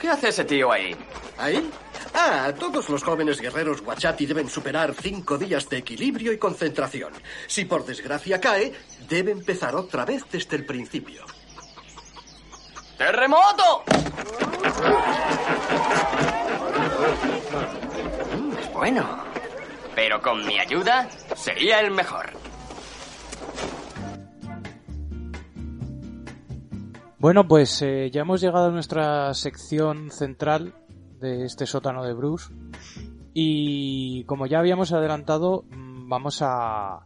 ¿Qué 0.00 0.08
hace 0.08 0.28
ese 0.28 0.44
tío 0.44 0.72
ahí? 0.72 0.96
¿Ahí? 1.36 1.70
Ah, 2.14 2.52
todos 2.58 2.88
los 2.88 3.02
jóvenes 3.02 3.38
guerreros 3.38 3.82
Guachati 3.82 4.24
deben 4.24 4.48
superar 4.48 4.94
cinco 4.94 5.36
días 5.36 5.68
de 5.68 5.76
equilibrio 5.78 6.32
y 6.32 6.38
concentración. 6.38 7.12
Si 7.46 7.66
por 7.66 7.84
desgracia 7.84 8.40
cae, 8.40 8.72
debe 9.08 9.30
empezar 9.30 9.76
otra 9.76 10.06
vez 10.06 10.24
desde 10.32 10.56
el 10.56 10.64
principio. 10.64 11.24
¡Terremoto! 12.96 13.84
Mm, 18.36 18.72
bueno, 18.72 19.24
pero 19.94 20.22
con 20.22 20.46
mi 20.46 20.58
ayuda 20.58 21.08
sería 21.36 21.80
el 21.80 21.90
mejor. 21.90 22.49
Bueno, 27.20 27.46
pues 27.46 27.82
eh, 27.82 28.10
ya 28.10 28.22
hemos 28.22 28.40
llegado 28.40 28.68
a 28.68 28.70
nuestra 28.70 29.34
sección 29.34 30.10
central 30.10 30.72
de 31.20 31.44
este 31.44 31.66
sótano 31.66 32.02
de 32.02 32.14
Bruce. 32.14 32.50
Y 33.34 34.24
como 34.24 34.46
ya 34.46 34.58
habíamos 34.58 34.94
adelantado, 34.94 35.64
mm, 35.68 36.08
vamos 36.08 36.40
a 36.40 37.00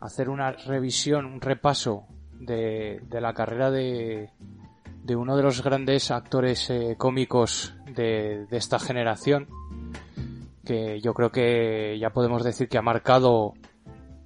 hacer 0.00 0.28
una 0.28 0.52
revisión, 0.52 1.24
un 1.24 1.40
repaso 1.40 2.04
de, 2.38 3.00
la 3.10 3.32
carrera 3.32 3.70
de, 3.70 4.28
uno 5.16 5.34
de 5.34 5.42
los 5.42 5.62
grandes 5.62 6.10
actores 6.10 6.68
eh, 6.68 6.96
cómicos 6.98 7.74
de, 7.86 8.44
de 8.44 8.56
esta 8.58 8.78
generación, 8.78 9.48
que 10.62 11.00
yo 11.00 11.14
creo 11.14 11.32
que 11.32 11.98
ya 11.98 12.10
podemos 12.10 12.44
decir 12.44 12.68
que 12.68 12.76
ha 12.76 12.82
marcado 12.82 13.54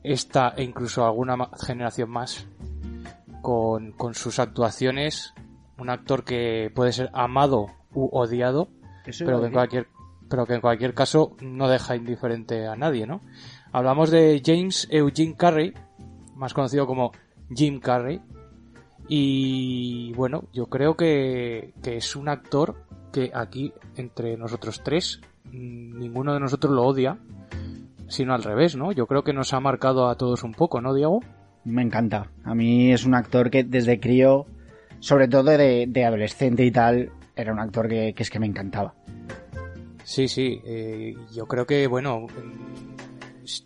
esta 0.03 0.53
e 0.57 0.65
incluso 0.65 1.05
alguna 1.05 1.37
generación 1.65 2.11
más 2.11 2.49
con, 3.43 3.93
con 3.93 4.15
sus 4.15 4.39
actuaciones. 4.39 5.35
Un 5.79 5.91
actor 5.91 6.25
que 6.25 6.73
puede 6.75 6.93
ser 6.93 7.11
amado 7.13 7.67
u 7.93 8.09
odiado, 8.13 8.69
pero 9.19 9.41
que, 9.41 9.47
en 9.47 9.53
cualquier, 9.53 9.87
pero 10.29 10.47
que 10.47 10.55
en 10.55 10.61
cualquier 10.61 10.95
caso 10.95 11.37
no 11.41 11.69
deja 11.69 11.97
indiferente 11.97 12.67
a 12.67 12.77
nadie, 12.77 13.07
¿no? 13.07 13.21
Hablamos 13.73 14.11
de 14.11 14.43
James 14.45 14.89
Eugene 14.91 15.37
Carrey, 15.37 15.75
más 16.35 16.55
conocido 16.55 16.87
como 16.87 17.13
Jim 17.55 17.81
Carrey. 17.81 18.21
Y 19.09 20.13
bueno, 20.15 20.45
yo 20.53 20.67
creo 20.67 20.97
que, 20.97 21.73
que 21.83 21.97
es 21.97 22.17
un 22.17 22.29
actor 22.29 22.77
que 23.13 23.31
aquí, 23.35 23.73
entre 23.97 24.37
nosotros 24.37 24.83
tres, 24.83 25.21
mm, 25.45 25.99
ninguno 25.99 26.35
de 26.35 26.41
nosotros 26.41 26.73
lo 26.73 26.85
odia, 26.85 27.19
sino 28.09 28.35
al 28.35 28.43
revés, 28.43 28.77
¿no? 28.77 28.93
Yo 28.93 29.07
creo 29.07 29.23
que 29.23 29.33
nos 29.33 29.53
ha 29.53 29.61
marcado 29.61 30.09
a 30.09 30.17
todos 30.17 30.43
un 30.43 30.53
poco, 30.53 30.81
¿no, 30.81 30.95
Diego? 30.95 31.21
Me 31.69 31.83
encanta. 31.83 32.31
A 32.45 32.55
mí 32.55 32.93
es 32.93 33.05
un 33.05 33.15
actor 33.15 33.51
que 33.51 33.63
desde 33.65 34.01
crío, 34.01 34.47
sobre 35.01 35.29
todo 35.29 35.45
de, 35.45 35.87
de 35.89 36.05
adolescente 36.05 36.65
y 36.65 36.71
tal, 36.71 37.11
era 37.37 37.53
un 37.53 37.59
actor 37.61 37.89
que, 37.89 38.15
que 38.15 38.23
es 38.23 38.31
que 38.31 38.39
me 38.41 38.47
encantaba. 38.47 38.95
Sí, 40.05 40.27
sí. 40.29 40.61
eh, 40.65 41.15
yo 41.35 41.47
creo 41.47 41.67
que, 41.67 41.87
bueno, 41.87 42.27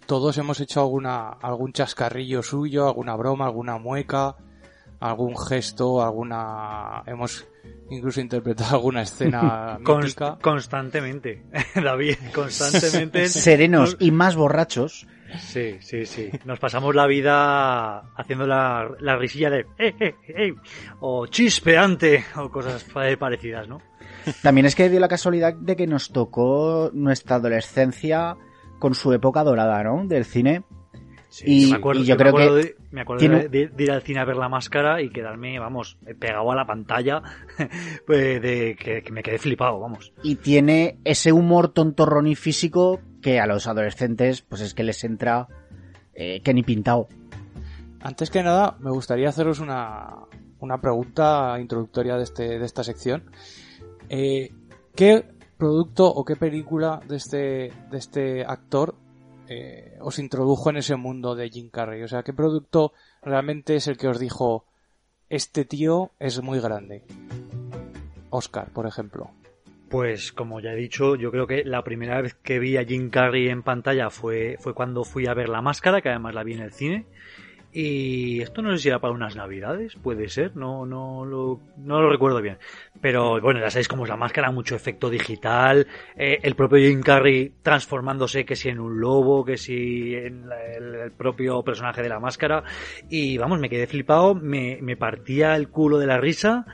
todos 0.07 0.37
hemos 0.39 0.61
hecho 0.61 0.81
alguna, 0.81 1.29
algún 1.31 1.73
chascarrillo 1.73 2.43
suyo, 2.43 2.87
alguna 2.89 3.15
broma, 3.17 3.47
alguna 3.47 3.79
mueca, 3.79 4.37
algún 5.01 5.37
gesto, 5.37 6.03
alguna... 6.03 7.03
Hemos 7.07 7.47
incluso 7.91 8.21
interpretado 8.21 8.75
alguna 8.77 9.03
escena 9.03 9.79
Const- 9.85 10.03
mítica. 10.05 10.39
constantemente, 10.41 11.43
David, 11.77 12.17
constantemente. 12.35 13.29
Serenos 13.29 13.97
y 14.01 14.11
más 14.11 14.35
borrachos. 14.35 15.07
Sí, 15.39 15.77
sí, 15.81 16.07
sí. 16.07 16.31
Nos 16.45 16.59
pasamos 16.59 16.95
la 16.95 17.07
vida 17.07 17.99
haciendo 18.17 18.47
la, 18.47 18.91
la 19.01 19.17
risilla 19.17 19.51
de 19.51 19.67
"Eh, 19.79 19.95
eh, 20.01 20.15
eh", 20.29 20.55
o 21.01 21.27
chispeante 21.27 22.25
o 22.37 22.51
cosas 22.51 22.85
pa- 22.85 23.17
parecidas, 23.19 23.69
¿no? 23.69 23.81
También 24.43 24.67
es 24.67 24.75
que 24.75 24.89
dio 24.89 25.01
la 25.01 25.09
casualidad 25.09 25.55
de 25.55 25.77
que 25.77 25.87
nos 25.87 26.11
tocó 26.13 26.91
nuestra 26.93 27.37
adolescencia 27.37 28.37
con 28.79 28.95
su 28.95 29.13
época 29.13 29.43
dorada, 29.45 29.83
¿no? 29.83 30.07
Del 30.07 30.25
cine. 30.25 30.63
y, 31.45 31.71
me 31.71 31.77
acuerdo, 31.77 32.03
y 32.03 32.05
yo 32.05 32.15
me 32.15 32.19
creo 32.19 32.29
acuerdo 32.31 32.57
que 32.57 32.63
de, 32.63 32.77
me 32.91 33.01
acuerdo 33.01 33.21
tiene- 33.21 33.49
de, 33.49 33.69
de 33.69 33.85
ir 33.85 33.91
al 33.91 34.03
cine 34.03 34.21
a 34.21 34.25
ver 34.25 34.37
la 34.37 34.49
máscara 34.51 35.01
y 35.01 35.09
quedarme, 35.11 35.59
vamos, 35.59 35.97
pegado 36.21 36.53
a 36.53 36.55
la 36.57 36.67
pantalla, 36.67 37.23
pues 38.07 38.43
de 38.43 38.77
que, 38.79 39.03
que 39.03 39.13
me 39.13 39.23
quedé 39.23 39.39
flipado, 39.39 39.81
vamos. 39.81 40.13
y 40.23 40.37
tiene 40.37 40.99
ese 41.05 41.33
humor 41.33 41.69
tontorrón 41.69 42.27
y 42.27 42.35
físico 42.35 43.01
que 43.23 43.41
a 43.41 43.47
los 43.47 43.67
adolescentes 43.67 44.43
pues 44.43 44.61
es 44.61 44.75
que 44.75 44.83
les 44.83 45.03
entra 45.05 45.49
eh, 46.15 46.43
que 46.43 46.53
ni 46.53 46.63
pintado. 46.63 47.09
Antes 48.01 48.31
que 48.31 48.43
nada, 48.43 48.77
me 48.81 48.91
gustaría 48.91 49.29
haceros 49.29 49.61
una, 49.61 50.17
una 50.59 50.81
pregunta 50.81 51.57
introductoria 51.61 52.17
de, 52.17 52.25
este, 52.25 52.59
de 52.59 52.65
esta 52.65 52.85
sección. 52.85 53.31
Eh, 54.09 54.51
¿Qué 54.95 55.25
producto 55.57 56.07
o 56.07 56.25
qué 56.25 56.37
película 56.37 57.01
de 57.09 57.17
este, 57.17 57.73
de 57.91 57.99
este 57.99 58.45
actor 58.45 58.97
eh, 59.49 59.97
os 60.01 60.19
introdujo 60.19 60.71
en 60.71 60.79
ese 60.79 60.97
mundo 60.97 61.35
de 61.35 61.49
Jim 61.49 61.71
Carrey? 61.71 62.03
O 62.03 62.09
sea, 62.09 62.23
¿qué 62.25 62.33
producto 62.33 62.93
realmente 63.23 63.77
es 63.77 63.87
el 63.87 63.97
que 63.97 64.09
os 64.09 64.19
dijo, 64.19 64.67
este 65.29 65.65
tío 65.65 66.11
es 66.19 66.43
muy 66.43 66.61
grande? 66.61 67.05
Oscar, 68.31 68.71
por 68.73 68.87
ejemplo. 68.87 69.31
Pues 69.93 70.33
como 70.33 70.59
ya 70.61 70.73
he 70.73 70.77
dicho, 70.77 71.17
yo 71.17 71.31
creo 71.31 71.47
que 71.47 71.65
la 71.65 71.85
primera 71.85 72.23
vez 72.23 72.33
que 72.43 72.59
vi 72.59 72.79
a 72.79 72.85
Jim 72.85 73.11
Carrey 73.11 73.51
en 73.51 73.63
pantalla 73.63 74.09
fue, 74.09 74.57
fue 74.59 74.73
cuando 74.73 75.05
fui 75.05 75.27
a 75.27 75.35
ver 75.35 75.51
La 75.51 75.61
Máscara, 75.61 76.01
que 76.01 76.09
además 76.09 76.35
la 76.35 76.45
vi 76.45 76.55
en 76.55 76.61
el 76.63 76.73
cine. 76.73 77.05
Y 77.75 78.41
esto 78.41 78.63
no 78.63 78.71
sé 78.73 78.79
si 78.79 78.89
era 78.89 79.01
para 79.01 79.13
unas 79.13 79.37
navidades, 79.37 79.95
puede 79.97 80.31
ser, 80.31 80.57
no, 80.57 80.87
no, 80.87 81.27
lo, 81.27 81.61
no 81.77 82.01
lo 82.01 82.09
recuerdo 82.11 82.41
bien. 82.41 82.57
Pero 83.03 83.39
bueno, 83.43 83.61
ya 83.61 83.69
sabéis 83.71 83.89
cómo 83.89 84.05
es 84.05 84.09
la 84.09 84.17
máscara, 84.17 84.51
mucho 84.51 84.75
efecto 84.77 85.11
digital, 85.11 85.87
eh, 86.17 86.39
el 86.43 86.55
propio 86.55 86.79
Jim 86.79 87.03
Carrey 87.03 87.53
transformándose 87.63 88.47
que 88.47 88.57
si 88.57 88.71
en 88.71 88.81
un 88.81 88.99
lobo, 88.99 89.45
que 89.45 89.59
si 89.59 90.15
en 90.15 90.49
la- 90.49 90.65
el, 90.75 90.95
el 90.95 91.13
propio 91.13 91.63
personaje 91.63 92.03
de 92.03 92.09
la 92.09 92.19
máscara. 92.19 92.65
Y 93.11 93.37
vamos, 93.37 93.59
me 93.61 93.69
quedé 93.69 93.87
flipado, 93.87 94.35
me, 94.35 94.79
me 94.81 94.97
partía 94.97 95.55
el 95.55 95.69
culo 95.69 95.99
de 95.99 96.07
la 96.07 96.19
risa. 96.19 96.65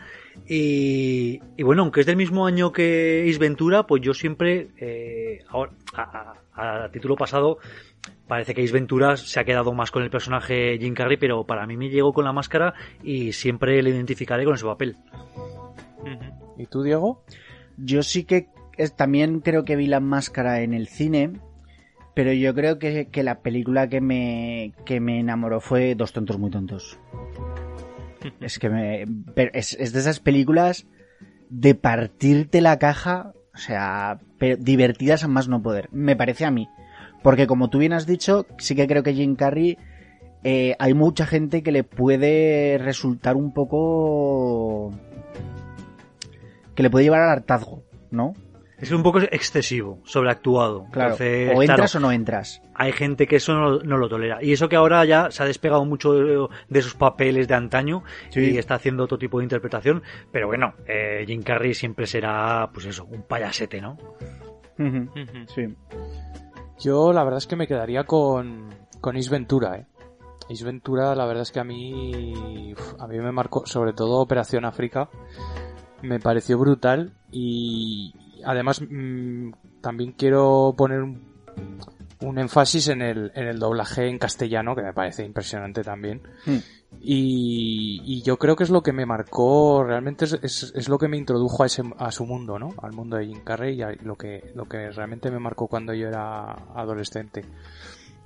Y, 0.47 1.41
y 1.56 1.62
bueno, 1.62 1.82
aunque 1.82 2.00
es 2.00 2.06
del 2.06 2.16
mismo 2.16 2.47
año 2.47 2.72
que 2.72 3.25
Is 3.26 3.38
Ventura, 3.38 3.87
pues 3.87 4.03
yo 4.03 4.15
siempre, 4.15 4.69
eh, 4.78 5.41
ahora, 5.49 5.72
a, 5.94 6.34
a- 6.54 6.84
a 6.84 6.91
título 6.91 7.16
pasado, 7.16 7.59
parece 8.26 8.54
que 8.54 8.62
Ace 8.62 8.72
Ventura 8.72 9.16
se 9.16 9.38
ha 9.41 9.44
quedado 9.44 9.72
más 9.72 9.91
con 9.91 10.03
el 10.03 10.10
personaje 10.10 10.77
Jim 10.78 10.94
Carrey, 10.94 11.16
pero 11.16 11.44
para 11.44 11.66
mí 11.66 11.77
me 11.77 11.88
llegó 11.91 12.12
con 12.12 12.25
la 12.25 12.32
máscara 12.32 12.75
y 13.03 13.32
siempre 13.32 13.82
le 13.82 13.91
identificaré 13.91 14.44
con 14.44 14.54
ese 14.54 14.65
papel. 14.65 14.97
¿Y 16.56 16.66
tú, 16.66 16.82
Diego? 16.82 17.22
Yo 17.77 18.03
sí 18.03 18.25
que 18.25 18.48
es- 18.77 18.97
también 18.97 19.41
creo 19.41 19.65
que 19.65 19.77
vi 19.77 19.87
la 19.87 20.00
máscara 20.00 20.62
en 20.62 20.75
el 20.75 20.88
cine, 20.88 21.32
pero 22.15 22.32
yo 22.32 22.54
creo 22.54 22.78
que, 22.78 23.06
que 23.09 23.22
la 23.22 23.41
película 23.41 23.88
que 23.88 24.00
me, 24.00 24.72
que 24.84 24.98
me 24.98 25.21
enamoró 25.21 25.60
fue 25.60 25.94
Dos 25.94 26.12
tontos 26.12 26.38
muy 26.38 26.50
tontos. 26.50 26.98
Es 28.41 28.59
que 28.59 28.69
me, 28.69 29.05
es, 29.53 29.75
es 29.75 29.93
de 29.93 30.01
esas 30.01 30.21
películas 30.21 30.87
de 31.51 31.75
partirte 31.75 32.61
la 32.61 32.79
caja, 32.79 33.33
o 33.55 33.59
sea, 33.59 34.21
divertidas 34.59 35.25
a 35.25 35.29
más 35.29 35.49
no 35.49 35.62
poder, 35.62 35.89
me 35.93 36.17
parece 36.17 36.45
a 36.45 36.51
mí. 36.51 36.69
Porque 37.23 37.47
como 37.47 37.69
tú 37.69 37.78
bien 37.78 37.93
has 37.93 38.07
dicho, 38.07 38.47
sí 38.59 38.75
que 38.75 38.87
creo 38.87 39.03
que 39.03 39.15
Jim 39.15 39.34
Carrey, 39.34 39.78
eh, 40.45 40.77
hay 40.78 40.95
mucha 40.95 41.27
gente 41.27 41.62
que 41.62 41.73
le 41.73 41.84
puede 41.84 42.78
resultar 42.78 43.37
un 43.37 43.53
poco... 43.53 44.93
que 46.75 46.83
le 46.83 46.91
puede 46.91 47.05
llevar 47.05 47.23
al 47.23 47.31
hartazgo, 47.31 47.83
¿no? 48.11 48.34
Es 48.81 48.93
un 48.93 49.03
poco 49.03 49.19
excesivo, 49.19 49.99
sobreactuado. 50.05 50.87
Claro, 50.93 51.11
Entonces, 51.15 51.53
o 51.56 51.62
entras 51.62 51.91
claro, 51.93 52.06
o 52.06 52.09
no 52.09 52.12
entras. 52.12 52.62
hay 52.75 52.93
gente 52.93 53.27
que 53.27 53.37
eso 53.37 53.55
no, 53.55 53.78
no 53.81 53.97
lo 53.97 54.09
tolera. 54.09 54.39
Y 54.41 54.53
eso 54.53 54.69
que 54.69 54.77
ahora 54.77 55.05
ya 55.05 55.31
se 55.33 55.43
ha 55.43 55.47
despegado 55.47 55.84
mucho 55.84 56.12
de, 56.12 56.47
de 56.69 56.83
sus 56.83 56.94
papeles 56.94 57.49
de 57.49 57.55
antaño 57.55 58.05
Sí. 58.31 58.53
y 58.53 58.59
está 58.59 58.75
haciendo 58.77 59.03
otro 59.05 59.19
tipo 59.19 59.39
de 59.39 59.44
interpretación. 59.44 60.03
Pero 60.31 60.47
bueno, 60.47 60.75
eh, 60.87 61.25
Jim 61.27 61.43
Carrey 61.43 61.75
siempre 61.75 62.06
será, 62.06 62.71
pues 62.72 62.86
eso, 62.86 63.04
un 63.04 63.22
payasete, 63.22 63.80
¿no? 63.80 63.97
Sí. 65.54 65.75
Yo 66.78 67.13
la 67.13 67.25
verdad 67.25 67.39
es 67.39 67.47
que 67.48 67.57
me 67.57 67.66
quedaría 67.66 68.04
con, 68.04 68.69
con 69.01 69.16
Is 69.16 69.28
Ventura, 69.30 69.77
¿eh? 69.77 69.86
Is 70.48 70.63
Ventura 70.63 71.15
la 71.16 71.27
verdad 71.27 71.42
es 71.42 71.51
que 71.53 71.59
a 71.60 71.65
mí, 71.65 72.72
uf, 72.72 72.95
a 73.01 73.07
mí 73.09 73.19
me 73.19 73.33
marcó, 73.33 73.66
sobre 73.66 73.92
todo 73.92 74.21
Operación 74.21 74.65
África, 74.65 75.10
me 76.01 76.21
pareció 76.21 76.57
brutal 76.59 77.13
y 77.33 78.15
además 78.45 78.81
mm, 78.81 79.51
también 79.81 80.13
quiero 80.13 80.75
poner 80.77 81.03
un, 81.03 81.23
un 82.21 82.39
énfasis 82.39 82.89
en 82.89 83.03
el, 83.03 83.31
en 83.35 83.47
el 83.47 83.59
doblaje 83.59 84.09
en 84.09 84.19
castellano 84.19 84.75
que 84.75 84.83
me 84.83 84.93
parece 84.93 85.25
impresionante 85.25 85.83
también. 85.83 86.23
Hmm. 86.45 86.59
Y, 87.01 88.01
y 88.05 88.23
yo 88.23 88.39
creo 88.39 88.57
que 88.57 88.65
es 88.65 88.71
lo 88.71 88.83
que 88.83 88.93
me 88.93 89.07
marcó, 89.07 89.85
realmente 89.85 90.25
es, 90.25 90.39
es, 90.43 90.73
es 90.75 90.89
lo 90.89 90.99
que 90.99 91.07
me 91.07 91.19
introdujo 91.19 91.63
a, 91.63 91.67
ese, 91.67 91.83
a 91.99 92.11
su 92.11 92.25
mundo, 92.25 92.59
¿no? 92.59 92.75
Al 92.83 92.93
mundo 92.93 93.17
de 93.17 93.27
Jim 93.27 93.45
Carrey 93.45 93.77
y 93.77 93.83
a 93.83 93.93
lo 94.03 94.17
que, 94.17 94.51
lo 94.55 94.65
que 94.65 94.91
realmente 94.91 95.31
me 95.31 95.39
marcó 95.39 95.69
cuando 95.69 95.93
yo 95.95 96.09
era 96.09 96.53
adolescente. 96.75 97.45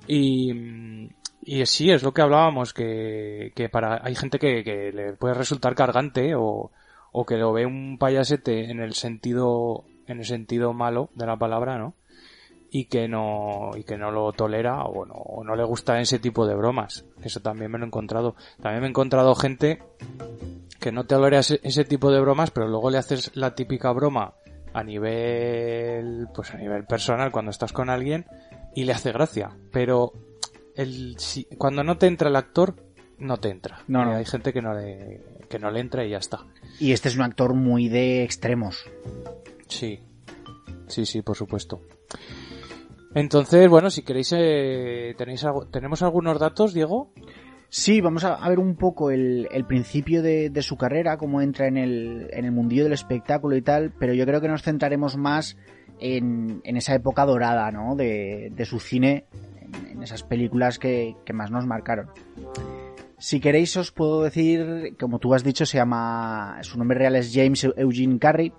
Y, 0.07 1.09
y 1.41 1.65
sí, 1.65 1.91
es 1.91 2.03
lo 2.03 2.13
que 2.13 2.21
hablábamos, 2.21 2.73
que, 2.73 3.51
que 3.55 3.69
para, 3.69 4.01
hay 4.03 4.15
gente 4.15 4.39
que, 4.39 4.63
que 4.63 4.91
le 4.91 5.13
puede 5.13 5.33
resultar 5.33 5.75
cargante 5.75 6.33
o, 6.35 6.71
o 7.11 7.25
que 7.25 7.37
lo 7.37 7.53
ve 7.53 7.65
un 7.65 7.97
payasete 7.99 8.71
en 8.71 8.79
el 8.79 8.93
sentido 8.93 9.85
en 10.13 10.19
el 10.19 10.25
sentido 10.25 10.73
malo 10.73 11.09
de 11.15 11.25
la 11.25 11.37
palabra, 11.37 11.77
¿no? 11.77 11.95
Y 12.71 12.85
que 12.85 13.07
no 13.07 13.71
y 13.75 13.83
que 13.83 13.97
no 13.97 14.09
lo 14.11 14.31
tolera 14.31 14.83
o 14.83 15.05
no, 15.05 15.13
o 15.13 15.43
no 15.43 15.55
le 15.55 15.63
gusta 15.63 15.99
ese 15.99 16.17
tipo 16.19 16.47
de 16.47 16.55
bromas. 16.55 17.05
Eso 17.21 17.41
también 17.41 17.69
me 17.69 17.77
lo 17.77 17.85
he 17.85 17.87
encontrado. 17.87 18.35
También 18.61 18.81
me 18.81 18.87
he 18.87 18.89
encontrado 18.89 19.35
gente 19.35 19.83
que 20.79 20.91
no 20.91 21.03
tolera 21.03 21.39
ese, 21.39 21.59
ese 21.63 21.85
tipo 21.85 22.11
de 22.11 22.19
bromas, 22.19 22.51
pero 22.51 22.67
luego 22.67 22.89
le 22.89 22.97
haces 22.97 23.31
la 23.35 23.53
típica 23.53 23.91
broma 23.91 24.33
a 24.73 24.83
nivel 24.83 26.27
pues 26.33 26.51
a 26.53 26.57
nivel 26.57 26.85
personal 26.85 27.31
cuando 27.31 27.51
estás 27.51 27.73
con 27.73 27.89
alguien 27.89 28.25
y 28.75 28.85
le 28.85 28.93
hace 28.93 29.11
gracia, 29.11 29.51
pero 29.71 30.13
el 30.75 31.15
si, 31.19 31.45
cuando 31.57 31.83
no 31.83 31.97
te 31.97 32.07
entra 32.07 32.29
el 32.29 32.35
actor 32.35 32.75
no 33.19 33.37
te 33.37 33.49
entra. 33.49 33.83
No, 33.87 34.03
no. 34.03 34.15
Hay 34.15 34.25
gente 34.25 34.51
que 34.51 34.61
no 34.61 34.73
le 34.73 35.21
que 35.47 35.59
no 35.59 35.69
le 35.69 35.79
entra 35.79 36.03
y 36.03 36.09
ya 36.09 36.17
está. 36.17 36.45
Y 36.79 36.91
este 36.91 37.09
es 37.09 37.15
un 37.15 37.21
actor 37.21 37.53
muy 37.53 37.87
de 37.87 38.23
extremos. 38.23 38.85
Sí, 39.67 39.99
sí, 40.87 41.05
sí, 41.05 41.21
por 41.21 41.35
supuesto. 41.35 41.81
Entonces, 43.15 43.69
bueno, 43.69 43.89
si 43.89 44.03
queréis, 44.03 44.33
eh, 44.35 45.13
tenéis 45.17 45.43
algo, 45.43 45.67
tenemos 45.67 46.01
algunos 46.01 46.39
datos, 46.39 46.73
Diego. 46.73 47.11
Sí, 47.69 48.01
vamos 48.01 48.23
a, 48.23 48.47
ver 48.47 48.59
un 48.59 48.75
poco 48.75 49.09
el, 49.09 49.47
principio 49.67 50.21
de, 50.21 50.51
su 50.61 50.77
carrera, 50.77 51.17
cómo 51.17 51.41
entra 51.41 51.67
en 51.67 51.77
el, 51.77 52.29
en 52.31 52.45
el 52.45 52.51
mundillo 52.51 52.83
del 52.83 52.93
espectáculo 52.93 53.55
y 53.55 53.63
tal, 53.63 53.91
pero 53.97 54.13
yo 54.13 54.27
creo 54.27 54.41
que 54.41 54.47
nos 54.47 54.61
centraremos 54.61 55.17
más 55.17 55.57
en, 55.99 56.61
esa 56.63 56.93
época 56.93 57.25
dorada, 57.25 57.71
¿no? 57.71 57.95
De, 57.95 58.51
su 58.65 58.79
cine, 58.79 59.25
en, 59.89 60.03
esas 60.03 60.21
películas 60.21 60.77
que, 60.77 61.15
más 61.33 61.49
nos 61.49 61.65
marcaron. 61.65 62.09
Si 63.17 63.39
queréis 63.39 63.75
os 63.77 63.91
puedo 63.91 64.21
decir, 64.23 64.95
como 64.99 65.17
tú 65.17 65.33
has 65.33 65.43
dicho, 65.43 65.65
se 65.65 65.77
llama, 65.77 66.59
su 66.61 66.77
nombre 66.77 66.99
real 66.99 67.15
es 67.15 67.31
James 67.33 67.67
Eugene 67.75 68.19
Carey, 68.19 68.53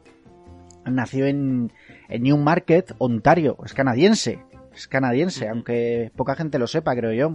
nació 0.86 1.26
en, 1.26 1.72
en 2.08 2.22
Newmarket, 2.22 2.94
Ontario, 2.98 3.56
es 3.64 3.74
canadiense, 3.74 4.38
es 4.74 4.88
canadiense, 4.88 5.48
aunque 5.48 6.10
poca 6.16 6.34
gente 6.34 6.58
lo 6.58 6.66
sepa, 6.66 6.94
creo 6.94 7.12
yo 7.12 7.34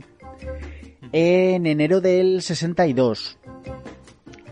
en 1.11 1.65
enero 1.65 2.01
del 2.01 2.41
62. 2.41 3.37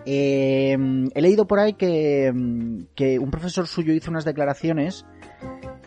Eh, 0.06 0.78
he 1.14 1.22
leído 1.22 1.48
por 1.48 1.60
ahí 1.60 1.74
que, 1.74 2.32
mm, 2.34 2.84
que 2.96 3.20
un 3.20 3.30
profesor 3.30 3.68
suyo 3.68 3.94
hizo 3.94 4.10
unas 4.10 4.26
declaraciones 4.26 5.06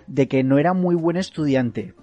de 0.06 0.28
que 0.28 0.42
no 0.42 0.58
era 0.58 0.74
muy 0.74 0.94
buen 0.94 1.16
estudiante, 1.16 1.94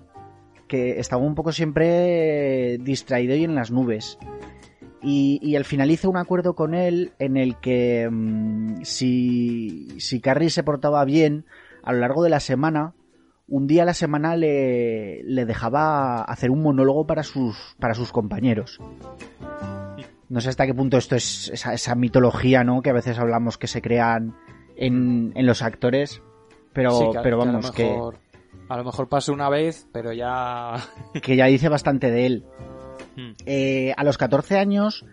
que 0.67 0.99
estaba 0.99 1.23
un 1.23 1.35
poco 1.35 1.51
siempre 1.51 2.77
distraído 2.79 3.35
y 3.35 3.43
en 3.43 3.55
las 3.55 3.71
nubes. 3.71 4.17
Y, 5.01 5.39
y 5.43 5.55
al 5.55 5.65
final 5.65 5.91
hice 5.91 6.07
un 6.07 6.17
acuerdo 6.17 6.55
con 6.55 6.73
él 6.73 7.11
en 7.19 7.37
el 7.37 7.55
que 7.57 8.09
mm, 8.11 8.81
si, 8.83 9.87
si 9.99 10.19
Carrie 10.19 10.49
se 10.49 10.63
portaba 10.63 11.05
bien 11.05 11.45
a 11.83 11.93
lo 11.93 11.99
largo 11.99 12.23
de 12.23 12.29
la 12.31 12.39
semana, 12.39 12.93
un 13.47 13.67
día 13.67 13.83
a 13.83 13.85
la 13.85 13.93
semana 13.93 14.35
le, 14.35 15.21
le 15.23 15.45
dejaba 15.45 16.21
hacer 16.23 16.49
un 16.51 16.61
monólogo 16.63 17.05
para 17.05 17.23
sus, 17.23 17.75
para 17.79 17.93
sus 17.93 18.11
compañeros. 18.11 18.79
No 20.29 20.41
sé 20.41 20.49
hasta 20.49 20.65
qué 20.65 20.73
punto 20.73 20.97
esto 20.97 21.15
es 21.15 21.49
esa, 21.53 21.73
esa 21.73 21.95
mitología, 21.95 22.63
¿no? 22.65 22.81
Que 22.81 22.89
a 22.89 22.93
veces 22.93 23.17
hablamos 23.17 23.57
que 23.57 23.67
se 23.67 23.81
crean 23.81 24.35
en, 24.75 25.31
en 25.35 25.45
los 25.45 25.61
actores. 25.61 26.21
Pero, 26.73 26.91
Sí, 26.91 27.05
que- 27.13 27.19
pero 27.23 27.39
que 27.39 27.45
vamos, 27.47 27.65
a 27.65 27.67
lo 27.69 27.73
que, 27.73 27.97
a 28.67 28.77
lo 28.77 28.83
mejor 28.83 29.07
pase 29.07 29.31
una 29.31 29.47
vez, 29.49 29.87
pero 29.93 30.11
ya. 30.11 30.73
que 31.21 31.35
ya 31.37 31.45
dice 31.45 31.69
bastante 31.69 32.11
de 32.11 32.25
él. 32.25 32.45
Eh, 33.45 33.93
a 33.97 34.03
los 34.03 34.17
14 34.17 34.57
años 34.57 35.05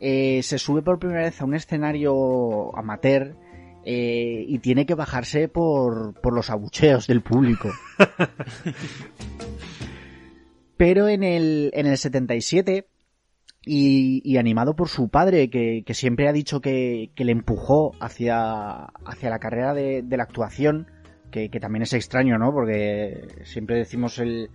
eh, 0.00 0.42
se 0.42 0.58
sube 0.58 0.82
por 0.82 0.98
primera 0.98 1.22
vez 1.22 1.40
a 1.40 1.44
un 1.44 1.54
escenario 1.54 2.76
amateur 2.76 3.36
eh, 3.84 4.44
y 4.46 4.58
tiene 4.58 4.86
que 4.86 4.94
bajarse 4.94 5.48
por, 5.48 6.20
por 6.20 6.32
los 6.34 6.50
abucheos 6.50 7.06
del 7.06 7.20
público. 7.20 7.70
Pero 10.76 11.08
en 11.08 11.22
el, 11.22 11.70
en 11.74 11.86
el 11.86 11.96
77, 11.96 12.88
y, 13.64 14.20
y 14.24 14.36
animado 14.38 14.74
por 14.74 14.88
su 14.88 15.08
padre, 15.08 15.48
que, 15.48 15.84
que 15.86 15.94
siempre 15.94 16.28
ha 16.28 16.32
dicho 16.32 16.60
que, 16.60 17.12
que 17.14 17.24
le 17.24 17.32
empujó 17.32 17.92
hacia, 18.00 18.86
hacia 19.04 19.30
la 19.30 19.38
carrera 19.38 19.74
de, 19.74 20.02
de 20.02 20.16
la 20.16 20.24
actuación, 20.24 20.88
que, 21.30 21.48
que 21.48 21.60
también 21.60 21.82
es 21.82 21.92
extraño, 21.92 22.38
¿no? 22.38 22.52
Porque 22.52 23.28
siempre 23.44 23.76
decimos 23.76 24.18
el 24.18 24.50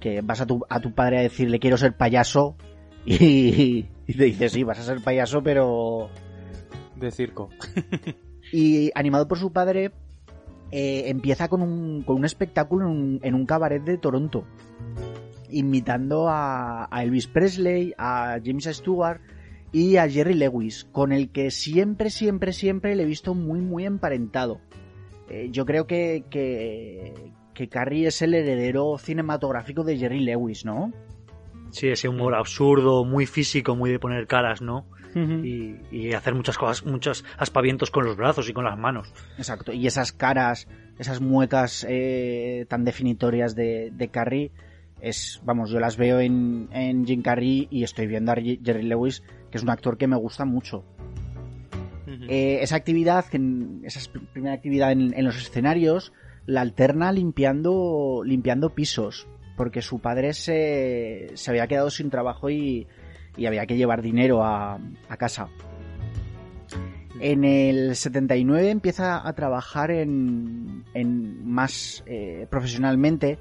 que 0.00 0.20
vas 0.22 0.40
a 0.40 0.46
tu, 0.46 0.64
a 0.68 0.80
tu 0.80 0.92
padre 0.92 1.18
a 1.18 1.22
decirle 1.22 1.60
quiero 1.60 1.76
ser 1.76 1.96
payaso 1.96 2.56
y, 3.04 3.86
y 4.06 4.14
te 4.14 4.24
dice 4.24 4.48
sí, 4.48 4.64
vas 4.64 4.78
a 4.78 4.82
ser 4.82 5.02
payaso, 5.02 5.42
pero 5.42 6.10
De 6.96 7.10
circo. 7.10 7.50
y 8.52 8.90
animado 8.94 9.28
por 9.28 9.38
su 9.38 9.52
padre, 9.52 9.92
eh, 10.72 11.04
empieza 11.06 11.48
con 11.48 11.62
un, 11.62 12.02
con 12.02 12.16
un 12.16 12.24
espectáculo 12.24 12.86
en 12.86 12.90
un, 12.90 13.20
en 13.22 13.34
un 13.34 13.46
cabaret 13.46 13.82
de 13.82 13.98
Toronto, 13.98 14.44
imitando 15.48 16.28
a, 16.28 16.88
a 16.90 17.02
Elvis 17.02 17.26
Presley, 17.26 17.94
a 17.98 18.38
James 18.44 18.64
Stewart 18.64 19.20
y 19.72 19.96
a 19.96 20.08
Jerry 20.08 20.34
Lewis, 20.34 20.84
con 20.84 21.12
el 21.12 21.30
que 21.30 21.50
siempre, 21.50 22.10
siempre, 22.10 22.52
siempre 22.52 22.96
le 22.96 23.04
he 23.04 23.06
visto 23.06 23.34
muy, 23.34 23.60
muy 23.60 23.84
emparentado. 23.86 24.60
Eh, 25.28 25.48
yo 25.52 25.64
creo 25.64 25.86
que, 25.86 26.24
que, 26.28 27.14
que 27.54 27.68
Carrie 27.68 28.06
es 28.06 28.22
el 28.22 28.34
heredero 28.34 28.96
cinematográfico 28.98 29.84
de 29.84 29.96
Jerry 29.98 30.20
Lewis, 30.20 30.64
¿no? 30.64 30.92
Sí, 31.70 31.88
ese 31.88 32.08
humor 32.08 32.34
absurdo, 32.34 33.04
muy 33.04 33.26
físico, 33.26 33.76
muy 33.76 33.90
de 33.90 33.98
poner 33.98 34.26
caras, 34.26 34.60
¿no? 34.62 34.86
Y, 35.14 35.76
y 35.90 36.12
hacer 36.12 36.34
muchas 36.34 36.56
cosas, 36.56 36.84
muchos 36.86 37.24
aspavientos 37.36 37.90
con 37.90 38.04
los 38.04 38.16
brazos 38.16 38.48
y 38.48 38.52
con 38.52 38.64
las 38.64 38.78
manos. 38.78 39.12
Exacto, 39.38 39.72
y 39.72 39.86
esas 39.88 40.12
caras, 40.12 40.68
esas 40.98 41.20
muecas 41.20 41.84
eh, 41.88 42.64
tan 42.68 42.84
definitorias 42.84 43.54
de, 43.56 43.90
de 43.92 44.08
Carrie, 44.08 44.52
es, 45.00 45.40
vamos, 45.44 45.70
yo 45.70 45.80
las 45.80 45.96
veo 45.96 46.20
en, 46.20 46.68
en 46.72 47.04
Jim 47.06 47.22
Carrey 47.22 47.66
y 47.70 47.82
estoy 47.82 48.06
viendo 48.06 48.30
a 48.32 48.36
Jerry 48.36 48.82
Lewis, 48.84 49.22
que 49.50 49.58
es 49.58 49.62
un 49.64 49.70
actor 49.70 49.96
que 49.98 50.06
me 50.06 50.16
gusta 50.16 50.44
mucho. 50.44 50.84
Eh, 52.28 52.58
esa 52.62 52.76
actividad, 52.76 53.24
esa 53.84 53.98
es- 53.98 54.08
primera 54.32 54.54
actividad 54.54 54.90
en, 54.92 55.12
en 55.16 55.24
los 55.24 55.36
escenarios, 55.36 56.12
la 56.46 56.60
alterna 56.62 57.12
limpiando, 57.12 58.22
limpiando 58.24 58.70
pisos, 58.74 59.26
porque 59.56 59.82
su 59.82 59.98
padre 60.00 60.32
se, 60.34 61.30
se 61.34 61.50
había 61.50 61.66
quedado 61.66 61.90
sin 61.90 62.10
trabajo 62.10 62.50
y, 62.50 62.86
y 63.36 63.46
había 63.46 63.66
que 63.66 63.76
llevar 63.76 64.02
dinero 64.02 64.42
a, 64.44 64.78
a 65.08 65.16
casa. 65.16 65.48
En 67.20 67.44
el 67.44 67.96
79 67.96 68.70
empieza 68.70 69.26
a 69.26 69.32
trabajar 69.34 69.90
en, 69.90 70.84
en 70.94 71.44
más 71.46 72.02
eh, 72.06 72.46
profesionalmente 72.50 73.38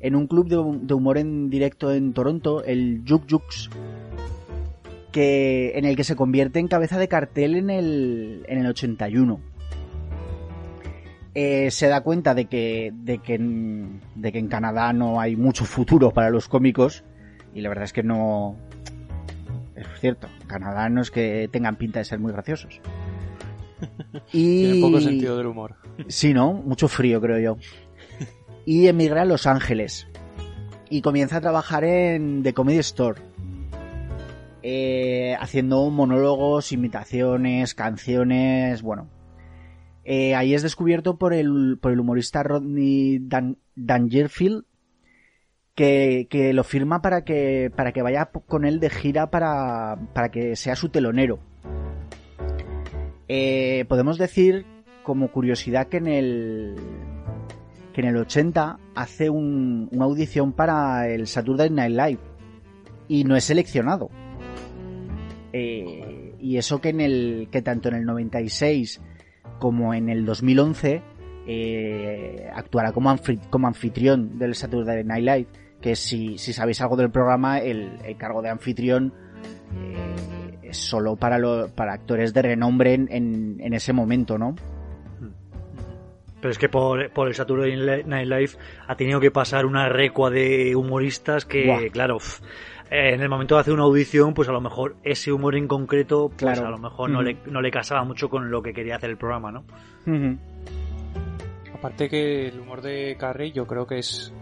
en 0.00 0.16
un 0.16 0.26
club 0.26 0.48
de, 0.48 0.56
hu- 0.58 0.80
de 0.80 0.94
humor 0.94 1.16
en 1.16 1.48
directo 1.48 1.92
en 1.92 2.12
Toronto, 2.12 2.62
el 2.64 3.02
Juk 3.08 3.22
Juks, 3.30 3.70
que, 5.12 5.72
en 5.78 5.84
el 5.84 5.96
que 5.96 6.04
se 6.04 6.16
convierte 6.16 6.58
en 6.58 6.68
cabeza 6.68 6.98
de 6.98 7.08
cartel 7.08 7.54
en 7.56 7.70
el, 7.70 8.44
en 8.48 8.58
el 8.58 8.66
81. 8.66 9.40
Eh, 11.34 11.70
se 11.70 11.88
da 11.88 12.02
cuenta 12.02 12.34
de 12.34 12.44
que, 12.44 12.92
de, 12.94 13.18
que 13.18 13.34
en, 13.34 14.02
de 14.14 14.32
que 14.32 14.38
en 14.38 14.48
Canadá 14.48 14.92
no 14.92 15.20
hay 15.20 15.34
mucho 15.34 15.64
futuro 15.64 16.10
para 16.10 16.28
los 16.28 16.46
cómicos 16.48 17.04
y 17.54 17.60
la 17.60 17.68
verdad 17.68 17.84
es 17.84 17.92
que 17.92 18.02
no... 18.02 18.56
Es 19.74 19.86
cierto, 20.00 20.28
Canadá 20.46 20.88
no 20.88 21.00
es 21.00 21.10
que 21.10 21.48
tengan 21.50 21.76
pinta 21.76 21.98
de 22.00 22.04
ser 22.04 22.18
muy 22.18 22.32
graciosos. 22.32 22.80
Y... 24.32 24.62
Tiene 24.62 24.80
poco 24.80 25.00
sentido 25.00 25.38
del 25.38 25.46
humor. 25.46 25.76
Sí, 26.08 26.34
¿no? 26.34 26.52
Mucho 26.52 26.88
frío, 26.88 27.20
creo 27.20 27.38
yo. 27.38 27.56
Y 28.64 28.86
emigra 28.86 29.22
a 29.22 29.24
Los 29.24 29.46
Ángeles. 29.46 30.06
Y 30.90 31.00
comienza 31.00 31.38
a 31.38 31.40
trabajar 31.40 31.84
en 31.84 32.42
The 32.42 32.52
Comedy 32.52 32.78
Store. 32.78 33.20
Eh, 34.62 35.34
haciendo 35.40 35.88
monólogos, 35.90 36.70
imitaciones, 36.72 37.74
canciones, 37.74 38.82
bueno. 38.82 39.08
Eh, 40.04 40.34
ahí 40.34 40.54
es 40.54 40.62
descubierto 40.62 41.16
por 41.16 41.32
el, 41.32 41.78
por 41.80 41.92
el 41.92 42.00
humorista 42.00 42.42
Rodney 42.42 43.18
Dan, 43.20 43.58
Dangerfield, 43.76 44.64
que, 45.74 46.26
que 46.28 46.52
lo 46.52 46.64
firma 46.64 47.00
para 47.02 47.24
que, 47.24 47.70
para 47.74 47.92
que 47.92 48.02
vaya 48.02 48.26
con 48.46 48.64
él 48.64 48.80
de 48.80 48.90
gira 48.90 49.30
para, 49.30 49.98
para 50.12 50.30
que 50.30 50.56
sea 50.56 50.76
su 50.76 50.88
telonero. 50.88 51.38
Eh, 53.28 53.84
podemos 53.88 54.18
decir, 54.18 54.66
como 55.02 55.30
curiosidad, 55.32 55.86
que 55.88 55.96
en 55.98 56.06
el 56.08 56.76
que 57.94 58.00
en 58.00 58.06
el 58.08 58.16
80 58.16 58.78
hace 58.94 59.28
un- 59.28 59.88
una 59.92 60.04
audición 60.06 60.52
para 60.52 61.08
el 61.08 61.26
Saturday 61.26 61.68
Night 61.68 61.94
Live 61.94 62.18
y 63.06 63.24
no 63.24 63.36
es 63.36 63.44
seleccionado. 63.44 64.08
Eh, 65.52 66.34
y 66.40 66.56
eso 66.56 66.80
que 66.80 66.88
en 66.88 67.00
el 67.02 67.48
que 67.50 67.60
tanto 67.60 67.88
en 67.90 67.96
el 67.96 68.04
96 68.06 69.00
como 69.62 69.94
en 69.94 70.08
el 70.08 70.24
2011 70.24 71.02
eh, 71.46 72.50
actuará 72.52 72.90
como, 72.90 73.10
anfi- 73.12 73.38
como 73.48 73.68
anfitrión 73.68 74.40
del 74.40 74.56
Saturday 74.56 75.04
Night 75.04 75.24
Live, 75.24 75.46
que 75.80 75.94
si, 75.94 76.36
si 76.36 76.52
sabéis 76.52 76.80
algo 76.80 76.96
del 76.96 77.10
programa, 77.12 77.60
el, 77.60 77.92
el 78.04 78.16
cargo 78.16 78.42
de 78.42 78.48
anfitrión 78.48 79.12
eh, 79.76 80.58
es 80.64 80.76
solo 80.78 81.14
para, 81.14 81.38
lo- 81.38 81.68
para 81.68 81.92
actores 81.92 82.34
de 82.34 82.42
renombre 82.42 82.94
en, 82.94 83.06
en- 83.12 83.56
en 83.60 83.72
ese 83.72 83.92
momento, 83.92 84.36
¿no? 84.36 84.56
Pero 86.40 86.50
es 86.50 86.58
que 86.58 86.68
por, 86.68 87.08
por 87.12 87.28
el 87.28 87.34
Saturday 87.36 88.02
Night 88.04 88.26
Live 88.26 88.50
ha 88.88 88.96
tenido 88.96 89.20
que 89.20 89.30
pasar 89.30 89.64
una 89.64 89.88
recua 89.88 90.28
de 90.28 90.74
humoristas 90.74 91.44
que, 91.44 91.66
Buah. 91.66 91.88
claro, 91.92 92.18
eh, 92.92 93.14
en 93.14 93.20
el 93.22 93.28
momento 93.28 93.54
de 93.54 93.62
hacer 93.62 93.72
una 93.74 93.84
audición, 93.84 94.34
pues 94.34 94.48
a 94.48 94.52
lo 94.52 94.60
mejor 94.60 94.96
ese 95.02 95.32
humor 95.32 95.56
en 95.56 95.66
concreto, 95.66 96.28
pues 96.28 96.38
Claro. 96.38 96.66
a 96.66 96.70
lo 96.70 96.78
mejor 96.78 97.10
no, 97.10 97.22
le, 97.22 97.38
no 97.46 97.60
le 97.62 97.70
casaba 97.70 98.04
mucho 98.04 98.28
con 98.28 98.50
lo 98.50 98.62
que 98.62 98.72
quería 98.74 98.96
hacer 98.96 99.10
el 99.10 99.16
programa, 99.16 99.50
¿no? 99.50 99.64
Aparte 101.74 102.08
que 102.08 102.48
el 102.48 102.60
humor 102.60 102.80
de 102.82 103.16
Carrey 103.18 103.50
yo 103.52 103.66
creo 103.66 103.86
que 103.86 103.98
es, 103.98 104.32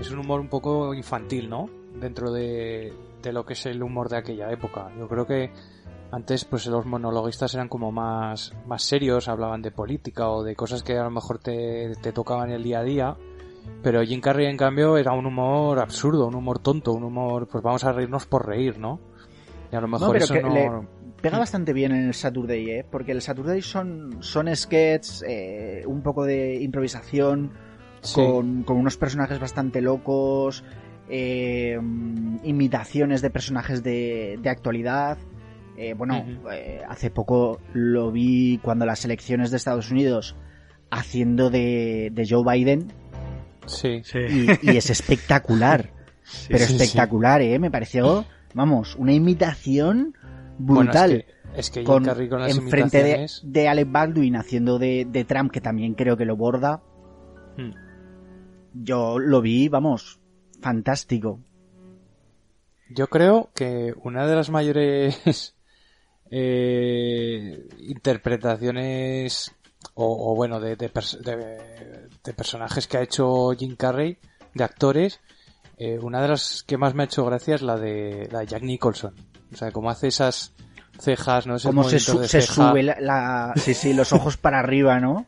es 0.00 0.10
un 0.10 0.18
humor 0.20 0.40
un 0.40 0.48
poco 0.48 0.92
infantil, 0.94 1.48
¿no? 1.48 1.68
Dentro 2.00 2.32
de, 2.32 2.92
de 3.22 3.32
lo 3.32 3.44
que 3.44 3.52
es 3.52 3.66
el 3.66 3.82
humor 3.82 4.08
de 4.08 4.16
aquella 4.16 4.50
época. 4.50 4.90
Yo 4.98 5.06
creo 5.06 5.26
que 5.26 5.50
antes 6.10 6.44
pues 6.44 6.66
los 6.66 6.84
monologuistas 6.86 7.54
eran 7.54 7.68
como 7.68 7.92
más, 7.92 8.52
más 8.66 8.82
serios, 8.82 9.28
hablaban 9.28 9.62
de 9.62 9.70
política 9.70 10.28
o 10.30 10.42
de 10.42 10.56
cosas 10.56 10.82
que 10.82 10.96
a 10.98 11.04
lo 11.04 11.10
mejor 11.10 11.38
te, 11.38 11.92
te 12.02 12.12
tocaban 12.12 12.50
el 12.50 12.62
día 12.62 12.80
a 12.80 12.84
día. 12.84 13.16
Pero 13.82 14.02
Jim 14.02 14.20
Carrey 14.20 14.46
en 14.46 14.56
cambio 14.56 14.96
era 14.96 15.12
un 15.12 15.26
humor 15.26 15.78
absurdo, 15.78 16.26
un 16.26 16.34
humor 16.34 16.58
tonto, 16.58 16.92
un 16.92 17.04
humor 17.04 17.46
pues 17.48 17.62
vamos 17.62 17.84
a 17.84 17.92
reírnos 17.92 18.26
por 18.26 18.46
reír, 18.46 18.78
¿no? 18.78 19.00
Y 19.72 19.76
a 19.76 19.80
lo 19.80 19.88
mejor 19.88 20.12
pero 20.12 20.24
eso 20.24 20.34
que 20.34 20.42
no... 20.42 20.54
le- 20.54 20.70
Pega 21.20 21.38
bastante 21.38 21.72
bien 21.72 21.92
en 21.92 22.06
el 22.08 22.12
Saturday, 22.14 22.70
¿eh? 22.70 22.86
Porque 22.90 23.12
el 23.12 23.22
Saturday 23.22 23.62
son, 23.62 24.18
son 24.20 24.54
sketches, 24.54 25.24
eh, 25.26 25.82
un 25.86 26.02
poco 26.02 26.24
de 26.24 26.56
improvisación, 26.62 27.50
Sí. 28.02 28.20
con, 28.20 28.64
con 28.64 28.76
unos 28.76 28.98
personajes 28.98 29.38
bastante 29.40 29.80
locos, 29.80 30.62
eh, 31.08 31.78
imitaciones 32.42 33.22
de 33.22 33.30
personajes 33.30 33.82
de, 33.82 34.38
de 34.42 34.50
actualidad. 34.50 35.16
Eh, 35.78 35.94
bueno, 35.94 36.22
eh, 36.52 36.82
hace 36.88 37.10
poco 37.10 37.58
lo 37.72 38.12
vi 38.12 38.58
cuando 38.58 38.84
las 38.86 39.04
elecciones 39.06 39.50
de 39.50 39.56
Estados 39.56 39.90
Unidos 39.90 40.36
haciendo 40.90 41.48
de, 41.50 42.10
de 42.12 42.26
Joe 42.28 42.44
Biden 42.44 42.92
Sí. 43.66 44.02
Sí. 44.04 44.18
y, 44.62 44.72
y 44.72 44.76
es 44.76 44.90
espectacular, 44.90 45.90
pero 46.48 46.64
sí, 46.64 46.76
sí. 46.76 46.82
espectacular, 46.82 47.42
¿eh? 47.42 47.58
Me 47.58 47.70
pareció, 47.70 48.24
vamos, 48.54 48.94
una 48.96 49.12
imitación 49.12 50.16
Bueno, 50.58 50.82
brutal. 50.92 51.12
es 51.12 51.24
que, 51.24 51.60
es 51.60 51.70
que 51.70 51.80
Jim 51.80 51.86
con, 51.86 52.04
con 52.28 52.40
las 52.40 52.56
enfrente 52.56 53.02
de, 53.02 53.30
de 53.42 53.68
Alec 53.68 53.90
Baldwin 53.90 54.36
haciendo 54.36 54.78
de, 54.78 55.06
de 55.08 55.24
Trump, 55.24 55.50
que 55.52 55.60
también 55.60 55.94
creo 55.94 56.16
que 56.16 56.24
lo 56.24 56.36
borda. 56.36 56.82
Hmm. 57.56 57.70
Yo 58.74 59.18
lo 59.18 59.40
vi, 59.40 59.68
vamos, 59.68 60.18
fantástico. 60.60 61.40
Yo 62.90 63.08
creo 63.08 63.50
que 63.54 63.94
una 64.02 64.26
de 64.26 64.34
las 64.36 64.50
mayores 64.50 65.54
eh, 66.30 67.66
interpretaciones 67.78 69.54
o, 69.94 70.32
o 70.32 70.34
bueno 70.34 70.60
de, 70.60 70.76
de, 70.76 70.88
de- 70.88 72.08
de 72.24 72.34
personajes 72.34 72.86
que 72.88 72.96
ha 72.98 73.02
hecho 73.02 73.50
Jim 73.52 73.76
Carrey 73.76 74.18
de 74.54 74.64
actores 74.64 75.20
eh, 75.78 75.98
una 76.00 76.20
de 76.22 76.28
las 76.28 76.62
que 76.62 76.76
más 76.78 76.94
me 76.94 77.02
ha 77.02 77.06
hecho 77.06 77.24
gracia 77.24 77.54
es 77.54 77.62
la 77.62 77.76
de 77.76 78.28
la 78.32 78.40
de 78.40 78.46
Jack 78.46 78.62
Nicholson 78.62 79.14
o 79.52 79.56
sea 79.56 79.70
como 79.72 79.90
hace 79.90 80.08
esas 80.08 80.52
cejas 80.98 81.46
no 81.46 81.56
Ese 81.56 81.68
Cómo 81.68 81.84
se, 81.84 81.98
su- 82.00 82.18
de 82.18 82.28
se 82.28 82.40
ceja. 82.42 82.70
sube 82.70 82.82
la, 82.82 82.96
la- 83.00 83.52
sí, 83.56 83.74
sí, 83.74 83.92
los 83.94 84.12
ojos 84.12 84.36
para 84.36 84.60
arriba, 84.60 85.00
¿no? 85.00 85.26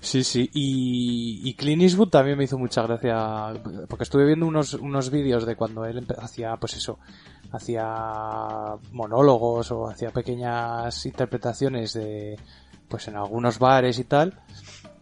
Sí, 0.00 0.24
sí, 0.24 0.50
y, 0.52 1.40
y 1.48 1.54
Clint 1.54 1.82
Eastwood 1.82 2.08
también 2.08 2.36
me 2.36 2.44
hizo 2.44 2.58
mucha 2.58 2.82
gracia, 2.82 3.52
porque 3.88 4.02
estuve 4.02 4.26
viendo 4.26 4.44
unos, 4.44 4.74
unos 4.74 5.08
vídeos 5.10 5.46
de 5.46 5.54
cuando 5.54 5.84
él 5.86 6.04
hacía, 6.18 6.56
pues 6.56 6.74
eso, 6.76 6.98
hacía 7.52 7.84
monólogos 8.92 9.70
o 9.70 9.88
hacía 9.88 10.10
pequeñas 10.10 11.06
interpretaciones 11.06 11.92
de, 11.94 12.36
pues 12.88 13.08
en 13.08 13.16
algunos 13.16 13.58
bares 13.58 13.98
y 13.98 14.04
tal, 14.04 14.34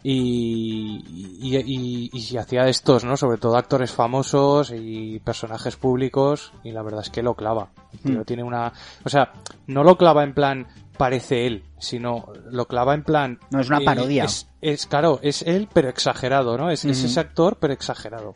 y, 0.02 1.02
y, 1.40 1.56
y, 1.56 2.10
y, 2.12 2.32
y 2.32 2.36
hacía 2.36 2.68
estos, 2.68 3.04
¿no? 3.04 3.16
Sobre 3.16 3.38
todo 3.38 3.56
actores 3.56 3.90
famosos 3.92 4.72
y 4.74 5.18
personajes 5.20 5.76
públicos, 5.76 6.52
y 6.62 6.72
la 6.72 6.82
verdad 6.82 7.00
es 7.02 7.10
que 7.10 7.22
lo 7.22 7.34
clava. 7.34 7.68
Tío 8.04 8.20
Hmm. 8.20 8.24
tiene 8.24 8.42
una, 8.44 8.72
o 9.04 9.08
sea, 9.08 9.32
no 9.66 9.82
lo 9.82 9.96
clava 9.96 10.22
en 10.22 10.34
plan 10.34 10.66
parece 10.98 11.46
él, 11.46 11.64
sino 11.78 12.26
lo 12.50 12.66
clava 12.66 12.94
en 12.94 13.02
plan 13.04 13.38
No, 13.50 13.60
es 13.60 13.68
una 13.68 13.80
eh, 13.80 13.84
parodia. 13.84 14.24
es, 14.24 14.46
es, 14.60 14.86
claro, 14.86 15.18
es 15.22 15.42
él, 15.42 15.68
pero 15.72 15.88
exagerado, 15.88 16.56
¿no? 16.56 16.70
Es, 16.70 16.84
es 16.84 16.98
Ujú. 16.98 17.06
ese 17.06 17.20
actor, 17.20 17.56
pero 17.60 17.72
exagerado. 17.72 18.32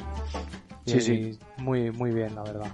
Sí, 0.87 0.97
Y 0.97 1.01
sí. 1.01 1.39
Muy, 1.59 1.91
muy 1.91 2.11
bien, 2.11 2.35
la 2.35 2.43
verdad. 2.43 2.73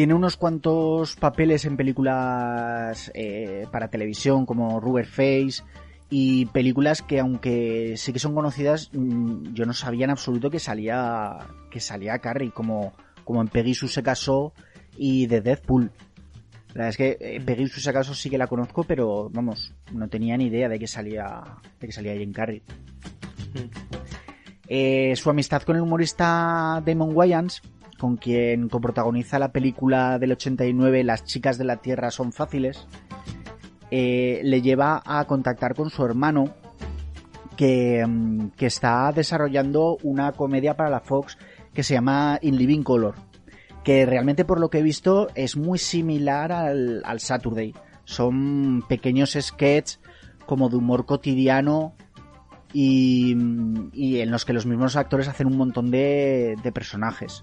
Tiene 0.00 0.14
unos 0.14 0.38
cuantos 0.38 1.14
papeles 1.16 1.66
en 1.66 1.76
películas 1.76 3.12
eh, 3.12 3.66
para 3.70 3.88
televisión 3.88 4.46
como 4.46 4.80
Rubber 4.80 5.04
Face 5.04 5.62
y 6.08 6.46
películas 6.46 7.02
que 7.02 7.20
aunque 7.20 7.98
sí 7.98 8.10
que 8.10 8.18
son 8.18 8.34
conocidas, 8.34 8.88
mm, 8.94 9.52
yo 9.52 9.66
no 9.66 9.74
sabía 9.74 10.06
en 10.06 10.10
absoluto 10.12 10.48
que 10.50 10.58
salía 10.58 11.36
que 11.70 11.80
salía 11.80 12.18
Carrey 12.18 12.48
como 12.48 12.94
como 13.24 13.42
en 13.42 13.48
Peggy 13.48 13.74
Sue 13.74 13.90
se 13.90 14.02
casó 14.02 14.54
y 14.96 15.26
de 15.26 15.42
Deadpool. 15.42 15.92
La 16.68 16.86
verdad 16.86 16.88
es 16.88 16.96
que 16.96 17.18
eh, 17.20 17.42
Peggy 17.44 17.66
Sue 17.66 17.82
se 17.82 17.92
casó 17.92 18.14
sí 18.14 18.30
que 18.30 18.38
la 18.38 18.46
conozco, 18.46 18.84
pero 18.84 19.28
vamos, 19.28 19.74
no 19.92 20.08
tenía 20.08 20.34
ni 20.38 20.46
idea 20.46 20.70
de 20.70 20.78
que 20.78 20.86
salía 20.86 21.42
de 21.78 21.86
que 21.86 21.92
salía 21.92 22.16
Jim 22.16 22.32
Carrey. 22.32 22.62
Eh, 24.66 25.14
su 25.16 25.28
amistad 25.28 25.60
con 25.60 25.76
el 25.76 25.82
humorista 25.82 26.82
Damon 26.86 27.10
Wayans, 27.14 27.60
con 28.00 28.16
quien 28.16 28.70
coprotagoniza 28.70 29.38
la 29.38 29.52
película 29.52 30.18
del 30.18 30.32
89 30.32 31.04
Las 31.04 31.24
chicas 31.24 31.58
de 31.58 31.64
la 31.64 31.76
Tierra 31.76 32.10
son 32.10 32.32
fáciles, 32.32 32.86
eh, 33.90 34.40
le 34.42 34.62
lleva 34.62 35.02
a 35.04 35.26
contactar 35.26 35.74
con 35.74 35.90
su 35.90 36.02
hermano, 36.02 36.54
que, 37.56 38.02
mm, 38.06 38.48
que 38.56 38.66
está 38.66 39.12
desarrollando 39.12 39.98
una 40.02 40.32
comedia 40.32 40.76
para 40.76 40.88
la 40.88 41.00
Fox 41.00 41.36
que 41.74 41.82
se 41.82 41.92
llama 41.92 42.38
In 42.40 42.56
Living 42.56 42.82
Color, 42.82 43.16
que 43.84 44.06
realmente 44.06 44.46
por 44.46 44.60
lo 44.60 44.70
que 44.70 44.78
he 44.78 44.82
visto 44.82 45.28
es 45.34 45.58
muy 45.58 45.78
similar 45.78 46.52
al, 46.52 47.02
al 47.04 47.20
Saturday. 47.20 47.74
Son 48.04 48.82
pequeños 48.88 49.36
sketches 49.38 50.00
como 50.46 50.70
de 50.70 50.76
humor 50.76 51.04
cotidiano 51.04 51.94
y, 52.72 53.32
en 53.32 54.30
los 54.30 54.44
que 54.44 54.52
los 54.52 54.66
mismos 54.66 54.96
actores 54.96 55.28
hacen 55.28 55.46
un 55.46 55.56
montón 55.56 55.90
de, 55.90 56.56
de 56.62 56.72
personajes. 56.72 57.42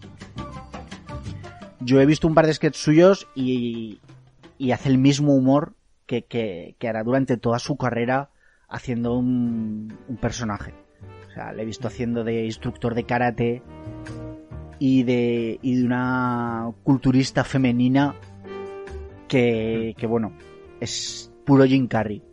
Yo 1.80 2.02
he 2.02 2.06
visto 2.06 2.28
un 2.28 2.34
par 2.34 2.48
de 2.48 2.54
sketches 2.54 2.82
suyos 2.82 3.28
y, 3.36 4.00
y 4.58 4.72
hace 4.72 4.90
el 4.90 4.98
mismo 4.98 5.36
humor 5.36 5.76
que, 6.06 6.24
que, 6.24 6.76
que 6.80 6.88
hará 6.88 7.04
durante 7.04 7.38
toda 7.38 7.60
su 7.60 7.78
carrera 7.78 8.30
haciendo 8.68 9.14
un, 9.14 9.98
un 10.08 10.18
personaje. 10.18 10.74
O 11.30 11.32
sea, 11.34 11.54
le 11.54 11.64
he 11.64 11.66
visto 11.66 11.88
haciendo 11.88 12.24
de 12.24 12.46
instructor 12.46 12.96
de 12.96 13.04
karate 13.04 13.62
y 14.80 15.04
de, 15.04 15.60
y 15.62 15.76
de 15.76 15.86
una 15.86 16.72
culturista 16.84 17.44
femenina 17.44 18.16
que, 19.28 19.94
que 19.98 20.08
bueno, 20.08 20.34
es 20.80 21.32
puro 21.46 21.66
Jim 21.66 21.88
Carrey. 21.88 22.24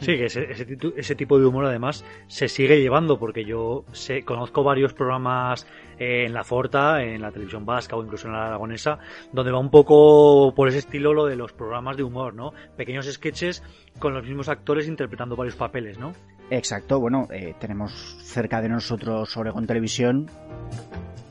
Sí, 0.00 0.16
que 0.16 0.26
ese, 0.26 0.50
ese, 0.50 0.66
ese 0.96 1.14
tipo 1.14 1.38
de 1.38 1.46
humor 1.46 1.64
además 1.64 2.04
se 2.26 2.48
sigue 2.48 2.80
llevando 2.80 3.18
porque 3.18 3.44
yo 3.44 3.84
sé, 3.92 4.22
conozco 4.22 4.62
varios 4.62 4.92
programas 4.92 5.66
eh, 5.98 6.24
en 6.26 6.34
la 6.34 6.44
Forta, 6.44 7.02
en 7.02 7.22
la 7.22 7.32
televisión 7.32 7.64
vasca 7.64 7.96
o 7.96 8.04
incluso 8.04 8.26
en 8.26 8.34
la 8.34 8.46
aragonesa, 8.48 8.98
donde 9.32 9.52
va 9.52 9.58
un 9.58 9.70
poco 9.70 10.54
por 10.54 10.68
ese 10.68 10.78
estilo 10.78 11.14
lo 11.14 11.26
de 11.26 11.36
los 11.36 11.52
programas 11.52 11.96
de 11.96 12.02
humor, 12.02 12.34
¿no? 12.34 12.52
Pequeños 12.76 13.10
sketches 13.10 13.62
con 13.98 14.12
los 14.12 14.24
mismos 14.24 14.48
actores 14.48 14.86
interpretando 14.86 15.34
varios 15.34 15.56
papeles, 15.56 15.98
¿no? 15.98 16.12
Exacto, 16.50 17.00
bueno, 17.00 17.26
eh, 17.32 17.54
tenemos 17.58 18.18
cerca 18.22 18.60
de 18.60 18.68
nosotros 18.68 19.36
Oregon 19.36 19.66
Televisión, 19.66 20.30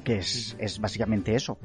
que 0.04 0.18
es, 0.18 0.58
es 0.60 0.80
básicamente 0.80 1.36
eso. 1.36 1.58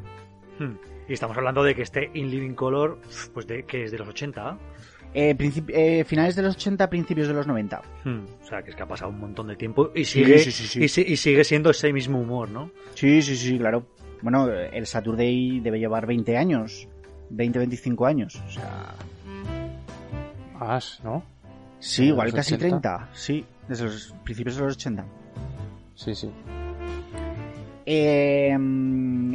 Hmm. 0.58 0.74
Y 1.08 1.14
estamos 1.14 1.36
hablando 1.36 1.64
de 1.64 1.74
que 1.74 1.82
este 1.82 2.10
In 2.14 2.30
Living 2.30 2.54
Color, 2.54 2.98
pues 3.34 3.46
de 3.46 3.64
que 3.64 3.84
es 3.84 3.90
de 3.90 3.98
los 3.98 4.08
80, 4.08 4.56
Eh, 4.56 4.99
principi- 5.14 5.72
eh, 5.74 6.04
finales 6.04 6.36
de 6.36 6.42
los 6.42 6.54
80, 6.56 6.88
principios 6.88 7.26
de 7.28 7.34
los 7.34 7.46
90. 7.46 7.82
Hmm. 8.04 8.20
o 8.42 8.46
sea, 8.46 8.62
que 8.62 8.70
es 8.70 8.76
que 8.76 8.82
ha 8.82 8.86
pasado 8.86 9.10
un 9.10 9.18
montón 9.20 9.48
de 9.48 9.56
tiempo 9.56 9.90
y 9.94 10.04
sigue, 10.04 10.38
sí, 10.38 10.50
sí, 10.52 10.66
sí. 10.66 10.84
Y, 10.84 10.88
si- 10.88 11.02
y 11.02 11.16
sigue 11.16 11.42
siendo 11.44 11.70
ese 11.70 11.92
mismo 11.92 12.20
humor, 12.20 12.48
¿no? 12.50 12.70
Sí, 12.94 13.20
sí, 13.22 13.36
sí, 13.36 13.58
claro. 13.58 13.86
Bueno, 14.22 14.48
el 14.50 14.86
Saturday 14.86 15.60
debe 15.60 15.78
llevar 15.78 16.06
20 16.06 16.36
años, 16.36 16.86
20, 17.30 17.58
25 17.58 18.06
años. 18.06 18.40
O 18.46 18.50
sea, 18.50 18.94
Más, 20.58 21.00
¿no? 21.02 21.22
sí, 21.78 22.02
¿De 22.02 22.08
igual 22.08 22.32
casi 22.32 22.54
80? 22.54 22.80
30, 22.80 23.08
sí, 23.14 23.44
desde 23.68 23.84
los 23.84 24.14
principios 24.24 24.56
de 24.56 24.62
los 24.64 24.76
80. 24.76 25.04
Sí, 25.94 26.14
sí. 26.14 26.30
Eh, 27.92 28.56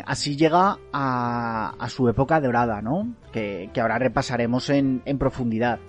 así 0.05 0.38
llega 0.38 0.77
a, 0.93 1.75
a 1.77 1.89
su 1.89 2.07
época 2.07 2.39
dorada, 2.39 2.81
¿no? 2.81 3.13
Que, 3.33 3.69
que 3.74 3.81
ahora 3.81 4.00
repasaremos 4.00 4.69
en, 4.69 5.01
en 5.03 5.17
profundidad. 5.17 5.79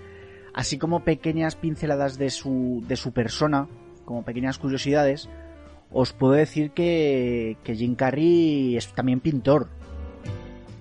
Así 0.52 0.76
como 0.76 1.04
pequeñas 1.04 1.54
pinceladas 1.54 2.18
de 2.18 2.28
su, 2.30 2.82
de 2.88 2.96
su 2.96 3.12
persona, 3.12 3.68
como 4.04 4.24
pequeñas 4.24 4.58
curiosidades, 4.58 5.28
os 5.92 6.12
puedo 6.12 6.32
decir 6.32 6.72
que, 6.72 7.56
que 7.62 7.76
Jim 7.76 7.94
Carrey 7.94 8.76
es 8.76 8.92
también 8.94 9.20
pintor. 9.20 9.68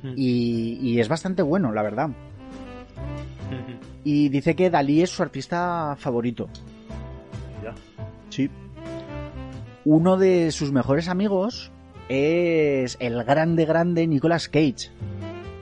Mm. 0.02 0.14
Y, 0.16 0.80
y 0.82 1.00
es 1.00 1.08
bastante 1.08 1.44
bueno, 1.44 1.72
la 1.72 1.84
verdad. 1.84 2.10
Y 4.04 4.30
dice 4.30 4.56
que 4.56 4.72
Dalí 4.72 5.04
es 5.04 5.12
su 5.12 5.22
artista 5.22 5.96
favorito. 6.00 6.50
Ya. 7.64 7.76
Sí. 8.30 8.50
Uno 9.84 10.18
de 10.18 10.50
sus 10.50 10.72
mejores 10.72 11.10
amigos 11.10 11.72
es 12.10 12.98
el 13.00 13.24
grande, 13.24 13.66
grande 13.66 14.08
Nicolas 14.08 14.48
Cage. 14.50 14.90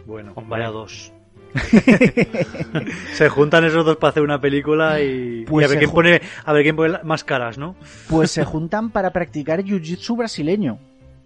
Bueno, 0.05 0.33
vaya 0.47 0.69
dos. 0.69 1.11
se 3.13 3.29
juntan 3.29 3.63
esos 3.63 3.85
dos 3.85 3.97
para 3.97 4.09
hacer 4.09 4.23
una 4.23 4.41
película 4.41 4.99
y, 5.01 5.45
Pues 5.45 5.63
y 5.63 5.65
a 5.65 5.69
ver 5.69 5.77
quién 5.77 5.91
pone 5.91 6.21
a 6.43 6.51
ver 6.53 6.63
quién 6.63 6.75
pone 6.75 6.97
más 7.03 7.23
caras, 7.23 7.57
¿no? 7.57 7.75
Pues 8.09 8.31
se 8.31 8.43
juntan 8.45 8.89
para 8.89 9.13
practicar 9.13 9.63
jiu-jitsu 9.63 10.17
brasileño. 10.17 10.79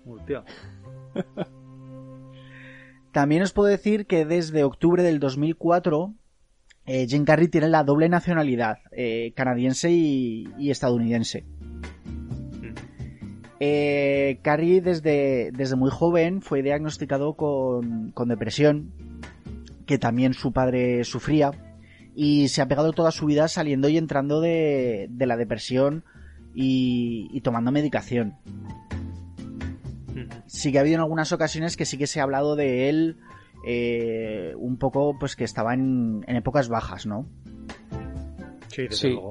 Hostia. 0.05 0.43
También 3.11 3.41
os 3.41 3.53
puedo 3.53 3.69
decir 3.69 4.05
que 4.05 4.25
desde 4.25 4.63
octubre 4.63 5.01
del 5.01 5.19
2004 5.19 6.13
eh, 6.85 7.05
Jim 7.07 7.25
Carrey 7.25 7.47
tiene 7.47 7.67
la 7.67 7.83
doble 7.83 8.07
nacionalidad, 8.07 8.79
eh, 8.91 9.33
canadiense 9.35 9.91
y, 9.91 10.47
y 10.57 10.71
estadounidense. 10.71 11.45
Eh, 13.59 14.39
Carrey 14.43 14.79
desde, 14.79 15.51
desde 15.51 15.75
muy 15.75 15.89
joven 15.89 16.41
fue 16.41 16.61
diagnosticado 16.61 17.33
con, 17.35 18.11
con 18.11 18.29
depresión, 18.29 18.91
que 19.85 19.97
también 19.97 20.33
su 20.33 20.51
padre 20.51 21.03
sufría, 21.03 21.51
y 22.15 22.47
se 22.49 22.61
ha 22.61 22.67
pegado 22.67 22.93
toda 22.93 23.11
su 23.11 23.25
vida 23.25 23.47
saliendo 23.47 23.89
y 23.89 23.97
entrando 23.97 24.41
de, 24.41 25.07
de 25.09 25.25
la 25.25 25.37
depresión 25.37 26.03
y, 26.53 27.27
y 27.31 27.41
tomando 27.41 27.71
medicación. 27.71 28.35
Sí 30.47 30.71
que 30.71 30.77
ha 30.77 30.81
habido 30.81 30.95
en 30.95 31.01
algunas 31.01 31.31
ocasiones 31.31 31.77
que 31.77 31.85
sí 31.85 31.97
que 31.97 32.07
se 32.07 32.19
ha 32.19 32.23
hablado 32.23 32.55
de 32.55 32.89
él 32.89 33.17
eh, 33.67 34.53
un 34.57 34.77
poco 34.77 35.17
pues 35.19 35.35
que 35.35 35.43
estaba 35.43 35.73
en, 35.73 36.23
en 36.27 36.35
épocas 36.37 36.69
bajas, 36.69 37.05
¿no? 37.05 37.27
Sí, 38.69 38.83
desde 38.83 38.95
Sí. 38.95 39.07
luego. 39.09 39.29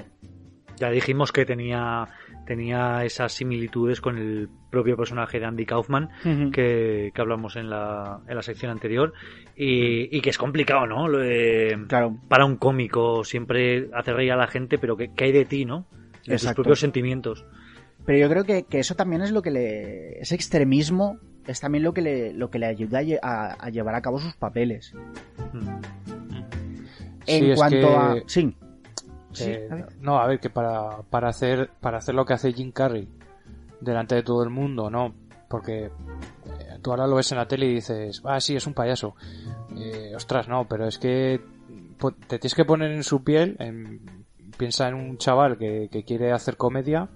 Ya 0.79 0.91
dijimos 0.91 1.33
que 1.33 1.45
tenía 1.47 2.07
tenía 2.47 3.05
esas 3.05 3.33
similitudes 3.33 4.01
con 4.01 4.17
el 4.19 4.49
propio 4.71 4.97
personaje 4.97 5.41
de 5.41 5.47
Andy 5.47 5.67
Kaufman 5.67 6.11
que, 6.53 7.11
que 7.13 7.21
hablamos 7.21 7.57
en 7.57 7.69
la, 7.71 8.21
en 8.29 8.37
la 8.37 8.43
sección 8.43 8.71
anterior 8.71 9.13
y, 9.57 10.17
y 10.17 10.21
que 10.21 10.31
es 10.31 10.39
complicado, 10.39 10.87
¿no? 10.87 11.09
Lo 11.09 11.19
de- 11.19 11.77
Claro, 11.89 12.17
para 12.29 12.45
un 12.45 12.57
cómico 12.57 13.25
siempre 13.25 13.89
hacer 13.95 14.15
reír 14.15 14.31
a 14.33 14.37
la 14.37 14.47
gente, 14.47 14.79
pero 14.79 14.97
¿qué, 14.97 15.11
qué 15.13 15.25
hay 15.25 15.33
de 15.33 15.45
ti, 15.45 15.65
no? 15.65 15.87
De 15.91 16.07
tus 16.23 16.33
Exacto. 16.35 16.63
propios 16.63 16.79
sentimientos. 16.81 17.45
pero 18.05 18.19
yo 18.19 18.29
creo 18.29 18.45
que, 18.45 18.63
que 18.65 18.79
eso 18.79 18.95
también 18.95 19.23
es 19.23 19.33
lo 19.33 19.43
que 19.43 19.51
le... 19.51 20.21
ese 20.21 20.35
extremismo 20.37 21.19
es 21.49 21.61
también 21.61 21.83
lo 21.85 21.93
que 21.95 22.03
le, 22.03 22.33
lo 22.33 22.49
que 22.51 22.59
le 22.61 22.67
ayuda 22.67 22.99
a, 22.99 23.03
lle- 23.03 23.19
a- 23.23 23.55
a 23.59 23.71
llevar 23.71 23.95
a 23.97 24.03
cabo 24.03 24.19
sus 24.21 24.35
papeles. 24.37 24.93
Mm. 25.53 25.69
En 27.29 27.45
Sí, 27.45 27.51
es 27.51 27.57
cuanto 27.59 27.89
que- 27.89 27.95
a... 27.97 28.15
Sí. 28.27 28.57
Sí, 29.37 29.51
Eh, 29.51 29.69
a 29.71 29.87
no, 30.01 30.19
a 30.19 30.27
ver, 30.27 30.41
que 30.41 30.51
para, 30.51 31.03
para 31.11 31.29
hacer 31.29 31.71
para 31.81 31.99
hacer 31.99 32.15
lo 32.15 32.25
que 32.25 32.33
hace 32.35 32.53
Jim 32.53 32.73
Carrey 32.73 33.09
delante 33.81 34.15
de 34.15 34.23
todo 34.23 34.43
el 34.43 34.51
mundo, 34.51 34.89
no, 34.91 35.15
porque 35.49 35.85
eh, 35.87 35.91
tú 36.83 36.91
ahora 36.91 37.07
lo 37.07 37.17
ves 37.17 37.31
en 37.33 37.39
la 37.39 37.47
tele 37.47 37.67
y 37.67 37.75
dices, 37.75 38.23
ah, 38.25 38.41
sí, 38.41 38.57
es 38.57 38.67
un 38.67 38.75
payaso. 38.75 39.15
Eh, 39.77 40.13
ostras, 40.17 40.49
no, 40.49 40.67
pero 40.67 40.87
es 40.87 40.99
que 40.99 41.41
te 42.29 42.39
tienes 42.39 42.55
que 42.55 42.65
poner 42.65 42.91
en 42.93 43.05
su 43.05 43.23
piel, 43.23 43.57
en- 43.59 44.25
piensa 44.57 44.89
en 44.89 44.95
un 44.95 45.19
chaval 45.19 45.59
que, 45.59 45.89
que 45.93 46.05
quiere 46.05 46.33
hacer 46.33 46.57
comedia, 46.57 47.09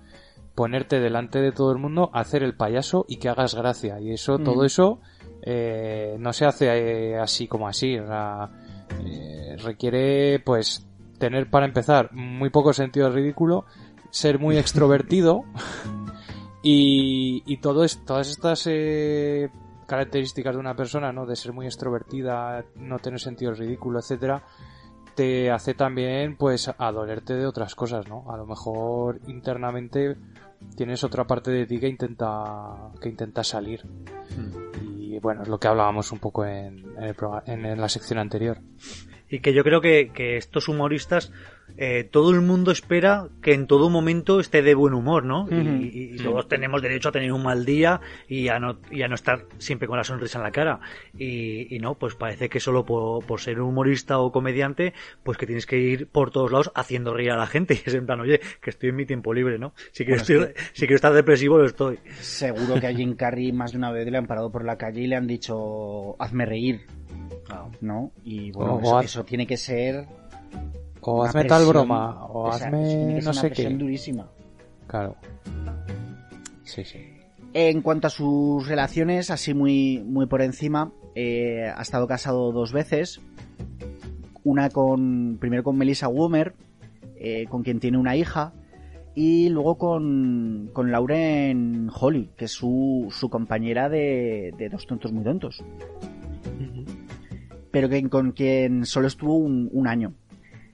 ponerte 0.54 1.00
delante 1.00 1.40
de 1.40 1.52
todo 1.52 1.72
el 1.72 1.78
mundo, 1.78 2.10
hacer 2.12 2.42
el 2.42 2.54
payaso 2.54 3.06
y 3.08 3.16
que 3.16 3.30
hagas 3.30 3.54
gracia. 3.54 3.98
Y 4.00 4.12
eso, 4.12 4.38
Mm. 4.38 4.44
todo 4.44 4.64
eso, 4.64 5.00
eh, 5.42 6.16
no 6.18 6.32
se 6.34 6.44
hace 6.44 6.66
eh, 7.12 7.18
así 7.18 7.48
como 7.48 7.66
así. 7.66 7.98
O 7.98 8.06
sea, 8.06 8.50
eh, 9.06 9.56
requiere, 9.62 10.38
pues, 10.40 10.86
tener 11.20 11.48
para 11.48 11.66
empezar 11.66 12.12
muy 12.12 12.50
poco 12.50 12.72
sentido 12.72 13.06
del 13.06 13.14
ridículo, 13.14 13.66
ser 14.10 14.40
muy 14.40 14.58
extrovertido 14.58 15.44
y, 16.62 17.44
y 17.46 17.58
todo 17.58 17.84
es, 17.84 18.04
todas 18.04 18.28
estas 18.28 18.66
eh, 18.66 19.50
características 19.86 20.54
de 20.54 20.60
una 20.60 20.74
persona, 20.74 21.12
¿no? 21.12 21.26
De 21.26 21.36
ser 21.36 21.52
muy 21.52 21.66
extrovertida, 21.66 22.64
no 22.74 22.98
tener 22.98 23.20
sentido 23.20 23.52
del 23.52 23.60
ridículo, 23.60 24.00
etcétera, 24.00 24.42
te 25.14 25.50
hace 25.50 25.74
también, 25.74 26.36
pues, 26.36 26.70
a 26.76 26.92
dolerte 26.92 27.34
de 27.34 27.46
otras 27.46 27.74
cosas, 27.74 28.08
¿no? 28.08 28.24
A 28.30 28.36
lo 28.36 28.46
mejor 28.46 29.20
internamente 29.26 30.16
tienes 30.76 31.04
otra 31.04 31.26
parte 31.26 31.50
de 31.50 31.66
ti 31.66 31.78
que 31.78 31.88
intenta, 31.88 32.90
que 33.00 33.08
intenta 33.08 33.42
salir. 33.44 33.84
Y 34.82 35.18
bueno, 35.18 35.42
es 35.42 35.48
lo 35.48 35.58
que 35.58 35.68
hablábamos 35.68 36.12
un 36.12 36.18
poco 36.18 36.44
en, 36.44 36.84
en, 36.98 37.04
el 37.46 37.66
en 37.66 37.80
la 37.80 37.88
sección 37.88 38.18
anterior. 38.18 38.58
Y 39.30 39.40
que 39.40 39.52
yo 39.52 39.62
creo 39.62 39.80
que, 39.80 40.10
que 40.12 40.36
estos 40.36 40.68
humoristas, 40.68 41.32
eh, 41.76 42.04
todo 42.04 42.30
el 42.30 42.40
mundo 42.40 42.70
espera 42.70 43.28
que 43.42 43.52
en 43.54 43.66
todo 43.66 43.90
momento 43.90 44.40
esté 44.40 44.62
de 44.62 44.74
buen 44.74 44.94
humor, 44.94 45.24
¿no? 45.24 45.46
Y- 45.50 45.86
y, 45.92 46.14
y 46.14 46.16
todos 46.18 46.48
tenemos 46.48 46.82
derecho 46.82 47.08
a 47.08 47.12
tener 47.12 47.32
un 47.32 47.42
mal 47.42 47.64
día 47.64 48.00
y 48.28 48.48
a 48.48 48.58
no, 48.58 48.78
y 48.90 49.02
a 49.02 49.08
no 49.08 49.14
estar 49.14 49.46
siempre 49.58 49.88
con 49.88 49.96
la 49.96 50.04
sonrisa 50.04 50.38
en 50.38 50.44
la 50.44 50.50
cara. 50.50 50.80
Y, 51.16 51.74
y 51.74 51.78
no, 51.78 51.94
pues 51.94 52.14
parece 52.14 52.48
que 52.48 52.60
solo 52.60 52.84
por, 52.84 53.24
por 53.24 53.40
ser 53.40 53.60
humorista 53.60 54.18
o 54.18 54.30
comediante, 54.32 54.92
pues 55.22 55.38
que 55.38 55.46
tienes 55.46 55.66
que 55.66 55.78
ir 55.78 56.06
por 56.08 56.30
todos 56.30 56.50
lados 56.52 56.70
haciendo 56.74 57.14
reír 57.14 57.30
a 57.32 57.36
la 57.36 57.46
gente. 57.46 57.74
Y 57.74 57.82
es 57.88 57.94
en 57.94 58.06
plan, 58.06 58.20
oye, 58.20 58.40
que 58.60 58.70
estoy 58.70 58.90
en 58.90 58.96
mi 58.96 59.06
tiempo 59.06 59.32
libre, 59.34 59.58
¿no? 59.58 59.72
Si 59.92 60.04
quiero, 60.04 60.22
Bueno, 60.26 60.44
estoy- 60.46 60.64
si 60.72 60.80
quiero 60.80 60.96
estar 60.96 61.12
depresivo, 61.12 61.58
lo 61.58 61.66
estoy. 61.66 61.98
Seguro 62.20 62.80
que 62.80 62.86
a 62.86 62.94
Jim 62.94 63.14
Carrey 63.16 63.52
más 63.52 63.72
de 63.72 63.78
una 63.78 63.90
vez 63.90 64.06
le 64.10 64.16
han 64.18 64.26
parado 64.26 64.50
por 64.52 64.64
la 64.64 64.76
calle 64.78 65.02
y 65.02 65.06
le 65.06 65.16
han 65.16 65.26
dicho, 65.26 66.16
hazme 66.22 66.46
reír, 66.46 66.82
¿no? 67.80 68.12
Y 68.24 68.50
bueno, 68.52 68.74
O 68.74 68.80
eso, 68.80 68.98
haz- 68.98 69.04
eso 69.04 69.24
tiene 69.24 69.46
que 69.46 69.56
ser... 69.56 70.06
O 71.02 71.20
una 71.20 71.28
hazme 71.30 71.44
tal 71.44 71.66
broma, 71.66 72.26
o 72.26 72.48
esa- 72.54 72.66
hazme 72.66 72.82
que 72.82 72.88
ser 72.90 73.24
no 73.24 73.30
una 73.30 73.40
sé 73.40 73.46
presión 73.48 73.72
qué. 73.72 73.78
durísima. 73.78 74.30
Claro. 74.86 75.16
Sí, 76.64 76.84
sí. 76.84 76.98
En 77.52 77.82
cuanto 77.82 78.06
a 78.06 78.10
sus 78.10 78.68
relaciones, 78.68 79.30
así 79.30 79.54
muy, 79.54 80.02
muy 80.06 80.26
por 80.26 80.42
encima, 80.42 80.92
eh, 81.14 81.72
ha 81.74 81.82
estado 81.82 82.06
casado 82.06 82.52
dos 82.52 82.72
veces. 82.72 83.20
Una 84.44 84.70
con. 84.70 85.36
Primero 85.40 85.62
con 85.64 85.76
Melissa 85.76 86.08
Womer, 86.08 86.54
eh, 87.16 87.46
con 87.48 87.62
quien 87.62 87.80
tiene 87.80 87.98
una 87.98 88.14
hija. 88.16 88.52
Y 89.14 89.48
luego 89.48 89.76
con, 89.76 90.70
con 90.72 90.92
Lauren 90.92 91.90
Holly, 91.92 92.30
que 92.36 92.44
es 92.44 92.52
su, 92.52 93.08
su 93.10 93.28
compañera 93.28 93.88
de, 93.88 94.54
de 94.56 94.68
Dos 94.68 94.86
Tontos 94.86 95.12
Muy 95.12 95.24
Tontos. 95.24 95.62
Pero 97.72 97.88
que, 97.88 98.08
con 98.08 98.32
quien 98.32 98.84
solo 98.86 99.08
estuvo 99.08 99.36
un, 99.36 99.68
un 99.72 99.86
año. 99.88 100.14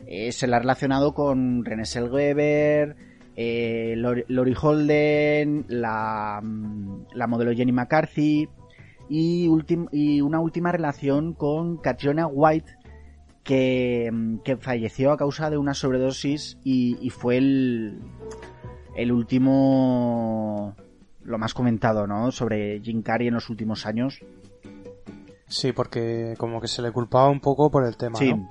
Eh, 0.06 0.32
se 0.32 0.46
la 0.46 0.56
ha 0.56 0.60
relacionado 0.60 1.14
con 1.14 1.64
René 1.64 1.84
Selweber, 1.84 2.96
eh, 3.36 3.94
Lori, 3.96 4.54
Holden, 4.60 5.64
la, 5.68 6.40
mm, 6.42 7.06
la 7.14 7.26
modelo 7.26 7.52
Jenny 7.52 7.72
McCarthy 7.72 8.48
y, 9.08 9.46
ultim- 9.48 9.88
y 9.92 10.20
una 10.20 10.40
última 10.40 10.72
relación 10.72 11.34
con 11.34 11.76
Catriona 11.78 12.26
White 12.26 12.72
que, 13.42 14.10
mm, 14.12 14.38
que 14.38 14.56
falleció 14.56 15.12
a 15.12 15.16
causa 15.16 15.50
de 15.50 15.58
una 15.58 15.74
sobredosis 15.74 16.56
y, 16.64 16.96
y 17.00 17.10
fue 17.10 17.36
el, 17.38 18.00
el 18.96 19.12
último, 19.12 20.74
lo 21.22 21.38
más 21.38 21.52
comentado, 21.54 22.06
¿no? 22.06 22.30
Sobre 22.32 22.80
Jim 22.80 23.02
Carrey 23.02 23.28
en 23.28 23.34
los 23.34 23.50
últimos 23.50 23.86
años. 23.86 24.20
Sí, 25.48 25.72
porque 25.72 26.34
como 26.38 26.60
que 26.60 26.68
se 26.68 26.82
le 26.82 26.90
culpaba 26.90 27.28
un 27.28 27.40
poco 27.40 27.70
por 27.70 27.84
el 27.86 27.96
tema, 27.96 28.18
Sí. 28.18 28.32
¿no? 28.32 28.48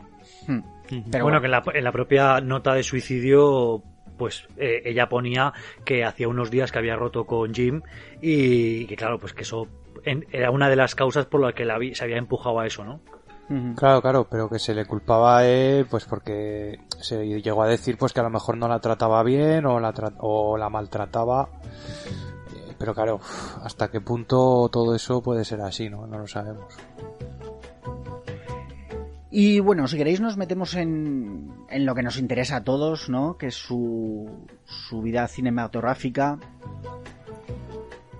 Hmm. 0.48 0.62
Pero 0.90 1.02
bueno, 1.26 1.40
bueno. 1.40 1.42
que 1.42 1.46
en 1.48 1.52
la, 1.52 1.64
en 1.74 1.84
la 1.84 1.92
propia 1.92 2.42
nota 2.42 2.74
de 2.74 2.84
suicidio, 2.84 3.82
pues 4.18 4.48
eh, 4.58 4.82
ella 4.86 5.10
ponía 5.10 5.52
que 5.84 6.04
hacía 6.06 6.28
unos 6.28 6.50
días 6.52 6.72
que 6.72 6.80
había 6.80 6.96
roto 6.96 7.26
con 7.26 7.54
Jim 7.54 7.82
y 8.22 8.86
que 8.88 8.96
claro, 8.96 9.20
pues 9.20 9.34
que 9.34 9.42
eso 9.44 9.68
en- 10.04 10.26
era 10.32 10.52
una 10.52 10.70
de 10.70 10.76
las 10.76 10.96
causas 10.96 11.26
por 11.26 11.42
las 11.42 11.54
que 11.54 11.66
la 11.66 11.78
se 11.94 12.04
había 12.04 12.18
empujado 12.18 12.60
a 12.60 12.68
eso, 12.68 12.84
¿no? 12.84 13.00
Claro, 13.76 14.02
claro, 14.02 14.28
pero 14.28 14.50
que 14.50 14.58
se 14.58 14.74
le 14.74 14.86
culpaba 14.86 15.38
a 15.38 15.46
él, 15.48 15.86
pues 15.86 16.06
porque 16.06 16.80
se 17.00 17.24
llegó 17.42 17.62
a 17.62 17.68
decir 17.68 17.96
pues 17.96 18.12
que 18.12 18.20
a 18.20 18.24
lo 18.24 18.32
mejor 18.32 18.58
no 18.58 18.68
la 18.68 18.80
trataba 18.80 19.22
bien 19.22 19.68
o 19.68 19.80
la, 19.80 19.94
tra- 19.94 20.16
o 20.20 20.58
la 20.58 20.68
maltrataba. 20.70 21.50
Eh, 22.56 22.74
Pero 22.80 22.96
claro, 22.96 23.20
hasta 23.64 23.92
qué 23.92 24.02
punto 24.02 24.68
todo 24.72 24.96
eso 24.96 25.22
puede 25.22 25.46
ser 25.46 25.62
así, 25.62 25.90
¿no? 25.92 26.08
No 26.08 26.18
lo 26.18 26.28
sabemos. 26.28 26.66
Y 29.38 29.60
bueno, 29.60 29.86
si 29.90 29.98
queréis 29.98 30.22
nos 30.22 30.38
metemos 30.38 30.76
en, 30.76 31.52
en 31.70 31.86
lo 31.86 31.94
que 31.94 32.04
nos 32.04 32.18
interesa 32.18 32.56
a 32.56 32.64
todos, 32.64 33.10
¿no? 33.10 33.38
Que 33.38 33.48
es 33.48 33.56
su, 33.56 34.48
su 34.64 35.02
vida 35.02 35.28
cinematográfica. 35.28 36.40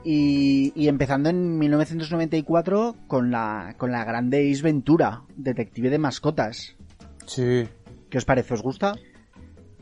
Y, 0.04 0.74
y 0.76 0.88
empezando 0.90 1.30
en 1.30 1.58
1994 1.58 2.96
con 3.08 3.32
la, 3.32 3.76
con 3.78 3.94
la 3.94 4.04
grande 4.04 4.52
Ace 4.52 4.62
Ventura, 4.62 5.22
detective 5.38 5.90
de 5.90 5.98
mascotas. 6.00 6.76
Sí, 7.26 7.64
¿Qué 8.10 8.18
os 8.18 8.26
parece? 8.26 8.54
¿Os 8.54 8.62
gusta? 8.62 8.94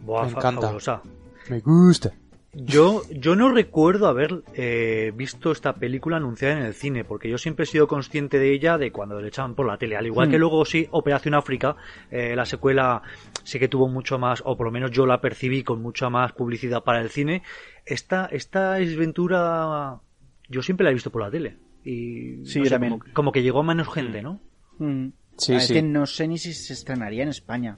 Buah, 0.06 0.26
Me 0.26 0.30
encanta. 0.34 0.62
fabulosa. 0.62 1.02
me 1.50 1.60
gusta. 1.62 2.12
Yo, 2.56 3.02
yo 3.10 3.36
no 3.36 3.52
recuerdo 3.52 4.08
haber 4.08 4.44
eh, 4.54 5.12
visto 5.16 5.52
esta 5.52 5.74
película 5.74 6.18
anunciada 6.18 6.60
en 6.60 6.66
el 6.66 6.76
cine, 6.76 7.04
porque 7.04 7.28
yo 7.28 7.40
siempre 7.40 7.64
he 7.64 7.66
sido 7.66 7.88
consciente 7.88 8.38
de 8.38 8.54
ella 8.54 8.78
de 8.78 8.92
cuando 8.92 9.20
le 9.20 9.30
echaban 9.30 9.56
por 9.56 9.66
la 9.66 9.78
tele. 9.78 9.96
Al 9.98 10.06
igual 10.06 10.30
que 10.30 10.38
Mm. 10.38 10.42
luego 10.42 10.64
sí, 10.66 10.88
Operación 10.92 11.34
África, 11.34 11.76
eh, 12.12 12.36
la 12.36 12.46
secuela 12.46 13.02
sí 13.44 13.58
que 13.58 13.68
tuvo 13.68 13.88
mucho 13.88 14.20
más, 14.20 14.44
o 14.46 14.56
por 14.56 14.68
lo 14.68 14.72
menos 14.72 14.92
yo 14.92 15.08
la 15.08 15.20
percibí 15.20 15.64
con 15.64 15.82
mucha 15.82 16.12
más 16.12 16.34
publicidad 16.34 16.84
para 16.84 17.02
el 17.02 17.10
cine. 17.10 17.42
Esta, 17.88 18.28
esta 18.28 18.74
desventura 18.74 20.00
yo 20.48 20.62
siempre 20.62 20.84
la 20.84 20.92
he 20.92 20.94
visto 20.94 21.10
por 21.12 21.24
la 21.24 21.32
tele. 21.32 21.58
Y 21.84 22.46
Sí, 22.46 22.60
no 22.60 22.66
sé, 22.66 22.70
también. 22.70 23.00
Como, 23.00 23.14
como 23.14 23.32
que 23.32 23.42
llegó 23.42 23.62
a 23.62 23.64
menos 23.64 23.92
gente, 23.92 24.22
¿no? 24.22 24.40
Mm. 24.78 25.08
Sí, 25.38 25.54
Ah, 25.54 25.58
es 25.58 25.68
sí. 25.68 25.74
que 25.74 25.82
no 25.82 26.06
sé 26.06 26.28
ni 26.28 26.38
si 26.38 26.54
se 26.54 26.74
estrenaría 26.74 27.24
en 27.24 27.30
España. 27.30 27.78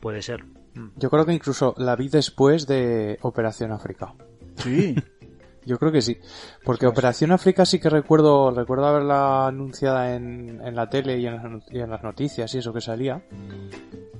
Puede 0.00 0.20
ser. 0.22 0.42
Yo 0.96 1.10
creo 1.10 1.26
que 1.26 1.32
incluso 1.32 1.74
la 1.78 1.96
vi 1.96 2.08
después 2.08 2.66
de 2.66 3.18
Operación 3.22 3.72
África. 3.72 4.14
Sí. 4.56 4.94
Yo 5.66 5.78
creo 5.78 5.92
que 5.92 6.00
sí. 6.00 6.16
Porque 6.64 6.86
Operación 6.86 7.32
África 7.32 7.66
sí 7.66 7.78
que 7.78 7.90
recuerdo, 7.90 8.50
recuerdo 8.50 8.86
haberla 8.86 9.46
anunciada 9.48 10.14
en, 10.16 10.60
en 10.64 10.74
la 10.74 10.88
tele 10.88 11.18
y 11.18 11.26
en, 11.26 11.34
las 11.36 11.44
not- 11.44 11.70
y 11.70 11.80
en 11.80 11.90
las 11.90 12.02
noticias 12.02 12.54
y 12.54 12.58
eso 12.58 12.72
que 12.72 12.80
salía. 12.80 13.22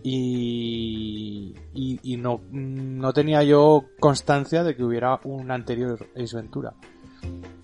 Y, 0.02 1.54
y, 1.74 1.98
y 2.02 2.16
no, 2.16 2.40
no 2.50 3.12
tenía 3.12 3.42
yo 3.42 3.84
constancia 3.98 4.62
de 4.64 4.76
que 4.76 4.84
hubiera 4.84 5.18
un 5.24 5.50
anterior 5.50 6.06
Ace 6.16 6.36
Ventura. 6.36 6.74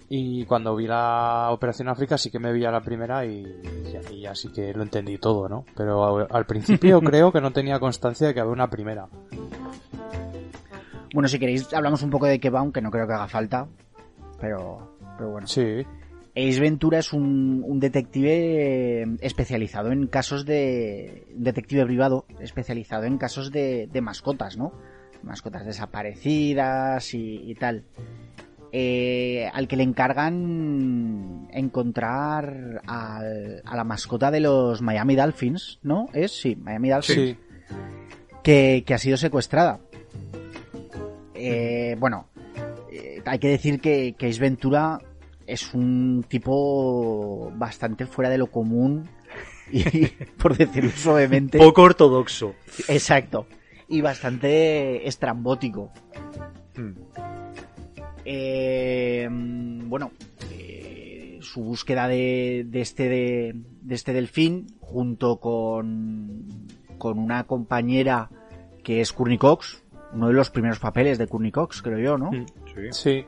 Y 0.08 0.44
cuando 0.44 0.76
vi 0.76 0.86
la 0.86 1.48
Operación 1.50 1.88
África 1.88 2.16
sí 2.16 2.30
que 2.30 2.38
me 2.38 2.52
vi 2.52 2.64
a 2.64 2.70
la 2.70 2.80
primera 2.80 3.24
y, 3.26 3.44
y 4.12 4.20
ya 4.20 4.34
sí 4.36 4.50
que 4.52 4.72
lo 4.72 4.82
entendí 4.84 5.18
todo, 5.18 5.48
¿no? 5.48 5.64
Pero 5.76 6.20
a- 6.20 6.26
al 6.30 6.46
principio 6.46 7.00
creo 7.04 7.32
que 7.32 7.40
no 7.40 7.52
tenía 7.52 7.80
constancia 7.80 8.28
de 8.28 8.34
que 8.34 8.40
había 8.40 8.52
una 8.52 8.70
primera. 8.70 9.08
Bueno, 11.12 11.28
si 11.28 11.38
queréis, 11.38 11.72
hablamos 11.72 12.02
un 12.02 12.10
poco 12.10 12.26
de 12.26 12.38
qué 12.38 12.50
va, 12.50 12.60
aunque 12.60 12.80
no 12.80 12.90
creo 12.90 13.06
que 13.06 13.14
haga 13.14 13.28
falta. 13.28 13.66
Pero, 14.40 14.96
pero 15.16 15.30
bueno. 15.30 15.46
Sí, 15.46 15.82
Ace 16.36 16.60
Ventura 16.60 16.98
es 16.98 17.12
un, 17.12 17.62
un 17.66 17.80
detective 17.80 19.02
especializado 19.20 19.90
en 19.92 20.06
casos 20.08 20.44
de. 20.44 21.26
Un 21.34 21.42
detective 21.44 21.84
privado 21.86 22.26
especializado 22.40 23.04
en 23.04 23.16
casos 23.18 23.50
de, 23.50 23.88
de 23.90 24.00
mascotas, 24.02 24.56
¿no? 24.58 24.72
Mascotas 25.22 25.64
desaparecidas 25.64 27.14
y, 27.14 27.50
y 27.50 27.54
tal. 27.54 27.84
Eh, 28.78 29.48
al 29.54 29.66
que 29.68 29.76
le 29.76 29.84
encargan 29.84 31.48
encontrar 31.50 32.82
al- 32.86 33.62
a 33.64 33.74
la 33.74 33.84
mascota 33.84 34.30
de 34.30 34.40
los 34.40 34.82
Miami 34.82 35.16
Dolphins, 35.16 35.78
¿no? 35.82 36.08
¿Es? 36.12 36.32
Sí, 36.32 36.56
Miami 36.56 36.90
Dolphins. 36.90 37.16
sí. 37.18 37.36
que, 38.42 38.84
que 38.86 38.92
ha 38.92 38.98
sido 38.98 39.16
secuestrada. 39.16 39.80
Eh, 41.34 41.96
bueno, 41.98 42.26
eh, 42.92 43.22
hay 43.24 43.38
que 43.38 43.48
decir 43.48 43.80
que, 43.80 44.14
que 44.18 44.28
Ace 44.28 44.40
Ventura 44.40 44.98
es 45.46 45.72
un 45.72 46.24
tipo 46.28 47.50
bastante 47.56 48.04
fuera 48.04 48.28
de 48.30 48.36
lo 48.38 48.48
común 48.50 49.08
y, 49.72 50.06
por 50.38 50.54
decirlo 50.56 50.90
suavemente, 50.90 51.56
Poco 51.58 51.82
ortodoxo. 51.82 52.54
exacto, 52.88 53.46
y 53.88 54.02
bastante 54.02 55.08
estrambótico. 55.08 55.90
Mm. 56.76 57.45
Eh, 58.28 59.28
bueno, 59.30 60.10
eh, 60.50 61.38
su 61.40 61.62
búsqueda 61.62 62.08
de, 62.08 62.66
de 62.66 62.80
este 62.80 63.08
de, 63.08 63.54
de 63.82 63.94
este 63.94 64.12
delfín 64.12 64.66
junto 64.80 65.38
con 65.38 66.44
con 66.98 67.18
una 67.18 67.44
compañera 67.44 68.28
que 68.82 69.00
es 69.00 69.12
Courtney 69.12 69.38
Cox, 69.38 69.82
uno 70.12 70.28
de 70.28 70.32
los 70.34 70.50
primeros 70.50 70.78
papeles 70.80 71.18
de 71.18 71.28
Courtney 71.28 71.52
Cox, 71.52 71.82
creo 71.82 71.98
yo, 71.98 72.18
¿no? 72.18 72.30
Mm. 72.32 72.46
Sí. 72.92 72.92
Sí, 72.92 73.24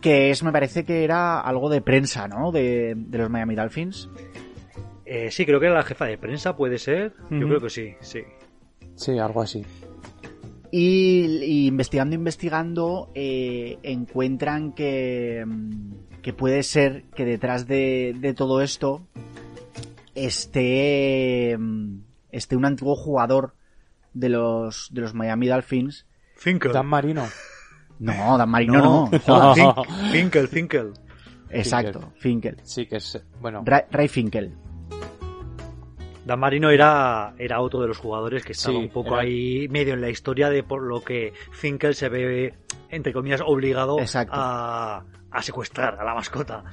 Que 0.00 0.30
es, 0.30 0.42
me 0.42 0.52
parece 0.52 0.84
que 0.84 1.04
era 1.04 1.40
algo 1.40 1.68
de 1.68 1.80
prensa, 1.80 2.28
¿no? 2.28 2.52
De, 2.52 2.94
de 2.96 3.18
los 3.18 3.30
Miami 3.30 3.54
Dolphins. 3.54 4.08
Eh, 5.04 5.30
sí, 5.30 5.46
creo 5.46 5.58
que 5.60 5.66
era 5.66 5.74
la 5.76 5.82
jefa 5.84 6.04
de 6.06 6.18
prensa, 6.18 6.56
puede 6.56 6.78
ser. 6.78 7.14
Yo 7.30 7.46
creo 7.46 7.60
que 7.60 7.70
sí, 7.70 7.94
sí. 8.00 8.20
sí, 8.94 9.18
algo 9.18 9.42
así. 9.42 9.64
Y, 10.78 11.42
y 11.42 11.66
investigando, 11.68 12.14
investigando, 12.14 13.10
eh, 13.14 13.78
encuentran 13.82 14.72
que, 14.72 15.42
mm, 15.46 16.20
que 16.20 16.34
puede 16.34 16.62
ser 16.62 17.04
que 17.14 17.24
detrás 17.24 17.66
de, 17.66 18.14
de 18.20 18.34
todo 18.34 18.60
esto 18.60 19.00
esté, 20.14 21.56
mm, 21.58 22.00
esté 22.30 22.56
un 22.56 22.66
antiguo 22.66 22.94
jugador 22.94 23.54
de 24.12 24.28
los, 24.28 24.90
de 24.92 25.00
los 25.00 25.14
Miami 25.14 25.46
Dolphins. 25.46 26.04
Finkel. 26.34 26.72
Dan 26.72 26.88
Marino. 26.88 27.26
No, 27.98 28.36
Dan 28.36 28.50
Marino 28.50 29.08
no. 29.08 29.10
No, 29.26 29.82
Finkel, 30.12 30.46
Finkel. 30.46 30.92
Exacto, 31.48 32.12
Finkel. 32.18 32.58
Sí, 32.64 32.84
que 32.84 32.96
es. 32.96 33.18
Bueno, 33.40 33.62
Ray, 33.64 33.84
Ray 33.90 34.08
Finkel. 34.08 34.52
Dan 36.26 36.40
Marino 36.40 36.70
era, 36.70 37.34
era 37.38 37.60
otro 37.60 37.80
de 37.80 37.86
los 37.88 37.98
jugadores 37.98 38.44
que 38.44 38.50
estaba 38.52 38.76
Sí, 38.76 38.82
un 38.84 38.88
poco 38.90 39.14
era- 39.14 39.22
ahí 39.22 39.68
medio 39.70 39.94
en 39.94 40.00
la 40.00 40.08
historia 40.10 40.50
de 40.50 40.64
por 40.64 40.82
lo 40.82 41.00
que 41.02 41.32
Finkel 41.52 41.94
se 41.94 42.08
ve, 42.08 42.52
entre 42.90 43.12
comillas, 43.12 43.40
obligado 43.46 43.96
a, 44.30 45.04
a 45.30 45.42
secuestrar 45.42 45.94
a 46.00 46.04
la 46.04 46.14
mascota. 46.14 46.64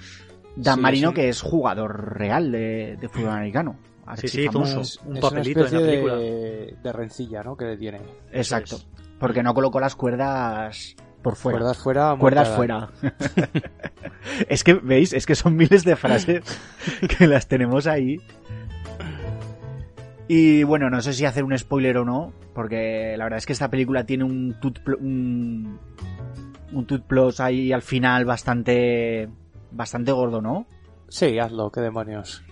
Dan 0.55 0.75
Sí, 0.77 0.81
Marino, 0.81 1.13
que 1.13 1.29
es 1.29 1.39
jugador 1.41 2.17
real 2.17 2.51
de, 2.51 2.97
de 2.99 3.09
fútbol 3.09 3.29
americano. 3.29 3.77
Sí, 4.17 4.27
sí, 4.27 4.41
hizo 4.45 4.57
un- 4.59 4.65
es, 4.81 4.99
un 5.05 5.15
es 5.17 5.21
papelito 5.21 5.59
una 5.61 5.69
en 5.69 5.73
la 5.75 5.79
película. 5.81 6.15
de, 6.15 6.75
de 6.83 6.91
rencilla, 6.91 7.43
¿no? 7.43 7.55
Que 7.55 7.65
le 7.65 7.77
tiene. 7.77 8.01
Exacto. 8.31 8.77
Porque 9.19 9.43
no 9.43 9.53
colocó 9.53 9.79
las 9.79 9.95
cuerdas 9.95 10.95
por 11.21 11.35
fuera. 11.37 11.59
Cuerdas 11.59 11.77
fuera. 11.77 12.15
Cuerdas 12.19 12.49
fuera. 12.49 12.89
es 14.49 14.63
que, 14.63 14.73
¿veis? 14.73 15.13
Es 15.13 15.25
que 15.25 15.35
son 15.35 15.55
miles 15.55 15.83
de 15.85 15.95
frases 15.95 16.43
que 17.17 17.27
las 17.27 17.47
tenemos 17.47 17.87
ahí. 17.87 18.17
Y 20.27 20.63
bueno, 20.63 20.89
no 20.89 21.01
sé 21.01 21.13
si 21.13 21.25
hacer 21.25 21.43
un 21.43 21.57
spoiler 21.57 21.97
o 21.97 22.05
no, 22.05 22.33
porque 22.55 23.15
la 23.17 23.25
verdad 23.25 23.37
es 23.39 23.45
que 23.45 23.53
esta 23.53 23.69
película 23.69 24.05
tiene 24.05 24.23
un 24.23 24.55
tut, 24.59 24.79
un, 24.99 25.77
un 26.71 26.85
tut 26.85 27.03
plus 27.03 27.39
ahí 27.39 27.71
al 27.73 27.81
final 27.81 28.25
bastante 28.25 29.27
bastante 29.71 30.11
gordo, 30.11 30.41
¿no? 30.41 30.65
Sí, 31.09 31.37
hazlo, 31.39 31.71
qué 31.71 31.81
demonios. 31.81 32.43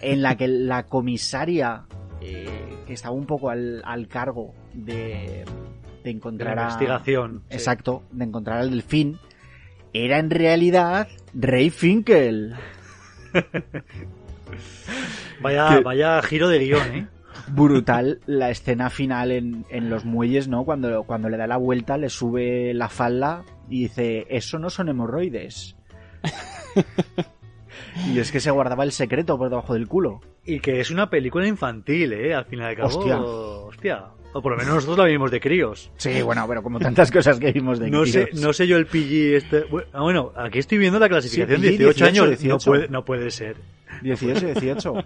En 0.00 0.22
la 0.22 0.36
que 0.36 0.46
la 0.48 0.84
comisaria 0.84 1.86
eh, 2.20 2.48
que 2.86 2.92
estaba 2.92 3.14
un 3.14 3.26
poco 3.26 3.50
al, 3.50 3.82
al 3.84 4.08
cargo 4.08 4.54
de, 4.74 4.92
de 5.44 5.44
De 6.04 6.10
encontrar 6.10 6.54
la 6.56 6.62
a- 6.62 6.64
investigación. 6.66 7.42
sí. 7.48 7.54
Exacto, 7.54 8.02
de 8.12 8.24
encontrar 8.24 8.58
al 8.58 8.70
delfín, 8.70 9.18
era 9.94 10.18
en 10.18 10.28
realidad 10.30 11.08
Ray 11.34 11.70
Finkel. 11.70 12.54
Vaya, 15.40 15.68
Que- 15.76 15.80
vaya 15.82 16.22
giro 16.22 16.48
de 16.48 16.58
guion, 16.58 16.94
¿eh? 16.94 17.06
Brutal 17.48 18.20
la 18.26 18.50
escena 18.50 18.90
final 18.90 19.30
en, 19.30 19.64
en 19.70 19.88
los 19.90 20.04
muelles, 20.04 20.48
¿no? 20.48 20.64
Cuando, 20.64 21.04
cuando 21.04 21.28
le 21.28 21.36
da 21.36 21.46
la 21.46 21.56
vuelta, 21.58 21.96
le 21.96 22.08
sube 22.08 22.74
la 22.74 22.88
falda 22.88 23.44
y 23.68 23.82
dice, 23.82 24.26
eso 24.30 24.58
no 24.58 24.68
son 24.70 24.88
hemorroides. 24.88 25.76
y 28.12 28.18
es 28.18 28.32
que 28.32 28.40
se 28.40 28.50
guardaba 28.50 28.84
el 28.84 28.92
secreto 28.92 29.38
por 29.38 29.48
debajo 29.50 29.74
del 29.74 29.86
culo. 29.86 30.20
Y 30.44 30.60
que 30.60 30.80
es 30.80 30.90
una 30.90 31.08
película 31.10 31.46
infantil, 31.46 32.12
¿eh? 32.12 32.34
Al 32.34 32.46
fin 32.46 32.60
y 32.60 32.62
al 32.62 32.76
cabo. 32.76 32.88
Hostia. 32.88 33.20
hostia. 33.20 34.04
O 34.32 34.42
por 34.42 34.52
lo 34.52 34.58
menos 34.58 34.74
nosotros 34.74 34.98
la 34.98 35.04
vimos 35.06 35.30
de 35.30 35.40
críos. 35.40 35.90
Sí, 35.96 36.20
bueno, 36.22 36.44
pero 36.48 36.62
como 36.62 36.78
tantas 36.78 37.10
cosas 37.10 37.38
que 37.38 37.52
vimos 37.52 37.78
de 37.78 37.90
No 37.90 38.04
sé, 38.04 38.26
críos. 38.28 38.40
no 38.42 38.52
sé 38.52 38.66
yo 38.66 38.76
el 38.76 38.86
PG 38.86 39.34
este. 39.36 39.64
Bueno, 39.92 40.32
aquí 40.36 40.58
estoy 40.58 40.78
viendo 40.78 40.98
la 40.98 41.08
clasificación 41.08 41.60
Sí, 41.62 41.68
PG 41.68 41.78
18, 41.78 42.04
años. 42.04 42.28
18. 42.28 42.48
No, 42.48 42.58
puede, 42.58 42.88
no 42.88 43.04
puede 43.04 43.30
ser. 43.30 43.56
18, 44.02 44.46
18. 44.46 44.94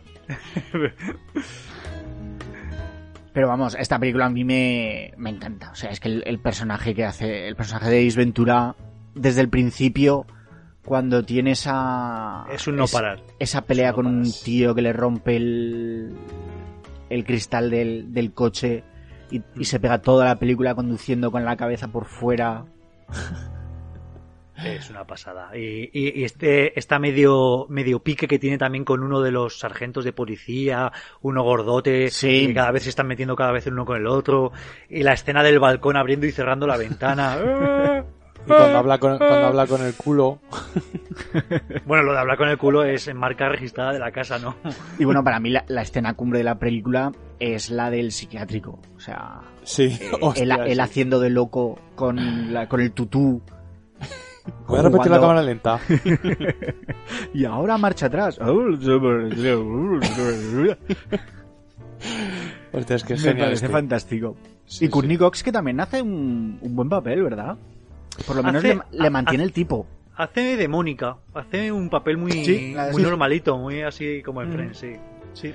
Pero 3.32 3.46
vamos, 3.46 3.76
esta 3.78 3.98
película 3.98 4.26
a 4.26 4.30
mí 4.30 4.44
me, 4.44 5.12
me 5.16 5.30
encanta. 5.30 5.70
O 5.70 5.74
sea, 5.76 5.90
es 5.90 6.00
que 6.00 6.08
el, 6.08 6.22
el 6.26 6.40
personaje 6.40 6.94
que 6.94 7.04
hace, 7.04 7.46
el 7.46 7.54
personaje 7.54 7.88
de 7.88 8.06
Ace 8.06 8.18
Ventura, 8.18 8.74
desde 9.14 9.40
el 9.40 9.48
principio, 9.48 10.26
cuando 10.84 11.22
tiene 11.24 11.52
esa... 11.52 12.44
Es 12.52 12.66
un 12.66 12.76
no 12.76 12.84
es- 12.84 12.92
parar. 12.92 13.22
Esa 13.38 13.62
pelea 13.62 13.90
no 13.90 13.94
con 13.96 14.06
un 14.06 14.32
tío 14.44 14.74
que 14.74 14.82
le 14.82 14.92
rompe 14.92 15.36
el, 15.36 16.12
el 17.08 17.24
cristal 17.24 17.70
del, 17.70 18.12
del 18.12 18.32
coche 18.32 18.82
y, 19.30 19.42
y 19.56 19.64
se 19.64 19.78
pega 19.78 20.02
toda 20.02 20.24
la 20.24 20.36
película 20.40 20.74
conduciendo 20.74 21.30
con 21.30 21.44
la 21.44 21.56
cabeza 21.56 21.86
por 21.86 22.06
fuera. 22.06 22.64
Es 24.64 24.90
una 24.90 25.04
pasada. 25.06 25.56
Y, 25.56 25.90
y- 25.92 26.20
y 26.20 26.24
este 26.24 26.78
está 26.78 26.98
medio, 26.98 27.66
medio 27.68 28.00
pique 28.02 28.26
que 28.28 28.38
tiene 28.38 28.58
también 28.58 28.84
con 28.84 29.02
uno 29.02 29.20
de 29.20 29.30
los 29.30 29.58
sargentos 29.58 30.04
de 30.04 30.12
policía, 30.12 30.92
uno 31.22 31.42
gordote, 31.42 32.10
Sí. 32.10 32.46
que 32.48 32.54
cada 32.54 32.70
vez 32.72 32.82
se 32.84 32.90
están 32.90 33.06
metiendo 33.06 33.36
cada 33.36 33.52
vez 33.52 33.66
uno 33.66 33.84
con 33.84 33.96
el 33.96 34.06
otro. 34.06 34.52
Y 34.88 35.02
la 35.02 35.12
escena 35.14 35.42
del 35.42 35.58
balcón 35.60 35.96
abriendo 35.96 36.26
y 36.26 36.32
cerrando 36.32 36.66
la 36.66 36.76
ventana. 36.76 37.36
Y 38.42 38.46
cuando 38.46 38.78
habla 38.78 38.96
con, 38.98 39.18
cuando 39.18 39.46
habla 39.48 39.66
con 39.66 39.82
el 39.84 39.92
culo. 39.94 40.38
bueno, 41.86 42.04
lo 42.04 42.12
de 42.14 42.18
hablar 42.20 42.38
con 42.38 42.48
el 42.48 42.56
culo 42.56 42.84
es 42.84 43.06
en 43.06 43.18
marca 43.18 43.50
registrada 43.50 43.92
de 43.92 43.98
la 43.98 44.10
casa, 44.12 44.38
¿no? 44.38 44.56
Y 44.98 45.04
bueno, 45.04 45.22
para 45.22 45.38
mí 45.40 45.50
la, 45.50 45.64
la 45.68 45.82
escena 45.82 46.14
cumbre 46.14 46.38
de 46.38 46.44
la 46.44 46.58
película 46.58 47.12
es 47.38 47.68
la 47.70 47.90
del 47.90 48.12
psiquiátrico. 48.12 48.78
O 48.96 49.00
sea, 49.00 49.40
Sí, 49.62 49.98
eh, 50.00 50.10
hostia, 50.22 50.54
él, 50.64 50.80
haciendo 50.80 51.20
de 51.20 51.28
loco 51.28 51.78
con, 51.94 52.52
la- 52.54 52.66
con 52.66 52.80
el 52.80 52.92
tutú. 52.92 53.42
Voy 54.66 54.78
a 54.78 54.82
repetir 54.82 55.10
la 55.10 55.20
cámara 55.20 55.42
lenta. 55.42 55.80
Y 57.34 57.44
ahora 57.44 57.76
marcha 57.78 58.06
atrás. 58.06 58.38
Hostia, 62.72 62.96
es 62.96 63.04
que 63.04 63.14
es 63.14 63.22
Me 63.22 63.28
genial. 63.30 63.46
parece 63.48 63.64
este. 63.66 63.68
fantástico. 63.72 64.36
Sí, 64.64 64.84
y 64.84 64.88
Courtney 64.88 65.16
sí. 65.16 65.18
Cox 65.18 65.42
que 65.42 65.52
también 65.52 65.80
hace 65.80 66.00
un, 66.02 66.58
un 66.60 66.76
buen 66.76 66.88
papel, 66.88 67.22
¿verdad? 67.22 67.56
Por 68.26 68.36
lo 68.36 68.42
menos 68.42 68.64
Hace- 68.64 68.74
le, 68.92 69.02
le 69.02 69.10
mantiene 69.10 69.44
el 69.44 69.52
tipo. 69.52 69.86
Hace 70.16 70.56
de 70.56 70.68
Mónica, 70.68 71.16
hace 71.34 71.72
un 71.72 71.88
papel 71.88 72.16
muy, 72.18 72.32
Sí, 72.44 72.74
normalito, 72.98 73.56
muy 73.58 73.80
así 73.82 74.22
como 74.22 74.42
en 74.42 74.50
Mm. 74.50 74.52
Friends, 74.52 74.78
sí. 74.78 74.92
Sí. 75.32 75.52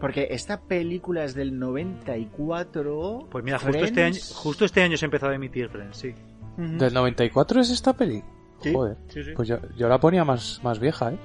Porque 0.00 0.26
esta 0.30 0.60
película 0.60 1.22
es 1.24 1.34
del 1.34 1.56
94. 1.58 3.28
Pues 3.30 3.44
mira, 3.44 3.58
justo 3.60 3.84
este, 3.84 4.02
año, 4.02 4.16
justo 4.34 4.64
este 4.64 4.82
año 4.82 4.96
se 4.96 5.04
empezó 5.04 5.28
a 5.28 5.34
emitir 5.34 5.68
Friends, 5.68 5.96
sí. 5.96 6.12
Ujú. 6.58 6.78
¿Del 6.78 6.92
94 6.94 7.60
es 7.60 7.70
esta 7.70 7.92
peli? 7.94 8.22
Sí. 8.60 8.72
Joder. 8.72 8.96
Sí, 9.08 9.22
sí. 9.24 9.30
Pues 9.34 9.48
yo, 9.48 9.58
yo 9.76 9.88
la 9.88 9.98
ponía 9.98 10.24
más, 10.24 10.60
más 10.62 10.78
vieja, 10.78 11.12
¿eh? 11.12 11.16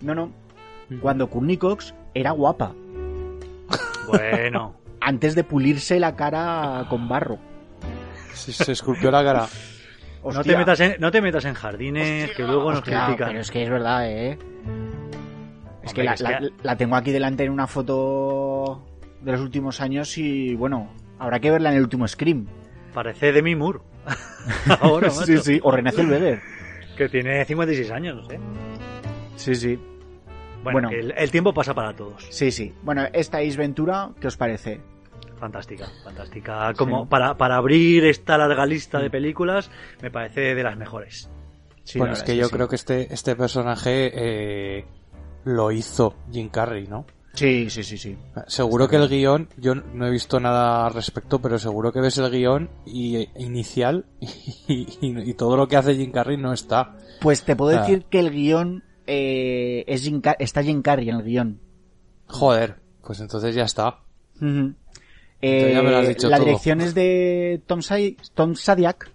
No, 0.00 0.14
no. 0.14 0.30
Cuando 1.00 1.28
Courtney 1.30 1.56
Cox 1.56 1.94
era 2.14 2.32
guapa. 2.32 2.72
Bueno, 4.08 4.74
Antes 5.00 5.34
de 5.34 5.42
pulirse 5.44 5.98
la 5.98 6.14
cara 6.16 6.86
con 6.88 7.08
barro. 7.08 7.38
Se, 8.34 8.52
se 8.52 8.72
esculpió 8.72 9.10
la 9.10 9.24
cara. 9.24 9.46
no 10.24 10.42
te, 10.44 10.56
metas 10.56 10.80
en, 10.80 10.96
no 11.00 11.10
te 11.10 11.20
metas 11.20 11.44
en 11.44 11.54
jardines 11.54 12.30
que 12.32 12.42
luego 12.44 12.70
nos 12.70 12.80
Hostia, 12.80 13.06
critican. 13.06 13.28
pero 13.28 13.40
es 13.40 13.50
que 13.50 13.62
es 13.64 13.70
verdad, 13.70 14.08
¿eh? 14.08 14.38
Es 15.82 15.90
Hombre, 15.90 15.92
que, 15.94 16.02
la, 16.04 16.12
es 16.14 16.20
la- 16.20 16.38
que- 16.38 16.50
la 16.62 16.76
tengo 16.76 16.94
aquí 16.96 17.10
delante 17.10 17.44
en 17.44 17.50
una 17.50 17.66
foto 17.66 18.84
de 19.20 19.32
los 19.32 19.40
últimos 19.40 19.80
años 19.80 20.16
y, 20.18 20.54
bueno, 20.54 20.90
habrá 21.18 21.40
que 21.40 21.50
verla 21.50 21.70
en 21.70 21.76
el 21.78 21.82
último 21.82 22.06
Scream. 22.06 22.46
Parece 22.94 23.32
Demi 23.32 23.56
Moore. 23.56 23.80
Ahora, 24.80 25.08
macho. 25.08 25.24
sí, 25.26 25.38
sí. 25.38 25.60
O 25.62 25.70
René 25.70 25.92
Zellweger. 25.92 26.40
Que 26.96 27.08
tiene 27.08 27.44
56 27.44 27.90
años, 27.90 28.16
no 28.16 28.24
sé. 28.24 28.38
Sí, 29.36 29.54
sí. 29.54 29.76
Bueno, 30.62 30.88
Bueno. 30.88 30.90
el, 30.90 31.12
el 31.16 31.30
tiempo 31.30 31.52
pasa 31.52 31.74
para 31.74 31.94
todos. 31.94 32.26
Sí, 32.30 32.50
sí. 32.52 32.72
Bueno, 32.82 33.04
esta 33.12 33.38
Ace 33.38 33.56
Ventura, 33.56 34.10
¿qué 34.20 34.26
os 34.28 34.36
parece? 34.36 34.80
Fantástica, 35.38 35.88
fantástica. 36.04 36.72
Como 36.74 37.02
Sí. 37.02 37.08
para, 37.10 37.36
para 37.36 37.56
abrir 37.56 38.04
esta 38.04 38.38
larga 38.38 38.64
lista 38.64 39.00
de 39.00 39.10
películas, 39.10 39.70
me 40.00 40.10
parece 40.10 40.54
de 40.54 40.62
las 40.62 40.76
mejores. 40.76 41.28
Sí, 41.82 41.98
bueno, 41.98 42.14
es 42.14 42.22
que 42.22 42.32
sí, 42.32 42.38
yo 42.38 42.46
sí. 42.46 42.52
creo 42.54 42.68
que 42.68 42.76
este, 42.76 43.12
este 43.12 43.34
personaje 43.34 44.12
eh, 44.14 44.84
lo 45.44 45.72
hizo 45.72 46.14
Jim 46.30 46.48
Carrey, 46.48 46.86
¿no? 46.86 47.06
Sí, 47.34 47.70
sí, 47.70 47.82
sí, 47.82 47.96
sí. 47.96 48.16
Seguro 48.46 48.88
que 48.88 48.96
el 48.96 49.08
guion, 49.08 49.48
yo 49.56 49.74
no 49.74 50.06
he 50.06 50.10
visto 50.10 50.38
nada 50.38 50.84
al 50.86 50.92
respecto, 50.92 51.40
pero 51.40 51.58
seguro 51.58 51.90
que 51.90 52.00
ves 52.00 52.18
el 52.18 52.30
guion 52.30 52.70
y, 52.84 53.26
inicial 53.42 54.04
y, 54.20 54.86
y- 55.00 55.30
y 55.30 55.34
todo 55.34 55.56
lo 55.56 55.66
que 55.66 55.76
hace 55.76 55.94
Jim 55.94 56.12
Carrey 56.12 56.36
no 56.36 56.52
está. 56.52 56.96
Pues 57.22 57.42
te 57.44 57.56
puedo 57.56 57.76
Ah. 57.76 57.80
decir 57.80 58.04
que 58.10 58.18
el 58.20 58.30
guion 58.30 58.84
eh, 59.06 59.84
es 59.86 60.02
Jim 60.02 60.20
Car- 60.20 60.36
está 60.38 60.62
Jim 60.62 60.82
Carrey 60.82 61.08
en 61.08 61.16
el 61.16 61.22
guion. 61.22 61.60
Joder, 62.26 62.76
pues 63.04 63.20
entonces 63.20 63.54
ya 63.54 63.64
está. 63.64 64.00
Ujú. 64.36 64.74
Entonces 65.40 65.74
ya 65.74 65.82
me 65.82 65.90
lo 65.90 65.96
has 65.98 66.04
Eh, 66.04 66.08
dicho 66.10 66.28
la 66.28 66.36
todo. 66.36 66.46
dirección 66.46 66.80
es 66.82 66.94
de 66.94 67.62
Tom, 67.66 67.82
Sa- 67.82 67.96
Tom 68.34 68.54
Sadiak, 68.54 69.10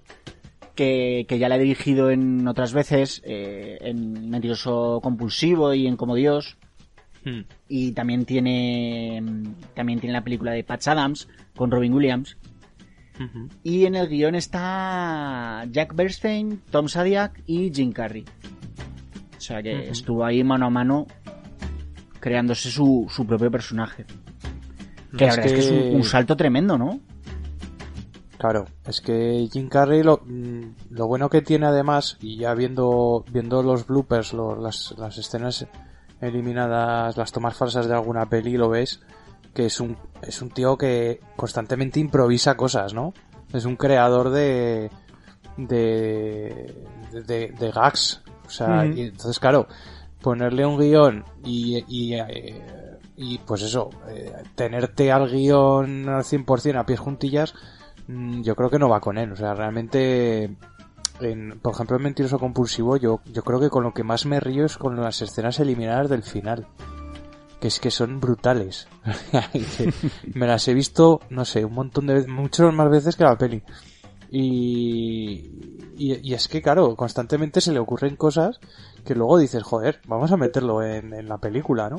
que, 0.75 1.25
que 1.29 1.39
ya 1.39 1.49
la 1.49 1.55
he 1.55 1.59
dirigido 1.59 2.09
en 2.11 2.47
otras 2.47 2.73
veces, 2.73 3.21
eh, 3.25 3.77
en 3.81 4.29
Mentiroso 4.29 4.99
Compulsivo 5.01 5.73
y 5.73 5.87
en 5.87 5.95
Como 5.97 6.15
Dios. 6.15 6.57
Hmm. 7.27 7.41
Y 7.67 7.91
también 7.91 8.23
tiene, 8.25 9.21
también 9.73 9.99
tiene 9.99 10.13
la 10.13 10.23
película 10.23 10.51
de 10.51 10.63
Patch 10.63 10.87
Adams 10.87 11.27
con 11.55 11.69
Robin 11.71 11.93
Williams. 11.93 12.37
Y 13.63 13.85
en 13.85 13.95
el 13.95 14.07
guion 14.07 14.35
está 14.35 15.65
Jack 15.71 15.95
Bernstein, 15.95 16.61
Tom 16.69 16.87
Sadiak 16.87 17.41
y 17.47 17.73
Jim 17.73 17.91
Carrey. 17.91 18.23
O 19.35 19.41
sea 19.41 19.61
que 19.63 19.89
estuvo 19.89 20.23
ahí 20.23 20.43
mano 20.43 20.67
a 20.67 20.69
mano 20.69 21.07
creándose 22.19 22.69
su, 22.69 23.07
su 23.09 23.25
propio 23.25 23.49
personaje. 23.49 24.05
Que 25.17 25.25
la 25.25 25.31
Es 25.31 25.37
verdad 25.37 25.45
es 25.45 25.51
que 25.53 25.59
es 25.59 25.67
que- 25.69 25.89
un, 25.89 25.95
un 25.95 26.03
salto 26.03 26.37
tremendo, 26.37 26.77
¿no? 26.77 26.99
Claro, 28.37 28.65
es 28.85 29.01
que 29.01 29.47
Jim 29.51 29.67
Carrey 29.67 30.03
lo, 30.03 30.21
mm, 30.23 30.91
lo 30.91 31.07
bueno 31.07 31.27
que 31.27 31.41
tiene 31.41 31.65
además, 31.65 32.17
y 32.21 32.37
ya 32.37 32.53
viendo, 32.53 33.25
viendo 33.31 33.63
los 33.63 33.87
bloopers, 33.87 34.33
lo- 34.33 34.55
las, 34.61 34.93
las 34.95 35.17
escenas 35.17 35.65
eliminadas, 36.21 37.17
las 37.17 37.31
tomas 37.31 37.55
falsas 37.55 37.87
de 37.87 37.93
alguna 37.93 38.27
peli, 38.27 38.57
lo 38.57 38.69
ves, 38.69 39.01
que 39.53 39.65
es 39.65 39.79
un, 39.79 39.97
es 40.21 40.41
un 40.41 40.49
tío 40.49 40.77
que 40.77 41.19
constantemente 41.35 41.99
improvisa 41.99 42.57
cosas, 42.57 42.93
¿no? 42.93 43.13
Es 43.53 43.65
un 43.65 43.75
creador 43.75 44.29
de, 44.29 44.89
de, 45.57 46.75
de, 47.11 47.53
de 47.57 47.71
gags. 47.71 48.21
O 48.45 48.49
sea, 48.49 48.85
y 48.85 49.01
entonces 49.01 49.39
claro, 49.39 49.67
ponerle 50.21 50.65
un 50.65 50.77
guion 50.79 51.25
y, 51.43 51.83
y, 51.87 52.13
eh, 52.13 52.97
y 53.17 53.39
pues 53.39 53.63
eso, 53.63 53.89
eh, 54.09 54.31
tenerte 54.55 55.11
al 55.11 55.29
guion 55.29 56.07
al 56.07 56.23
100% 56.23 56.79
a 56.79 56.85
pies 56.85 56.99
juntillas, 56.99 57.53
mm, 58.07 58.41
yo 58.41 58.55
creo 58.55 58.69
que 58.69 58.79
no 58.79 58.89
va 58.89 59.01
con 59.01 59.17
él. 59.17 59.31
O 59.31 59.35
sea, 59.35 59.53
realmente, 59.53 60.55
en, 61.19 61.59
por 61.59 61.73
ejemplo, 61.73 61.97
en 61.97 62.03
Mentiroso 62.03 62.39
Compulsivo, 62.39 62.97
yo, 62.97 63.21
yo 63.31 63.43
creo 63.43 63.59
que 63.59 63.69
con 63.69 63.83
lo 63.83 63.93
que 63.93 64.03
más 64.03 64.25
me 64.25 64.39
río 64.39 64.65
es 64.65 64.77
con 64.77 64.99
las 64.99 65.21
escenas 65.21 65.59
eliminadas 65.59 66.09
del 66.09 66.23
final. 66.23 66.67
Que 67.59 67.69
es 67.69 67.79
que 67.79 67.89
son 67.89 68.19
brutales. 68.19 68.87
Me 70.35 70.45
las 70.45 70.67
he 70.67 70.75
visto, 70.75 71.21
no 71.31 71.43
sé, 71.43 71.65
un 71.65 71.73
montón 71.73 72.05
de 72.05 72.13
veces, 72.13 72.29
muchas 72.29 72.71
más 72.71 72.89
veces 72.89 73.15
que 73.15 73.23
la 73.23 73.35
peli. 73.35 73.63
Y, 74.29 75.89
y, 75.97 76.19
y 76.21 76.33
es 76.35 76.47
que, 76.47 76.61
claro, 76.61 76.95
constantemente 76.95 77.61
se 77.61 77.71
le 77.71 77.79
ocurren 77.79 78.15
cosas 78.15 78.59
que 79.03 79.15
luego 79.15 79.39
dices, 79.39 79.63
joder, 79.63 80.01
vamos 80.05 80.31
a 80.31 80.37
meterlo 80.37 80.83
en, 80.83 81.13
en 81.13 81.27
la 81.27 81.39
película, 81.39 81.89
¿no? 81.89 81.97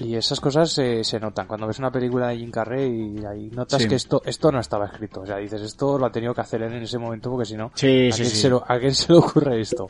Y 0.00 0.14
esas 0.14 0.38
cosas 0.38 0.70
se, 0.72 1.02
se 1.02 1.18
notan 1.18 1.46
cuando 1.48 1.66
ves 1.66 1.78
una 1.80 1.90
película 1.90 2.28
de 2.28 2.36
Jim 2.38 2.50
Carrey 2.52 3.16
y 3.20 3.24
ahí 3.24 3.50
notas 3.50 3.82
Sí. 3.82 3.88
que 3.88 3.96
esto, 3.96 4.22
esto 4.24 4.52
no 4.52 4.60
estaba 4.60 4.86
escrito. 4.86 5.22
O 5.22 5.26
sea, 5.26 5.38
dices, 5.38 5.60
esto 5.60 5.98
lo 5.98 6.06
ha 6.06 6.12
tenido 6.12 6.32
que 6.34 6.40
hacer 6.40 6.62
él 6.62 6.72
en 6.72 6.82
ese 6.84 6.98
momento 6.98 7.30
porque 7.30 7.46
si 7.46 7.56
no, 7.56 7.72
Sí, 7.74 8.08
¿a, 8.12 8.14
quién 8.14 8.28
Se 8.28 8.48
lo- 8.48 8.64
¿a 8.66 8.78
quién 8.78 8.94
se 8.94 9.12
le 9.12 9.18
ocurre 9.18 9.60
esto? 9.60 9.88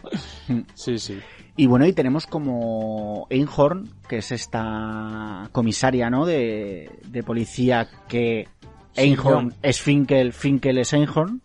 Mm. 0.48 0.60
Sí, 0.74 0.98
sí. 0.98 1.18
Y 1.56 1.66
bueno, 1.66 1.84
y 1.86 1.92
tenemos 1.92 2.26
como 2.26 3.26
Einhorn, 3.28 3.90
que 4.08 4.18
es 4.18 4.32
esta 4.32 5.48
comisaria, 5.52 6.08
¿no? 6.08 6.24
De, 6.24 6.90
de 7.06 7.22
policía 7.22 7.86
que 8.08 8.48
Einhorn 8.96 9.52
es 9.62 9.80
Finkel, 9.80 10.32
Finkel 10.32 10.78
es 10.78 10.92
Einhorn. 10.94 11.42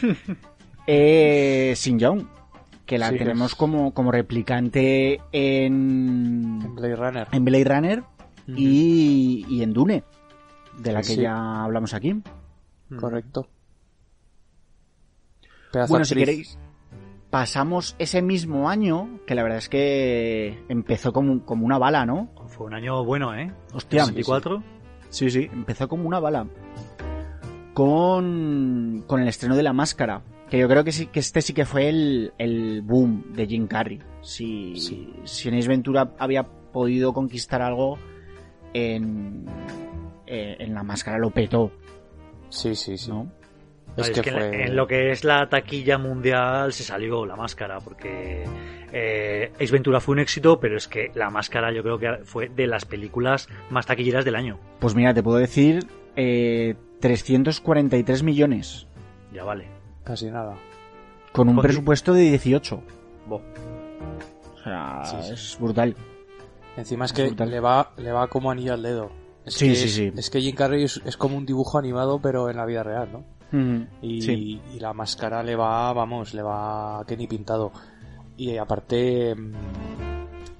eh, 0.86 1.74
Sin 1.76 1.98
Young, 1.98 2.24
que 2.90 2.98
la 2.98 3.10
Sí, 3.10 3.18
tenemos 3.18 3.52
es- 3.52 3.54
como, 3.56 3.94
como 3.94 4.10
replicante 4.10 5.20
En 5.30 6.60
en, 6.60 6.74
Blade 6.74 6.96
Runner. 6.96 7.28
en 7.30 7.44
Blade 7.44 7.64
Runner 7.64 8.02
y, 8.48 9.46
y 9.48 9.62
en 9.62 9.72
Dune, 9.72 10.02
de 10.76 10.92
la 10.92 10.98
que 11.02 11.06
Sí. 11.14 11.20
ya 11.20 11.62
hablamos 11.62 11.94
aquí. 11.94 12.14
Mm. 12.14 12.96
Correcto. 12.98 13.46
Pedazo 15.72 15.92
Bueno, 15.92 16.04
si 16.04 16.16
queréis, 16.16 16.58
pasamos 17.30 17.94
ese 18.00 18.22
mismo 18.22 18.68
año, 18.68 19.20
que 19.24 19.36
la 19.36 19.44
verdad 19.44 19.58
es 19.58 19.68
que 19.68 20.58
empezó 20.68 21.12
como, 21.12 21.44
como 21.44 21.64
una 21.64 21.78
bala, 21.78 22.04
¿no? 22.04 22.30
Fue 22.48 22.66
un 22.66 22.74
año 22.74 23.04
bueno, 23.04 23.32
¿eh? 23.38 23.52
Hostia, 23.72 24.04
24. 24.06 24.64
Sí, 25.10 25.30
sí, 25.30 25.48
empezó 25.52 25.86
como 25.88 26.08
una 26.08 26.18
bala. 26.18 26.48
Con, 27.72 29.04
con 29.06 29.20
el 29.22 29.28
estreno 29.28 29.54
de 29.54 29.62
La 29.62 29.72
Máscara. 29.72 30.22
Que 30.50 30.58
yo 30.58 30.68
creo 30.68 30.82
que 30.82 30.92
sí 30.92 31.06
que 31.06 31.20
este 31.20 31.42
sí 31.42 31.52
que 31.54 31.64
fue 31.64 31.88
el, 31.88 32.32
el 32.38 32.82
boom 32.82 33.32
de 33.34 33.46
Jim 33.46 33.66
Carrey. 33.66 34.00
Si, 34.20 34.74
Sí. 34.76 35.12
si 35.24 35.48
en 35.48 35.54
Ace 35.54 35.68
Ventura 35.68 36.12
había 36.18 36.42
podido 36.44 37.12
conquistar 37.12 37.62
algo, 37.62 37.98
en, 38.74 39.46
eh, 40.26 40.56
en 40.58 40.74
La 40.74 40.82
Máscara 40.82 41.18
lo 41.18 41.30
petó, 41.30 41.72
Sí, 42.48 42.74
sí, 42.74 42.96
sí. 42.98 43.10
¿no? 43.10 43.30
Es, 43.96 44.08
Es, 44.08 44.20
que, 44.20 44.30
fue... 44.30 44.64
en 44.66 44.76
lo 44.76 44.86
que 44.86 45.10
es 45.10 45.24
la 45.24 45.48
taquilla 45.48 45.98
mundial 45.98 46.72
se 46.72 46.82
salió 46.84 47.26
la 47.26 47.36
máscara, 47.36 47.78
porque 47.78 48.44
eh, 48.92 49.52
Ace 49.60 49.72
Ventura 49.72 50.00
fue 50.00 50.12
un 50.14 50.18
éxito, 50.20 50.58
pero 50.60 50.76
es 50.76 50.86
que 50.88 51.10
la 51.14 51.30
máscara 51.30 51.72
yo 51.72 51.82
creo 51.82 51.98
que 51.98 52.24
fue 52.24 52.48
de 52.48 52.66
las 52.66 52.84
películas 52.84 53.48
más 53.70 53.86
taquilleras 53.86 54.24
del 54.24 54.36
año. 54.36 54.58
Pues 54.78 54.94
mira, 54.94 55.12
te 55.14 55.22
puedo 55.22 55.38
decir 55.38 55.86
eh, 56.16 56.74
343 57.00 58.22
millones. 58.22 58.86
Ya 59.32 59.44
vale. 59.44 59.79
Casi 60.04 60.30
nada. 60.30 60.56
Con 61.32 61.48
un 61.48 61.60
presupuesto 61.60 62.12
de 62.12 62.22
18. 62.22 62.82
Bo. 63.28 63.36
O 63.36 64.62
sea, 64.64 65.02
Sí, 65.04 65.16
sí. 65.22 65.32
es 65.34 65.56
brutal. 65.60 65.94
Encima 66.76 67.04
es 67.04 67.10
Es 67.12 67.16
que 67.16 67.26
brutal. 67.28 67.50
le 67.50 67.60
va, 67.60 67.92
le 67.96 68.12
va 68.12 68.26
como 68.28 68.50
anillo 68.50 68.74
al 68.74 68.82
dedo. 68.82 69.10
Es 69.44 69.54
Sí, 69.54 69.68
que 69.68 69.74
sí, 69.74 69.84
es, 69.86 69.94
sí. 69.94 70.12
Es 70.16 70.30
que 70.30 70.40
Jim 70.40 70.54
Carrey 70.54 70.84
es, 70.84 71.00
es 71.04 71.16
como 71.16 71.36
un 71.36 71.46
dibujo 71.46 71.78
animado, 71.78 72.20
pero 72.20 72.50
en 72.50 72.56
la 72.56 72.66
vida 72.66 72.82
real, 72.82 73.08
¿no? 73.12 73.24
Y, 74.00 74.22
Sí. 74.22 74.60
y 74.74 74.78
la 74.78 74.92
máscara 74.92 75.42
le 75.42 75.56
va, 75.56 75.92
vamos, 75.92 76.34
le 76.34 76.42
va 76.42 77.02
que 77.06 77.16
ni 77.16 77.26
pintado. 77.26 77.72
Y 78.36 78.56
aparte, 78.56 79.34
mm, 79.34 79.52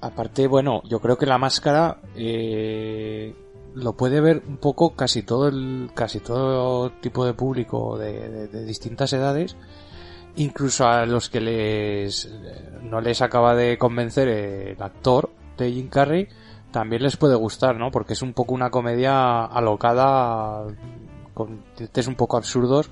aparte, 0.01 0.47
bueno, 0.47 0.81
yo 0.89 0.99
creo 0.99 1.17
que 1.17 1.25
la 1.25 1.37
máscara 1.37 1.99
eh, 2.15 3.33
lo 3.75 3.93
puede 3.93 4.19
ver 4.21 4.41
un 4.47 4.57
poco 4.57 4.95
casi 4.95 5.23
todo 5.23 5.47
el 5.47 5.89
casi 5.93 6.19
todo 6.19 6.91
tipo 7.01 7.25
de 7.25 7.33
público 7.33 7.97
de, 7.97 8.29
de- 8.29 8.47
de 8.47 8.65
distintas 8.65 9.13
edades, 9.13 9.55
incluso 10.35 10.85
a 10.87 11.05
los 11.05 11.29
que 11.29 11.41
les 11.41 12.29
no 12.83 13.01
les 13.01 13.21
acaba 13.21 13.55
de 13.55 13.77
convencer 13.77 14.27
el 14.27 14.81
actor 14.81 15.29
de 15.57 15.71
Jim 15.71 15.87
Carrey, 15.89 16.27
también 16.71 17.03
les 17.03 17.17
puede 17.17 17.35
gustar, 17.35 17.77
¿no? 17.77 17.91
Porque 17.91 18.13
es 18.13 18.21
un 18.21 18.33
poco 18.33 18.53
una 18.53 18.69
comedia 18.69 19.43
alocada 19.45 20.65
con 21.33 21.63
tintes 21.75 22.07
un 22.07 22.15
poco 22.15 22.37
absurdos 22.37 22.89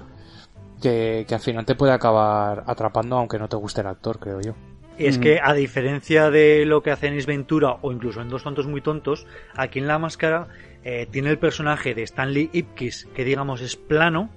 que, 0.82 1.26
que 1.28 1.34
al 1.36 1.42
final 1.42 1.65
te 1.65 1.76
puede 1.76 1.92
acabar 1.94 2.63
atrapando 2.68 3.18
aunque 3.18 3.38
no 3.39 3.50
te 3.50 3.58
guste 3.58 3.82
el 3.82 3.88
actor, 3.88 4.20
creo 4.20 4.39
yo. 4.42 4.54
Y 4.98 5.06
es 5.08 5.18
que, 5.18 5.39
a 5.42 5.54
diferencia 5.54 6.30
de 6.30 6.65
lo 6.65 6.84
que 6.84 6.92
hace 6.92 7.08
en 7.08 7.18
Ace 7.18 7.26
Ventura 7.26 7.78
o 7.82 7.92
incluso 7.94 8.20
en 8.22 8.28
Dos 8.28 8.44
Tontos 8.44 8.68
Muy 8.68 8.82
Tontos, 8.82 9.26
aquí 9.56 9.80
en 9.80 9.88
La 9.88 9.98
Máscara 9.98 10.48
eh, 10.84 11.08
tiene 11.12 11.30
el 11.30 11.39
personaje 11.39 11.94
de 11.94 12.04
Stanley 12.04 12.50
Ipkiss, 12.54 13.08
que 13.13 13.24
digamos 13.26 13.62
es 13.62 13.76
plano, 13.76 14.30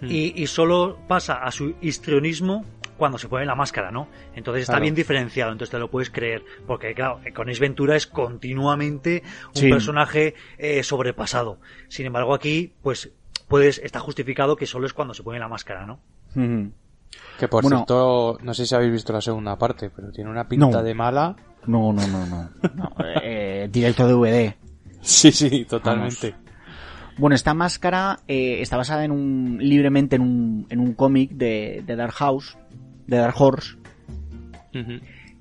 y, 0.00 0.40
y 0.40 0.46
solo 0.46 0.98
pasa 1.08 1.42
a 1.42 1.50
su 1.50 1.74
histrionismo 1.80 2.64
cuando 2.96 3.18
se 3.18 3.28
pone 3.28 3.44
la 3.46 3.54
máscara, 3.56 3.90
¿no? 3.90 4.08
Entonces 4.34 4.62
está 4.62 4.74
Claro. 4.74 4.82
bien 4.82 4.94
diferenciado, 4.94 5.52
entonces 5.52 5.70
te 5.72 5.78
lo 5.78 5.88
puedes 5.90 6.10
creer. 6.10 6.44
Porque, 6.66 6.94
claro, 6.94 7.20
con 7.34 7.48
Ace 7.48 7.60
Ventura 7.60 7.96
es 7.96 8.06
continuamente 8.06 9.22
un 9.54 9.60
Sí. 9.62 9.70
personaje 9.70 10.34
eh, 10.58 10.82
sobrepasado. 10.82 11.58
Sin 11.88 12.06
embargo, 12.06 12.34
aquí, 12.34 12.74
pues, 12.82 13.10
puedes, 13.48 13.78
está 13.78 14.00
justificado 14.00 14.56
que 14.56 14.66
solo 14.66 14.86
es 14.86 14.92
cuando 14.92 15.14
se 15.14 15.22
pone 15.22 15.38
la 15.38 15.48
máscara, 15.48 15.86
¿no? 15.86 16.00
Ujú. 16.34 16.72
Que 17.38 17.48
por 17.48 17.62
Bueno. 17.62 17.78
cierto, 17.78 18.38
no 18.42 18.52
sé 18.54 18.66
si 18.66 18.74
habéis 18.74 18.92
visto 18.92 19.12
la 19.12 19.20
segunda 19.20 19.56
parte, 19.56 19.90
pero 19.90 20.10
tiene 20.10 20.30
una 20.30 20.48
pinta 20.48 20.66
No. 20.66 20.82
de 20.82 20.94
mala. 20.94 21.36
No, 21.66 21.92
no, 21.92 22.06
no, 22.06 22.26
no. 22.26 22.50
No, 22.74 22.90
eh, 23.22 23.68
directo 23.70 24.06
DVD. 24.08 24.54
Sí, 25.08 25.32
sí, 25.32 25.64
totalmente. 25.64 26.34
Bueno, 27.16 27.34
esta 27.34 27.54
máscara 27.54 28.20
eh, 28.28 28.58
está 28.60 28.76
basada 28.76 29.04
en 29.04 29.10
un 29.10 29.58
libremente 29.58 30.16
en 30.16 30.22
un, 30.22 30.66
en 30.68 30.80
un 30.80 30.92
cómic 30.92 31.30
de, 31.30 31.82
de 31.84 31.96
Dark 31.96 32.12
House, 32.12 32.58
de 33.06 33.16
Dark 33.16 33.34
Horse, 33.40 33.76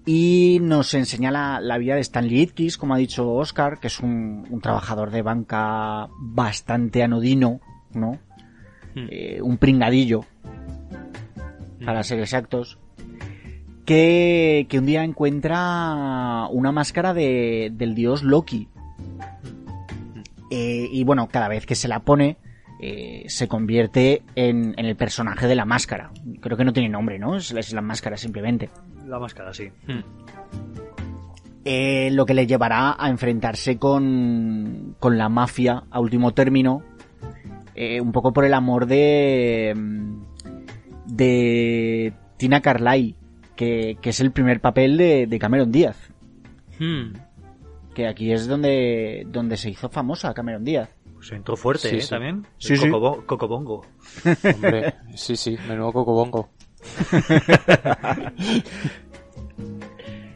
y 0.06 0.60
nos 0.62 0.94
enseña 0.94 1.32
la, 1.32 1.60
la 1.60 1.78
vida 1.78 1.96
de 1.96 2.02
Stanley 2.02 2.44
Ipkiss, 2.44 2.78
como 2.78 2.96
ha 2.96 2.98
dicho 2.98 3.30
Oscar, 3.30 3.80
que 3.80 3.88
es 3.88 4.00
un, 4.00 4.48
un 4.50 4.62
trabajador 4.62 5.12
de 5.12 5.22
banca 5.22 6.08
bastante 6.18 7.04
anodino, 7.04 7.60
¿no? 7.94 8.20
Hmm. 8.96 9.08
Eh, 9.12 9.42
un 9.42 9.58
pringadillo, 9.58 10.22
para 11.86 12.04
ser 12.04 12.20
exactos, 12.22 12.80
que, 13.86 14.66
que 14.70 14.80
un 14.80 14.86
día 14.86 15.04
encuentra 15.04 16.48
una 16.52 16.72
máscara 16.72 17.14
de, 17.14 17.70
del 17.74 17.94
dios 17.94 18.24
Loki. 18.24 18.70
Eh, 20.50 20.88
y 20.92 21.04
bueno, 21.04 21.28
cada 21.28 21.48
vez 21.48 21.66
que 21.66 21.76
se 21.76 21.88
la 21.88 22.00
pone, 22.00 22.38
eh, 22.80 23.26
se 23.28 23.48
convierte 23.48 24.24
en, 24.36 24.74
en 24.78 24.86
el 24.86 24.96
personaje 24.96 25.48
de 25.48 25.56
la 25.56 25.66
máscara. 25.66 26.12
Creo 26.42 26.58
que 26.58 26.66
no 26.66 26.74
tiene 26.74 26.90
nombre, 26.90 27.20
¿no? 27.20 27.36
Es, 27.36 27.52
es 27.52 27.74
la 27.74 27.82
máscara 27.82 28.18
simplemente. 28.18 28.70
La 29.06 29.20
máscara, 29.20 29.54
sí. 29.54 29.70
Hmm. 29.88 30.02
Eh, 31.66 32.10
lo 32.12 32.26
que 32.26 32.34
le 32.34 32.48
llevará 32.48 32.96
a 32.98 33.10
enfrentarse 33.10 33.78
con, 33.78 34.96
con 35.00 35.18
la 35.18 35.28
mafia 35.28 35.84
a 35.92 36.00
último 36.00 36.34
término, 36.34 36.82
eh, 37.76 38.00
un 38.00 38.14
poco 38.14 38.32
por 38.32 38.46
el 38.46 38.54
amor 38.54 38.86
de, 38.86 39.74
mm, 39.76 40.22
de 41.08 42.14
Tina 42.38 42.62
Carlyle, 42.62 43.16
que, 43.58 43.98
que 44.02 44.12
es 44.12 44.20
el 44.22 44.32
primer 44.32 44.62
papel 44.62 44.96
de, 44.98 45.28
de 45.28 45.40
Cameron 45.40 45.72
Díaz, 45.72 45.98
Hmm. 46.80 47.14
Que 47.98 48.08
aquí 48.08 48.32
es 48.32 48.46
donde, 48.48 49.26
donde 49.28 49.58
se 49.58 49.72
hizo 49.72 49.90
famosa 49.90 50.32
Cameron 50.36 50.64
Díaz. 50.64 50.88
Pues 51.16 51.32
entró 51.32 51.58
fuerte, 51.58 51.90
Sí, 51.90 51.96
¿eh? 51.96 52.02
sí. 52.02 52.10
También. 52.12 52.46
Sí, 52.60 52.74
El 52.74 52.80
sí. 52.80 52.88
Cocobo- 52.90 53.26
Cocobongo. 53.26 53.86
Hombre, 54.56 54.94
sí, 55.16 55.36
sí, 55.36 55.58
menudo 55.68 55.92
cocobongo. 55.94 56.50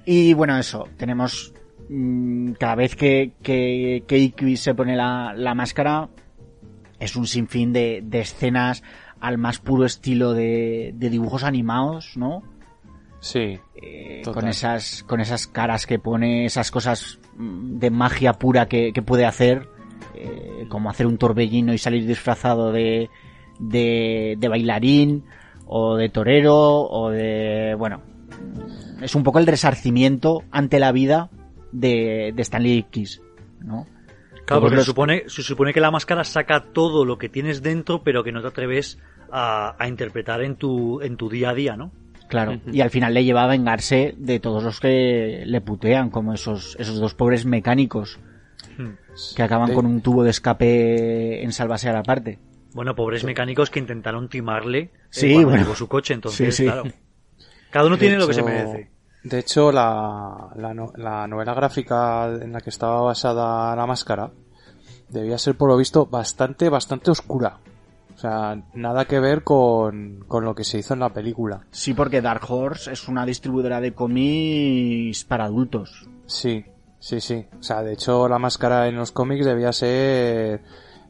Y 0.06 0.34
bueno, 0.34 0.58
eso, 0.58 0.88
tenemos 0.97 1.54
mm, 1.89 2.54
cada 2.54 2.76
vez 2.76 2.95
que, 2.95 3.34
que, 3.43 4.04
que 4.08 4.58
se 4.58 4.74
pone 4.74 4.95
la, 4.95 5.34
la 5.36 5.54
máscara, 5.54 6.10
es 7.00 7.15
un 7.15 7.28
sinfín 7.28 7.71
de, 7.71 8.02
de 8.04 8.21
escenas 8.21 8.82
al 9.19 9.38
más 9.38 9.60
puro 9.60 9.86
estilo 9.86 10.34
de, 10.34 10.91
de 10.95 11.10
dibujos 11.12 11.43
animados, 11.43 12.17
¿no? 12.17 12.41
Sí, 13.19 13.60
Eh, 13.76 14.24
con 14.26 14.47
esas 14.47 15.04
con 15.04 15.21
esas 15.21 15.45
caras 15.45 15.86
que 15.86 16.00
pone, 16.00 16.45
esas 16.45 16.71
cosas 16.71 17.19
de 17.42 17.90
magia 17.90 18.34
pura 18.34 18.68
que, 18.68 18.94
que 18.94 19.02
puede 19.02 19.26
hacer, 19.26 19.68
eh, 20.16 20.66
como 20.70 20.90
hacer 20.90 21.08
un 21.08 21.18
torbellino 21.18 21.74
y 21.74 21.78
salir 21.78 22.06
disfrazado 22.06 22.72
de, 22.72 23.10
de, 23.60 24.36
de 24.40 24.48
bailarín, 24.48 25.24
o 25.66 25.96
de 25.96 26.10
torero, 26.10 26.56
o 26.82 27.10
de... 27.10 27.76
bueno, 27.78 28.02
es 29.02 29.16
un 29.16 29.24
poco 29.24 29.40
el 29.40 29.48
resarcimiento 29.48 30.44
ante 30.52 30.80
la 30.80 30.92
vida 30.92 31.30
de, 31.72 32.34
de 32.36 32.42
Stanley 32.42 32.74
Ipkiss, 32.80 33.22
¿no? 33.62 33.88
Claro, 34.46 34.62
porque 34.64 34.76
los- 34.76 34.86
se, 34.86 34.92
supone, 34.92 35.24
se 35.28 35.44
supone 35.44 35.74
que 35.74 35.80
la 35.80 35.92
máscara 35.92 36.24
saca 36.24 36.66
todo 36.74 37.06
lo 37.06 37.18
que 37.18 37.30
tienes 37.30 37.62
dentro, 37.62 38.04
pero 38.04 38.24
que 38.24 38.32
no 38.34 38.42
te 38.42 38.48
atreves 38.50 39.00
a, 39.32 39.76
a 39.82 39.88
interpretar 39.88 40.44
en 40.44 40.56
tu, 40.58 41.00
en 41.02 41.16
tu 41.16 41.30
día 41.30 41.52
a 41.52 41.54
día, 41.54 41.78
¿no? 41.78 41.92
Claro, 42.32 42.60
y 42.72 42.82
al 42.82 42.89
final 42.89 43.13
le 43.13 43.24
lleva 43.24 43.44
a 43.44 43.48
vengarse 43.48 44.15
de 44.17 44.39
todos 44.39 44.63
los 44.63 44.80
que 44.80 45.44
le 45.46 45.62
putean, 45.62 46.10
como 46.10 46.34
esos, 46.34 46.76
esos 46.80 47.00
dos 47.00 47.13
pobres 47.13 47.46
mecánicos 47.46 48.20
Hmm. 48.78 48.91
que 49.36 49.44
acaban 49.44 49.70
De- 49.70 49.76
con 49.76 49.86
un 49.86 50.02
tubo 50.02 50.24
de 50.24 50.30
escape 50.30 51.44
en 51.44 51.52
salvase 51.52 51.89
a 51.89 51.94
la 51.94 52.04
parte. 52.04 52.39
Bueno, 52.74 52.96
pobres 52.96 53.24
mecánicos 53.26 53.70
que 53.70 53.80
intentaron 53.80 54.30
timarle 54.30 54.80
eh, 54.80 54.89
Sí, 55.10 55.30
cuando 55.34 55.50
bueno. 55.50 55.63
llegó 55.63 55.76
su 55.76 55.88
coche, 55.89 56.13
entonces, 56.13 56.56
Sí, 56.56 56.63
sí. 56.63 56.70
claro. 56.70 56.84
Cada 57.70 57.86
uno 57.88 57.96
De 57.98 58.00
tiene 58.00 58.17
lo 58.17 58.28
que 58.28 58.34
se 58.34 58.39
hecho- 58.39 58.50
merece. 58.50 58.89
De 59.24 59.39
hecho, 59.39 59.72
la, 59.72 60.50
la, 60.56 60.74
no- 60.74 60.94
la 60.96 61.28
novela 61.28 61.54
gráfica 61.54 62.28
en 62.41 62.54
la 62.54 62.62
que 62.62 62.70
estaba 62.72 63.02
basada 63.02 63.76
la 63.76 63.86
máscara 63.86 64.32
debía 65.10 65.38
ser, 65.38 65.56
por 65.56 65.70
lo 65.70 65.76
visto, 65.78 66.06
bastante, 66.06 66.70
bastante 66.70 67.12
oscura. 67.12 67.58
O 68.22 68.24
sea, 68.24 68.62
nada 68.76 69.06
que 69.06 69.20
ver 69.20 69.44
con, 69.44 70.24
con 70.28 70.46
lo 70.46 70.54
que 70.54 70.64
se 70.64 70.78
hizo 70.78 70.94
en 70.94 71.00
la 71.00 71.10
película. 71.12 71.62
Sí, 71.72 71.96
porque 71.96 72.22
Dark 72.22 72.44
Horse 72.48 72.92
es 72.92 73.08
una 73.08 73.26
distribuidora 73.26 73.82
de 73.82 73.94
cómics 73.96 75.24
para 75.24 75.46
adultos. 75.46 76.08
Sí, 76.28 76.64
sí, 77.00 77.20
sí. 77.20 77.48
O 77.60 77.64
sea, 77.64 77.82
de 77.82 77.94
hecho, 77.94 78.30
la 78.30 78.38
máscara 78.38 78.88
en 78.88 78.96
los 78.98 79.12
cómics 79.12 79.44
debía 79.44 79.74
ser... 79.74 80.62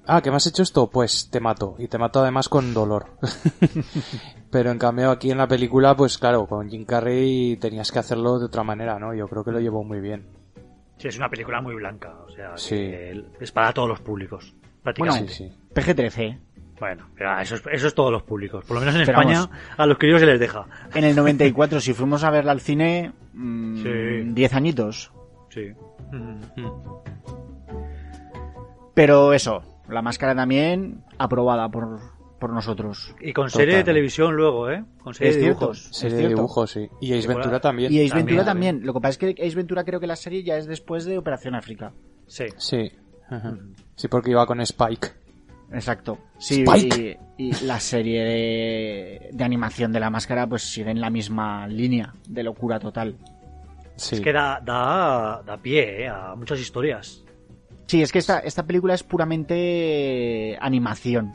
Ah, 0.07 0.21
¿que 0.21 0.29
me 0.31 0.37
has 0.37 0.47
hecho 0.47 0.63
esto? 0.63 0.89
Pues 0.89 1.29
te 1.29 1.41
mato. 1.41 1.75
Y 1.79 1.89
te 1.89 1.97
mato 1.97 2.21
además 2.21 2.47
con 2.47 2.73
dolor. 2.73 3.07
Pero 4.49 4.71
en 4.71 4.77
cambio 4.77 5.11
aquí 5.11 5.31
en 5.31 5.37
la 5.39 5.49
película, 5.49 5.93
pues 5.97 6.17
claro, 6.17 6.47
con 6.47 6.69
Jim 6.69 6.85
Carrey 6.85 7.57
tenías 7.57 7.91
que 7.91 7.99
hacerlo 7.99 8.39
de 8.39 8.45
otra 8.45 8.63
manera, 8.63 8.99
¿no? 8.99 9.13
Yo 9.13 9.27
creo 9.27 9.43
que 9.43 9.51
lo 9.51 9.59
llevó 9.59 9.83
muy 9.83 9.99
bien. 9.99 10.27
Sí, 10.97 11.09
es 11.09 11.17
una 11.17 11.29
película 11.29 11.59
muy 11.61 11.75
blanca, 11.75 12.13
o 12.25 12.29
sea, 12.31 12.57
Sí. 12.57 12.89
es 13.39 13.51
para 13.51 13.73
todos 13.73 13.89
los 13.89 13.99
públicos, 13.99 14.53
Bueno, 14.53 14.81
prácticamente. 14.83 15.33
Sí, 15.33 15.49
sí. 15.49 15.57
PG-13. 15.73 16.39
Bueno, 16.81 17.07
pero 17.15 17.39
eso 17.39 17.53
es, 17.55 17.63
eso 17.71 17.87
es 17.87 17.93
todos 17.95 18.11
los 18.11 18.23
públicos. 18.23 18.65
Por 18.65 18.73
lo 18.75 18.79
menos 18.81 18.95
en 18.95 19.05
Pero 19.05 19.19
España, 19.19 19.39
vamos. 19.41 19.57
a 19.77 19.85
los 19.85 19.97
críos 19.99 20.19
se 20.19 20.25
les 20.25 20.39
deja. 20.39 20.65
En 20.95 21.03
el 21.03 21.15
94, 21.15 21.79
si 21.79 21.93
fuimos 21.93 22.23
a 22.23 22.31
verla 22.31 22.51
al 22.51 22.59
cine, 22.59 23.13
mm, 23.33 23.77
Sí. 23.83 24.33
10 24.33 24.53
añitos. 24.55 25.13
Sí. 25.49 25.71
Mm. 26.11 26.39
Mm. 26.59 26.71
Pero 28.93 29.33
eso, 29.33 29.61
la 29.89 30.01
máscara 30.01 30.35
también 30.35 31.03
aprobada 31.17 31.69
por, 31.69 31.99
por 32.39 32.51
nosotros. 32.51 33.15
Y 33.21 33.31
con 33.33 33.49
serie 33.49 33.77
de 33.77 33.83
televisión 33.83 34.35
luego, 34.35 34.69
¿eh? 34.69 34.83
Con 35.03 35.13
serie 35.13 35.29
Es 35.29 35.35
de 35.37 35.41
cierto. 35.43 35.59
dibujos. 35.59 35.87
Es 35.91 35.97
Serie 35.97 36.17
de 36.17 36.27
dibujos, 36.29 36.71
sí. 36.71 36.89
Y 36.99 37.13
Ace 37.13 37.27
Ventura 37.27 37.59
también. 37.59 37.91
Y 37.93 37.99
Ace 37.99 38.09
También, 38.09 38.25
Ventura 38.25 38.45
también. 38.45 38.75
también. 38.75 38.87
Lo 38.87 38.93
que 38.93 38.99
pasa 39.01 39.09
es 39.11 39.17
que 39.35 39.43
Ace 39.45 39.55
Ventura 39.55 39.83
creo 39.83 39.99
que 39.99 40.07
la 40.07 40.15
serie 40.15 40.43
ya 40.43 40.57
es 40.57 40.65
después 40.67 41.05
de 41.05 41.17
Operación 41.17 41.55
África. 41.55 41.93
Sí. 42.27 42.45
Sí. 42.57 42.91
Ajá. 43.29 43.55
Sí, 43.95 44.07
porque 44.09 44.31
iba 44.31 44.45
con 44.45 44.59
Spike. 44.61 45.20
Exacto. 45.73 46.17
Sí, 46.37 46.63
Spike. 46.63 47.19
y, 47.37 47.49
y 47.49 47.65
la 47.65 47.79
serie 47.79 48.23
de, 48.23 49.29
de 49.31 49.43
animación 49.43 49.91
de 49.91 49.99
la 49.99 50.09
máscara 50.09 50.47
pues 50.47 50.63
sigue 50.63 50.91
en 50.91 50.99
la 51.01 51.09
misma 51.09 51.67
línea 51.67 52.13
de 52.27 52.43
locura 52.43 52.79
total. 52.79 53.15
Sí. 53.95 54.15
Es 54.15 54.21
que 54.21 54.33
da, 54.33 54.59
da, 54.63 55.41
da 55.45 55.57
pie 55.57 56.03
¿eh? 56.03 56.07
a 56.07 56.35
muchas 56.35 56.59
historias. 56.59 57.23
Sí, 57.87 58.01
es 58.01 58.11
que 58.11 58.19
esta, 58.19 58.39
esta 58.39 58.65
película 58.65 58.93
es 58.93 59.03
puramente 59.03 60.57
animación. 60.61 61.33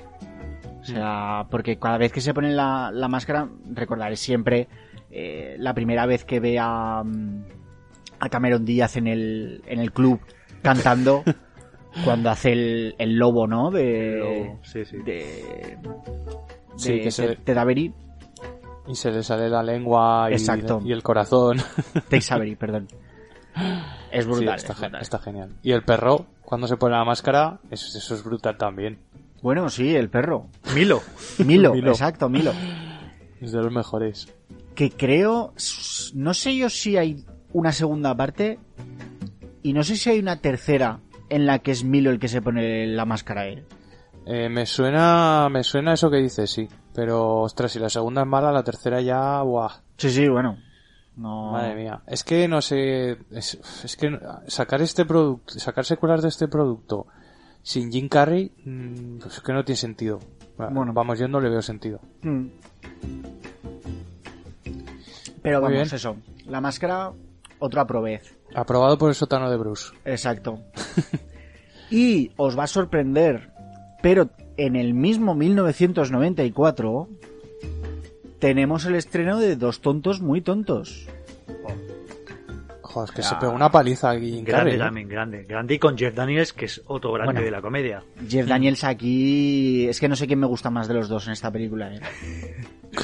O 0.80 0.84
sea, 0.84 1.46
porque 1.50 1.78
cada 1.78 1.98
vez 1.98 2.12
que 2.12 2.20
se 2.20 2.32
pone 2.32 2.50
la, 2.50 2.90
la 2.92 3.08
máscara, 3.08 3.48
recordaré 3.72 4.16
siempre 4.16 4.68
eh, 5.10 5.56
la 5.58 5.74
primera 5.74 6.06
vez 6.06 6.24
que 6.24 6.40
ve 6.40 6.58
a, 6.60 7.02
mm, 7.04 7.44
a 8.20 8.28
Cameron 8.28 8.64
Díaz 8.64 8.96
en 8.96 9.06
el, 9.06 9.62
en 9.66 9.80
el 9.80 9.92
club 9.92 10.20
cantando 10.62 11.24
cuando 12.04 12.30
hace 12.30 12.52
el, 12.52 12.94
el 12.98 13.16
lobo, 13.16 13.46
¿no? 13.46 13.70
De, 13.70 14.12
El 14.14 14.18
lobo, 14.20 14.58
sí, 14.62 14.84
sí. 14.84 14.96
de, 14.98 15.78
Sí, 16.76 16.92
de 16.92 17.00
que 17.00 17.10
se- 17.10 17.26
Ted- 17.28 17.38
Ted 17.44 17.56
Avery. 17.58 17.92
Y 18.88 18.94
se 18.94 19.10
le 19.10 19.22
sale 19.22 19.48
la 19.48 19.62
lengua 19.62 20.28
y, 20.30 20.34
Exacto. 20.34 20.80
y 20.84 20.92
el 20.92 21.02
corazón. 21.02 21.56
Tex 22.08 22.30
Avery, 22.32 22.54
perdón. 22.54 22.86
Es 24.12 24.24
Sí, 24.24 24.30
brutal. 24.30 24.56
está, 24.56 24.72
es 24.74 24.80
brutal. 24.80 25.02
está 25.02 25.18
genial. 25.18 25.50
Y 25.62 25.72
el 25.72 25.82
perro, 25.82 26.26
cuando 26.42 26.66
se 26.68 26.76
pone 26.76 26.94
la 26.94 27.04
máscara, 27.04 27.58
eso, 27.70 27.98
eso 27.98 28.14
es 28.14 28.22
brutal 28.22 28.56
también. 28.56 28.98
Bueno, 29.42 29.68
sí, 29.70 29.94
el 29.96 30.08
perro. 30.08 30.46
Milo. 30.74 31.00
Milo, 31.44 31.72
Milo. 31.74 31.90
exacto, 31.90 32.28
Milo. 32.28 32.52
Es 33.40 33.52
de 33.52 33.58
los 33.62 33.72
mejores. 33.72 34.28
Que 34.74 34.90
creo, 34.90 35.52
no 36.14 36.34
sé 36.34 36.54
yo 36.56 36.68
si 36.70 36.96
hay 36.96 37.24
una 37.52 37.72
segunda 37.72 38.14
parte 38.14 38.58
y 39.62 39.72
no 39.72 39.82
sé 39.82 39.96
si 39.96 40.10
hay 40.10 40.18
una 40.20 40.40
tercera 40.40 41.00
en 41.28 41.46
la 41.46 41.58
que 41.60 41.70
es 41.72 41.84
Milo 41.84 42.10
el 42.10 42.18
que 42.18 42.28
se 42.28 42.42
pone 42.42 42.86
la 42.86 43.04
máscara. 43.04 43.48
¿eh? 43.48 43.64
Eh, 44.26 44.48
me 44.48 44.66
suena 44.66 45.48
me 45.50 45.62
suena 45.62 45.92
eso 45.94 46.10
que 46.10 46.18
dices, 46.18 46.50
sí. 46.50 46.68
Pero, 46.94 47.40
ostras, 47.42 47.72
si 47.72 47.78
la 47.78 47.90
segunda 47.90 48.22
es 48.22 48.26
mala, 48.26 48.50
la 48.50 48.62
tercera 48.64 49.00
ya, 49.00 49.42
buah, 49.42 49.82
Sí, 49.98 50.10
sí, 50.10 50.28
bueno. 50.28 50.58
No... 51.16 51.52
madre 51.52 51.74
mía. 51.74 52.02
Es 52.06 52.24
que 52.24 52.46
no 52.46 52.60
sé, 52.60 53.18
es, 53.30 53.58
es 53.84 53.96
que 53.96 54.18
sacar 54.48 54.82
este 54.82 55.04
producto, 55.06 55.58
sacar 55.58 55.84
secuelas 55.84 56.22
de 56.22 56.28
este 56.28 56.48
producto 56.48 57.06
sin 57.62 57.90
Jim 57.90 58.08
Carrey, 58.08 58.52
mm, 58.64 59.18
pues 59.18 59.34
es 59.36 59.40
que 59.40 59.52
no 59.52 59.64
tiene 59.64 59.76
sentido. 59.76 60.20
Bueno. 60.56 60.92
vamos, 60.92 61.18
yo 61.18 61.26
no 61.28 61.40
le 61.40 61.50
veo 61.50 61.60
sentido. 61.62 62.00
Mm. 62.22 62.46
Pero 65.42 65.60
Muy 65.60 65.62
vamos, 65.62 65.70
bien. 65.70 65.82
eso. 65.94 66.16
La 66.46 66.60
máscara, 66.60 67.12
otro 67.58 67.80
aprovez. 67.80 68.36
Aprobado 68.54 68.98
por 68.98 69.08
el 69.08 69.14
sótano 69.14 69.50
de 69.50 69.56
Bruce. 69.56 69.92
Exacto. 70.04 70.60
y 71.90 72.30
os 72.36 72.58
va 72.58 72.64
a 72.64 72.68
sorprender, 72.68 73.50
pero 74.02 74.30
en 74.56 74.76
el 74.76 74.94
mismo 74.94 75.34
1994 75.34 77.08
tenemos 78.38 78.84
el 78.84 78.94
estreno 78.94 79.38
de 79.38 79.56
Dos 79.56 79.80
tontos 79.80 80.20
muy 80.20 80.40
tontos. 80.40 81.08
Joder, 82.96 83.10
es 83.10 83.14
que 83.14 83.20
Ya. 83.22 83.28
se 83.28 83.36
pegó 83.36 83.52
una 83.52 83.70
paliza 83.70 84.10
aquí 84.12 84.30
Jim 84.32 84.44
Grande 84.44 84.52
Carrey. 84.52 84.74
¿eh? 84.74 84.78
también, 84.78 85.08
grande. 85.08 85.42
Grande 85.44 85.74
y 85.74 85.78
con 85.78 85.98
Jeff 85.98 86.14
Daniels, 86.14 86.54
que 86.54 86.64
es 86.64 86.80
otro 86.86 87.12
grande 87.12 87.32
Bueno. 87.34 87.44
de 87.44 87.50
la 87.50 87.60
comedia. 87.60 88.02
Jeff 88.26 88.46
Daniels 88.48 88.84
aquí... 88.84 89.86
Es 89.86 90.00
que 90.00 90.08
no 90.08 90.16
sé 90.16 90.26
quién 90.26 90.38
me 90.38 90.46
gusta 90.46 90.70
más 90.70 90.88
de 90.88 90.94
los 90.94 91.06
dos 91.10 91.26
en 91.26 91.34
esta 91.34 91.50
película. 91.50 91.94
¿eh? 91.94 92.00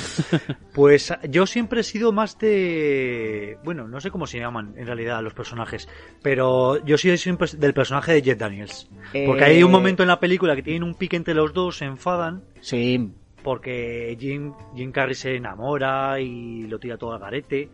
Pues 0.75 1.13
yo 1.29 1.45
siempre 1.45 1.81
he 1.81 1.85
sido 1.85 2.13
más 2.13 2.39
de... 2.39 3.59
Bueno, 3.65 3.87
no 3.87 4.01
sé 4.01 4.11
cómo 4.11 4.27
se 4.27 4.39
llaman 4.39 4.73
en 4.79 4.87
realidad 4.87 5.23
los 5.23 5.35
personajes, 5.35 5.87
pero 6.23 6.83
yo 6.87 6.97
soy 6.97 7.19
siempre 7.19 7.47
del 7.59 7.75
personaje 7.75 8.15
de 8.15 8.23
Jeff 8.23 8.39
Daniels. 8.39 8.89
Porque 9.27 9.43
Eh, 9.43 9.45
hay 9.45 9.63
un 9.63 9.71
momento 9.71 10.03
en 10.03 10.09
la 10.09 10.19
película 10.19 10.57
que 10.57 10.63
tienen 10.63 10.83
un 10.85 10.95
pique 10.95 11.17
entre 11.17 11.35
los 11.35 11.53
dos, 11.53 11.77
se 11.77 11.85
enfadan, 11.85 12.43
Sí, 12.61 13.11
porque 13.43 14.17
Jim, 14.19 14.55
Jim 14.75 14.93
Carrey 14.93 15.15
se 15.15 15.37
enamora 15.37 16.19
y 16.21 16.63
lo 16.69 16.79
tira 16.79 16.97
todo 16.97 17.13
al 17.13 17.21
garete, 17.21 17.69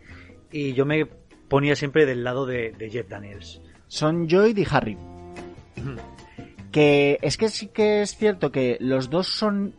y 0.51 0.73
yo 0.73 0.85
me 0.85 1.07
ponía 1.49 1.77
siempre 1.77 2.07
del 2.07 2.25
lado 2.25 2.47
de, 2.47 2.73
de 2.73 2.91
Jeff 2.91 3.09
Daniels. 3.09 3.61
son 3.87 4.27
Lloyd 4.27 4.57
y 4.57 4.67
Harry. 4.71 4.97
Que 6.71 7.19
es 7.23 7.39
que 7.39 7.49
sí 7.49 7.69
que 7.69 8.03
es 8.03 8.15
cierto 8.15 8.53
que 8.53 8.77
los 8.79 9.09
dos 9.09 9.27
son 9.27 9.75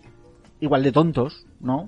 igual 0.60 0.82
de 0.82 0.92
tontos, 0.92 1.46
¿no? 1.60 1.88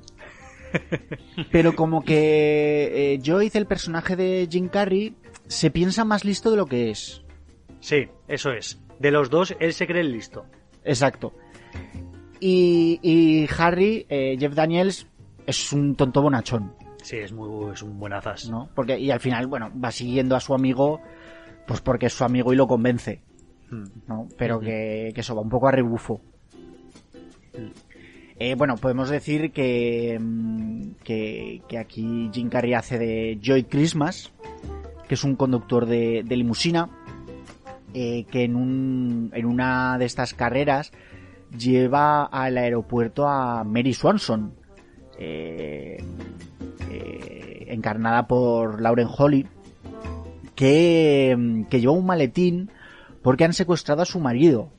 Pero 1.52 1.76
como 1.76 2.04
que 2.04 3.14
eh, 3.14 3.20
Lloyd, 3.20 3.56
el 3.56 3.66
personaje 3.66 4.16
de 4.16 4.48
Jim 4.50 4.70
Carrey, 4.70 5.16
se 5.48 5.72
piensa 5.72 6.06
más 6.06 6.24
listo 6.24 6.52
de 6.52 6.58
lo 6.58 6.68
que 6.68 6.92
es. 6.92 7.24
Sí, 7.80 8.10
eso 8.28 8.52
es. 8.52 8.80
De 9.00 9.10
los 9.10 9.32
dos, 9.32 9.56
él 9.60 9.74
se 9.74 9.88
cree 9.88 10.02
el 10.02 10.12
listo. 10.12 10.46
Exacto. 10.84 11.34
Y, 12.40 13.00
y 13.02 13.48
Harry, 13.58 14.06
eh, 14.08 14.38
Jeff 14.40 14.54
Daniels, 14.54 15.08
es 15.48 15.74
un 15.74 15.96
tonto 15.96 16.22
bonachón, 16.22 16.74
Sí, 17.02 17.18
es 17.18 17.32
muy 17.32 17.72
es 17.74 17.82
un 17.82 18.00
buenazas. 18.00 18.50
¿no? 18.50 18.70
Porque, 18.76 19.00
y 19.00 19.12
al 19.12 19.20
final, 19.20 19.48
bueno, 19.48 19.72
va 19.84 19.92
siguiendo 19.92 20.36
a 20.36 20.40
su 20.40 20.54
amigo, 20.54 21.02
pues 21.68 21.82
porque 21.82 22.08
es 22.08 22.14
su 22.14 22.24
amigo 22.24 22.54
y 22.54 22.56
lo 22.56 22.68
convence, 22.68 23.22
Hmm. 23.72 23.86
¿no? 24.06 24.28
Pero 24.38 24.60
que, 24.60 25.12
que 25.16 25.22
eso 25.22 25.34
va 25.34 25.42
un 25.42 25.50
poco 25.50 25.68
a 25.70 25.72
rebufo. 25.72 26.22
Eh, 28.38 28.56
bueno, 28.56 28.76
podemos 28.76 29.10
decir 29.10 29.52
que, 29.52 30.20
mm, 30.20 30.92
que, 31.04 31.62
que 31.68 31.78
aquí 31.78 32.30
Jim 32.34 32.50
Carrey 32.50 32.74
hace 32.74 33.00
de 33.00 33.40
Joy 33.42 33.64
Christmas, 33.64 34.34
que 35.08 35.16
es 35.16 35.24
un 35.24 35.36
conductor 35.36 35.86
de, 35.86 36.24
de 36.26 36.36
limusina, 36.36 36.90
eh, 37.94 38.26
que 38.30 38.44
en, 38.44 38.56
un, 38.56 39.32
en 39.34 39.46
una 39.46 39.98
de 39.98 40.06
estas 40.06 40.34
carreras 40.34 40.92
lleva 41.58 42.26
al 42.26 42.58
aeropuerto 42.58 43.28
a 43.28 43.64
Mary 43.64 43.94
Swanson, 43.94 44.54
eh, 45.18 46.04
encarnada 47.72 48.28
por 48.28 48.82
Lauren 48.82 49.08
Holly, 49.10 49.48
que, 50.56 51.36
mm, 51.38 51.64
que 51.64 51.80
lleva 51.80 51.94
un 51.94 52.06
maletín 52.06 52.70
porque 53.22 53.46
han 53.46 53.54
secuestrado 53.54 54.02
a 54.02 54.06
su 54.06 54.20
marido. 54.20 54.70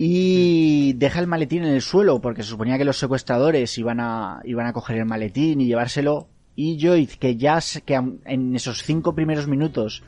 Y 0.00 0.92
deja 0.94 1.18
el 1.18 1.26
maletín 1.26 1.64
en 1.64 1.74
el 1.74 1.82
suelo 1.82 2.20
porque 2.20 2.42
se 2.42 2.50
suponía 2.50 2.78
que 2.78 2.84
los 2.84 2.98
secuestradores 2.98 3.76
iban 3.78 3.98
a, 3.98 4.40
iban 4.44 4.66
a 4.66 4.72
coger 4.72 4.98
el 4.98 5.06
maletín 5.06 5.60
y 5.60 5.66
llevárselo. 5.66 6.28
Y 6.54 6.78
Joyce, 6.80 7.18
que 7.18 7.36
ya 7.36 7.58
que 7.84 7.94
en 7.94 8.54
esos 8.54 8.82
cinco 8.82 9.14
primeros 9.14 9.48
minutos, 9.48 10.02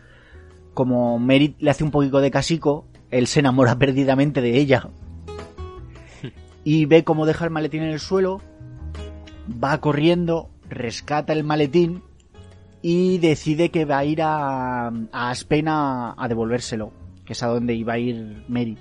como 0.74 1.18
Merit 1.18 1.56
le 1.60 1.70
hace 1.70 1.84
un 1.84 1.90
poquito 1.90 2.20
de 2.20 2.30
casico, 2.30 2.86
él 3.10 3.26
se 3.26 3.40
enamora 3.40 3.76
perdidamente 3.78 4.40
de 4.40 4.58
ella. 4.58 4.88
Y 6.62 6.84
ve 6.84 7.04
cómo 7.04 7.24
deja 7.24 7.46
el 7.46 7.50
maletín 7.50 7.82
en 7.82 7.88
el 7.88 8.00
suelo, 8.00 8.42
va 9.48 9.80
corriendo, 9.80 10.50
rescata 10.70 11.32
el 11.32 11.44
maletín 11.44 12.02
y 12.82 13.18
decide 13.18 13.70
que 13.70 13.84
va 13.84 13.98
a 13.98 14.04
ir 14.04 14.22
a, 14.22 14.88
Aspen 15.12 15.68
a, 15.68 16.14
a 16.16 16.28
devolvérselo, 16.28 16.92
que 17.24 17.34
es 17.34 17.42
a 17.42 17.48
donde 17.48 17.74
iba 17.74 17.94
a 17.94 17.98
ir 17.98 18.44
Mary. 18.48 18.78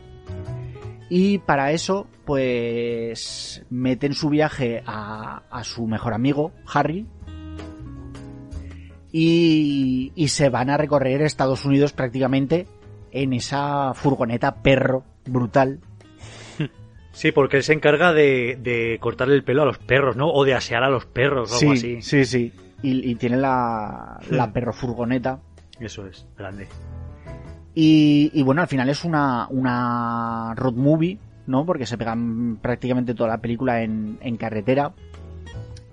Y 1.10 1.40
para 1.40 1.72
eso, 1.72 2.08
pues 2.24 3.66
mete 3.70 4.06
en 4.06 4.14
su 4.14 4.30
viaje 4.30 4.84
a, 4.86 5.42
a 5.50 5.64
su 5.64 5.88
mejor 5.88 6.14
amigo, 6.14 6.52
Harry, 6.72 7.08
y, 9.12 10.12
y 10.16 10.28
se 10.28 10.50
van 10.50 10.70
a 10.70 10.78
recorrer 10.78 11.22
Estados 11.24 11.66
Unidos 11.66 11.94
prácticamente 11.94 12.68
en 13.12 13.34
esa 13.34 13.94
furgoneta 13.96 14.62
perro 14.62 15.04
brutal. 15.26 15.80
Sí, 17.20 17.34
porque 17.34 17.58
él 17.58 17.64
se 17.64 17.74
encarga 17.74 18.14
de, 18.14 18.58
de 18.62 18.98
cortarle 19.02 19.36
el 19.36 19.44
pelo 19.44 19.64
a 19.64 19.66
los 19.66 19.78
perros, 19.78 20.16
¿no? 20.16 20.30
O 20.32 20.46
de 20.46 20.54
asear 20.54 20.84
a 20.84 20.90
los 20.90 21.06
perros 21.06 21.52
o 21.52 21.58
algo 21.60 21.74
así. 21.74 22.02
sí, 22.02 22.24
sí. 22.24 22.54
Y, 22.82 23.12
y 23.12 23.16
tiene 23.16 23.36
la, 23.36 24.18
la 24.30 24.54
perro 24.54 24.72
furgoneta. 24.72 25.40
Eso 25.82 26.08
es, 26.08 26.26
grande. 26.38 26.68
Y, 27.76 28.32
y 28.34 28.42
bueno, 28.44 28.62
al 28.62 28.68
final 28.70 28.88
es 28.90 29.04
una, 29.04 29.48
una 29.50 30.54
road 30.56 30.76
movie, 30.76 31.18
¿no? 31.48 31.66
Porque 31.66 31.86
se 31.86 31.98
pegan 31.98 32.58
prácticamente 32.62 33.14
toda 33.14 33.30
la 33.30 33.38
película 33.40 33.84
en, 33.84 34.18
en 34.22 34.38
carretera. 34.38 34.94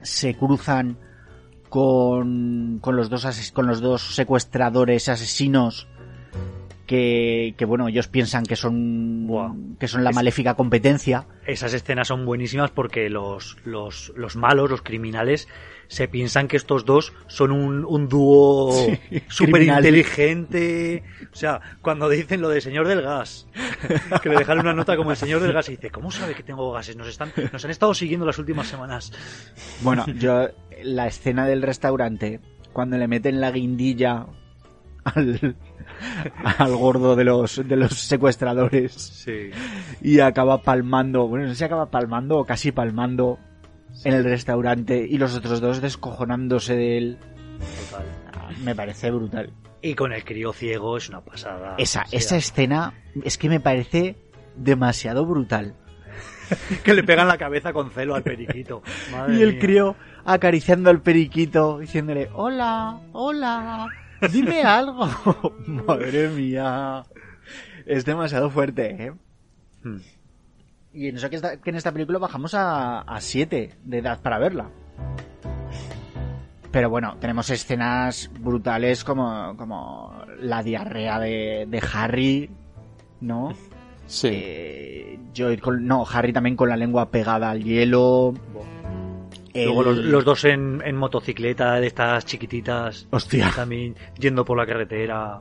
Se 0.03 0.35
cruzan 0.35 0.97
con, 1.69 2.79
con, 2.81 2.95
los 2.97 3.11
dos 3.11 3.25
ases- 3.27 3.53
con 3.53 3.67
los 3.67 3.81
dos 3.81 4.15
secuestradores 4.15 5.09
asesinos 5.09 5.89
que, 6.87 7.55
que 7.59 7.65
bueno, 7.65 7.89
ellos 7.89 8.09
piensan 8.09 8.45
que 8.45 8.57
son, 8.57 9.77
que 9.79 9.89
son 9.89 10.05
la 10.05 10.11
Es- 10.11 10.17
maléfica 10.17 10.55
competencia. 10.55 11.27
Esas 11.47 11.75
escenas 11.75 12.09
son 12.09 12.25
buenísimas 12.25 12.71
porque 12.71 13.11
los, 13.11 13.57
los, 13.65 14.13
los 14.17 14.37
malos, 14.37 14.71
los 14.71 14.83
criminales, 14.83 15.49
se 15.89 16.09
piensan 16.09 16.49
que 16.49 16.57
estos 16.57 16.85
dos 16.85 17.13
son 17.29 17.53
un, 17.53 17.85
un 17.85 18.09
dúo 18.09 18.73
súper 19.29 19.63
inteligente. 20.17 21.03
O 21.33 21.37
sea, 21.37 21.61
cuando 21.83 22.09
dicen 22.09 22.41
lo 22.41 22.49
de 22.49 22.61
señor 22.61 22.89
del 22.89 23.03
gas, 23.03 23.47
que 24.23 24.29
le 24.29 24.37
dejan 24.37 24.59
una 24.59 24.73
nota 24.73 24.97
como 24.97 25.11
el 25.11 25.17
señor 25.17 25.41
del 25.41 25.53
gas 25.53 25.69
y 25.69 25.73
dice, 25.73 25.91
¿cómo 25.91 26.11
sabe 26.11 26.35
que 26.35 26.43
tengo 26.43 26.73
gases? 26.73 26.97
Nos, 26.97 27.09
están, 27.09 27.33
nos 27.53 27.65
han 27.65 27.71
estado 27.71 27.95
siguiendo 27.95 28.27
las 28.27 28.39
últimas 28.39 28.67
semanas. 28.67 29.13
Bueno, 29.83 30.05
yo, 30.19 30.49
la 30.83 31.07
escena 31.07 31.47
del 31.47 31.63
restaurante, 31.63 32.41
cuando 32.73 32.97
le 32.99 33.07
meten 33.09 33.41
la 33.41 33.51
guindilla 33.53 34.27
al, 35.05 35.57
al 36.59 36.77
gordo 36.77 37.17
de 37.17 37.25
los, 37.25 37.67
de 37.67 37.77
los 37.77 37.93
secuestradores 37.95 38.93
Sí. 38.93 39.51
y 40.03 40.21
acaba 40.21 40.63
palmando, 40.63 41.27
bueno, 41.29 41.47
no 41.47 41.51
sé 41.53 41.57
si 41.59 41.65
acaba 41.65 41.91
palmando 41.91 42.39
o 42.39 42.45
casi 42.45 42.73
palmando 42.73 43.39
en 44.05 44.15
el 44.15 44.25
restaurante 44.25 45.07
y 45.09 45.19
los 45.19 45.35
otros 45.35 45.61
dos 45.61 45.81
descojonándose 45.81 46.77
de 46.77 46.99
él. 46.99 47.19
Total. 47.91 48.07
Ah, 48.35 48.51
Me 48.63 48.75
parece 48.75 49.11
brutal. 49.11 49.51
Y 49.83 49.95
con 49.95 50.13
el 50.13 50.25
crío 50.25 50.53
ciego 50.53 50.97
es 50.97 51.09
una 51.09 51.21
pasada. 51.21 51.75
Esa, 51.79 52.03
O 52.03 52.07
sea, 52.07 52.19
esa 52.19 52.37
escena 52.37 52.95
es 53.25 53.39
que 53.39 53.49
me 53.49 53.61
parece 53.61 54.17
demasiado 54.57 55.25
brutal. 55.27 55.75
Que 56.85 56.95
le 56.95 57.03
pegan 57.03 57.27
la 57.29 57.39
cabeza 57.39 57.73
con 57.73 57.91
celo 57.91 58.15
al 58.15 58.23
periquito. 58.23 58.83
Madre 59.13 59.37
Y 59.37 59.43
el 59.43 59.53
mía. 59.53 59.61
crío 59.61 59.97
acariciando 60.25 60.91
al 60.91 61.01
periquito, 61.03 61.79
diciéndole, 61.79 62.29
hola, 62.35 63.01
hola, 63.13 63.87
dime 64.33 64.63
algo. 64.63 65.07
Madre 65.67 66.29
mía. 66.29 67.05
Es 67.85 68.05
demasiado 68.05 68.51
fuerte, 68.51 69.07
¿eh? 69.07 69.13
Hmm. 69.83 69.99
Y 70.93 71.09
en 71.09 71.17
eso 71.17 71.29
que, 71.31 71.37
esta- 71.37 71.57
que 71.61 71.71
en 71.71 71.77
esta 71.77 71.93
película 71.93 72.19
bajamos 72.19 72.53
a 72.55 73.05
7 73.21 73.75
de 73.85 73.99
edad 73.99 74.21
para 74.23 74.39
verla. 74.39 74.71
Pero 76.71 76.91
bueno, 76.91 77.17
tenemos 77.21 77.49
escenas 77.51 78.31
brutales 78.41 79.05
como, 79.05 79.57
como 79.57 80.23
la 80.41 80.63
diarrea 80.63 81.19
de, 81.21 81.67
de 81.69 81.83
Harry, 81.93 82.51
¿no? 83.21 83.55
Sí. 84.07 84.29
Eh, 84.33 85.19
con- 85.63 85.87
no, 85.87 86.05
Harry 86.11 86.33
también 86.33 86.57
con 86.57 86.69
la 86.69 86.77
lengua 86.77 87.11
pegada 87.11 87.51
al 87.51 87.63
hielo. 87.63 88.35
El- 89.57 89.65
Luego 89.67 89.83
los, 89.83 89.97
los 89.99 90.25
dos 90.25 90.45
en, 90.45 90.83
en 90.85 90.97
motocicleta 90.97 91.75
de 91.81 91.87
estas 91.87 92.25
chiquititas. 92.27 93.07
Hostia. 93.11 93.51
También 93.55 93.95
yendo 94.19 94.45
por 94.45 94.57
la 94.59 94.67
carretera. 94.67 95.41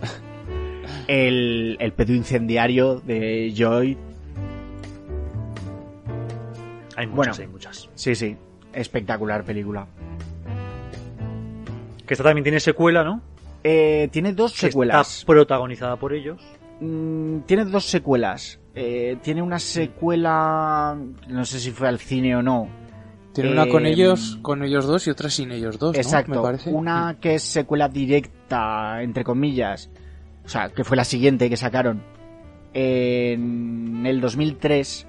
el, 1.08 1.76
el 1.80 1.92
pedo 1.92 2.12
incendiario 2.14 3.00
de 3.00 3.52
Joy. 3.56 3.96
Hay 6.96 7.06
muchas, 7.06 7.14
Bueno. 7.16 7.34
hay 7.38 7.46
muchas. 7.48 7.88
Sí, 7.94 8.14
sí. 8.14 8.36
Espectacular 8.72 9.44
película. 9.44 9.86
Que 12.06 12.14
esta 12.14 12.24
también 12.24 12.44
tiene 12.44 12.60
secuela, 12.60 13.04
¿no? 13.04 13.20
Eh, 13.64 14.08
tiene 14.12 14.32
dos 14.32 14.52
Que 14.52 14.68
secuelas. 14.68 15.18
Está 15.18 15.26
protagonizada 15.26 15.96
por 15.96 16.12
ellos. 16.14 16.40
Mm, 16.80 17.40
tiene 17.40 17.64
dos 17.64 17.84
secuelas. 17.84 18.60
Eh, 18.74 19.16
tiene 19.22 19.42
una 19.42 19.58
secuela. 19.58 20.96
No 21.28 21.44
sé 21.44 21.58
si 21.60 21.70
fue 21.70 21.88
al 21.88 21.98
cine 21.98 22.36
o 22.36 22.42
no. 22.42 22.68
Tiene 23.36 23.52
una 23.52 23.68
con 23.68 23.84
eh, 23.84 23.90
ellos, 23.90 24.38
con 24.40 24.64
ellos 24.64 24.86
dos 24.86 25.06
y 25.06 25.10
otra 25.10 25.28
sin 25.28 25.52
ellos 25.52 25.78
dos, 25.78 25.94
¿no? 25.94 26.00
Exacto. 26.00 26.36
Me 26.36 26.40
parece. 26.40 26.70
Una 26.70 27.18
que 27.20 27.34
es 27.34 27.42
secuela 27.42 27.86
directa, 27.86 29.02
entre 29.02 29.24
comillas. 29.24 29.90
O 30.46 30.48
sea, 30.48 30.70
que 30.70 30.84
fue 30.84 30.96
la 30.96 31.04
siguiente 31.04 31.50
que 31.50 31.58
sacaron. 31.58 32.02
En 32.72 34.06
el 34.06 34.22
2003. 34.22 35.06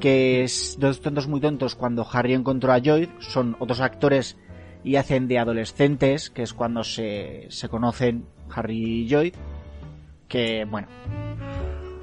Que 0.00 0.42
es 0.42 0.76
Dos 0.80 1.00
tontos 1.00 1.28
muy 1.28 1.40
tontos 1.40 1.76
cuando 1.76 2.04
Harry 2.10 2.34
encontró 2.34 2.72
a 2.72 2.80
Joy. 2.80 3.08
Son 3.20 3.54
otros 3.60 3.80
actores 3.80 4.36
y 4.82 4.96
hacen 4.96 5.28
de 5.28 5.38
adolescentes, 5.38 6.30
que 6.30 6.42
es 6.42 6.52
cuando 6.52 6.82
se, 6.82 7.46
se 7.48 7.68
conocen 7.68 8.26
Harry 8.52 9.02
y 9.02 9.08
Joy. 9.08 9.32
Que, 10.26 10.66
bueno, 10.68 10.88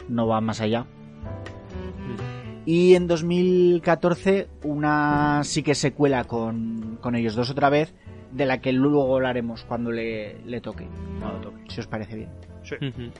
no 0.07 0.25
va 0.25 0.39
más 0.39 0.61
allá. 0.61 0.85
Y 2.69 2.93
en 2.93 3.07
2014 3.07 4.47
una 4.61 5.43
sí 5.43 5.63
que 5.63 5.73
secuela 5.73 6.25
con, 6.25 6.99
con 7.01 7.15
ellos 7.15 7.33
dos 7.33 7.49
otra 7.49 7.71
vez, 7.71 7.95
de 8.31 8.45
la 8.45 8.61
que 8.61 8.71
luego 8.71 9.15
hablaremos 9.15 9.63
cuando 9.63 9.91
le, 9.91 10.39
le 10.45 10.61
toque. 10.61 10.87
Cuando 11.19 11.39
toque, 11.39 11.63
si 11.67 11.79
os 11.79 11.87
parece 11.87 12.15
bien. 12.15 12.29
Ujú. 12.79 13.11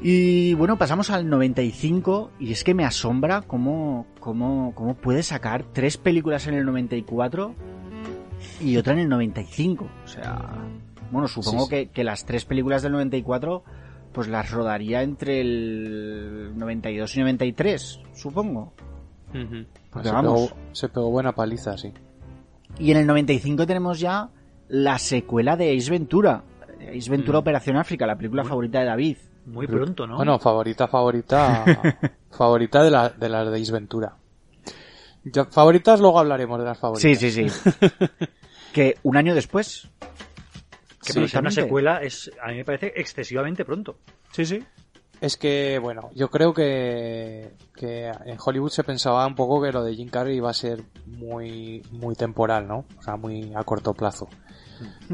Y 0.00 0.54
bueno, 0.54 0.78
pasamos 0.78 1.10
al 1.10 1.28
95 1.28 2.30
y 2.38 2.52
es 2.52 2.62
que 2.62 2.72
me 2.72 2.84
asombra 2.84 3.42
cómo, 3.42 4.06
cómo, 4.20 4.72
cómo 4.76 4.94
puede 4.94 5.24
sacar 5.24 5.64
tres 5.72 5.96
películas 5.96 6.46
en 6.46 6.54
el 6.54 6.64
94 6.64 7.52
y 8.60 8.76
otra 8.76 8.92
en 8.92 9.00
el 9.00 9.08
95. 9.08 9.88
O 10.04 10.06
sea, 10.06 10.52
bueno, 11.10 11.26
supongo 11.26 11.64
Sí, 11.64 11.64
sí. 11.64 11.70
Que, 11.70 11.88
que 11.88 12.04
las 12.04 12.26
tres 12.26 12.44
películas 12.44 12.82
del 12.82 12.92
94 12.92 13.64
pues 14.14 14.28
las 14.28 14.50
rodaría 14.50 15.02
entre 15.02 15.40
el 15.40 16.52
92 16.56 17.16
y 17.16 17.20
93, 17.20 18.00
supongo. 18.14 18.72
Porque 19.90 20.08
se, 20.08 20.14
vamos. 20.14 20.48
Pegó, 20.52 20.60
se 20.72 20.88
pegó 20.88 21.10
buena 21.10 21.32
paliza, 21.32 21.76
sí. 21.76 21.92
Y 22.78 22.92
en 22.92 22.98
el 22.98 23.06
95 23.06 23.66
tenemos 23.66 23.98
ya 23.98 24.30
la 24.68 24.98
secuela 24.98 25.56
de 25.56 25.76
Ace 25.76 25.90
Ventura. 25.90 26.44
Ace 26.96 27.10
Ventura 27.10 27.38
Mm. 27.38 27.40
Operación 27.40 27.76
África, 27.76 28.06
la 28.06 28.16
película 28.16 28.44
favorita 28.44 28.78
de 28.78 28.86
David. 28.86 29.16
Muy 29.46 29.66
pronto, 29.66 30.06
¿no? 30.06 30.16
Bueno, 30.16 30.38
favorita, 30.38 30.86
favorita. 30.86 31.64
favorita 32.30 32.82
de, 32.84 32.90
la, 32.90 33.08
de 33.10 33.28
las 33.28 33.50
de 33.50 33.60
Ace 33.60 33.72
Ventura. 33.72 34.16
Ya, 35.24 35.44
favoritas, 35.46 36.00
luego 36.00 36.20
hablaremos 36.20 36.58
de 36.60 36.64
las 36.64 36.78
favoritas. 36.78 37.18
Sí, 37.18 37.30
sí, 37.30 37.48
sí. 37.48 37.70
que 38.72 38.96
un 39.02 39.16
año 39.16 39.34
después. 39.34 39.90
Que 41.04 41.12
sí, 41.12 41.26
para 41.26 41.40
una 41.40 41.50
secuela 41.50 41.98
es, 42.02 42.30
a 42.42 42.48
mí 42.48 42.56
me 42.56 42.64
parece 42.64 42.92
excesivamente 42.96 43.64
pronto. 43.64 43.96
Sí, 44.32 44.44
sí. 44.44 44.62
Es 45.20 45.36
que, 45.36 45.78
bueno, 45.78 46.10
yo 46.14 46.28
creo 46.28 46.52
que, 46.52 47.52
que 47.74 48.08
en 48.08 48.36
Hollywood 48.44 48.70
se 48.70 48.84
pensaba 48.84 49.26
un 49.26 49.34
poco 49.34 49.62
que 49.62 49.72
lo 49.72 49.82
de 49.82 49.94
Jim 49.94 50.08
Carrey 50.08 50.36
iba 50.36 50.50
a 50.50 50.54
ser 50.54 50.82
muy, 51.06 51.82
muy 51.92 52.14
temporal, 52.14 52.66
¿no? 52.66 52.84
O 52.98 53.02
sea, 53.02 53.16
muy 53.16 53.52
a 53.54 53.62
corto 53.62 53.94
plazo. 53.94 54.28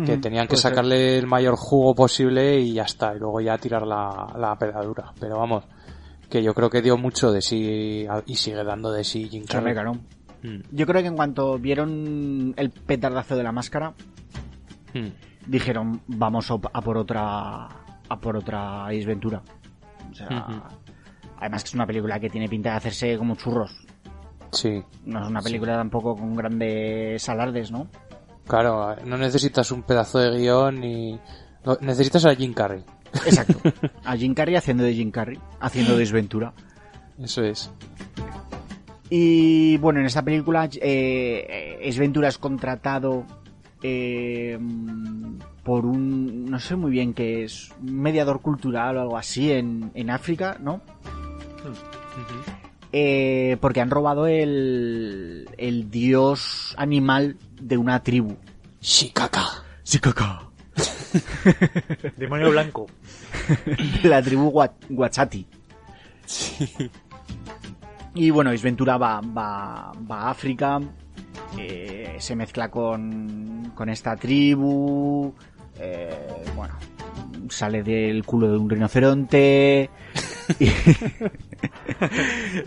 Que 0.04 0.16
tenían 0.16 0.48
que 0.48 0.56
sacarle 0.56 1.18
el 1.18 1.26
mayor 1.26 1.54
jugo 1.54 1.94
posible 1.94 2.58
y 2.58 2.74
ya 2.74 2.84
está, 2.84 3.14
y 3.14 3.18
luego 3.18 3.40
ya 3.40 3.58
tirar 3.58 3.86
la, 3.86 4.32
la 4.36 4.56
pedadura. 4.56 5.12
Pero 5.20 5.38
vamos, 5.38 5.64
que 6.30 6.42
yo 6.42 6.54
creo 6.54 6.70
que 6.70 6.80
dio 6.80 6.96
mucho 6.96 7.30
de 7.30 7.42
sí 7.42 8.06
y 8.26 8.34
sigue 8.36 8.64
dando 8.64 8.90
de 8.90 9.04
sí 9.04 9.28
Jim 9.28 9.44
Carrey. 9.44 9.74
Mm, 10.42 10.60
Yo 10.72 10.86
creo 10.86 11.02
que 11.02 11.08
en 11.08 11.16
cuanto 11.16 11.58
vieron 11.58 12.54
el 12.56 12.70
petardazo 12.70 13.36
de 13.36 13.42
la 13.42 13.52
máscara, 13.52 13.92
mm. 14.94 15.29
Dijeron 15.46 16.00
vamos 16.06 16.50
a 16.50 16.80
por 16.80 16.98
otra 16.98 17.66
a 17.66 18.20
por 18.20 18.36
otra 18.36 18.86
Ace 18.86 19.06
Ventura. 19.06 19.42
O 20.10 20.14
sea, 20.14 20.68
además 21.38 21.62
que 21.62 21.68
es 21.68 21.74
una 21.74 21.86
película 21.86 22.18
que 22.18 22.28
tiene 22.28 22.48
pinta 22.48 22.70
de 22.70 22.76
hacerse 22.76 23.16
como 23.16 23.36
churros. 23.36 23.70
Sí, 24.52 24.82
No 25.04 25.22
es 25.22 25.28
una 25.28 25.40
película 25.40 25.76
tampoco 25.76 26.16
con 26.16 26.34
grandes 26.34 27.28
alardes, 27.28 27.70
¿no? 27.70 27.86
claro, 28.46 28.96
no 29.04 29.16
necesitas 29.16 29.70
un 29.70 29.84
pedazo 29.84 30.18
de 30.18 30.36
guion 30.36 30.80
ni... 30.80 31.20
no, 31.64 31.78
necesitas 31.80 32.26
a 32.26 32.34
Jim 32.34 32.52
Carrey. 32.52 32.84
Exacto. 33.24 33.60
A 34.04 34.16
Jim 34.16 34.34
Carrey 34.34 34.56
haciendo 34.56 34.82
de 34.84 34.94
Jim 34.94 35.10
Carrey, 35.10 35.38
haciendo 35.60 35.96
de 35.96 36.02
Ace 36.02 36.12
Ventura. 36.12 36.52
Eso 37.20 37.42
es. 37.42 37.70
Y 39.08 39.76
bueno, 39.78 40.00
en 40.00 40.06
esta 40.06 40.22
película 40.22 40.68
eh, 40.80 41.80
Ace 41.88 41.98
Ventura 41.98 42.28
es 42.28 42.38
contratado 42.38 43.24
eh, 43.82 44.58
por 45.64 45.86
un, 45.86 46.46
no 46.46 46.58
sé 46.60 46.76
muy 46.76 46.90
bien 46.90 47.14
qué 47.14 47.44
es, 47.44 47.70
un 47.80 48.00
mediador 48.00 48.40
cultural 48.40 48.96
o 48.96 49.00
algo 49.02 49.16
así 49.18 49.52
en, 49.52 49.90
en 49.94 50.10
África, 50.10 50.56
¿no? 50.60 50.80
Eh, 52.92 53.56
porque 53.60 53.80
han 53.80 53.90
robado 53.90 54.26
el, 54.26 55.48
el 55.58 55.90
dios 55.90 56.74
animal 56.76 57.36
de 57.60 57.76
una 57.76 58.02
tribu. 58.02 58.36
Shikaka. 58.80 59.46
Sikaka. 59.82 60.42
Demonio 62.16 62.50
blanco. 62.50 62.86
La 64.04 64.22
tribu 64.22 64.50
Gua- 64.50 64.72
Guachati. 64.88 65.46
Y 68.14 68.30
bueno, 68.30 68.50
Ace 68.50 68.62
Ventura 68.64 68.96
va, 68.96 69.20
va, 69.20 69.92
va 70.10 70.22
a 70.22 70.30
África, 70.30 70.80
eh, 71.58 72.16
se 72.18 72.36
mezcla 72.36 72.70
con, 72.70 73.72
con 73.74 73.88
esta 73.88 74.16
tribu, 74.16 75.32
eh, 75.78 76.44
bueno, 76.56 76.74
sale 77.48 77.82
del 77.82 78.24
culo 78.24 78.50
de 78.52 78.58
un 78.58 78.68
rinoceronte 78.70 79.90
y, 80.58 80.66
Esa 80.66 80.84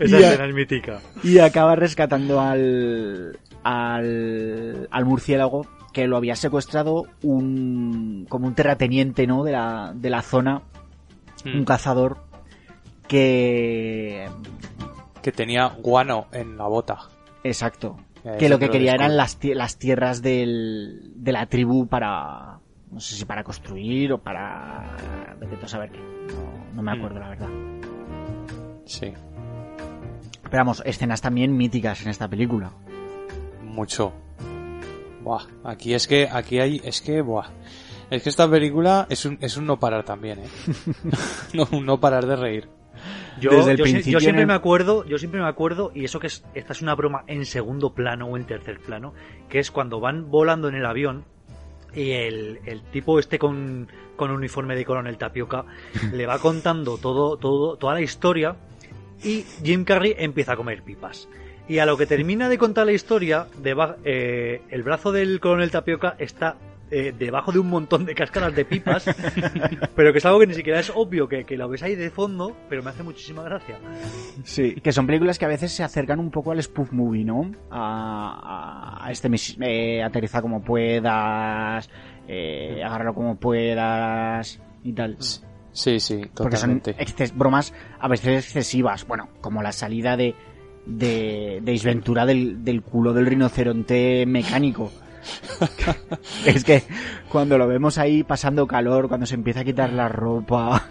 escena 0.18 0.46
es 0.46 0.54
mítica. 0.54 1.00
y 1.22 1.38
acaba 1.38 1.76
rescatando 1.76 2.40
al, 2.40 3.38
al, 3.62 4.88
al 4.90 5.04
murciélago 5.04 5.66
que 5.92 6.06
lo 6.08 6.16
había 6.16 6.34
secuestrado 6.36 7.06
un, 7.22 8.26
como 8.28 8.46
un 8.48 8.54
terrateniente, 8.54 9.26
¿no? 9.28 9.44
De 9.44 9.52
la, 9.52 9.92
de 9.94 10.10
la 10.10 10.22
zona, 10.22 10.62
Mm. 11.44 11.58
un 11.58 11.64
cazador 11.66 12.16
que 13.06 14.26
Que 15.20 15.30
tenía 15.32 15.66
guano 15.66 16.26
en 16.32 16.56
la 16.56 16.66
bota. 16.66 17.00
Exacto. 17.42 17.98
Que 18.38 18.48
lo 18.48 18.58
que 18.58 18.66
lo 18.66 18.72
quería 18.72 18.94
eran 18.94 19.16
las, 19.16 19.38
tie- 19.40 19.54
las 19.54 19.78
tierras 19.78 20.22
del, 20.22 21.12
de 21.16 21.32
la 21.32 21.46
tribu 21.46 21.86
para... 21.86 22.58
No 22.90 23.00
sé 23.00 23.16
si 23.16 23.24
para 23.24 23.44
construir 23.44 24.12
o 24.12 24.18
para... 24.18 24.96
Vete 25.38 25.64
a 25.64 25.68
saber 25.68 25.90
qué. 25.90 25.98
No, 25.98 26.74
no 26.74 26.82
me 26.82 26.92
Mm. 26.94 26.98
acuerdo, 26.98 27.20
la 27.20 27.28
verdad. 27.28 27.48
Sí, 28.86 29.12
Pero 30.42 30.56
vamos, 30.56 30.82
escenas 30.86 31.20
también 31.20 31.56
míticas 31.56 32.02
en 32.02 32.08
esta 32.08 32.28
película. 32.28 32.70
mucho. 33.62 34.12
Buah, 35.22 35.44
aquí 35.64 35.94
es 35.94 36.06
que, 36.06 36.28
aquí 36.30 36.60
hay, 36.60 36.80
es 36.84 37.00
que, 37.00 37.20
buah. 37.22 37.48
Es 38.10 38.22
que 38.22 38.28
esta 38.28 38.48
película 38.48 39.06
es 39.08 39.24
un, 39.24 39.38
es 39.40 39.56
un 39.56 39.66
no 39.66 39.78
parar 39.80 40.04
también, 40.04 40.38
eh. 40.40 40.48
no, 41.54 41.66
un 41.72 41.84
no 41.86 41.98
parar 41.98 42.26
de 42.26 42.36
reír. 42.36 42.68
Yo, 43.40 43.50
Desde 43.50 43.72
el 43.72 43.76
yo, 43.78 43.84
si- 43.86 43.92
principio 43.92 44.18
yo 44.18 44.20
siempre 44.22 44.42
el- 44.42 44.48
me 44.48 44.54
acuerdo, 44.54 45.04
yo 45.06 45.18
siempre 45.18 45.40
me 45.40 45.48
acuerdo, 45.48 45.90
y 45.94 46.04
eso 46.04 46.20
que 46.20 46.28
es, 46.28 46.44
esta 46.54 46.72
es 46.72 46.82
una 46.82 46.94
broma 46.94 47.24
en 47.26 47.44
segundo 47.46 47.92
plano 47.94 48.26
o 48.26 48.36
en 48.36 48.44
tercer 48.44 48.78
plano, 48.80 49.12
que 49.48 49.58
es 49.58 49.70
cuando 49.70 50.00
van 50.00 50.30
volando 50.30 50.68
en 50.68 50.74
el 50.76 50.86
avión 50.86 51.24
y 51.94 52.10
el, 52.12 52.60
el 52.66 52.82
tipo 52.82 53.18
este 53.18 53.38
con, 53.38 53.88
con 54.16 54.30
uniforme 54.30 54.74
de 54.76 54.84
coronel 54.84 55.16
tapioca 55.18 55.64
le 56.12 56.26
va 56.26 56.38
contando 56.38 56.98
todo, 56.98 57.36
todo, 57.36 57.76
toda 57.76 57.94
la 57.94 58.00
historia 58.00 58.56
y 59.22 59.44
Jim 59.64 59.84
Carrey 59.84 60.14
empieza 60.18 60.52
a 60.52 60.56
comer 60.56 60.82
pipas. 60.82 61.28
Y 61.66 61.78
a 61.78 61.86
lo 61.86 61.96
que 61.96 62.04
termina 62.06 62.48
de 62.50 62.58
contar 62.58 62.84
la 62.84 62.92
historia, 62.92 63.46
eh, 64.04 64.60
el 64.68 64.82
brazo 64.82 65.12
del 65.12 65.40
coronel 65.40 65.70
tapioca 65.70 66.14
está 66.18 66.56
eh, 66.90 67.12
debajo 67.18 67.50
de 67.52 67.58
un 67.58 67.68
montón 67.70 68.04
de 68.04 68.14
cáscaras 68.14 68.54
de 68.54 68.64
pipas, 68.64 69.04
pero 69.96 70.12
que 70.12 70.18
es 70.18 70.24
algo 70.26 70.40
que 70.40 70.46
ni 70.46 70.54
siquiera 70.54 70.80
es 70.80 70.92
obvio, 70.94 71.28
que, 71.28 71.44
que 71.44 71.56
lo 71.56 71.68
ves 71.68 71.82
ahí 71.82 71.94
de 71.96 72.10
fondo, 72.10 72.56
pero 72.68 72.82
me 72.82 72.90
hace 72.90 73.02
muchísima 73.02 73.42
gracia. 73.42 73.78
Sí, 74.44 74.74
que 74.76 74.92
son 74.92 75.06
películas 75.06 75.38
que 75.38 75.44
a 75.44 75.48
veces 75.48 75.72
se 75.72 75.82
acercan 75.82 76.20
un 76.20 76.30
poco 76.30 76.52
al 76.52 76.62
spoof 76.62 76.92
movie, 76.92 77.24
¿no? 77.24 77.50
A, 77.70 79.00
a- 79.06 79.10
este 79.12 79.28
mis- 79.28 79.56
eh, 79.60 80.02
aterriza 80.02 80.40
como 80.42 80.62
puedas, 80.62 81.88
eh, 82.28 82.82
agárralo 82.84 83.14
como 83.14 83.36
puedas 83.36 84.60
y 84.82 84.92
tal. 84.92 85.16
Sí, 85.72 85.98
sí, 85.98 86.20
Porque 86.34 86.56
son 86.56 86.80
totalmente. 86.80 86.96
exces- 86.98 87.34
bromas 87.36 87.72
a 87.98 88.06
veces 88.08 88.44
excesivas, 88.44 89.06
bueno, 89.06 89.28
como 89.40 89.62
la 89.62 89.72
salida 89.72 90.16
de 90.16 90.34
de, 90.86 91.60
de 91.62 91.72
Ace 91.72 91.88
Ventura 91.88 92.26
del, 92.26 92.62
del 92.62 92.82
culo 92.82 93.14
del 93.14 93.24
rinoceronte 93.26 94.26
mecánico. 94.26 94.92
es 96.46 96.64
que 96.64 96.82
cuando 97.30 97.58
lo 97.58 97.66
vemos 97.66 97.98
ahí 97.98 98.22
pasando 98.22 98.66
calor, 98.66 99.08
cuando 99.08 99.26
se 99.26 99.34
empieza 99.34 99.60
a 99.60 99.64
quitar 99.64 99.92
la 99.92 100.08
ropa, 100.08 100.82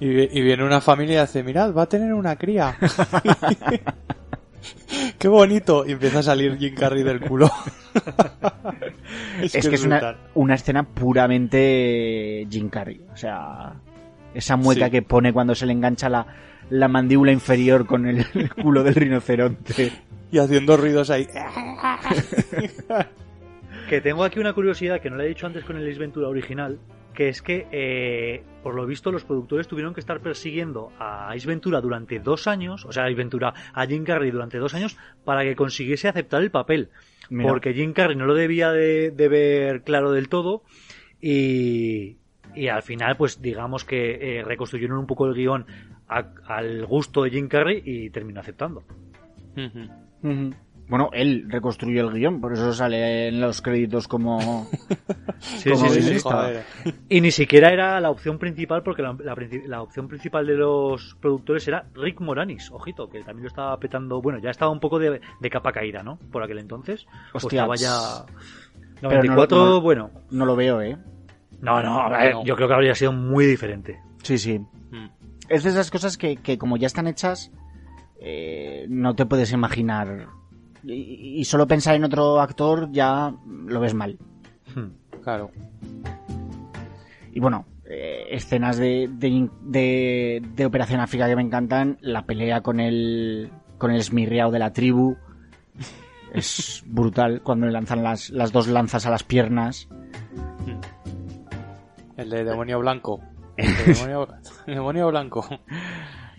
Y, 0.00 0.08
vi- 0.08 0.28
y 0.32 0.40
viene 0.42 0.64
una 0.64 0.80
familia 0.80 1.14
y 1.14 1.18
hace, 1.18 1.42
mirad, 1.42 1.74
va 1.74 1.82
a 1.82 1.88
tener 1.88 2.12
una 2.14 2.36
cría. 2.36 2.76
Qué 5.18 5.28
bonito. 5.28 5.84
Y 5.86 5.92
empieza 5.92 6.20
a 6.20 6.22
salir 6.22 6.56
Jim 6.58 6.74
Carrey 6.74 7.02
del 7.02 7.20
culo. 7.20 7.50
es, 9.42 9.52
que 9.52 9.74
es 9.74 9.84
una, 9.84 10.16
una 10.34 10.54
escena 10.54 10.82
puramente 10.84 12.46
Jim 12.50 12.68
Carrey. 12.70 13.00
O 13.12 13.16
sea, 13.16 13.74
esa 14.34 14.56
mueca 14.56 14.86
Sí. 14.86 14.90
que 14.92 15.02
pone 15.02 15.32
cuando 15.32 15.54
se 15.54 15.66
le 15.66 15.72
engancha 15.72 16.08
la, 16.08 16.26
la 16.70 16.88
mandíbula 16.88 17.32
inferior 17.32 17.86
con 17.86 18.06
el, 18.06 18.26
el 18.34 18.54
culo 18.54 18.82
del 18.82 18.94
rinoceronte. 18.94 19.92
Y 20.32 20.38
haciendo 20.38 20.76
ruidos 20.76 21.10
ahí. 21.10 21.26
Que 23.90 24.00
tengo 24.00 24.22
aquí 24.22 24.38
una 24.38 24.52
curiosidad 24.52 25.00
que 25.00 25.10
no 25.10 25.16
le 25.16 25.24
he 25.24 25.28
dicho 25.28 25.46
antes 25.46 25.64
con 25.64 25.76
el 25.76 25.88
Ace 25.88 25.98
Ventura 25.98 26.28
original, 26.28 26.78
que 27.12 27.28
es 27.28 27.42
que, 27.42 27.66
eh, 27.72 28.44
por 28.62 28.76
lo 28.76 28.86
visto, 28.86 29.10
los 29.10 29.24
productores 29.24 29.66
tuvieron 29.66 29.92
que 29.94 30.00
estar 30.00 30.20
persiguiendo 30.20 30.92
a 30.98 31.30
Ace 31.32 31.48
Ventura 31.48 31.80
durante 31.80 32.20
dos 32.20 32.46
años, 32.46 32.84
o 32.84 32.92
sea, 32.92 33.06
Ace 33.06 33.14
Ventura 33.16 33.52
a 33.74 33.86
Jim 33.86 34.04
Carrey 34.04 34.30
durante 34.30 34.58
dos 34.58 34.74
años, 34.74 34.96
para 35.24 35.42
que 35.42 35.56
consiguiese 35.56 36.06
aceptar 36.08 36.40
el 36.40 36.52
papel. 36.52 36.90
Mira. 37.30 37.48
Porque 37.50 37.74
Jim 37.74 37.92
Carrey 37.92 38.16
no 38.16 38.26
lo 38.26 38.34
debía 38.34 38.70
de, 38.70 39.10
de 39.10 39.28
ver 39.28 39.82
claro 39.82 40.12
del 40.12 40.28
todo 40.28 40.62
y, 41.20 42.16
y 42.54 42.68
al 42.68 42.82
final, 42.82 43.16
pues 43.16 43.42
digamos 43.42 43.84
que 43.84 44.38
eh, 44.38 44.44
reconstruyeron 44.44 44.98
un 44.98 45.06
poco 45.08 45.26
el 45.26 45.34
guion 45.34 45.66
a- 46.08 46.32
al 46.46 46.86
gusto 46.86 47.24
de 47.24 47.30
Jim 47.30 47.48
Carrey 47.48 47.82
y 47.84 48.10
terminó 48.10 48.38
aceptando. 48.40 48.84
Bueno, 50.90 51.08
él 51.12 51.46
reconstruyó 51.48 52.08
el 52.08 52.12
guion, 52.14 52.40
por 52.40 52.52
eso 52.52 52.72
sale 52.74 53.28
en 53.28 53.40
los 53.40 53.62
créditos 53.62 54.08
como... 54.08 54.66
Sí, 55.38 55.70
Como 55.70 55.88
sí, 55.88 56.02
sí, 56.02 56.18
sí. 56.18 56.92
Y 57.08 57.20
ni 57.22 57.30
siquiera 57.30 57.72
era 57.72 57.98
la 58.00 58.10
opción 58.10 58.38
principal, 58.38 58.82
porque 58.82 59.00
la, 59.00 59.14
la 59.14 59.34
princi- 59.34 59.64
la 59.64 59.80
opción 59.80 60.06
principal 60.06 60.46
de 60.46 60.54
los 60.54 61.16
productores 61.20 61.66
era 61.66 61.86
Rick 61.94 62.20
Moranis, 62.20 62.70
ojito, 62.70 63.08
que 63.08 63.20
también 63.20 63.44
lo 63.44 63.48
estaba 63.48 63.78
petando. 63.78 64.20
Bueno, 64.20 64.38
ya 64.38 64.50
estaba 64.50 64.70
un 64.70 64.80
poco 64.80 64.98
de, 64.98 65.20
de 65.40 65.50
capa 65.50 65.72
caída, 65.72 66.02
¿no? 66.02 66.18
Por 66.30 66.42
aquel 66.42 66.58
entonces. 66.58 67.06
Pues 67.32 67.44
Hostia, 67.44 67.60
estaba 67.62 67.76
ya. 67.76 68.26
Pero 69.00 69.08
no 69.22 69.22
lo- 69.22 69.24
94, 69.36 69.64
no- 69.64 69.80
bueno. 69.80 70.10
No 70.30 70.44
lo 70.44 70.56
veo, 70.56 70.82
¿eh? 70.82 70.98
No, 71.62 71.82
no, 71.82 72.00
a 72.00 72.08
ver, 72.10 72.34
No. 72.34 72.44
yo 72.44 72.54
creo 72.56 72.68
que 72.68 72.74
habría 72.74 72.94
sido 72.94 73.12
muy 73.12 73.46
diferente. 73.46 73.98
Sí, 74.22 74.36
sí. 74.36 74.58
Mm. 74.58 75.08
Es 75.48 75.64
de 75.64 75.70
esas 75.70 75.90
cosas 75.90 76.18
que, 76.18 76.36
que 76.36 76.58
como 76.58 76.76
ya 76.76 76.86
están 76.86 77.06
hechas, 77.06 77.50
eh, 78.20 78.84
no 78.90 79.14
te 79.14 79.24
puedes 79.24 79.52
imaginar. 79.52 80.26
Y, 80.84 81.40
y 81.40 81.44
solo 81.44 81.66
pensar 81.66 81.94
en 81.94 82.04
otro 82.04 82.40
actor 82.40 82.88
ya 82.92 83.32
lo 83.66 83.80
ves 83.80 83.94
mal. 83.94 84.18
Hmm. 84.74 84.88
Claro. 85.22 85.50
Y 87.32 87.40
bueno, 87.40 87.66
eh, 87.84 88.24
escenas 88.30 88.76
de, 88.78 89.08
de, 89.12 89.48
de- 89.62 90.42
de 90.54 90.66
Operación 90.66 91.00
África 91.00 91.28
que 91.28 91.36
me 91.36 91.42
encantan. 91.42 91.98
La 92.00 92.24
pelea 92.26 92.60
con 92.62 92.80
el, 92.80 93.50
con 93.78 93.90
el 93.90 93.98
esmirriao 94.00 94.50
de 94.50 94.58
la 94.58 94.72
tribu. 94.72 95.16
Es 96.32 96.84
brutal 96.86 97.42
cuando 97.42 97.66
le 97.66 97.72
lanzan 97.72 98.04
las, 98.04 98.30
las 98.30 98.52
dos 98.52 98.68
lanzas 98.68 99.04
a 99.04 99.10
las 99.10 99.24
piernas. 99.24 99.88
El 102.16 102.30
de 102.30 102.44
demonio 102.44 102.78
blanco. 102.78 103.20
El 103.56 103.76
de 103.76 103.94
demonio, 103.94 104.28
demonio 104.66 105.08
blanco. 105.08 105.44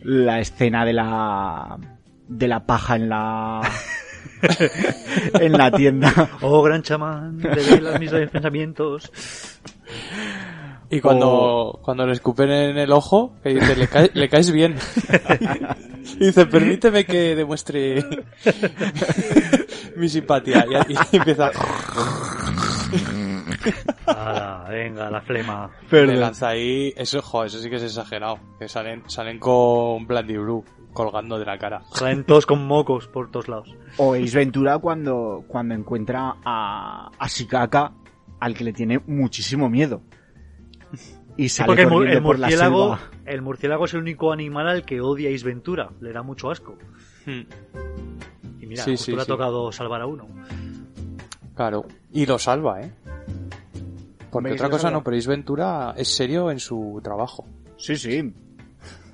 La 0.03 0.39
escena 0.39 0.85
de 0.85 0.93
la 0.93 1.77
de 2.27 2.47
la 2.47 2.65
paja 2.65 2.95
en 2.95 3.09
la 3.09 3.59
en 5.39 5.51
la 5.53 5.71
tienda. 5.71 6.29
Oh, 6.41 6.61
gran 6.63 6.81
chamán, 6.81 7.39
revelas 7.41 7.99
mis 7.99 8.11
pensamientos. 8.11 9.11
Y 10.89 10.99
cuando, 10.99 11.79
cuando 11.83 12.05
le 12.05 12.13
escupen 12.13 12.49
en 12.51 12.77
el 12.77 12.91
ojo, 12.91 13.35
que 13.43 13.49
dice, 13.53 13.75
le, 13.77 13.87
cae- 13.87 14.11
le 14.13 14.29
caes 14.29 14.51
bien. 14.51 14.75
Y 16.19 16.25
dice, 16.25 16.47
permíteme 16.47 17.05
que 17.05 17.35
demuestre 17.35 18.03
mi 19.95 20.09
simpatía. 20.09 20.65
Y, 20.89 20.93
y 20.93 21.17
empieza, 21.17 21.51
Ala, 24.07 24.65
venga, 24.69 25.09
la 25.09 25.21
flema. 25.21 25.69
le 25.91 26.15
lanza 26.17 26.49
ahí, 26.49 26.93
eso, 26.97 27.21
jo, 27.21 27.43
eso 27.45 27.59
sí 27.59 27.69
que 27.69 27.75
es 27.77 27.83
exagerado. 27.83 28.39
Que 28.59 28.67
salen, 28.67 29.03
salen 29.07 29.39
con 29.39 30.05
Blandy 30.07 30.37
Blue 30.37 30.65
colgando 30.93 31.37
de 31.39 31.45
la 31.45 31.57
cara. 31.57 31.81
Salen 31.93 32.23
todos 32.25 32.45
con 32.45 32.65
mocos 32.65 33.07
por 33.07 33.31
todos 33.31 33.47
lados. 33.47 33.75
O 33.97 34.13
Ace 34.13 34.37
Ventura 34.37 34.77
cuando, 34.79 35.43
cuando 35.47 35.73
encuentra 35.75 36.35
a, 36.43 37.09
a 37.17 37.27
Shikaka, 37.27 37.93
al 38.39 38.53
que 38.53 38.63
le 38.63 38.73
tiene 38.73 38.99
muchísimo 39.07 39.69
miedo. 39.69 40.01
Y 41.37 41.43
Sí, 41.43 41.49
sale 41.49 41.67
porque 41.67 41.81
el, 41.83 41.87
mur- 41.89 41.97
corriendo 41.99 42.17
el 42.19 42.23
por 42.23 42.39
la 42.39 42.47
murciélago, 42.47 42.97
selva. 42.97 43.11
el 43.25 43.41
murciélago 43.41 43.85
es 43.85 43.93
el 43.93 43.99
único 44.01 44.31
animal 44.33 44.67
al 44.67 44.85
que 44.85 44.99
odia 45.01 45.33
Ace 45.33 45.45
Ventura. 45.45 45.89
Le 46.01 46.11
da 46.11 46.21
mucho 46.23 46.51
asco. 46.51 46.75
Hmm, 47.25 47.41
Y 48.59 48.65
mira, 48.67 48.83
Sí, 48.83 48.91
justo 48.91 49.05
sí, 49.05 49.11
le 49.13 49.21
ha 49.21 49.25
sí. 49.25 49.27
tocado 49.29 49.71
salvar 49.71 50.01
a 50.01 50.05
uno. 50.07 50.27
Claro. 51.55 51.85
Y 52.11 52.25
lo 52.25 52.37
salva, 52.37 52.81
¿eh? 52.81 52.91
Porque 54.29 54.53
otra 54.53 54.69
cosa 54.69 54.83
salva. 54.83 54.97
no, 54.97 55.03
pero 55.03 55.17
Ace 55.17 55.29
Ventura 55.29 55.93
es 55.97 56.07
serio 56.13 56.51
en 56.51 56.59
su 56.59 56.99
trabajo. 57.03 57.45
Sí, 57.77 57.95
sí. 57.95 58.33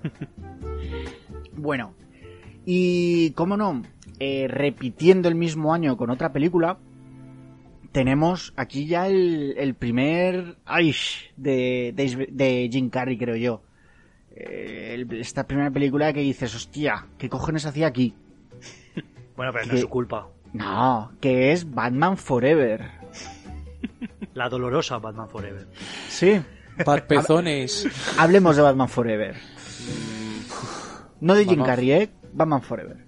bueno, 1.57 1.93
y 2.65 3.31
cómo 3.31 3.57
no, 3.57 3.83
eh, 4.19 4.47
repitiendo 4.49 5.27
el 5.27 5.35
mismo 5.35 5.73
año 5.73 5.97
con 5.97 6.09
otra 6.09 6.31
película, 6.31 6.77
tenemos 7.91 8.53
aquí 8.57 8.85
ya 8.87 9.07
el, 9.07 9.55
el 9.57 9.73
primer 9.73 10.57
Aish 10.65 11.31
de, 11.35 11.91
de, 11.95 12.27
de 12.31 12.69
Jim 12.71 12.89
Carrey, 12.89 13.17
creo 13.17 13.35
yo. 13.35 13.61
Eh, 14.35 14.91
el- 14.95 15.11
esta 15.19 15.47
primera 15.47 15.71
película 15.71 16.13
que 16.13 16.19
dices, 16.21 16.53
hostia, 16.55 17.07
¿qué 17.17 17.27
cojones 17.29 17.65
hacía 17.65 17.87
aquí? 17.87 18.13
Bueno, 19.35 19.51
pero 19.51 19.65
no 19.65 19.69
¿Qué? 19.71 19.75
es 19.77 19.81
su 19.81 19.89
culpa. 19.89 20.27
No, 20.53 21.11
que 21.21 21.51
es 21.51 21.69
Batman 21.71 22.17
Forever. 22.17 22.89
La 24.33 24.49
dolorosa 24.49 24.97
Batman 24.99 25.29
Forever. 25.29 25.67
Sí. 26.09 26.39
Pat 26.85 27.05
Pezones. 27.07 27.87
Hablemos 28.19 28.55
de 28.55 28.61
Batman 28.61 28.87
Forever. 28.89 29.35
No 31.21 31.35
de 31.35 31.45
Jim 31.45 31.63
Carrey, 31.63 31.91
¿eh? 31.91 32.09
Batman 32.33 32.61
Forever. 32.61 33.05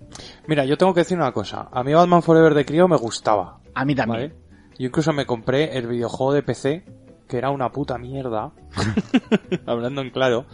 Mira, 0.48 0.66
yo 0.66 0.78
tengo 0.78 0.94
que 0.94 1.02
decir 1.02 1.18
una 1.18 1.32
cosa. 1.32 1.70
A 1.72 1.84
mí 1.84 1.94
Batman 1.94 2.24
Forever 2.24 2.54
de 2.54 2.66
crío 2.66 2.88
me 2.88 2.98
gustaba. 2.98 3.60
A 3.76 3.86
mí 3.86 3.96
también. 3.96 4.30
¿Vale? 4.30 4.50
Yo 4.78 4.88
incluso 4.88 5.14
me 5.14 5.26
compré 5.26 5.78
el 5.78 5.88
videojuego 5.88 6.34
de 6.34 6.44
PC, 6.44 6.86
que 7.28 7.38
era 7.38 7.52
una 7.52 7.72
puta 7.72 7.98
mierda. 7.98 8.52
Hablando 9.66 10.02
en 10.02 10.10
claro. 10.10 10.46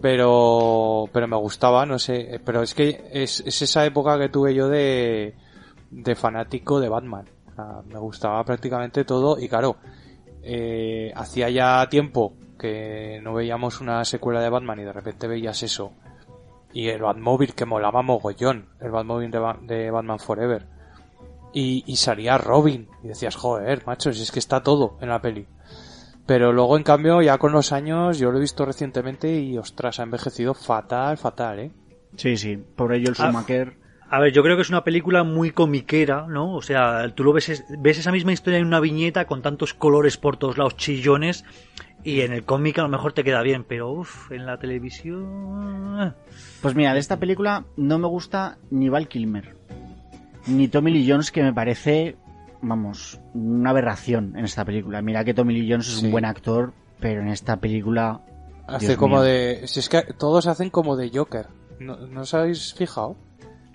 Pero, 0.00 1.08
pero 1.12 1.28
me 1.28 1.36
gustaba, 1.36 1.86
no 1.86 1.98
sé. 1.98 2.40
Pero 2.44 2.62
es 2.62 2.74
que 2.74 3.08
es, 3.12 3.40
es 3.46 3.62
esa 3.62 3.84
época 3.86 4.18
que 4.18 4.28
tuve 4.28 4.54
yo 4.54 4.68
de, 4.68 5.34
de 5.90 6.14
fanático 6.14 6.80
de 6.80 6.88
Batman. 6.88 7.28
O 7.50 7.54
sea, 7.54 7.82
me 7.86 7.98
gustaba 7.98 8.42
prácticamente 8.44 9.04
todo 9.04 9.38
y 9.38 9.48
claro, 9.48 9.76
eh, 10.42 11.12
hacía 11.14 11.50
ya 11.50 11.88
tiempo 11.88 12.34
que 12.58 13.20
no 13.22 13.34
veíamos 13.34 13.80
una 13.80 14.04
secuela 14.04 14.40
de 14.40 14.48
Batman 14.48 14.80
y 14.80 14.84
de 14.84 14.92
repente 14.92 15.26
veías 15.26 15.62
eso. 15.62 15.92
Y 16.72 16.88
el 16.88 17.02
Batmóvil 17.02 17.54
que 17.54 17.66
molaba 17.66 18.02
mogollón, 18.02 18.66
el 18.80 18.90
Batmóvil 18.90 19.30
de, 19.30 19.38
Ba- 19.38 19.58
de 19.60 19.90
Batman 19.90 20.18
Forever. 20.18 20.66
Y, 21.52 21.84
y 21.86 21.96
salía 21.96 22.38
Robin. 22.38 22.88
Y 23.04 23.08
decías, 23.08 23.36
joder, 23.36 23.84
macho, 23.86 24.12
si 24.12 24.22
es 24.22 24.32
que 24.32 24.38
está 24.38 24.62
todo 24.62 24.96
en 25.00 25.08
la 25.10 25.20
peli. 25.20 25.46
Pero 26.24 26.52
luego, 26.52 26.76
en 26.76 26.82
cambio, 26.82 27.20
ya 27.20 27.36
con 27.38 27.52
los 27.52 27.72
años, 27.72 28.18
yo 28.18 28.30
lo 28.30 28.38
he 28.38 28.40
visto 28.40 28.64
recientemente 28.64 29.34
y, 29.40 29.58
ostras, 29.58 30.00
ha 30.00 30.04
envejecido 30.04 30.54
fatal, 30.54 31.18
fatal, 31.18 31.58
¿eh? 31.58 31.70
Sí, 32.16 32.36
sí. 32.36 32.56
Por 32.56 32.94
ello 32.94 33.08
el 33.10 33.16
Ah. 33.18 33.26
Schumacher. 33.26 33.76
A 34.08 34.20
ver, 34.20 34.32
yo 34.32 34.42
creo 34.42 34.56
que 34.56 34.62
es 34.62 34.68
una 34.68 34.84
película 34.84 35.24
muy 35.24 35.50
comiquera, 35.52 36.26
¿no? 36.28 36.54
O 36.54 36.60
sea, 36.62 37.12
tú 37.14 37.24
lo 37.24 37.32
ves, 37.32 37.48
es- 37.48 37.64
ves 37.78 37.98
esa 37.98 38.12
misma 38.12 38.32
historia 38.32 38.58
en 38.58 38.66
una 38.66 38.78
viñeta 38.78 39.26
con 39.26 39.40
tantos 39.42 39.72
colores 39.74 40.16
por 40.18 40.36
todos 40.36 40.58
lados, 40.58 40.76
chillones, 40.76 41.44
y 42.04 42.20
en 42.20 42.32
el 42.32 42.44
cómic 42.44 42.78
a 42.78 42.82
lo 42.82 42.88
mejor 42.88 43.12
te 43.12 43.24
queda 43.24 43.42
bien, 43.42 43.64
pero 43.64 43.90
uff, 43.90 44.30
en 44.32 44.46
la 44.46 44.58
televisión... 44.58 46.14
Pues 46.60 46.74
mira, 46.74 46.94
de 46.94 47.00
esta 47.00 47.18
película 47.18 47.64
no 47.76 47.98
me 47.98 48.08
gusta 48.08 48.58
ni 48.70 48.88
Val 48.88 49.08
Kilmer. 49.08 49.56
Ni 50.46 50.68
Tommy 50.68 50.90
Lee 50.92 51.08
Jones, 51.08 51.30
que 51.30 51.42
me 51.42 51.52
parece 51.52 52.16
vamos, 52.62 53.20
una 53.34 53.70
aberración 53.70 54.34
en 54.36 54.44
esta 54.44 54.64
película. 54.64 55.02
Mira 55.02 55.24
que 55.24 55.34
Tommy 55.34 55.54
Lee 55.54 55.70
Jones 55.70 55.88
es 55.88 56.02
un 56.02 56.10
buen 56.10 56.24
actor, 56.24 56.72
pero 57.00 57.20
en 57.20 57.28
esta 57.28 57.56
película... 57.58 58.22
Hace 58.66 58.86
Dios 58.86 58.98
como 58.98 59.16
mío. 59.16 59.24
de... 59.24 59.62
Si 59.66 59.80
es 59.80 59.88
que 59.88 60.02
todos 60.16 60.46
hacen 60.46 60.70
como 60.70 60.96
de 60.96 61.10
Joker. 61.12 61.48
¿No, 61.80 61.96
¿no 62.06 62.22
os 62.22 62.32
habéis 62.32 62.74
fijado? 62.74 63.16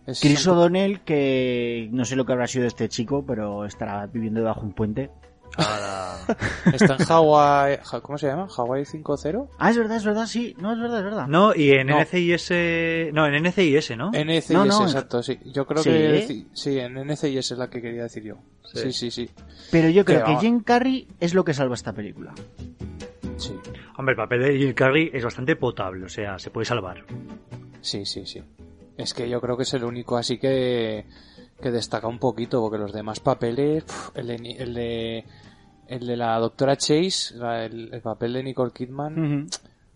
Es 0.05 0.21
Chris 0.21 0.47
O'Donnell, 0.47 1.01
que 1.01 1.89
no 1.91 2.05
sé 2.05 2.15
lo 2.15 2.25
que 2.25 2.31
habrá 2.31 2.47
sido 2.47 2.61
de 2.61 2.69
este 2.69 2.87
chico, 2.87 3.25
pero 3.27 3.65
estará 3.65 4.07
viviendo 4.07 4.39
debajo 4.39 4.61
de 4.61 4.67
un 4.67 4.73
puente. 4.73 5.11
Está 6.73 6.95
en 6.99 7.05
Hawaii... 7.09 7.79
¿Cómo 8.01 8.17
se 8.17 8.27
llama? 8.27 8.47
¿Hawaii 8.55 8.83
5.0? 8.83 9.49
Ah, 9.57 9.69
es 9.71 9.77
verdad, 9.77 9.97
es 9.97 10.05
verdad, 10.05 10.25
sí. 10.25 10.55
No, 10.59 10.73
es 10.73 10.79
verdad, 10.79 10.99
es 10.99 11.03
verdad. 11.05 11.27
No, 11.27 11.55
y 11.55 11.71
en 11.71 11.87
No. 11.87 11.99
NCIS... 11.99 12.51
No, 13.13 13.25
en 13.25 13.43
NCIS, 13.43 13.97
¿no? 13.97 14.11
NCIS, 14.11 14.51
No, 14.51 14.65
no, 14.65 14.83
exacto, 14.83 15.23
sí. 15.23 15.39
Yo 15.45 15.65
creo 15.65 15.81
¿Sí? 15.83 15.89
que... 15.89 16.45
Sí, 16.53 16.79
en 16.79 16.95
NCIS 16.95 17.51
es 17.51 17.57
la 17.57 17.69
que 17.69 17.81
quería 17.81 18.03
decir 18.03 18.23
yo. 18.23 18.35
Sí, 18.73 18.91
sí, 18.91 19.09
sí. 19.11 19.29
Pero 19.71 19.89
yo 19.89 20.03
creo 20.03 20.25
Que. 20.25 20.35
Jim 20.37 20.61
Carrey 20.61 21.07
es 21.19 21.33
lo 21.33 21.43
que 21.45 21.53
salva 21.53 21.75
esta 21.75 21.93
película. 21.93 22.33
Sí, 23.37 23.53
Hombre, 23.97 24.13
el 24.13 24.17
papel 24.17 24.41
de 24.41 24.57
Jim 24.57 24.73
Carrey 24.73 25.09
es 25.13 25.23
bastante 25.23 25.55
potable, 25.55 26.05
o 26.05 26.09
sea, 26.09 26.37
se 26.39 26.49
puede 26.49 26.65
salvar. 26.65 27.05
sí, 27.81 28.05
sí. 28.05 28.25
sí. 28.25 28.43
Es 28.97 29.13
que 29.13 29.29
yo 29.29 29.39
creo 29.39 29.55
que 29.55 29.61
es 29.63 29.73
el 29.75 29.83
único 29.83 30.17
así 30.17 30.39
que, 30.39 31.05
que 31.61 31.69
destaca 31.71 32.07
un 32.07 32.17
poquito, 32.17 32.59
porque 32.61 32.79
los 32.79 32.91
demás 32.91 33.19
papeles... 33.19 33.85
el, 34.15 34.25
de, 34.27 34.35
el, 34.57 34.73
de, 34.73 35.25
el 35.87 36.05
de 36.07 36.17
la 36.17 36.37
doctora 36.39 36.75
Chase, 36.77 37.35
la- 37.35 37.65
el, 37.65 37.93
el 37.93 38.01
papel 38.01 38.33
de 38.33 38.43
Nicole 38.43 38.71
Kidman... 38.71 39.47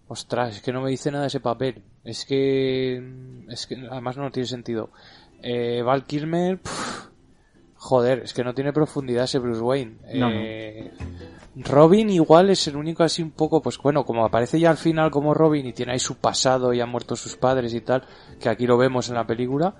Ostras, 0.08 0.58
es 0.58 0.62
que 0.62 0.74
no 0.74 0.82
me 0.82 0.90
dice 0.90 1.10
nada 1.10 1.28
ese 1.28 1.40
papel. 1.40 1.82
Es 2.04 2.26
que. 2.26 3.02
Es 3.48 3.66
que 3.66 3.76
además 3.90 4.18
no 4.18 4.30
tiene 4.30 4.46
sentido. 4.46 4.90
Eh, 5.42 5.82
Val 5.84 6.04
Kilmer. 6.04 6.58
pf, 6.60 7.08
joder, 7.76 8.20
es 8.26 8.34
que 8.34 8.44
no 8.44 8.54
tiene 8.54 8.74
profundidad 8.74 9.24
ese 9.24 9.40
Bruce 9.40 9.62
Wayne. 9.62 9.96
No. 10.16 10.30
Eh, 10.30 10.92
Robin 11.56 12.10
igual 12.10 12.50
es 12.50 12.68
el 12.68 12.76
único 12.76 13.04
así 13.04 13.22
un 13.24 13.32
poco, 13.32 13.62
pues 13.62 13.78
bueno, 13.78 14.04
como 14.06 14.26
aparece 14.26 14.60
ya 14.60 14.70
al 14.72 14.76
final 14.78 15.12
como 15.12 15.34
Robin 15.34 15.66
y 15.66 15.72
tiene 15.72 15.94
ahí 15.94 16.00
su 16.00 16.16
pasado 16.18 16.74
y 16.74 16.82
han 16.82 16.90
muerto 16.90 17.16
sus 17.16 17.38
padres 17.38 17.74
y 17.74 17.80
tal, 17.80 18.04
que 18.38 18.50
aquí 18.50 18.68
lo 18.68 18.78
vemos 18.78 19.08
en 19.08 19.16
la 19.16 19.26
película, 19.26 19.76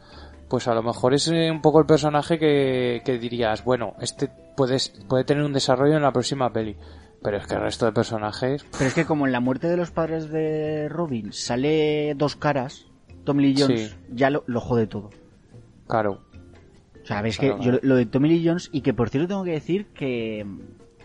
pues 0.52 0.68
a 0.68 0.76
lo 0.76 0.84
mejor 0.84 1.16
es 1.16 1.28
eh, 1.30 1.50
un 1.50 1.62
poco 1.62 1.80
el 1.80 1.86
personaje 1.88 2.38
que, 2.38 3.02
que 3.04 3.18
dirías, 3.18 3.64
bueno, 3.64 3.96
este 4.02 4.30
puede, 4.56 4.78
puede 5.08 5.24
tener 5.24 5.44
un 5.44 5.54
desarrollo 5.54 5.96
en 5.96 6.04
la 6.04 6.12
próxima 6.12 6.52
peli. 6.54 6.76
Pero 7.24 7.38
es 7.38 7.48
que 7.48 7.54
el 7.56 7.62
resto 7.62 7.86
de 7.86 7.92
personajes, 7.92 8.66
Pero 8.72 8.86
es 8.86 8.94
que 8.96 9.06
como 9.06 9.26
en 9.28 9.32
la 9.32 9.40
muerte 9.40 9.68
de 9.68 9.78
los 9.78 9.92
padres 9.92 10.30
de 10.30 10.90
Robin 10.90 11.32
sale 11.34 12.14
dos 12.16 12.36
caras, 12.36 12.88
Tommy 13.24 13.44
Lee 13.44 13.56
Jones 13.62 13.90
Sí. 13.92 13.96
ya 14.12 14.30
lo, 14.32 14.44
lo 14.48 14.60
jode 14.60 14.88
todo. 14.88 15.10
claro, 15.88 16.22
O 17.04 17.06
sea, 17.06 17.22
ves 17.22 17.38
Claro, 17.38 17.58
que 17.58 17.62
claro. 17.64 17.80
yo 17.80 17.88
lo 17.88 17.96
de 17.96 18.06
Tommy 18.08 18.28
Lee 18.30 18.44
Jones, 18.48 18.70
y 18.74 18.82
que 18.82 18.94
por 18.94 19.10
cierto 19.10 19.28
tengo 19.28 19.44
que 19.44 19.52
decir 19.52 19.88
que, 19.94 20.46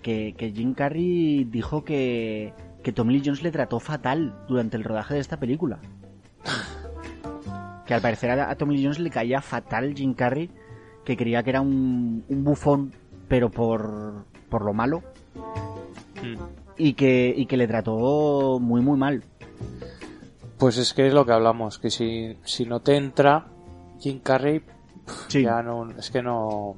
que, 0.02 0.34
que 0.38 0.52
Jim 0.52 0.72
Carrey 0.74 1.44
dijo 1.44 1.84
que, 1.84 2.54
que 2.82 2.92
Tommy 2.92 3.12
Lee 3.14 3.22
Jones 3.24 3.42
le 3.42 3.52
trató 3.52 3.78
fatal 3.78 4.34
durante 4.48 4.76
el 4.78 4.84
rodaje 4.84 5.14
de 5.14 5.20
esta 5.20 5.38
película. 5.38 5.78
Que 7.86 7.94
al 7.94 8.00
parecer 8.00 8.30
a, 8.32 8.54
Tommy 8.56 8.82
Jones 8.82 8.98
le 8.98 9.10
caía 9.10 9.40
fatal 9.40 9.94
Jim 9.94 10.14
Carrey, 10.14 10.50
que 11.04 11.16
creía 11.16 11.42
que 11.42 11.50
era 11.50 11.60
un, 11.60 12.24
un 12.28 12.44
bufón, 12.44 12.92
pero 13.28 13.50
por, 13.50 14.24
por 14.48 14.64
lo 14.64 14.72
malo, 14.72 15.02
Mm. 16.22 16.34
y 16.78 16.94
que, 16.94 17.32
y 17.36 17.44
que 17.46 17.56
le 17.58 17.68
trató 17.68 18.58
muy 18.58 18.80
muy 18.80 18.96
mal. 18.98 19.22
Pues 20.58 20.78
es 20.78 20.94
que 20.94 21.06
es 21.06 21.12
lo 21.12 21.26
que 21.26 21.32
hablamos, 21.32 21.78
que 21.78 21.90
si, 21.90 22.38
si 22.42 22.64
no 22.64 22.80
te 22.80 22.96
entra 22.96 23.46
Jim 24.00 24.20
Carrey, 24.20 24.62
Sí. 25.28 25.42
ya 25.42 25.62
no, 25.62 25.90
es 25.90 26.10
que 26.10 26.22
no... 26.22 26.74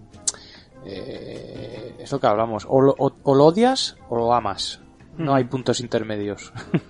eh, 0.84 1.94
es 2.00 2.10
lo 2.12 2.18
que 2.20 2.26
hablamos, 2.26 2.66
o 2.68 2.80
lo, 2.80 2.94
o- 2.98 3.16
o 3.22 3.34
lo 3.34 3.46
odias 3.46 3.96
o 4.08 4.16
lo 4.16 4.34
amas. 4.34 4.80
No 5.16 5.34
hay 5.34 5.44
puntos 5.44 5.80
intermedios. 5.80 6.52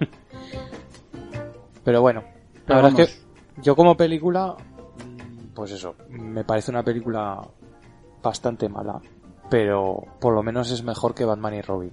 Pero 1.84 2.00
bueno, 2.02 2.22
la 2.22 2.62
Pero 2.66 2.82
verdad 2.82 3.00
es 3.00 3.14
que 3.16 3.27
yo 3.62 3.74
como 3.76 3.96
película, 3.96 4.54
mm, 4.56 5.54
pues 5.54 5.72
eso, 5.72 5.94
me 6.10 6.44
parece 6.44 6.70
una 6.70 6.82
película 6.82 7.40
bastante 8.22 8.68
mala, 8.68 9.00
pero 9.50 10.04
por 10.20 10.34
lo 10.34 10.42
menos 10.42 10.70
es 10.70 10.82
mejor 10.82 11.14
que 11.14 11.24
Batman 11.24 11.54
y 11.54 11.62
Robin. 11.62 11.92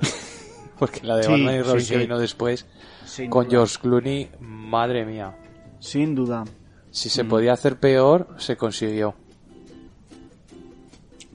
Porque 0.78 1.06
la 1.06 1.16
de 1.16 1.22
Sí, 1.24 1.30
Batman 1.30 1.54
y 1.54 1.62
Robin 1.62 1.80
sí. 1.80 1.92
que 1.92 1.98
vino 1.98 2.18
después, 2.18 2.66
Sin 3.04 3.30
con 3.30 3.44
duda. 3.44 3.50
George 3.52 3.76
Clooney, 3.80 4.30
madre 4.40 5.06
mía. 5.06 5.34
Sin 5.78 6.14
duda. 6.14 6.44
Si 6.90 7.08
se 7.08 7.24
Mm. 7.24 7.28
podía 7.28 7.52
hacer 7.52 7.78
peor, 7.78 8.28
se 8.38 8.56
consiguió. 8.56 9.14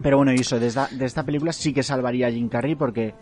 Pero 0.01 0.17
bueno, 0.17 0.31
y 0.33 0.37
eso, 0.37 0.59
de 0.59 0.67
esta, 0.67 0.87
de 0.91 1.05
esta 1.05 1.23
película 1.23 1.53
sí 1.53 1.73
que 1.73 1.83
salvaría 1.83 2.27
a 2.27 2.31
Jim 2.31 2.49
Carrey 2.49 2.75
porque, 2.75 3.13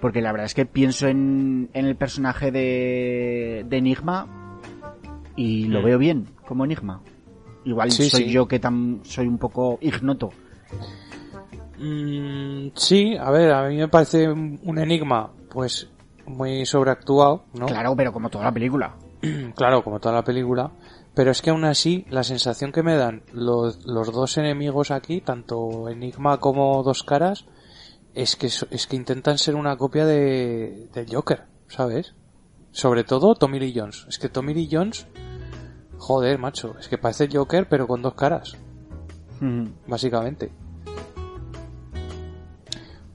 porque 0.00 0.22
la 0.22 0.32
verdad 0.32 0.46
es 0.46 0.54
que 0.54 0.64
pienso 0.64 1.08
en, 1.08 1.68
en 1.74 1.84
el 1.86 1.96
personaje 1.96 2.50
de, 2.50 3.64
de 3.68 3.76
Enigma 3.76 4.45
y 5.36 5.64
lo 5.66 5.80
Mm. 5.80 5.84
veo 5.84 5.98
bien 5.98 6.28
como 6.46 6.64
Enigma. 6.64 7.00
Igual 7.64 7.90
Sí, 7.90 8.08
soy 8.08 8.24
sí. 8.24 8.30
yo 8.30 8.46
que 8.46 8.58
tam, 8.58 9.00
soy 9.04 9.26
un 9.26 9.38
poco 9.38 9.78
ignoto. 9.80 10.30
Mm, 11.78 12.68
sí, 12.74 13.16
a 13.16 13.30
ver, 13.30 13.52
a 13.52 13.68
mí 13.68 13.76
me 13.76 13.88
parece 13.88 14.28
un 14.28 14.78
enigma, 14.78 15.30
pues 15.50 15.88
muy 16.26 16.64
sobreactuado, 16.64 17.44
¿no? 17.54 17.66
Claro, 17.66 17.94
pero 17.96 18.12
como 18.12 18.30
toda 18.30 18.44
la 18.44 18.52
película. 18.52 18.94
Claro, 19.56 19.82
como 19.82 19.98
toda 20.00 20.14
la 20.14 20.24
película. 20.24 20.70
Pero 21.14 21.30
es 21.30 21.40
que 21.42 21.50
aún 21.50 21.64
así, 21.64 22.04
la 22.10 22.22
sensación 22.22 22.72
que 22.72 22.82
me 22.82 22.94
dan 22.96 23.22
los, 23.32 23.84
los 23.86 24.12
dos 24.12 24.36
enemigos 24.36 24.90
aquí, 24.90 25.20
tanto 25.22 25.88
Enigma 25.88 26.38
como 26.38 26.82
Dos 26.82 27.02
Caras, 27.02 27.46
es 28.14 28.36
que, 28.36 28.46
es 28.46 28.86
que 28.86 28.96
intentan 28.96 29.38
ser 29.38 29.54
una 29.54 29.76
copia 29.76 30.04
de, 30.04 30.88
del 30.92 31.06
Joker, 31.14 31.44
¿sabes? 31.68 32.14
Sobre 32.76 33.04
todo 33.04 33.34
Tommy 33.34 33.58
Lee 33.58 33.72
Jones. 33.74 34.04
Es 34.06 34.18
que 34.18 34.28
Tommy 34.28 34.52
Lee 34.52 34.68
Jones, 34.70 35.06
joder, 35.96 36.38
macho, 36.38 36.74
es 36.78 36.88
que 36.88 36.98
parece 36.98 37.26
Joker 37.32 37.66
pero 37.70 37.86
con 37.86 38.02
dos 38.02 38.12
caras, 38.12 38.54
Ujú. 39.40 39.70
básicamente. 39.86 40.50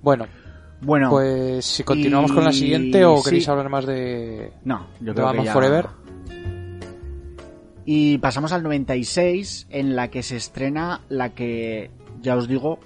Bueno, 0.02 0.26
Bueno, 0.82 1.12
pues 1.12 1.64
si 1.64 1.84
continuamos 1.84 2.32
con 2.32 2.44
la 2.44 2.52
siguiente 2.52 3.06
o 3.06 3.18
sí. 3.18 3.26
queréis 3.26 3.48
hablar 3.50 3.70
más 3.70 3.86
de, 3.86 4.52
no, 4.66 4.88
yo 5.00 5.08
de 5.08 5.14
creo 5.14 5.26
Batman 5.28 5.44
que 5.44 5.46
ya... 5.46 5.54
Forever. 5.54 5.86
Y 7.86 8.18
pasamos 8.18 8.52
al 8.54 8.64
96, 8.64 9.68
en 9.70 9.96
la 9.96 10.10
que 10.10 10.24
se 10.24 10.38
estrena 10.38 11.02
la 11.10 11.30
que, 11.36 11.92
ya 12.22 12.36
os 12.36 12.48
digo, 12.48 12.80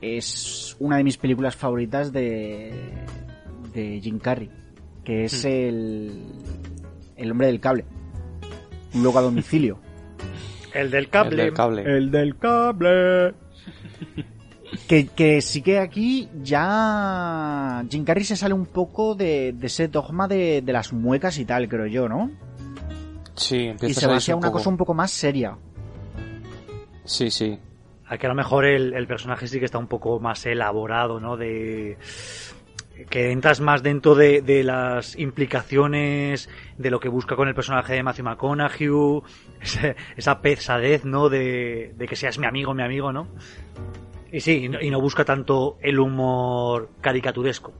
es 0.00 0.76
una 0.78 0.96
de 0.96 1.02
mis 1.02 1.16
películas 1.16 1.56
favoritas 1.56 2.12
de, 2.12 2.72
de 3.74 4.00
Jim 4.00 4.20
Carrey, 4.20 4.48
que 5.04 5.24
es 5.24 5.44
Hmm. 5.44 5.48
el, 5.48 6.22
el 7.16 7.30
hombre 7.30 7.46
del 7.48 7.60
cable. 7.60 7.84
Un 8.94 9.02
loco 9.02 9.18
a 9.18 9.22
domicilio. 9.22 9.78
El 10.74 10.90
del 10.90 11.04
El 11.04 11.10
cable. 11.10 11.42
del 11.42 11.52
cable. 11.52 11.82
El 11.82 12.10
del 12.12 12.36
cable. 12.36 13.34
Que, 14.86 15.08
que 15.08 15.42
sí 15.42 15.62
que 15.62 15.78
aquí 15.80 16.28
ya 16.42 17.84
Jim 17.90 18.04
Carrey 18.04 18.22
se 18.22 18.36
sale 18.36 18.54
un 18.54 18.66
poco 18.66 19.16
de, 19.16 19.52
de 19.52 19.66
ese 19.66 19.88
dogma 19.88 20.28
de, 20.28 20.62
de 20.62 20.72
las 20.72 20.92
muecas 20.92 21.38
y 21.38 21.44
tal, 21.44 21.68
creo 21.68 21.86
yo, 21.86 22.08
¿no? 22.08 22.30
Sí, 23.34 23.56
Y 23.56 23.66
empieza 23.66 24.00
se 24.02 24.06
va 24.06 24.16
hacia 24.16 24.36
una 24.36 24.46
poco. 24.46 24.58
cosa 24.58 24.70
un 24.70 24.76
poco 24.76 24.94
más 24.94 25.10
seria. 25.10 25.56
Sí, 27.04 27.30
sí. 27.32 27.58
Aquí 28.06 28.26
a 28.26 28.28
lo 28.28 28.34
mejor 28.36 28.64
el, 28.64 28.94
el 28.94 29.06
personaje 29.08 29.48
sí 29.48 29.58
que 29.58 29.64
está 29.64 29.78
un 29.78 29.88
poco 29.88 30.20
más 30.20 30.46
elaborado, 30.46 31.18
¿no? 31.18 31.36
De 31.36 31.96
que 33.08 33.30
entras 33.32 33.60
más 33.60 33.82
dentro 33.82 34.14
de, 34.14 34.42
de 34.42 34.64
las 34.64 35.16
implicaciones 35.18 36.48
de 36.78 36.90
lo 36.90 37.00
que 37.00 37.08
busca 37.08 37.36
con 37.36 37.48
el 37.48 37.54
personaje 37.54 37.94
de 37.94 38.02
Matthew 38.02 38.24
McConaughey, 38.24 39.22
esa 40.16 40.40
pesadez, 40.40 41.04
¿no? 41.04 41.28
De, 41.28 41.94
de 41.96 42.06
que 42.06 42.16
seas 42.16 42.38
mi 42.38 42.46
amigo, 42.46 42.74
mi 42.74 42.82
amigo, 42.82 43.12
¿no? 43.12 43.28
Y 44.32 44.40
sí, 44.40 44.68
y 44.80 44.90
no, 44.90 45.00
busca 45.00 45.24
tanto 45.24 45.76
el 45.80 45.98
humor 45.98 46.90
caricaturesco. 47.00 47.72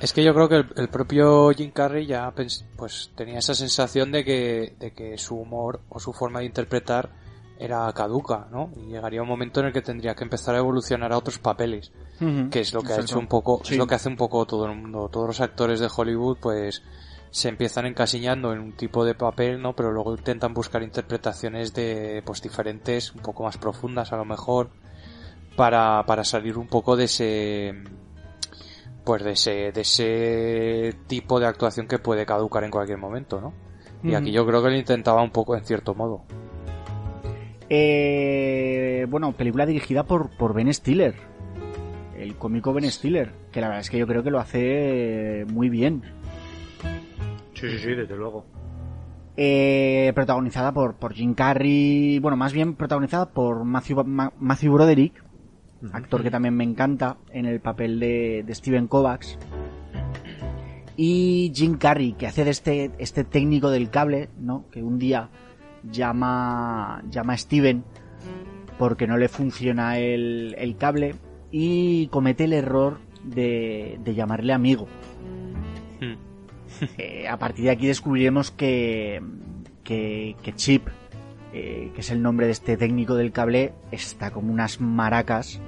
Es 0.00 0.12
que 0.12 0.24
yo 0.24 0.34
creo 0.34 0.48
que 0.48 0.56
el, 0.56 0.66
el 0.76 0.88
propio 0.88 1.50
Jim 1.50 1.70
Carrey 1.70 2.06
ya 2.06 2.30
pens- 2.34 2.66
pues 2.76 3.12
tenía 3.16 3.38
esa 3.38 3.54
sensación 3.54 4.12
de 4.12 4.24
que, 4.24 4.74
de 4.78 4.92
que 4.92 5.16
su 5.18 5.36
humor 5.36 5.80
o 5.88 6.00
su 6.00 6.12
forma 6.12 6.40
de 6.40 6.46
interpretar 6.46 7.10
era 7.60 7.92
caduca, 7.92 8.48
¿no? 8.50 8.70
Y 8.76 8.92
llegaría 8.92 9.20
un 9.22 9.28
momento 9.28 9.60
en 9.60 9.66
el 9.66 9.72
que 9.72 9.82
tendría 9.82 10.14
que 10.14 10.24
empezar 10.24 10.54
a 10.54 10.58
evolucionar 10.58 11.12
a 11.12 11.18
otros 11.18 11.38
papeles, 11.38 11.92
que 12.50 12.60
es 12.60 12.72
lo 12.72 12.80
que 12.82 12.94
ha 12.94 13.00
hecho 13.00 13.18
un 13.18 13.26
poco, 13.26 13.60
Sí. 13.62 13.74
es 13.74 13.78
lo 13.78 13.86
que 13.86 13.94
hace 13.94 14.08
un 14.08 14.16
poco 14.16 14.46
todo 14.46 14.64
el 14.66 14.74
mundo, 14.76 15.08
todos 15.10 15.26
los 15.26 15.40
actores 15.40 15.78
de 15.78 15.88
Hollywood, 15.94 16.38
pues 16.40 16.82
se 17.30 17.48
empiezan 17.48 17.86
encasillando 17.86 18.52
en 18.52 18.60
un 18.60 18.72
tipo 18.72 19.04
de 19.04 19.14
papel, 19.14 19.60
¿no? 19.60 19.76
Pero 19.76 19.92
luego 19.92 20.14
intentan 20.14 20.54
buscar 20.54 20.82
interpretaciones 20.82 21.72
de, 21.74 22.22
pues 22.24 22.40
diferentes, 22.42 23.14
un 23.14 23.20
poco 23.20 23.44
más 23.44 23.58
profundas 23.58 24.12
a 24.12 24.16
lo 24.16 24.24
mejor, 24.24 24.70
para, 25.54 26.02
para 26.06 26.24
salir 26.24 26.56
un 26.56 26.66
poco 26.66 26.96
de 26.96 27.04
ese, 27.04 27.74
pues 29.04 29.22
de 29.22 29.32
ese, 29.32 29.72
de 29.72 29.80
ese 29.82 30.96
tipo 31.06 31.38
de 31.38 31.46
actuación 31.46 31.86
que 31.86 31.98
puede 31.98 32.24
caducar 32.24 32.64
en 32.64 32.70
cualquier 32.70 32.98
momento, 32.98 33.40
¿no? 33.40 33.52
Y 34.02 34.14
aquí 34.14 34.32
yo 34.32 34.46
creo 34.46 34.62
que 34.62 34.70
lo 34.70 34.76
intentaba 34.76 35.22
un 35.22 35.30
poco 35.30 35.54
en 35.54 35.62
cierto 35.64 35.94
modo. 35.94 36.22
Eh, 37.70 39.06
bueno, 39.08 39.32
película 39.32 39.64
dirigida 39.64 40.02
por, 40.04 40.28
por 40.36 40.52
Ben 40.54 40.72
Stiller. 40.74 41.14
El 42.18 42.34
cómico 42.34 42.72
Ben 42.74 42.90
Stiller. 42.90 43.32
Que 43.52 43.60
la 43.60 43.68
verdad 43.68 43.80
es 43.80 43.90
que 43.90 43.98
yo 43.98 44.06
creo 44.06 44.22
que 44.22 44.30
lo 44.30 44.40
hace 44.40 45.46
muy 45.52 45.68
bien. 45.70 46.02
Sí, 47.54 47.70
sí, 47.70 47.78
sí, 47.78 47.94
desde 47.94 48.16
luego. 48.16 48.44
Eh, 49.36 50.12
protagonizada 50.14 50.72
por, 50.72 50.96
por 50.96 51.14
Jim 51.14 51.34
Carrey. 51.34 52.18
Bueno, 52.18 52.36
más 52.36 52.52
bien 52.52 52.74
protagonizada 52.74 53.30
por 53.30 53.64
Matthew, 53.64 54.04
Ma- 54.04 54.32
Matthew 54.38 54.72
Broderick. 54.72 55.24
Actor 55.92 56.22
que 56.22 56.30
también 56.30 56.54
me 56.54 56.64
encanta 56.64 57.16
en 57.32 57.46
el 57.46 57.60
papel 57.60 57.98
de, 58.00 58.42
de 58.46 58.54
Steven 58.54 58.86
Kovacs. 58.86 59.38
Y 60.96 61.52
Jim 61.54 61.78
Carrey, 61.78 62.12
que 62.12 62.26
hace 62.26 62.44
de 62.44 62.50
este, 62.50 62.90
este 62.98 63.24
técnico 63.24 63.70
del 63.70 63.88
cable, 63.88 64.28
¿no? 64.38 64.66
Que 64.70 64.82
un 64.82 64.98
día 64.98 65.30
llama, 65.84 67.02
llama 67.10 67.32
a 67.34 67.36
Steven 67.36 67.84
porque 68.80 69.06
no 69.06 69.18
le 69.18 69.28
funciona 69.28 69.98
el, 69.98 70.54
el 70.56 70.76
cable 70.78 71.14
y 71.50 72.06
comete 72.06 72.44
el 72.44 72.54
error 72.54 72.98
de, 73.22 73.98
de 74.02 74.14
llamarle 74.14 74.54
amigo. 74.54 74.88
Hmm. 76.00 76.14
Eh, 76.96 77.28
a 77.28 77.36
partir 77.36 77.66
de 77.66 77.72
aquí 77.72 77.86
descubriremos 77.86 78.50
que, 78.50 79.20
que, 79.84 80.34
que 80.42 80.54
Chip, 80.54 80.88
eh, 81.52 81.90
que 81.94 82.00
es 82.00 82.10
el 82.10 82.22
nombre 82.22 82.46
de 82.46 82.52
este 82.52 82.78
técnico 82.78 83.16
del 83.16 83.32
cable, 83.32 83.74
está 83.90 84.30
como 84.30 84.50
unas 84.50 84.80
maracas, 84.80 85.60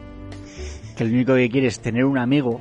que 0.97 1.05
lo 1.05 1.11
único 1.11 1.35
que 1.35 1.51
quiere 1.51 1.67
es 1.67 1.81
tener 1.81 2.07
un 2.07 2.17
amigo 2.17 2.61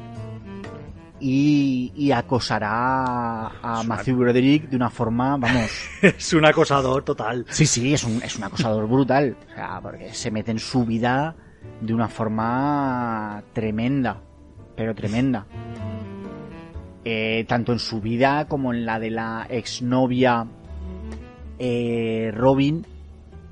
y, 1.22 1.94
y 1.96 2.12
acosará 2.12 3.48
a 3.62 3.84
Matthew 3.86 4.18
Broderick 4.18 4.70
de 4.70 4.76
una 4.76 4.90
forma, 4.90 5.38
vamos, 5.38 5.72
Es 6.02 6.34
un 6.34 6.46
acosador 6.46 7.04
total. 7.04 7.46
Sí, 7.50 7.66
sí, 7.66 7.94
es 7.94 8.04
un, 8.04 8.22
es 8.24 8.36
un 8.38 8.44
acosador 8.44 8.88
brutal. 8.88 9.38
O 9.52 9.56
sea, 9.56 9.80
porque 9.82 10.14
se 10.14 10.32
mete 10.32 10.52
en 10.52 10.60
su 10.60 10.84
vida 10.84 11.36
de 11.80 11.94
una 11.94 12.08
forma 12.08 13.44
tremenda. 13.54 14.20
Pero 14.76 14.96
tremenda. 14.96 15.46
Eh, 17.06 17.46
tanto 17.48 17.72
en 17.72 17.80
su 17.80 18.02
vida 18.02 18.48
como 18.48 18.74
en 18.74 18.86
la 18.86 19.00
de 19.00 19.12
la 19.12 19.46
exnovia 19.50 20.46
eh, 21.60 22.32
Robin, 22.34 22.86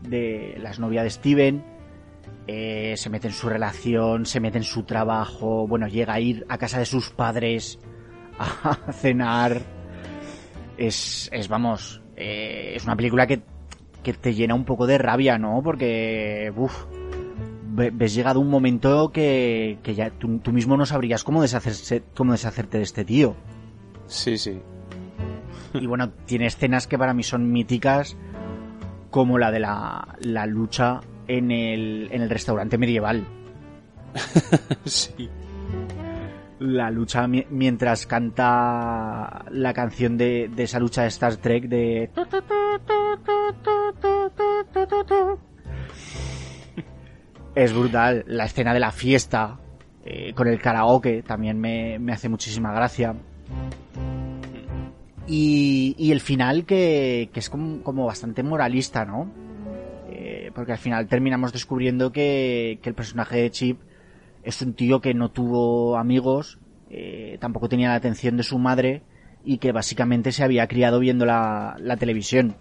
de 0.01 0.57
la 0.59 0.69
exnovia 0.69 1.03
de 1.03 1.09
Steven. 1.11 1.63
Eh, 2.47 2.95
se 2.97 3.09
mete 3.09 3.27
en 3.27 3.33
su 3.33 3.47
relación, 3.47 4.25
se 4.25 4.39
mete 4.39 4.57
en 4.57 4.63
su 4.63 4.83
trabajo. 4.83 5.67
Bueno, 5.67 5.87
llega 5.87 6.13
a 6.13 6.19
ir 6.19 6.45
a 6.49 6.57
casa 6.57 6.79
de 6.79 6.85
sus 6.85 7.09
padres 7.11 7.79
a 8.39 8.91
cenar. 8.93 9.61
Es, 10.77 11.29
es 11.31 11.47
vamos, 11.47 12.01
eh, 12.15 12.73
es 12.75 12.85
una 12.85 12.95
película 12.95 13.27
que, 13.27 13.41
que 14.01 14.13
te 14.13 14.33
llena 14.33 14.55
un 14.55 14.65
poco 14.65 14.87
de 14.87 14.97
rabia, 14.97 15.37
¿no? 15.37 15.61
Porque, 15.61 16.51
uff, 16.55 16.85
ves 17.71 18.15
llegado 18.15 18.39
un 18.39 18.49
momento 18.49 19.11
que, 19.11 19.77
que 19.83 19.93
ya 19.93 20.09
tú, 20.09 20.39
tú 20.39 20.51
mismo 20.51 20.75
no 20.75 20.85
sabrías 20.85 21.23
cómo, 21.23 21.41
deshacerse, 21.41 22.03
cómo 22.15 22.31
deshacerte 22.31 22.77
de 22.77 22.83
este 22.83 23.05
tío. 23.05 23.35
Sí, 24.07 24.37
sí. 24.37 24.59
Y 25.73 25.85
bueno, 25.85 26.09
tiene 26.25 26.47
escenas 26.47 26.87
que 26.87 26.97
para 26.97 27.13
mí 27.13 27.21
son 27.21 27.51
míticas, 27.51 28.17
como 29.11 29.37
la 29.37 29.51
de 29.51 29.59
la, 29.59 30.17
la 30.19 30.45
lucha 30.45 31.01
en 31.29 31.51
el, 31.51 32.09
en 32.11 32.21
el 32.23 32.29
restaurante 32.29 32.77
medieval. 32.77 33.23
sí. 34.85 35.29
La 36.59 36.91
lucha 36.91 37.25
mi- 37.27 37.45
mientras 37.49 38.05
canta 38.05 39.45
la 39.51 39.73
canción 39.73 40.17
de, 40.17 40.49
de 40.53 40.63
esa 40.63 40.77
lucha 40.79 41.03
de 41.03 41.07
Star 41.07 41.37
Trek 41.37 41.69
de... 41.69 42.09
Es 47.55 47.73
brutal. 47.73 48.23
La 48.27 48.45
escena 48.45 48.73
de 48.73 48.79
la 48.79 48.91
fiesta 48.91 49.57
eh, 50.05 50.33
con 50.33 50.47
el 50.47 50.59
karaoke 50.59 51.23
también 51.23 51.59
me, 51.59 51.97
me 51.99 52.13
hace 52.13 52.29
muchísima 52.29 52.73
gracia. 52.73 53.15
Y, 55.27 55.95
y 55.97 56.11
el 56.11 56.21
final 56.21 56.65
que, 56.65 57.29
que 57.31 57.39
es 57.39 57.49
como, 57.49 57.83
como 57.83 58.05
bastante 58.05 58.41
moralista, 58.43 59.05
¿no? 59.05 59.29
Porque 60.53 60.73
al 60.73 60.77
final 60.77 61.07
terminamos 61.07 61.53
descubriendo 61.53 62.11
que, 62.11 62.79
el 62.83 62.93
personaje 62.93 63.37
de 63.37 63.51
Chip 63.51 63.79
es 64.43 64.61
un 64.61 64.73
tío 64.73 65.01
que 65.01 65.13
no 65.13 65.29
tuvo 65.29 65.97
amigos, 65.97 66.59
eh, 66.89 67.37
tampoco 67.39 67.69
tenía 67.69 67.89
la 67.89 67.95
atención 67.95 68.37
de 68.37 68.43
su 68.43 68.57
madre 68.57 69.03
y 69.43 69.57
que 69.57 69.71
básicamente 69.71 70.31
se 70.31 70.43
había 70.43 70.67
criado 70.67 70.99
viendo 70.99 71.25
la, 71.25 71.75
televisión. 71.99 72.55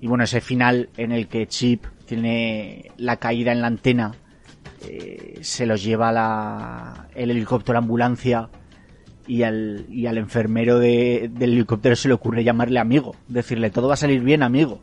Y 0.00 0.06
bueno, 0.06 0.24
ese 0.24 0.40
final 0.40 0.90
en 0.96 1.12
el 1.12 1.28
que 1.28 1.46
Chip 1.46 1.86
tiene 2.06 2.90
la 2.98 3.16
caída 3.16 3.52
en 3.52 3.62
la 3.62 3.68
antena, 3.68 4.12
eh, 4.86 5.38
se 5.40 5.64
los 5.64 5.82
lleva 5.82 6.12
la, 6.12 7.08
el 7.14 7.30
helicóptero 7.30 7.78
ambulancia 7.78 8.50
y 9.26 9.42
al, 9.42 9.86
enfermero 10.18 10.78
de- 10.78 11.30
del 11.32 11.52
helicóptero 11.52 11.96
se 11.96 12.08
le 12.08 12.14
ocurre 12.14 12.44
llamarle 12.44 12.78
amigo, 12.78 13.16
decirle 13.28 13.70
todo 13.70 13.88
va 13.88 13.94
a 13.94 13.98
salir 13.98 14.20
bien 14.20 14.42
amigo. 14.42 14.80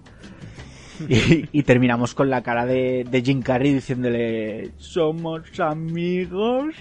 Y, 1.09 1.49
y 1.51 1.63
terminamos 1.63 2.13
con 2.15 2.29
la 2.29 2.41
cara 2.43 2.65
de, 2.65 3.05
de 3.09 3.21
Jim 3.21 3.41
Carrey 3.41 3.73
diciéndole 3.73 4.71
somos 4.77 5.59
amigos. 5.59 6.75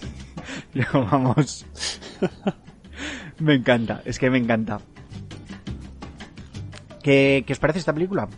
Yo, 0.74 0.84
vamos. 0.92 1.66
me 3.38 3.54
encanta, 3.54 4.02
es 4.04 4.18
que 4.18 4.30
me 4.30 4.38
encanta. 4.38 4.80
¿Qué, 7.02 7.44
qué 7.46 7.52
os 7.52 7.58
parece 7.58 7.78
esta 7.78 7.92
película? 7.92 8.28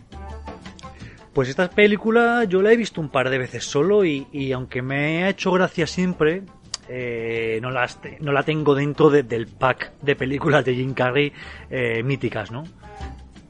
Pues 1.33 1.49
esta 1.49 1.69
película 1.69 2.43
yo 2.43 2.61
la 2.61 2.71
he 2.71 2.75
visto 2.75 2.99
un 3.01 3.09
par 3.09 3.29
de 3.29 3.37
veces 3.37 3.63
solo 3.63 4.03
y, 4.03 4.27
y 4.31 4.51
aunque 4.51 4.81
me 4.81 5.23
ha 5.23 5.29
hecho 5.29 5.51
gracia 5.51 5.87
siempre, 5.87 6.43
eh, 6.89 7.59
no, 7.61 7.71
las 7.71 7.99
no 8.19 8.31
la 8.31 8.43
tengo 8.43 8.75
dentro 8.75 9.09
de- 9.09 9.23
del 9.23 9.47
pack 9.47 9.93
de 10.01 10.15
películas 10.15 10.65
de 10.65 10.75
Jim 10.75 10.93
Carrey 10.93 11.31
eh, 11.69 12.03
míticas, 12.03 12.51
¿no? 12.51 12.63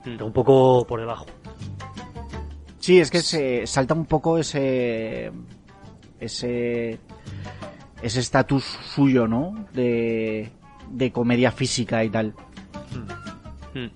Está 0.05 0.23
un 0.23 0.33
poco 0.33 0.85
por 0.87 0.99
debajo. 0.99 1.25
Sí, 2.89 2.99
es 2.99 3.11
que 3.11 3.21
se 3.21 3.67
salta 3.67 3.93
un 3.93 4.07
poco 4.07 4.39
ese 4.39 5.31
ese 6.19 6.97
ese 8.01 8.19
estatus 8.19 8.63
suyo, 8.63 9.27
¿no? 9.27 9.67
De, 9.73 10.49
de 10.89 11.11
comedia 11.11 11.51
física 11.51 12.03
y 12.03 12.09
tal. 12.09 12.33
Hmm. 13.75 13.89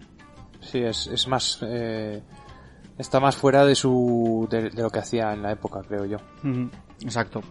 Sí, 0.61 0.77
es, 0.77 1.07
es 1.07 1.27
más... 1.27 1.57
eh, 1.63 2.21
está 2.99 3.19
más 3.19 3.35
fuera 3.35 3.65
de 3.65 3.73
su 3.73 4.47
de, 4.51 4.69
de 4.69 4.83
lo 4.83 4.91
que 4.91 4.99
hacía 4.99 5.33
en 5.33 5.41
la 5.41 5.53
época, 5.53 5.81
creo 5.87 6.05
yo. 6.05 6.17
Exacto. 7.01 7.41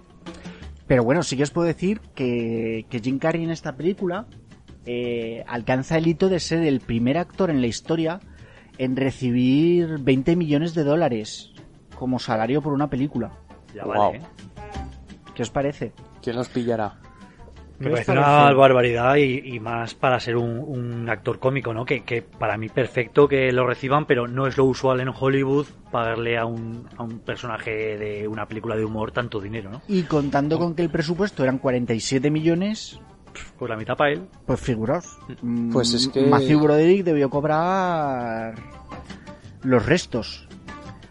Pero 0.86 1.02
bueno, 1.02 1.24
sí 1.24 1.36
que 1.36 1.42
os 1.42 1.50
puedo 1.50 1.66
decir 1.66 2.00
que, 2.14 2.86
que 2.88 3.00
Jim 3.00 3.18
Carrey 3.18 3.42
en 3.42 3.50
esta 3.50 3.74
película 3.74 4.26
eh, 4.86 5.42
alcanza 5.48 5.98
el 5.98 6.06
hito 6.06 6.28
de 6.28 6.38
ser 6.38 6.62
el 6.62 6.78
primer 6.78 7.18
actor 7.18 7.50
en 7.50 7.60
la 7.60 7.66
historia 7.66 8.20
en 8.84 8.96
recibir 8.96 9.98
20 10.00 10.36
millones 10.36 10.74
de 10.74 10.84
dólares 10.84 11.52
como 11.98 12.18
salario 12.18 12.62
por 12.62 12.72
una 12.72 12.88
película. 12.90 13.32
Ya 13.74 13.84
Wow. 13.84 13.94
vale, 14.12 14.18
¿eh? 14.18 14.22
¿Qué 15.34 15.42
os 15.42 15.50
parece? 15.50 15.92
¿Quién 16.22 16.36
los 16.36 16.48
pillará? 16.48 16.94
Me 17.78 17.88
¿Qué 17.88 17.94
os 17.94 18.00
parece 18.00 18.12
parece? 18.12 18.30
una 18.30 18.52
barbaridad 18.52 19.16
y, 19.16 19.54
y 19.54 19.58
más 19.60 19.94
para 19.94 20.20
ser 20.20 20.36
un, 20.36 20.58
un 20.58 21.08
actor 21.08 21.38
cómico, 21.40 21.72
¿no? 21.74 21.84
Que, 21.84 22.04
que 22.04 22.22
para 22.22 22.56
mí 22.56 22.68
perfecto 22.68 23.26
que 23.26 23.50
lo 23.50 23.66
reciban, 23.66 24.04
pero 24.06 24.28
no 24.28 24.46
es 24.46 24.56
lo 24.56 24.64
usual 24.66 25.00
en 25.00 25.08
Hollywood 25.08 25.66
pagarle 25.90 26.38
a 26.38 26.44
un, 26.44 26.86
a 26.96 27.02
un 27.02 27.18
personaje 27.20 27.96
de 27.98 28.28
una 28.28 28.46
película 28.46 28.76
de 28.76 28.84
humor 28.84 29.10
tanto 29.10 29.40
dinero, 29.40 29.70
¿no? 29.70 29.82
Y 29.88 30.02
contando 30.02 30.58
con 30.58 30.74
que 30.76 30.82
el 30.82 30.90
presupuesto 30.90 31.42
eran 31.42 31.58
47 31.58 32.30
millones, 32.30 33.00
Pues 33.58 33.68
la 33.70 33.76
mitad 33.76 33.96
para 33.96 34.12
él. 34.12 34.28
pues 34.46 34.60
figuraos. 34.60 35.18
Pues 35.72 35.94
es 35.94 36.08
Mm, 36.08 36.10
que- 36.12 36.26
Matthew 36.26 36.60
Broderick 36.60 37.04
debió 37.04 37.30
cobrar 37.30 38.54
los 39.62 39.86
restos. 39.86 40.48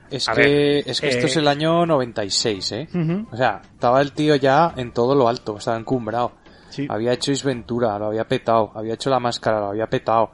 Es 0.10 0.28
A 0.28 0.34
que, 0.34 0.42
ver, 0.42 0.84
es 0.90 1.00
que 1.00 1.08
eh, 1.08 1.10
esto 1.12 1.28
es 1.28 1.38
el 1.38 1.48
año 1.48 1.86
96, 1.86 2.72
¿eh? 2.74 2.88
Ujú. 2.94 3.28
O 3.32 3.38
sea, 3.38 3.62
estaba 3.74 4.02
el 4.02 4.12
tío 4.12 4.36
ya 4.36 4.74
en 4.76 4.92
todo 4.92 5.16
lo 5.16 5.30
alto, 5.30 5.58
estaba 5.58 5.78
encumbrado. 5.78 6.34
Sí. 6.70 6.86
Había 6.90 7.14
hecho 7.14 7.32
Isventura, 7.32 7.98
lo 7.98 8.08
había 8.08 8.28
petado. 8.28 8.72
Había 8.76 8.96
hecho 8.96 9.10
La 9.10 9.20
Máscara, 9.20 9.60
lo 9.62 9.68
había 9.70 9.88
petado. 9.88 10.32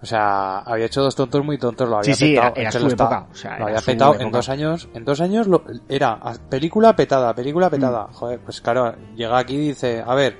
O 0.00 0.06
sea, 0.06 0.58
había 0.58 0.86
hecho 0.86 1.00
Dos 1.02 1.14
Tontos 1.14 1.44
Muy 1.44 1.56
Tontos, 1.58 1.88
lo 1.88 1.98
había 1.98 2.12
Sí, 2.14 2.26
sí, 2.26 2.34
petado. 2.34 2.52
era- 2.56 2.60
era 2.62 2.72
su 2.72 2.78
lo 2.80 2.86
está- 2.88 3.04
época, 3.04 3.26
o 3.30 3.34
sea, 3.36 3.50
lo 3.50 3.56
era 3.56 3.64
había 3.66 3.78
su 3.78 3.86
petado 3.86 4.20
en 4.20 4.32
dos 4.32 4.48
años. 4.48 4.88
En 4.94 5.04
dos 5.04 5.20
años 5.20 5.46
lo, 5.46 5.62
era 5.88 6.12
a- 6.14 6.34
película 6.50 6.96
petada, 6.96 7.32
película 7.32 7.70
petada. 7.70 8.08
Mm. 8.08 8.12
Joder, 8.14 8.40
pues 8.40 8.60
claro, 8.60 8.96
llega 9.14 9.38
aquí 9.38 9.54
y 9.54 9.68
dice, 9.68 10.02
a 10.04 10.14
ver, 10.16 10.36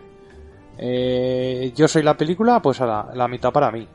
eh, 0.84 1.72
yo 1.76 1.86
soy 1.86 2.02
la 2.02 2.16
película, 2.16 2.60
pues 2.60 2.80
a 2.80 2.86
la, 2.86 3.08
la 3.14 3.28
mitad 3.28 3.52
para 3.52 3.70
mí. 3.70 3.86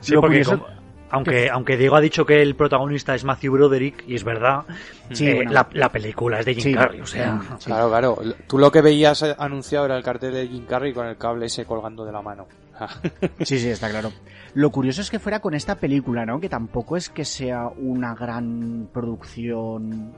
Sí, 0.00 0.12
Lo 0.14 0.20
porque 0.22 0.38
curioso- 0.42 0.58
como- 0.58 0.82
aunque, 1.14 1.50
aunque 1.50 1.76
Diego 1.76 1.96
ha 1.96 2.00
dicho 2.00 2.24
que 2.24 2.40
el 2.40 2.56
protagonista 2.56 3.14
es 3.14 3.22
Matthew 3.22 3.52
Broderick, 3.52 4.02
y 4.08 4.14
es 4.14 4.24
verdad, 4.24 4.62
Sí, 5.10 5.26
eh, 5.28 5.34
bueno. 5.34 5.52
la, 5.52 5.68
la 5.74 5.90
película 5.92 6.40
es 6.40 6.46
de 6.46 6.54
Jim 6.54 6.62
Sí. 6.62 6.74
Carrey, 6.74 7.00
o 7.02 7.06
sea... 7.06 7.38
Claro, 7.62 7.90
claro. 7.90 8.18
Tú 8.48 8.56
lo 8.56 8.72
que 8.72 8.80
veías 8.80 9.22
eh, 9.22 9.34
anunciado 9.38 9.84
era 9.84 9.98
el 9.98 10.02
cartel 10.02 10.32
de 10.32 10.48
Jim 10.48 10.64
Carrey 10.64 10.94
con 10.94 11.06
el 11.06 11.18
cable 11.18 11.44
ese 11.46 11.66
colgando 11.66 12.06
de 12.06 12.12
la 12.12 12.22
mano. 12.22 12.46
Sí, 13.44 13.58
sí, 13.58 13.68
está 13.68 13.90
claro. 13.90 14.10
Lo 14.54 14.70
curioso 14.70 15.02
es 15.02 15.10
que 15.10 15.18
fuera 15.18 15.40
con 15.40 15.52
esta 15.52 15.74
película, 15.74 16.24
¿no? 16.24 16.40
Que 16.40 16.48
tampoco 16.48 16.96
es 16.96 17.10
que 17.10 17.26
sea 17.26 17.68
una 17.68 18.14
gran 18.14 18.88
producción. 18.90 20.12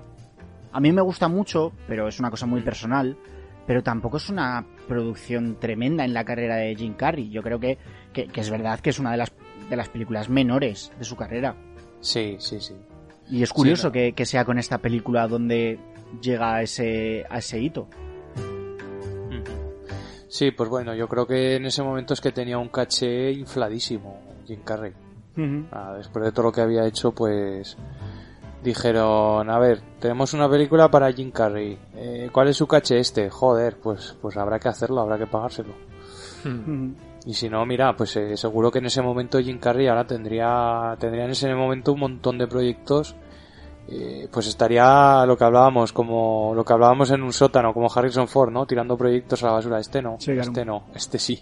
A 0.72 0.78
mí 0.78 0.92
me 0.92 1.02
gusta 1.02 1.26
mucho, 1.26 1.72
pero 1.88 2.06
es 2.06 2.20
una 2.20 2.30
cosa 2.30 2.46
muy 2.46 2.60
personal. 2.60 3.16
Pero 3.66 3.82
tampoco 3.82 4.18
es 4.18 4.28
una 4.28 4.66
producción 4.88 5.56
tremenda 5.58 6.04
en 6.04 6.12
la 6.12 6.24
carrera 6.24 6.56
de 6.56 6.74
Jim 6.76 6.94
Carrey. 6.94 7.30
Yo 7.30 7.42
creo 7.42 7.58
que, 7.58 7.78
que, 8.12 8.26
que 8.26 8.40
es 8.40 8.50
verdad 8.50 8.80
que 8.80 8.90
es 8.90 8.98
una 8.98 9.10
de 9.12 9.16
las, 9.16 9.32
de 9.70 9.76
las 9.76 9.88
películas 9.88 10.28
menores 10.28 10.92
de 10.98 11.04
su 11.04 11.16
carrera. 11.16 11.56
Sí, 12.00 12.36
sí, 12.38 12.60
sí. 12.60 12.74
Y 13.30 13.42
es 13.42 13.52
curioso 13.52 13.82
Sí, 13.82 13.86
no. 13.88 13.92
que, 13.92 14.12
que 14.12 14.26
sea 14.26 14.44
con 14.44 14.58
esta 14.58 14.78
película 14.78 15.26
donde 15.26 15.78
llega 16.20 16.56
a 16.56 16.62
ese, 16.62 17.24
a 17.30 17.38
ese 17.38 17.58
hito. 17.60 17.88
Sí, 20.28 20.50
pues 20.50 20.68
bueno, 20.68 20.94
yo 20.94 21.08
creo 21.08 21.26
que 21.26 21.56
en 21.56 21.66
ese 21.66 21.82
momento 21.82 22.12
es 22.12 22.20
que 22.20 22.32
tenía 22.32 22.58
un 22.58 22.68
caché 22.68 23.30
infladísimo 23.32 24.20
Jim 24.46 24.60
Carrey. 24.64 24.92
Ah, 25.72 25.94
después 25.96 26.24
de 26.24 26.32
todo 26.32 26.46
lo 26.46 26.52
que 26.52 26.60
había 26.60 26.86
hecho, 26.86 27.12
pues 27.12 27.76
dijeron, 28.64 29.48
a 29.50 29.58
ver, 29.58 29.80
tenemos 30.00 30.32
una 30.34 30.48
película 30.48 30.90
para 30.90 31.12
Jim 31.12 31.30
Carrey. 31.30 31.78
Eh, 31.94 32.28
¿Cuál 32.32 32.48
es 32.48 32.56
su 32.56 32.66
caché 32.66 32.98
este? 32.98 33.30
Joder, 33.30 33.76
pues, 33.80 34.16
pues 34.20 34.36
habrá 34.36 34.58
que 34.58 34.68
hacerlo, 34.68 35.00
habrá 35.00 35.18
que 35.18 35.26
pagárselo. 35.26 35.74
Y 37.26 37.32
si 37.32 37.48
no, 37.48 37.64
mira, 37.64 37.96
pues 37.96 38.16
eh, 38.16 38.36
seguro 38.36 38.70
que 38.70 38.78
en 38.80 38.86
ese 38.86 39.00
momento 39.00 39.38
Jim 39.40 39.58
Carrey 39.58 39.86
ahora 39.88 40.06
tendría, 40.06 40.94
tendría 40.98 41.24
en 41.24 41.30
ese 41.30 41.54
momento 41.54 41.92
un 41.92 42.00
montón 42.00 42.36
de 42.38 42.46
proyectos. 42.46 43.14
eh, 43.88 44.28
pues 44.32 44.46
estaría 44.46 45.24
lo 45.26 45.36
que 45.36 45.44
hablábamos, 45.44 45.92
como 45.92 46.52
lo 46.54 46.64
que 46.64 46.72
hablábamos 46.72 47.10
en 47.10 47.22
un 47.22 47.32
sótano, 47.32 47.72
como 47.72 47.88
Harrison 47.94 48.26
Ford, 48.28 48.50
¿no? 48.50 48.66
Tirando 48.66 48.96
proyectos 48.96 49.42
a 49.42 49.46
la 49.46 49.52
basura. 49.52 49.78
Este 49.78 50.00
no, 50.02 50.16
Sí, 50.18 50.26
claro. 50.32 50.40
este 50.42 50.64
no, 50.64 50.84
este 50.94 51.18
sí. 51.18 51.40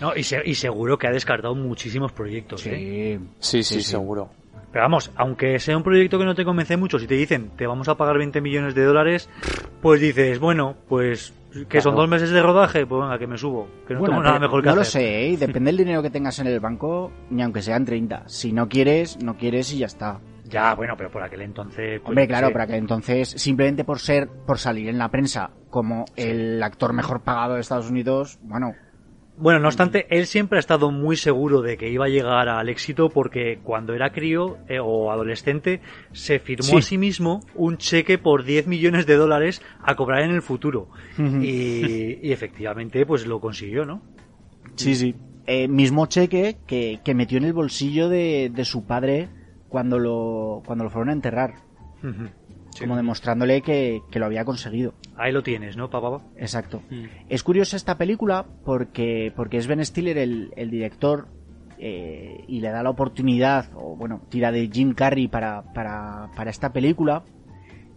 No, 0.00 0.14
y, 0.16 0.22
se- 0.22 0.42
y 0.44 0.54
seguro 0.54 0.98
que 0.98 1.06
ha 1.06 1.10
descartado 1.12 1.54
muchísimos 1.54 2.10
proyectos, 2.12 2.66
¿eh? 2.66 3.18
Sí. 3.20 3.28
Sí, 3.38 3.62
sí, 3.62 3.74
sí. 3.82 3.90
seguro. 3.90 4.30
Pero 4.72 4.84
vamos, 4.84 5.12
aunque 5.16 5.58
sea 5.58 5.76
un 5.76 5.82
proyecto 5.82 6.18
que 6.18 6.24
no 6.24 6.34
te 6.34 6.44
convence 6.44 6.76
mucho, 6.76 6.98
si 6.98 7.06
te 7.06 7.14
dicen 7.14 7.50
te 7.56 7.66
vamos 7.66 7.88
a 7.88 7.96
pagar 7.96 8.16
20 8.18 8.40
millones 8.40 8.74
de 8.74 8.84
dólares, 8.84 9.28
pues 9.82 10.00
dices, 10.00 10.38
bueno, 10.38 10.76
pues 10.88 11.34
que 11.68 11.82
son 11.82 11.94
dos 11.94 12.08
meses 12.08 12.30
de 12.30 12.42
rodaje, 12.42 12.86
pues 12.86 13.02
venga, 13.02 13.18
que 13.18 13.26
me 13.26 13.36
subo, 13.36 13.68
que 13.86 13.92
no 13.92 14.00
Bueno, 14.00 14.14
tengo 14.14 14.24
nada 14.24 14.38
mejor 14.38 14.62
que 14.62 14.70
no 14.70 14.76
lo 14.76 14.80
hacer. 14.80 15.02
sé, 15.02 15.26
¿eh? 15.28 15.36
depende 15.36 15.68
del 15.68 15.76
dinero 15.76 16.00
que 16.02 16.08
tengas 16.08 16.38
en 16.38 16.46
el 16.46 16.58
banco, 16.60 17.12
ni 17.28 17.42
aunque 17.42 17.60
sean 17.60 17.84
30. 17.84 18.24
Si 18.28 18.52
no 18.52 18.68
quieres, 18.68 19.22
no 19.22 19.36
quieres 19.36 19.70
y 19.74 19.78
ya 19.78 19.86
está. 19.86 20.18
Ya, 20.44 20.74
bueno, 20.74 20.94
pero 20.96 21.10
por 21.10 21.22
aquel 21.22 21.42
entonces... 21.42 22.00
pues, 22.00 22.08
Hombre, 22.08 22.26
claro, 22.26 22.48
sé. 22.48 22.52
para 22.54 22.66
que 22.66 22.76
entonces, 22.76 23.28
simplemente 23.28 23.84
por 23.84 23.98
ser, 24.00 24.28
por 24.46 24.58
salir 24.58 24.88
en 24.88 24.98
la 24.98 25.10
prensa 25.10 25.50
como 25.70 26.04
el 26.16 26.62
actor 26.62 26.92
mejor 26.94 27.20
pagado 27.22 27.54
de 27.54 27.60
Estados 27.60 27.90
Unidos, 27.90 28.38
bueno, 28.42 28.72
Bueno, 29.42 29.58
no 29.58 29.66
obstante, 29.66 30.06
él 30.10 30.26
siempre 30.26 30.58
ha 30.58 30.60
estado 30.60 30.92
muy 30.92 31.16
seguro 31.16 31.62
de 31.62 31.76
que 31.76 31.90
iba 31.90 32.04
a 32.04 32.08
llegar 32.08 32.48
al 32.48 32.68
éxito 32.68 33.08
porque 33.08 33.58
cuando 33.64 33.92
era 33.92 34.12
crío 34.12 34.58
eh, 34.68 34.78
o 34.80 35.10
adolescente 35.10 35.80
se 36.12 36.38
firmó 36.38 36.62
Sí. 36.64 36.76
a 36.76 36.82
sí 36.82 36.96
mismo 36.96 37.40
un 37.56 37.76
cheque 37.76 38.18
por 38.18 38.44
10 38.44 38.68
millones 38.68 39.04
de 39.04 39.16
dólares 39.16 39.60
a 39.82 39.96
cobrar 39.96 40.22
en 40.22 40.30
el 40.30 40.42
futuro. 40.42 40.88
y, 41.18 42.18
y 42.22 42.30
efectivamente, 42.32 43.04
pues 43.04 43.26
lo 43.26 43.40
consiguió, 43.40 43.84
¿no? 43.84 44.00
sí, 44.76 44.94
sí. 44.94 45.14
Eh, 45.46 45.66
mismo 45.66 46.06
cheque 46.06 46.58
que, 46.68 47.00
que 47.04 47.14
metió 47.14 47.36
en 47.38 47.44
el 47.44 47.52
bolsillo 47.52 48.08
de, 48.08 48.48
de 48.54 48.64
su 48.64 48.86
padre 48.86 49.28
cuando 49.68 49.98
lo, 49.98 50.62
cuando 50.64 50.84
lo 50.84 50.90
fueron 50.90 51.08
a 51.08 51.12
enterrar, 51.14 51.54
como 52.78 52.96
demostrándole 52.96 53.60
que, 53.60 54.02
que 54.12 54.18
lo 54.20 54.26
había 54.26 54.44
conseguido. 54.44 54.94
Ahí 55.22 55.30
lo 55.30 55.44
tienes, 55.44 55.76
¿no, 55.76 55.88
papá? 55.88 56.20
Exacto. 56.36 56.82
Mm. 56.90 57.04
Es 57.28 57.44
curiosa 57.44 57.76
esta 57.76 57.96
película 57.96 58.44
porque, 58.64 59.32
porque 59.36 59.56
es 59.56 59.68
Ben 59.68 59.84
Stiller 59.84 60.18
el, 60.18 60.52
el 60.56 60.68
director 60.68 61.28
eh, 61.78 62.42
y 62.48 62.58
le 62.58 62.70
da 62.70 62.82
la 62.82 62.90
oportunidad, 62.90 63.70
o 63.76 63.94
bueno, 63.94 64.22
tira 64.30 64.50
de 64.50 64.68
Jim 64.68 64.94
Carrey 64.94 65.28
para, 65.28 65.62
para, 65.74 66.32
para 66.34 66.50
esta 66.50 66.72
película. 66.72 67.22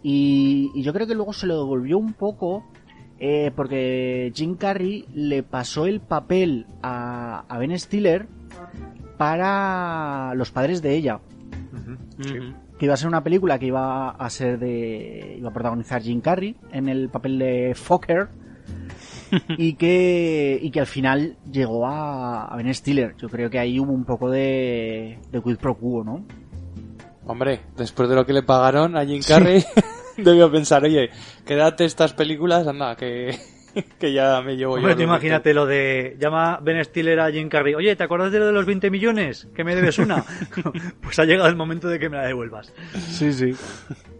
Y, 0.04 0.70
y 0.72 0.84
yo 0.84 0.92
creo 0.92 1.08
que 1.08 1.16
luego 1.16 1.32
se 1.32 1.48
lo 1.48 1.56
devolvió 1.56 1.98
un 1.98 2.12
poco 2.12 2.64
eh, 3.18 3.50
porque 3.56 4.30
Jim 4.32 4.54
Carrey 4.54 5.06
le 5.12 5.42
pasó 5.42 5.86
el 5.86 5.98
papel 5.98 6.66
a, 6.80 7.44
a 7.48 7.58
Ben 7.58 7.76
Stiller 7.76 8.28
para 9.18 10.32
los 10.36 10.52
padres 10.52 10.80
de 10.80 10.94
ella. 10.94 11.18
Que 12.78 12.84
iba 12.84 12.94
a 12.94 12.96
ser 12.96 13.08
una 13.08 13.22
película 13.22 13.58
que 13.58 13.66
iba 13.66 14.10
a 14.10 14.30
ser 14.30 14.58
de 14.58 15.36
iba 15.38 15.50
a 15.50 15.52
protagonizar 15.52 16.02
Jim 16.02 16.20
Carrey 16.20 16.56
en 16.72 16.88
el 16.88 17.08
papel 17.08 17.38
de 17.38 17.74
Fokker 17.74 18.28
y 19.56 19.74
que 19.74 20.58
y 20.60 20.70
que 20.70 20.80
al 20.80 20.86
final 20.86 21.36
llegó 21.50 21.86
a, 21.86 22.46
a 22.46 22.56
Ben 22.56 22.72
Stiller. 22.74 23.16
Yo 23.16 23.28
creo 23.28 23.50
que 23.50 23.58
ahí 23.58 23.80
hubo 23.80 23.92
un 23.92 24.04
poco 24.04 24.30
de 24.30 25.18
de 25.30 25.42
quid 25.42 25.56
pro 25.56 25.76
quo 25.76 26.04
no 26.04 26.24
Hombre, 27.28 27.60
después 27.76 28.08
de 28.08 28.14
lo 28.14 28.24
que 28.24 28.32
le 28.32 28.44
pagaron 28.44 28.96
a 28.96 29.04
Jim 29.04 29.20
Carrey, 29.26 29.64
debió 30.16 30.50
pensar, 30.50 30.84
oye, 30.84 31.10
quédate 31.44 31.84
estas 31.84 32.12
películas, 32.12 32.66
anda, 32.66 32.96
que, 32.96 33.36
que 33.98 34.12
ya 34.12 34.40
me 34.42 34.56
llevo 34.56 34.72
yo. 34.76 34.78
Hombre, 34.78 34.94
tú 34.94 35.00
los 35.00 35.08
imagínate 35.08 35.54
lo 35.54 35.66
de 35.66 36.16
llama 36.18 36.58
Ben 36.62 36.84
Stiller 36.84 37.20
a 37.20 37.30
Jim 37.30 37.48
Carrey. 37.48 37.74
Oye, 37.74 37.94
¿te 37.96 38.04
acuerdas 38.04 38.32
de 38.32 38.38
lo 38.38 38.46
de 38.46 38.52
los 38.52 38.66
20 38.66 38.90
millones? 38.90 39.48
Que 39.54 39.64
me 39.64 39.74
debes 39.74 39.98
una. 39.98 40.24
pues 41.00 41.18
ha 41.18 41.24
llegado 41.24 41.48
el 41.48 41.56
momento 41.56 41.88
de 41.88 41.98
que 41.98 42.08
me 42.08 42.16
la 42.16 42.26
devuelvas. 42.26 42.72
sí 42.94 43.32
sí 43.32 43.54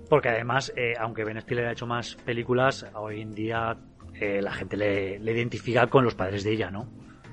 Porque 0.09 0.29
además, 0.29 0.73
eh, 0.77 0.95
aunque 0.99 1.25
Ben 1.25 1.41
Stiller 1.41 1.67
ha 1.67 1.73
hecho 1.73 1.87
más 1.87 2.15
películas, 2.17 2.87
hoy 2.95 3.21
en 3.23 3.35
día 3.35 3.77
eh, 4.15 4.41
la 4.43 4.53
gente 4.53 4.77
le, 4.77 5.19
le 5.19 5.33
identifica 5.33 5.87
con 5.89 6.05
los 6.05 6.15
padres 6.15 6.45
de 6.45 6.53
ella, 6.53 6.71
¿no? 6.71 6.89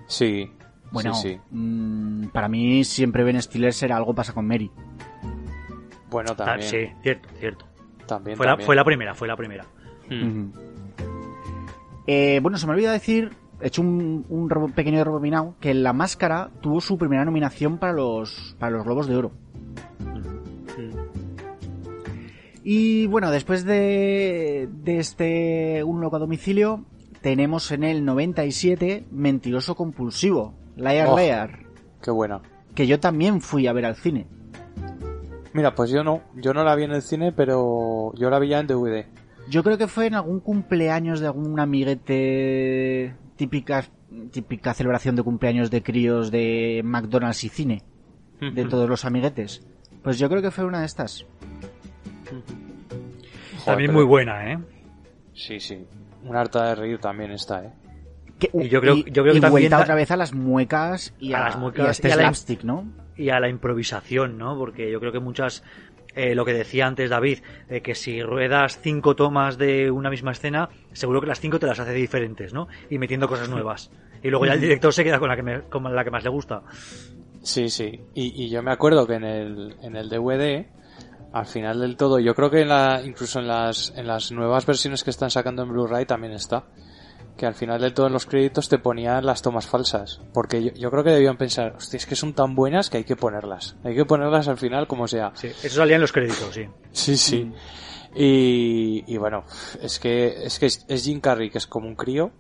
Sí, 0.08 0.52
bueno 0.92 1.14
sí, 1.14 1.30
sí. 1.30 1.40
mm, 1.52 2.28
para 2.28 2.48
mí 2.50 2.84
siempre 2.84 3.24
Ben 3.24 3.42
Stiller 3.42 3.74
será 3.74 3.96
algo 3.98 4.14
pasa 4.14 4.34
con 4.34 4.46
Mary 4.46 4.70
Bueno, 6.10 6.36
Ta- 6.36 6.46
también. 6.46 6.70
Sí, 6.70 6.90
cierto, 7.02 7.30
cierto. 7.40 7.66
También, 8.06 8.36
Fue 8.38 8.46
la, 8.46 8.58
fue 8.58 8.76
la 8.76 8.84
primera, 8.84 9.16
fue 9.16 9.28
la 9.28 9.36
primera. 9.38 9.66
Mm. 10.10 10.50
Eh, 12.08 12.40
bueno, 12.42 12.58
se 12.58 12.68
me 12.68 12.74
olvida 12.74 12.92
decir, 12.92 13.32
he 13.62 13.68
hecho 13.68 13.82
un, 13.82 14.74
pequeño 14.76 15.04
rebobinado, 15.04 15.56
que 15.60 15.74
La 15.74 15.94
Máscara 15.94 16.50
tuvo 16.62 16.82
su 16.82 16.98
primera 16.98 17.26
nominación 17.26 17.78
para 17.78 17.94
los, 17.94 18.56
para 18.60 18.72
los 18.74 18.84
Globos 18.86 19.08
de 19.08 19.16
Oro. 19.16 19.32
Y 22.64 23.08
bueno, 23.08 23.30
después 23.30 23.66
de, 23.66 24.70
de 24.72 24.98
este 25.00 25.84
Un 25.84 26.00
loco 26.00 26.16
a 26.16 26.20
domicilio, 26.20 26.86
tenemos 27.22 27.72
en 27.72 27.84
el 27.84 28.06
97 28.06 29.06
Mentiroso 29.12 29.76
Compulsivo, 29.76 30.54
Liar 30.78 31.08
Oh. 31.10 31.18
Liar, 31.18 31.60
Qué 32.02 32.12
buena. 32.12 32.42
que 32.74 32.88
yo 32.88 33.00
también 33.00 33.42
fui 33.42 33.68
a 33.68 33.74
ver 33.74 33.86
al 33.86 33.96
cine. 33.96 34.28
Mira, 35.54 35.76
pues 35.76 35.92
yo 35.92 36.04
no, 36.04 36.22
yo 36.36 36.54
no 36.54 36.64
la 36.64 36.74
vi 36.76 36.84
en 36.86 36.92
el 36.92 37.02
cine, 37.02 37.32
pero 37.32 38.12
yo 38.16 38.30
la 38.30 38.40
vi 38.40 38.50
ya 38.50 38.60
en 38.60 38.68
DVD. 38.68 39.06
Yo 39.50 39.64
creo 39.64 39.78
que 39.78 39.88
fue 39.88 40.08
en 40.08 40.16
algún 40.16 40.40
cumpleaños 40.40 41.20
de 41.20 41.28
algún 41.28 41.60
amiguete 41.60 43.16
típica, 43.36 43.84
típica 44.32 44.74
celebración 44.74 45.16
de 45.16 45.24
cumpleaños 45.24 45.70
de 45.70 45.84
críos 45.84 46.32
de 46.32 46.82
McDonald's 46.84 47.44
y 47.44 47.50
cine, 47.50 47.84
de 48.40 48.66
todos 48.66 48.90
los 48.90 49.06
amiguetes. 49.06 49.66
Pues 50.02 50.18
yo 50.20 50.30
creo 50.30 50.42
que 50.42 50.52
fue 50.52 50.66
una 50.66 50.80
de 50.82 50.86
estas. 50.86 51.26
Joder, 52.30 53.66
También 53.66 53.94
muy 53.94 54.04
buena, 54.04 54.52
¿eh? 54.52 54.60
Sí, 55.34 55.60
sí. 55.60 55.86
Una 56.24 56.42
harta 56.42 56.66
de 56.70 56.76
reír 56.76 57.00
también 57.00 57.32
está, 57.32 57.64
¿eh? 57.66 57.70
Que- 58.40 58.50
Y 58.54 58.68
yo 58.70 58.82
creo- 58.82 58.96
y- 58.96 59.04
yo 59.12 59.24
creo 59.24 59.34
que 59.34 59.38
y 59.38 59.42
también 59.42 59.52
vuelta 59.52 59.78
da- 59.78 59.84
otra 59.84 59.96
vez 59.96 60.12
a 60.12 60.18
las 60.18 60.34
muecas 60.34 61.14
y 61.20 61.34
A 61.34 61.38
a, 61.38 61.44
las 61.50 61.58
muecas 61.60 61.86
y 61.86 61.88
a 61.88 61.92
este 61.92 62.08
y 62.08 62.12
a 62.12 62.16
la- 62.16 62.22
slapstick, 62.24 62.64
¿no? 62.64 62.86
y 63.16 63.30
a 63.30 63.40
la 63.40 63.48
improvisación, 63.48 64.38
¿no? 64.40 64.58
Porque 64.58 64.92
yo 64.92 65.00
creo 65.00 65.12
que 65.12 65.20
muchas, 65.20 65.64
eh, 66.16 66.36
lo 66.36 66.46
que 66.46 66.54
decía 66.54 66.86
antes 66.88 67.10
David, 67.10 67.40
de 67.70 67.82
que 67.82 67.96
si 67.96 68.22
ruedas 68.22 68.80
cinco 68.82 69.16
tomas 69.16 69.58
de 69.58 69.90
una 69.92 70.10
misma 70.10 70.32
escena, 70.32 70.70
seguro 70.92 71.22
que 71.22 71.28
las 71.28 71.40
cinco 71.40 71.60
te 71.60 71.68
las 71.68 71.80
hace 71.80 71.94
diferentes, 71.94 72.54
¿no? 72.54 72.68
Y 72.90 72.98
metiendo 72.98 73.28
cosas 73.28 73.50
nuevas. 73.50 73.92
Y 74.22 74.30
luego 74.30 74.46
ya 74.46 74.54
el 74.54 74.62
director 74.62 74.94
se 74.94 75.04
queda 75.04 75.20
con 75.20 75.28
la 75.30 75.36
que, 75.36 75.44
me- 75.44 75.62
con 75.64 75.84
la 75.96 76.04
que 76.04 76.12
más 76.12 76.24
le 76.24 76.30
gusta. 76.30 76.64
Sí, 77.42 77.68
sí. 77.70 78.00
Y, 78.14 78.44
y 78.46 78.50
yo 78.50 78.64
me 78.64 78.72
acuerdo 78.72 79.06
que 79.06 79.16
en 79.16 79.24
el, 79.26 79.76
en 79.82 79.96
el 79.98 80.08
DVD, 80.10 80.66
al 81.34 81.46
final 81.46 81.82
del 81.82 81.98
todo, 81.98 82.20
yo 82.20 82.34
creo 82.34 82.50
que 82.50 82.62
en 82.62 82.70
la, 82.70 83.02
incluso 83.04 83.40
en 83.40 83.48
las, 83.48 83.92
en 83.98 84.08
las 84.08 84.32
nuevas 84.32 84.66
versiones 84.66 85.04
que 85.04 85.10
están 85.10 85.30
sacando 85.30 85.64
en 85.64 85.70
Blu-ray 85.70 86.06
también 86.06 86.34
está. 86.34 86.64
Que 87.38 87.46
al 87.48 87.56
final 87.56 87.82
del 87.82 87.94
todo 87.94 88.08
en 88.08 88.14
los 88.14 88.26
créditos 88.28 88.70
te 88.70 88.78
ponían 88.78 89.26
las 89.26 89.42
tomas 89.42 89.66
falsas. 89.66 90.22
Porque 90.34 90.64
yo, 90.64 90.72
yo 90.74 90.92
creo 90.92 91.04
que 91.04 91.10
debían 91.10 91.36
pensar, 91.38 91.74
hostia, 91.78 91.98
es 91.98 92.06
que 92.06 92.16
son 92.16 92.34
tan 92.34 92.54
buenas 92.56 92.90
que 92.90 92.98
hay 92.98 93.04
que 93.04 93.16
ponerlas. 93.16 93.76
Hay 93.84 93.96
que 93.96 94.06
ponerlas 94.06 94.48
al 94.48 94.58
final 94.58 94.88
como 94.88 95.08
sea. 95.08 95.32
Sí, 95.34 95.48
eso 95.48 95.70
salía 95.78 95.96
en 95.96 96.02
los 96.02 96.12
créditos, 96.12 96.54
sí. 96.54 96.68
Sí, 96.92 97.18
sí. 97.18 97.52
Y, 98.16 99.04
y 99.08 99.18
bueno, 99.18 99.44
es 99.82 100.00
que, 100.00 100.46
es 100.46 100.60
que 100.60 100.68
es, 100.68 100.86
es 100.88 101.04
Jim 101.04 101.20
Carrey, 101.20 101.50
que 101.50 101.58
es 101.58 101.66
como 101.68 101.88
un 101.88 101.96
crío, 101.96 102.32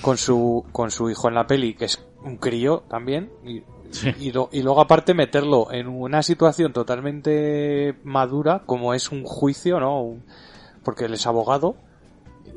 con 0.00 0.16
su, 0.16 0.64
con 0.72 0.90
su 0.90 1.10
hijo 1.10 1.28
en 1.28 1.34
la 1.34 1.46
peli, 1.46 1.74
que 1.74 1.84
es 1.84 2.02
un 2.24 2.38
crío 2.38 2.84
también, 2.88 3.30
y, 3.44 3.62
y, 4.18 4.32
lo- 4.32 4.48
y 4.52 4.62
luego 4.62 4.80
aparte 4.80 5.12
meterlo 5.12 5.70
en 5.70 5.88
una 5.88 6.22
situación 6.22 6.72
totalmente 6.72 7.96
madura, 8.04 8.62
como 8.64 8.94
es 8.94 9.10
un 9.12 9.24
juicio, 9.24 9.78
¿no? 9.80 10.00
Un- 10.02 10.24
porque 10.82 11.04
él 11.04 11.14
es 11.14 11.26
abogado. 11.26 11.76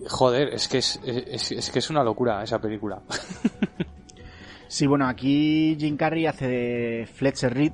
Joder, 0.08 0.50
es 0.54 0.68
que 0.68 0.78
es, 0.80 1.00
es, 1.06 1.52
es 1.52 1.70
que 1.72 1.80
es 1.80 1.90
una 1.90 2.04
locura 2.04 2.44
esa 2.44 2.60
película. 2.60 3.02
Sí, 4.68 4.88
bueno, 4.88 5.08
aquí 5.08 5.78
Jim 5.80 5.96
Carrey 5.96 6.26
hace 6.26 6.48
de 6.48 7.06
Fletcher 7.06 7.54
Reed, 7.54 7.72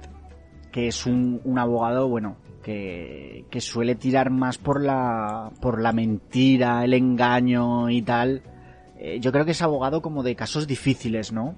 que 0.72 0.88
es 0.88 1.08
un, 1.08 1.42
un 1.44 1.58
abogado, 1.58 2.08
bueno, 2.08 2.38
que, 2.62 3.46
que 3.50 3.62
suele 3.62 3.96
tirar 3.96 4.30
más 4.30 4.58
por 4.58 4.84
la, 4.84 5.52
por 5.62 5.82
la 5.82 5.94
mentira, 5.94 6.84
el 6.84 6.94
engaño 6.94 7.90
y 7.90 8.02
tal. 8.04 8.44
Eh, 9.00 9.20
yo 9.20 9.32
creo 9.32 9.46
que 9.46 9.52
es 9.52 9.62
abogado 9.64 10.04
como 10.04 10.22
de 10.22 10.36
casos 10.36 10.68
difíciles, 10.68 11.32
¿no? 11.32 11.56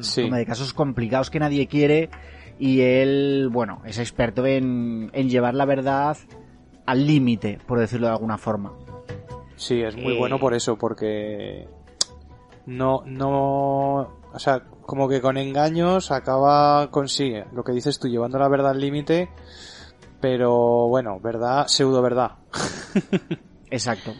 Sí. 0.00 0.22
Como 0.22 0.34
de 0.34 0.46
casos 0.46 0.72
complicados 0.72 1.30
que 1.30 1.38
nadie 1.38 1.68
quiere 1.68 2.10
y 2.58 2.80
él, 2.80 3.50
bueno, 3.52 3.82
es 3.84 3.98
experto 3.98 4.44
en, 4.44 5.10
en 5.12 5.28
llevar 5.28 5.54
la 5.54 5.66
verdad 5.66 6.16
al 6.84 7.06
límite, 7.06 7.60
por 7.66 7.78
decirlo 7.78 8.08
de 8.08 8.14
alguna 8.14 8.38
forma. 8.38 8.72
Sí, 9.58 9.82
es 9.82 9.94
muy 9.96 10.14
Eh, 10.14 10.18
bueno 10.18 10.38
por 10.38 10.54
eso, 10.54 10.78
porque 10.78 11.68
no, 12.66 13.02
no, 13.04 13.96
o 14.32 14.38
sea, 14.38 14.62
como 14.86 15.08
que 15.08 15.20
con 15.20 15.36
engaños 15.36 16.10
acaba, 16.10 16.90
consigue 16.90 17.44
lo 17.52 17.62
que 17.64 17.72
dices 17.72 17.98
tú, 17.98 18.08
llevando 18.08 18.38
la 18.38 18.48
verdad 18.48 18.70
al 18.70 18.80
límite, 18.80 19.28
pero 20.20 20.88
bueno, 20.88 21.20
verdad, 21.20 21.66
pseudo 21.66 22.00
verdad. 22.00 22.36
Exacto. 23.70 24.14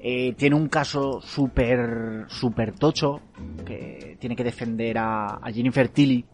Eh, 0.00 0.34
tiene 0.34 0.54
un 0.54 0.68
caso 0.68 1.20
súper 1.20 2.26
súper 2.28 2.72
tocho 2.74 3.20
que 3.64 4.16
tiene 4.20 4.36
que 4.36 4.44
defender 4.44 4.98
a, 4.98 5.38
a 5.42 5.50
Jennifer 5.50 5.88
Tilly, 5.88 6.24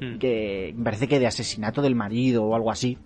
Hmm. 0.00 0.16
que 0.18 0.72
me 0.74 0.84
parece 0.84 1.06
que 1.06 1.18
de 1.18 1.26
asesinato 1.26 1.82
del 1.82 1.94
marido 1.94 2.44
o 2.44 2.54
algo 2.54 2.70
así. 2.70 2.96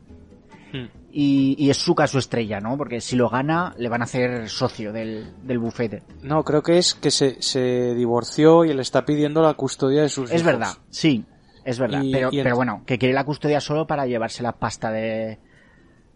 Hmm. 0.76 0.88
Y, 1.12 1.54
y 1.56 1.70
es 1.70 1.76
su 1.76 1.94
caso 1.94 2.18
estrella, 2.18 2.58
¿no? 2.58 2.76
Porque 2.76 3.00
si 3.00 3.14
lo 3.14 3.28
gana, 3.28 3.72
le 3.78 3.88
van 3.88 4.00
a 4.00 4.04
hacer 4.04 4.48
socio 4.48 4.92
del, 4.92 5.32
del 5.44 5.60
bufete. 5.60 6.02
No, 6.22 6.42
creo 6.42 6.64
que 6.64 6.78
es 6.78 6.94
que 6.94 7.12
se, 7.12 7.40
se 7.40 7.94
divorció 7.94 8.64
y 8.64 8.74
le 8.74 8.82
está 8.82 9.04
pidiendo 9.04 9.40
la 9.40 9.54
custodia 9.54 10.02
de 10.02 10.08
sus 10.08 10.30
Es 10.30 10.40
hijos. 10.40 10.46
verdad, 10.46 10.72
sí, 10.90 11.24
es 11.64 11.78
verdad. 11.78 12.02
Y- 12.02 12.10
pero, 12.10 12.30
y 12.32 12.38
el- 12.38 12.42
pero 12.42 12.56
bueno, 12.56 12.82
que 12.84 12.98
quiere 12.98 13.14
la 13.14 13.22
custodia 13.24 13.60
solo 13.60 13.86
para 13.86 14.04
llevarse 14.06 14.42
la 14.42 14.50
pasta 14.52 14.90
de... 14.90 15.38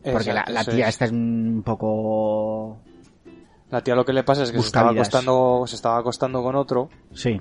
Porque 0.02 0.32
la, 0.32 0.40
Exacto, 0.40 0.52
la 0.52 0.64
tía 0.64 0.84
es. 0.88 0.94
esta 0.94 1.04
es 1.04 1.12
un 1.12 1.62
poco... 1.64 2.78
La 3.70 3.82
tía 3.84 3.94
lo 3.94 4.04
que 4.04 4.12
le 4.12 4.24
pasa 4.24 4.42
es 4.42 4.50
que 4.50 4.58
se 4.60 4.66
estaba 4.66 4.90
acostando, 4.90 5.64
se 5.68 5.76
estaba 5.76 5.98
acostando 5.98 6.42
con 6.42 6.56
otro 6.56 6.88
Sí, 7.12 7.38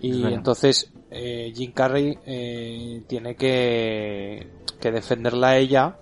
y 0.00 0.24
Es 0.26 0.32
entonces 0.32 0.92
eh, 1.10 1.52
Jim 1.54 1.70
Carrey 1.72 2.18
eh, 2.26 3.02
tiene 3.06 3.36
que, 3.36 4.48
que 4.80 4.90
defenderla 4.90 5.48
a 5.50 5.56
ella 5.58 5.96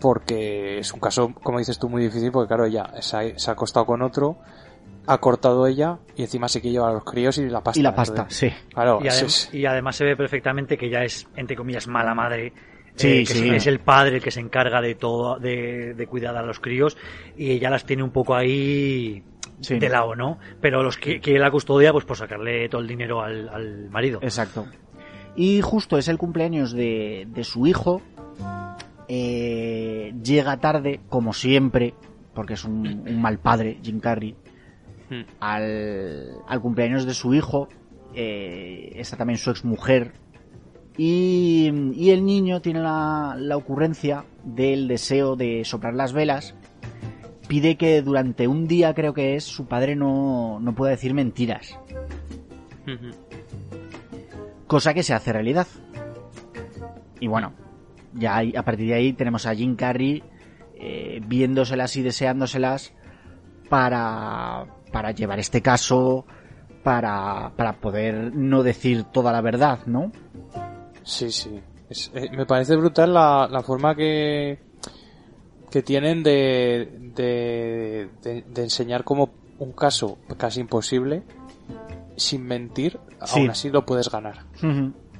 porque 0.00 0.78
es 0.78 0.92
un 0.92 1.00
caso, 1.00 1.32
como 1.42 1.58
dices 1.58 1.78
tú, 1.78 1.88
muy 1.88 2.02
difícil 2.02 2.30
porque 2.32 2.48
claro, 2.48 2.66
ella 2.66 2.90
se 3.00 3.16
ha, 3.16 3.38
se 3.38 3.50
ha 3.50 3.54
acostado 3.54 3.86
con 3.86 4.02
otro, 4.02 4.36
ha 5.06 5.18
cortado 5.18 5.66
ella 5.66 5.98
y 6.16 6.22
encima 6.22 6.48
se 6.48 6.60
quiere 6.60 6.74
llevar 6.74 6.90
a 6.90 6.94
los 6.94 7.04
críos 7.04 7.38
y 7.38 7.48
la 7.48 7.62
pasta. 7.62 7.78
y 7.80 7.82
la 7.82 7.94
pasta, 7.94 8.22
Entonces, 8.22 8.52
sí. 8.52 8.66
Claro, 8.74 8.98
Y, 9.02 9.06
eso 9.06 9.24
adem- 9.24 9.26
es- 9.26 9.54
y 9.54 9.66
además 9.66 9.96
se 9.96 10.04
ve 10.04 10.16
perfectamente 10.16 10.76
que 10.76 10.90
ya 10.90 11.02
es, 11.04 11.26
entre 11.36 11.56
comillas, 11.56 11.86
mala 11.86 12.14
madre. 12.14 12.52
Sí, 12.96 13.08
eh, 13.08 13.18
que 13.20 13.26
sí. 13.34 13.48
Es, 13.50 13.66
el 13.66 13.80
padre 13.80 14.16
el 14.16 14.22
que 14.22 14.30
se 14.30 14.40
encarga 14.40 14.80
de 14.80 14.94
todo, 14.94 15.38
de, 15.38 15.92
de 15.94 16.06
cuidar 16.06 16.34
a 16.36 16.42
los 16.42 16.60
críos 16.60 16.96
y 17.36 17.50
ella 17.52 17.68
las 17.70 17.84
tiene 17.84 18.02
un 18.02 18.10
poco 18.10 18.34
ahí 18.34 19.22
Sí. 19.60 19.78
de 19.78 19.88
lado, 19.88 20.14
¿no? 20.14 20.38
Pero 20.60 20.82
los 20.82 20.98
que 20.98 21.18
quiere 21.20 21.38
la 21.38 21.50
custodia, 21.50 21.90
pues 21.92 22.04
por 22.04 22.16
sacarle 22.16 22.68
todo 22.68 22.80
el 22.82 22.86
dinero 22.88 23.22
al, 23.22 23.48
al 23.48 23.88
marido. 23.90 24.18
Exacto. 24.22 24.66
Y 25.34 25.60
justo 25.62 25.96
es 25.98 26.08
el 26.08 26.18
cumpleaños 26.18 26.72
de, 26.72 27.26
de 27.28 27.44
su 27.44 27.66
hijo. 27.66 28.02
Eh, 29.08 30.14
llega 30.22 30.56
tarde, 30.58 31.00
como 31.08 31.32
siempre, 31.32 31.94
porque 32.34 32.54
es 32.54 32.64
un, 32.64 32.86
un 33.06 33.20
mal 33.20 33.38
padre, 33.38 33.78
Jim 33.82 34.00
Carrey, 34.00 34.36
Mm. 35.08 35.22
al, 35.38 36.30
al 36.48 36.60
cumpleaños 36.60 37.06
de 37.06 37.14
su 37.14 37.32
hijo. 37.32 37.68
Eh, 38.14 38.90
está 38.96 39.16
también 39.16 39.38
su 39.38 39.50
exmujer. 39.50 40.14
Y, 40.98 41.70
y 41.94 42.10
el 42.10 42.24
niño 42.24 42.60
tiene 42.60 42.80
la, 42.80 43.36
la 43.38 43.56
ocurrencia 43.56 44.24
del 44.42 44.88
deseo 44.88 45.36
de 45.36 45.64
soplar 45.64 45.94
las 45.94 46.12
velas. 46.12 46.54
Pide 47.46 47.76
que 47.76 48.02
durante 48.02 48.48
un 48.48 48.66
día, 48.66 48.94
creo 48.94 49.14
que 49.14 49.36
es, 49.36 49.44
su 49.44 49.66
padre 49.66 49.94
no, 49.94 50.58
no 50.58 50.74
pueda 50.74 50.90
decir 50.90 51.14
mentiras. 51.14 51.78
Ujú. 52.82 53.10
cosa 54.66 54.92
que 54.92 55.02
se 55.04 55.14
hace 55.14 55.32
realidad. 55.32 55.68
Y 57.20 57.28
bueno, 57.28 57.52
ya 58.16 58.38
a 58.56 58.62
partir 58.62 58.88
de 58.88 58.94
ahí 58.94 59.12
tenemos 59.12 59.46
a 59.46 59.54
Jim 59.54 59.76
Carrey 59.76 60.22
eh, 60.78 61.20
viéndoselas 61.26 61.96
y 61.96 62.02
deseándoselas 62.02 62.92
para, 63.68 64.66
para 64.92 65.10
llevar 65.12 65.38
este 65.38 65.62
caso, 65.62 66.26
para, 66.82 67.52
para 67.56 67.74
poder 67.80 68.34
no 68.34 68.62
decir 68.62 69.04
toda 69.04 69.32
la 69.32 69.40
verdad, 69.40 69.80
¿no? 69.86 70.12
Sí, 71.02 71.30
sí. 71.30 71.60
Es- 71.88 72.10
eh, 72.14 72.28
me 72.36 72.46
parece 72.46 72.76
brutal 72.76 73.14
la, 73.14 73.48
la 73.50 73.62
forma 73.62 73.94
que, 73.94 74.58
que 75.70 75.82
tienen 75.82 76.22
de, 76.22 77.12
de, 77.14 78.08
de- 78.22 78.42
de 78.42 78.62
enseñar 78.62 79.04
como 79.04 79.30
un 79.58 79.72
caso 79.72 80.18
casi 80.36 80.60
imposible, 80.60 81.22
sin 82.16 82.44
mentir, 82.44 82.98
Sí. 83.24 83.40
aún 83.40 83.50
así 83.50 83.70
lo 83.70 83.86
puedes 83.86 84.10
ganar. 84.10 84.44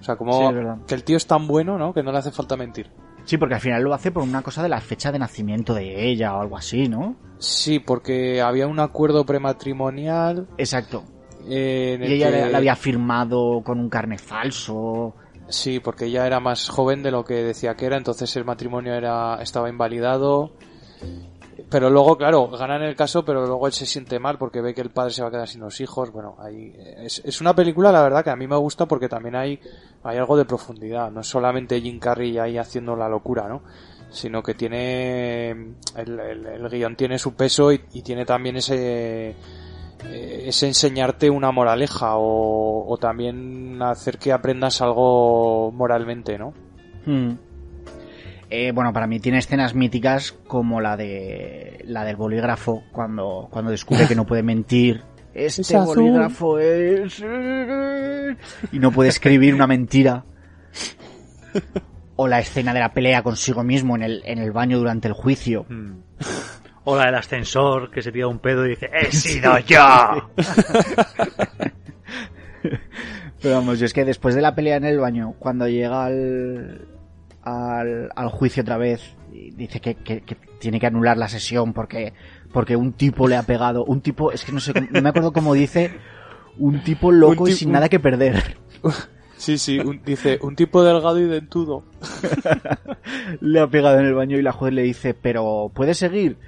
Sea, 0.07 0.17
como 0.17 0.53
que 0.87 0.95
el 0.95 1.05
tío 1.05 1.17
es 1.17 1.27
tan 1.27 1.47
bueno, 1.47 1.79
¿no? 1.79 1.93
Que 1.93 2.03
no 2.03 2.13
le 2.13 2.19
hace 2.19 2.31
falta 2.31 2.57
mentir. 2.57 2.91
Sí, 3.25 3.39
porque 3.39 3.55
al 3.57 3.61
final 3.61 3.83
lo 3.83 3.93
hace 3.93 4.13
por 4.13 4.23
una 4.23 4.43
cosa 4.43 4.63
de 4.63 4.69
la 4.69 4.81
fecha 4.81 5.11
de 5.11 5.19
nacimiento 5.19 5.75
de 5.75 6.09
ella 6.09 6.35
o 6.37 6.41
algo 6.41 6.57
así, 6.57 6.89
¿no? 6.89 7.17
Sí, 7.39 7.81
porque 7.81 8.41
había 8.41 8.67
un 8.69 8.79
acuerdo 8.79 9.27
prematrimonial 9.27 10.47
Exacto. 10.59 11.03
eh, 11.49 11.99
Y 12.01 12.13
ella 12.15 12.31
que- 12.31 12.51
la 12.51 12.59
había 12.59 12.77
firmado 12.77 13.63
con 13.65 13.81
un 13.81 13.89
carne 13.89 14.19
falso. 14.19 15.15
Sí, 15.49 15.81
porque 15.81 16.07
ella 16.07 16.27
era 16.27 16.41
más 16.41 16.69
joven 16.69 17.03
de 17.03 17.11
lo 17.11 17.25
que 17.25 17.35
decía 17.43 17.75
que 17.75 17.87
era, 17.87 17.97
entonces 17.97 18.35
el 18.37 18.45
matrimonio 18.45 18.95
era 18.95 19.39
estaba 19.43 19.69
invalidado. 19.69 20.53
Pero 21.69 21.91
luego, 21.91 22.17
claro, 22.17 22.47
ganan 22.49 22.83
el 22.83 22.95
caso, 22.95 23.25
pero 23.25 23.45
luego 23.45 23.67
él 23.67 23.73
se 23.73 23.87
siente 23.87 24.21
mal 24.21 24.39
porque 24.39 24.61
ve 24.61 24.73
que 24.73 24.81
el 24.83 24.91
padre 24.91 25.11
se 25.13 25.23
va 25.23 25.29
a 25.29 25.31
quedar 25.33 25.49
sin 25.49 25.61
los 25.63 25.81
hijos. 25.81 26.13
Bueno, 26.13 26.37
ahí 26.39 26.73
es, 26.99 27.21
es 27.25 27.41
una 27.41 27.55
película, 27.57 27.91
la 27.91 28.03
verdad, 28.03 28.23
que 28.23 28.31
a 28.31 28.37
mí 28.37 28.47
me 28.47 28.57
gusta 28.57 28.87
porque 28.87 29.09
también 29.09 29.35
hay, 29.35 29.59
hay 30.05 30.17
algo 30.17 30.37
de 30.37 30.45
profundidad. 30.45 31.11
No 31.11 31.23
es 31.23 31.27
solamente 31.27 31.81
Jim 31.81 31.99
Carrey 31.99 32.39
ahí 32.39 32.57
haciendo 32.57 32.95
la 32.95 33.09
locura, 33.09 33.49
¿no? 33.49 33.63
Sino 34.11 34.45
que 34.45 34.55
tiene, 34.55 35.51
el, 35.51 36.21
el- 36.21 36.47
el 36.47 36.69
guion 36.69 36.95
tiene 36.95 37.19
su 37.19 37.35
peso 37.35 37.73
y, 37.73 37.81
y 37.95 38.03
tiene 38.03 38.25
también 38.25 38.57
ese, 38.59 39.31
eh, 40.05 40.45
es 40.47 40.63
enseñarte 40.63 41.29
una 41.31 41.51
moraleja 41.51 42.17
o, 42.17 42.87
o 42.89 42.97
también 42.99 43.83
hacer 43.83 44.19
que 44.19 44.33
aprendas 44.33 44.81
algo 44.83 45.73
moralmente, 45.73 46.39
¿no? 46.39 46.55
Mm. 47.07 47.33
Eh, 48.49 48.71
bueno, 48.73 48.93
para 48.93 49.07
mí 49.07 49.19
tiene 49.19 49.39
escenas 49.39 49.75
míticas 49.75 50.33
como 50.47 50.81
la 50.81 50.97
de 50.97 51.83
la 51.85 52.05
del 52.05 52.17
bolígrafo 52.17 52.85
cuando, 52.93 53.49
cuando 53.51 53.71
descubre 53.71 54.07
que 54.07 54.15
no 54.15 54.27
puede 54.27 54.43
mentir. 54.43 55.03
Este 55.37 55.61
Es 55.61 55.85
bolígrafo 55.85 56.59
es 56.59 57.23
y 58.73 58.79
no 58.79 58.91
puede 58.91 59.11
escribir 59.11 59.55
una 59.55 59.67
mentira. 59.67 60.25
O 62.17 62.27
la 62.27 62.39
escena 62.39 62.73
de 62.73 62.81
la 62.81 62.95
pelea 62.95 63.23
consigo 63.23 63.63
mismo 63.63 63.97
en 63.97 64.03
el, 64.03 64.23
en 64.25 64.39
el 64.39 64.53
baño 64.53 64.79
durante 64.79 65.09
el 65.09 65.15
juicio. 65.15 65.67
Mm. 65.69 65.93
O 66.85 66.97
la 66.97 67.05
del 67.05 67.17
ascensor 67.17 67.91
que 67.91 68.01
se 68.01 68.13
tira 68.13 68.29
un 68.29 68.39
pedo 68.39 68.65
y 68.65 68.71
dice, 68.71 68.89
¡He 68.91 69.07
sido 69.13 69.59
yo! 69.59 70.31
Pero 73.43 73.57
vamos, 73.57 73.79
yo 73.79 73.85
es 73.85 73.93
que 73.93 74.07
después 74.07 74.35
de 74.35 74.41
la 74.41 74.55
pelea 74.55 74.77
en 74.77 74.85
el 74.85 74.99
baño, 74.99 75.35
cuando 75.39 75.69
llega 75.69 76.07
al, 76.07 76.89
al, 77.47 78.11
al 78.15 78.29
juicio 78.29 78.63
otra 78.63 78.77
vez, 78.77 79.15
y 79.33 79.53
dice 79.53 79.81
que, 79.81 79.95
que- 79.95 80.21
que 80.21 80.37
tiene 80.59 80.81
que 80.81 80.87
anular 80.87 81.17
la 81.17 81.29
sesión 81.29 81.73
porque, 81.73 82.13
porque 82.53 82.77
un 82.77 82.93
tipo 82.93 83.29
le 83.29 83.37
ha 83.37 83.43
pegado, 83.45 83.85
un 83.85 84.01
tipo, 84.01 84.33
es 84.33 84.45
que 84.45 84.53
no 84.53 84.61
sé, 84.61 84.73
no 84.91 85.01
me 85.01 85.09
acuerdo 85.09 85.33
cómo 85.33 85.55
dice, 85.55 85.93
un 86.59 86.83
tipo 86.83 87.13
loco 87.13 87.45
Un 87.45 87.51
y 87.51 87.53
sin 87.53 87.71
nada 87.73 87.89
que 87.89 88.01
perder. 88.01 88.57
Sí, 89.39 89.59
sí, 89.59 89.79
un- 89.79 90.01
dice, 90.03 90.39
un 90.41 90.57
tipo 90.57 90.83
delgado 90.83 91.21
y 91.21 91.27
dentudo. 91.29 91.85
Le 93.43 93.61
ha 93.61 93.67
pegado 93.67 93.99
en 94.01 94.07
el 94.07 94.15
baño 94.15 94.39
y 94.39 94.43
la 94.43 94.53
juez 94.53 94.73
le 94.73 94.81
dice, 94.83 95.13
pero 95.13 95.71
¿puede 95.75 95.93
seguir? 95.93 96.39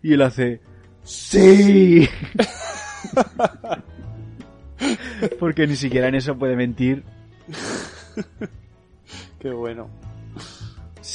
Y 0.00 0.12
él 0.12 0.22
hace, 0.22 0.60
¡Sí! 1.02 2.08
porque 5.40 5.66
ni 5.66 5.74
siquiera 5.74 6.06
en 6.06 6.14
eso 6.14 6.38
puede 6.38 6.54
mentir. 6.54 7.02
Qué 9.40 9.50
bueno. 9.50 9.88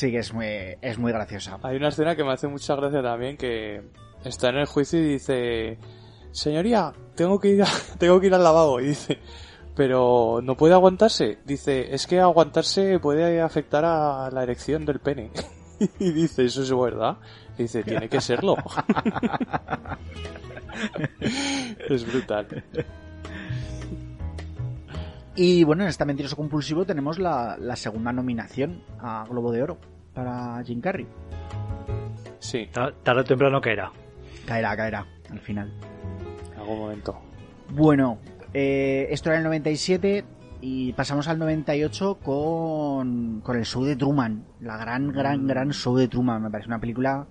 Sí 0.01 0.09
que 0.09 0.17
es 0.17 0.33
muy, 0.33 0.47
es 0.81 0.97
muy 0.97 1.11
graciosa. 1.11 1.59
Hay 1.61 1.77
una 1.77 1.89
escena 1.89 2.15
que 2.15 2.23
me 2.23 2.31
hace 2.33 2.47
mucha 2.47 2.75
gracia 2.75 3.03
también 3.03 3.37
que 3.37 3.83
está 4.25 4.49
en 4.49 4.55
el 4.55 4.65
juicio 4.65 4.97
y 4.99 5.03
dice, 5.03 5.77
señoría, 6.31 6.91
tengo 7.13 7.39
que 7.39 7.49
ir, 7.49 7.61
a- 7.61 7.67
tengo 7.99 8.19
que 8.19 8.25
ir 8.25 8.33
al 8.33 8.43
lavabo. 8.43 8.79
Y 8.79 8.87
dice, 8.87 9.19
pero 9.75 10.39
no 10.41 10.57
puede 10.57 10.73
aguantarse. 10.73 11.37
Dice, 11.45 11.93
es 11.93 12.07
que 12.07 12.19
aguantarse 12.19 12.97
puede 12.97 13.41
afectar 13.41 13.85
a 13.85 14.31
la 14.31 14.41
erección 14.41 14.87
del 14.87 15.01
pene. 15.01 15.29
Y 15.99 16.11
dice, 16.11 16.45
eso 16.45 16.63
es 16.63 16.73
verdad. 16.75 17.17
Y 17.59 17.63
dice, 17.63 17.83
tiene 17.83 18.09
que 18.09 18.21
serlo. 18.21 18.55
es 21.89 22.11
brutal. 22.11 22.47
Y 25.35 25.63
bueno, 25.63 25.83
en 25.83 25.89
esta 25.89 26.05
Mentiroso 26.05 26.35
Compulsivo 26.35 26.85
tenemos 26.85 27.19
la, 27.19 27.57
la 27.59 27.75
segunda 27.75 28.11
nominación 28.11 28.83
a 28.99 29.25
Globo 29.29 29.51
de 29.51 29.63
Oro 29.63 29.77
para 30.13 30.61
Jim 30.63 30.81
Carrey. 30.81 31.07
Sí, 32.39 32.67
Ta- 32.71 32.91
Tarde 33.03 33.21
o 33.21 33.23
temprano 33.23 33.61
caerá. 33.61 33.91
Caerá, 34.45 34.75
caerá, 34.75 35.05
al 35.29 35.39
final. 35.39 35.71
en 36.53 36.59
algún 36.59 36.79
momento. 36.79 37.19
Bueno, 37.69 38.17
eh, 38.53 39.07
esto 39.11 39.29
era 39.29 39.37
el 39.37 39.43
97 39.43 40.25
y 40.61 40.93
pasamos 40.93 41.27
al 41.27 41.39
98 41.39 42.15
con, 42.23 43.41
con 43.41 43.57
el 43.57 43.65
show 43.65 43.83
de 43.83 43.95
Truman. 43.95 44.43
La 44.59 44.77
gran, 44.77 45.11
gran, 45.11 45.47
gran 45.47 45.71
show 45.71 45.95
de 45.95 46.07
Truman. 46.07 46.41
Me 46.43 46.49
parece 46.49 46.67
una 46.67 46.79
película 46.79 47.27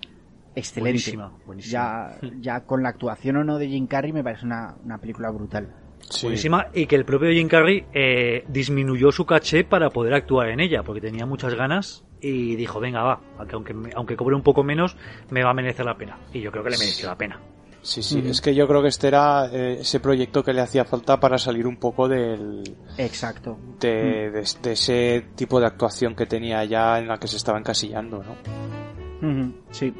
excelente. 0.55 0.81
Buenísima, 0.91 1.33
buenísima. 1.47 1.73
Ya, 1.73 2.29
ya 2.41 2.61
con 2.65 2.83
la 2.83 2.89
actuación 2.91 3.37
o 3.37 3.45
no 3.45 3.59
de 3.59 3.69
Jim 3.69 3.87
Carrey 3.87 4.13
me 4.13 4.23
parece 4.25 4.47
una, 4.47 4.77
una 4.85 4.99
película 4.99 5.31
brutal. 5.31 5.69
Sí. 6.09 6.27
Buenísima. 6.27 6.69
Y 6.73 6.87
que 6.87 6.97
el 6.97 7.05
propio 7.05 7.31
Jim 7.31 7.49
Carrey 7.49 7.85
eh, 7.93 8.45
disminuyó 8.49 9.13
su 9.13 9.27
caché 9.27 9.65
para 9.65 9.91
poder 9.91 10.15
actuar 10.15 10.49
en 10.49 10.61
ella, 10.61 10.83
porque 10.83 11.01
tenía 11.03 11.27
muchas 11.27 11.55
ganas 11.55 12.05
y 12.21 12.57
dijo, 12.57 12.81
venga, 12.81 13.03
va, 13.03 13.21
aunque, 13.39 13.55
aunque, 13.55 13.75
me- 13.75 13.91
aunque 13.95 14.17
cobre 14.17 14.35
un 14.37 14.43
poco 14.43 14.63
menos, 14.63 14.97
me 15.31 15.43
va 15.43 15.51
a 15.51 15.55
merecer 15.55 15.85
la 15.87 15.97
pena. 15.97 16.19
Y 16.33 16.41
yo 16.41 16.51
creo 16.53 16.63
que 16.65 16.71
le 16.71 16.79
mereció 16.79 17.09
la 17.09 17.17
pena. 17.17 17.41
Sí, 17.83 18.03
sí, 18.03 18.23
es 18.27 18.43
que 18.43 18.55
yo 18.55 18.69
creo 18.69 18.83
que 18.83 18.89
este 18.89 19.09
era 19.09 19.47
eh, 19.51 19.79
ese 19.81 20.01
proyecto 20.01 20.45
que 20.45 20.53
le 20.53 20.61
hacía 20.61 20.85
falta 20.85 21.19
para 21.19 21.39
salir 21.39 21.67
un 21.67 21.79
poco 21.79 22.09
del, 22.09 22.63
Exacto. 22.99 23.59
de, 23.81 24.31
de- 24.31 24.49
de 24.63 24.73
ese 24.73 25.25
tipo 25.35 25.59
de 25.59 25.67
actuación 25.67 26.15
que 26.15 26.27
tenía 26.27 26.63
ya 26.67 26.99
en 26.99 27.09
la 27.09 27.17
que 27.17 27.27
se 27.27 27.37
estaba 27.39 27.59
encasillando, 27.59 28.23
¿no? 28.23 29.61
Sí. 29.71 29.95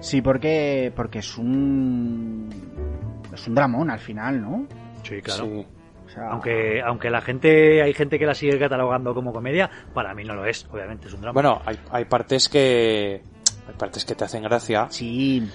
Sí, 0.00 0.22
porque, 0.22 0.92
porque 0.94 1.20
es 1.20 1.38
un. 1.38 2.48
Es 3.32 3.46
un 3.46 3.54
dramón 3.54 3.90
al 3.90 3.98
final, 4.00 4.40
¿no? 4.40 4.66
Sí, 5.02 5.20
claro. 5.22 5.44
Sí. 5.44 5.66
O 6.08 6.10
sea, 6.10 6.30
Aunque, 6.30 6.80
aunque 6.82 7.10
la 7.10 7.20
gente, 7.20 7.82
hay 7.82 7.92
gente 7.92 8.18
que 8.18 8.24
la 8.26 8.34
sigue 8.34 8.58
catalogando 8.58 9.14
como 9.14 9.32
comedia, 9.32 9.70
para 9.92 10.14
mí 10.14 10.24
no 10.24 10.34
lo 10.34 10.46
es, 10.46 10.66
obviamente 10.72 11.06
es 11.08 11.12
un 11.14 11.20
drama. 11.20 11.34
Bueno, 11.34 11.60
hay, 11.66 11.78
hay 11.90 12.06
partes 12.06 12.48
que 12.48 13.22
hay 13.68 13.74
partes 13.76 14.04
que 14.06 14.14
te 14.14 14.24
hacen 14.24 14.42
gracia. 14.42 14.86
Sí, 14.90 15.46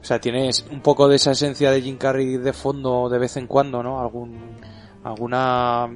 O 0.00 0.04
sea, 0.04 0.18
tienes 0.20 0.66
un 0.70 0.80
poco 0.80 1.06
de 1.08 1.16
esa 1.16 1.30
esencia 1.30 1.70
de 1.70 1.80
Jim 1.82 1.96
Carrey 1.96 2.38
de 2.38 2.52
fondo 2.52 3.08
de 3.08 3.18
vez 3.18 3.36
en 3.36 3.46
cuando, 3.46 3.82
¿no? 3.82 4.00
Algún 4.00 4.56
alguna 5.04 5.88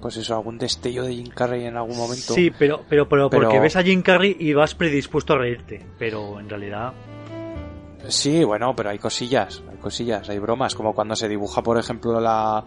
pues 0.00 0.16
eso, 0.16 0.34
algún 0.34 0.58
destello 0.58 1.04
de 1.04 1.14
Jim 1.14 1.28
Carrey 1.28 1.64
en 1.66 1.76
algún 1.76 1.96
momento. 1.96 2.32
Sí, 2.34 2.50
pero, 2.58 2.80
pero, 2.88 3.08
pero, 3.08 3.30
Pero- 3.30 3.42
porque 3.44 3.60
ves 3.60 3.76
a 3.76 3.82
Jim 3.82 4.02
Carrey 4.02 4.36
y 4.40 4.52
vas 4.52 4.74
predispuesto 4.74 5.34
a 5.34 5.38
reírte. 5.38 5.84
Pero 5.98 6.40
en 6.40 6.48
realidad, 6.48 6.92
Sí, 8.08 8.42
bueno, 8.42 8.74
pero 8.74 8.90
hay 8.90 8.98
cosillas, 8.98 9.62
hay 9.70 9.76
cosillas, 9.76 10.28
hay 10.28 10.40
bromas, 10.40 10.74
como 10.74 10.92
cuando 10.92 11.14
se 11.14 11.28
dibuja, 11.28 11.62
por 11.62 11.78
ejemplo, 11.78 12.18
la 12.20 12.64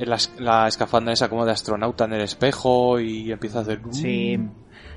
la, 0.00 0.18
la 0.38 0.68
escafandra 0.68 1.12
esa 1.14 1.28
como 1.28 1.44
de 1.46 1.52
astronauta 1.52 2.04
en 2.04 2.12
el 2.14 2.20
espejo 2.22 3.00
y 3.00 3.30
empieza 3.32 3.60
a 3.60 3.62
hacer 3.62 3.80
sí. 3.90 4.38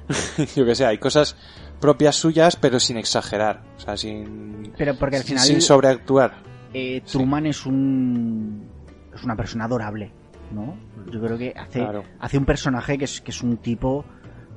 yo 0.56 0.66
que 0.66 0.76
sé, 0.76 0.86
hay 0.86 0.98
cosas 0.98 1.36
propias 1.80 2.16
suyas, 2.16 2.56
pero 2.56 2.80
sin 2.80 2.98
exagerar, 2.98 3.62
o 3.78 3.80
sea, 3.80 3.96
sin 3.96 4.74
Pero 4.78 4.96
porque 4.96 5.18
al 5.18 5.24
final. 5.24 5.44
sin 5.46 5.62
sobreactuar. 5.62 6.34
eh, 6.74 7.02
Truman 7.10 7.46
es 7.46 7.66
un. 7.66 8.68
Es 9.16 9.24
una 9.24 9.36
persona 9.36 9.66
adorable, 9.66 10.12
¿no? 10.52 10.76
Yo 11.12 11.22
creo 11.22 11.38
que 11.38 11.54
hace, 11.58 11.80
Claro. 11.80 12.04
hace 12.20 12.38
un 12.38 12.46
personaje 12.46 12.98
que 12.98 13.06
es, 13.06 13.22
que 13.22 13.32
es 13.32 13.42
un 13.42 13.58
tipo 13.58 14.04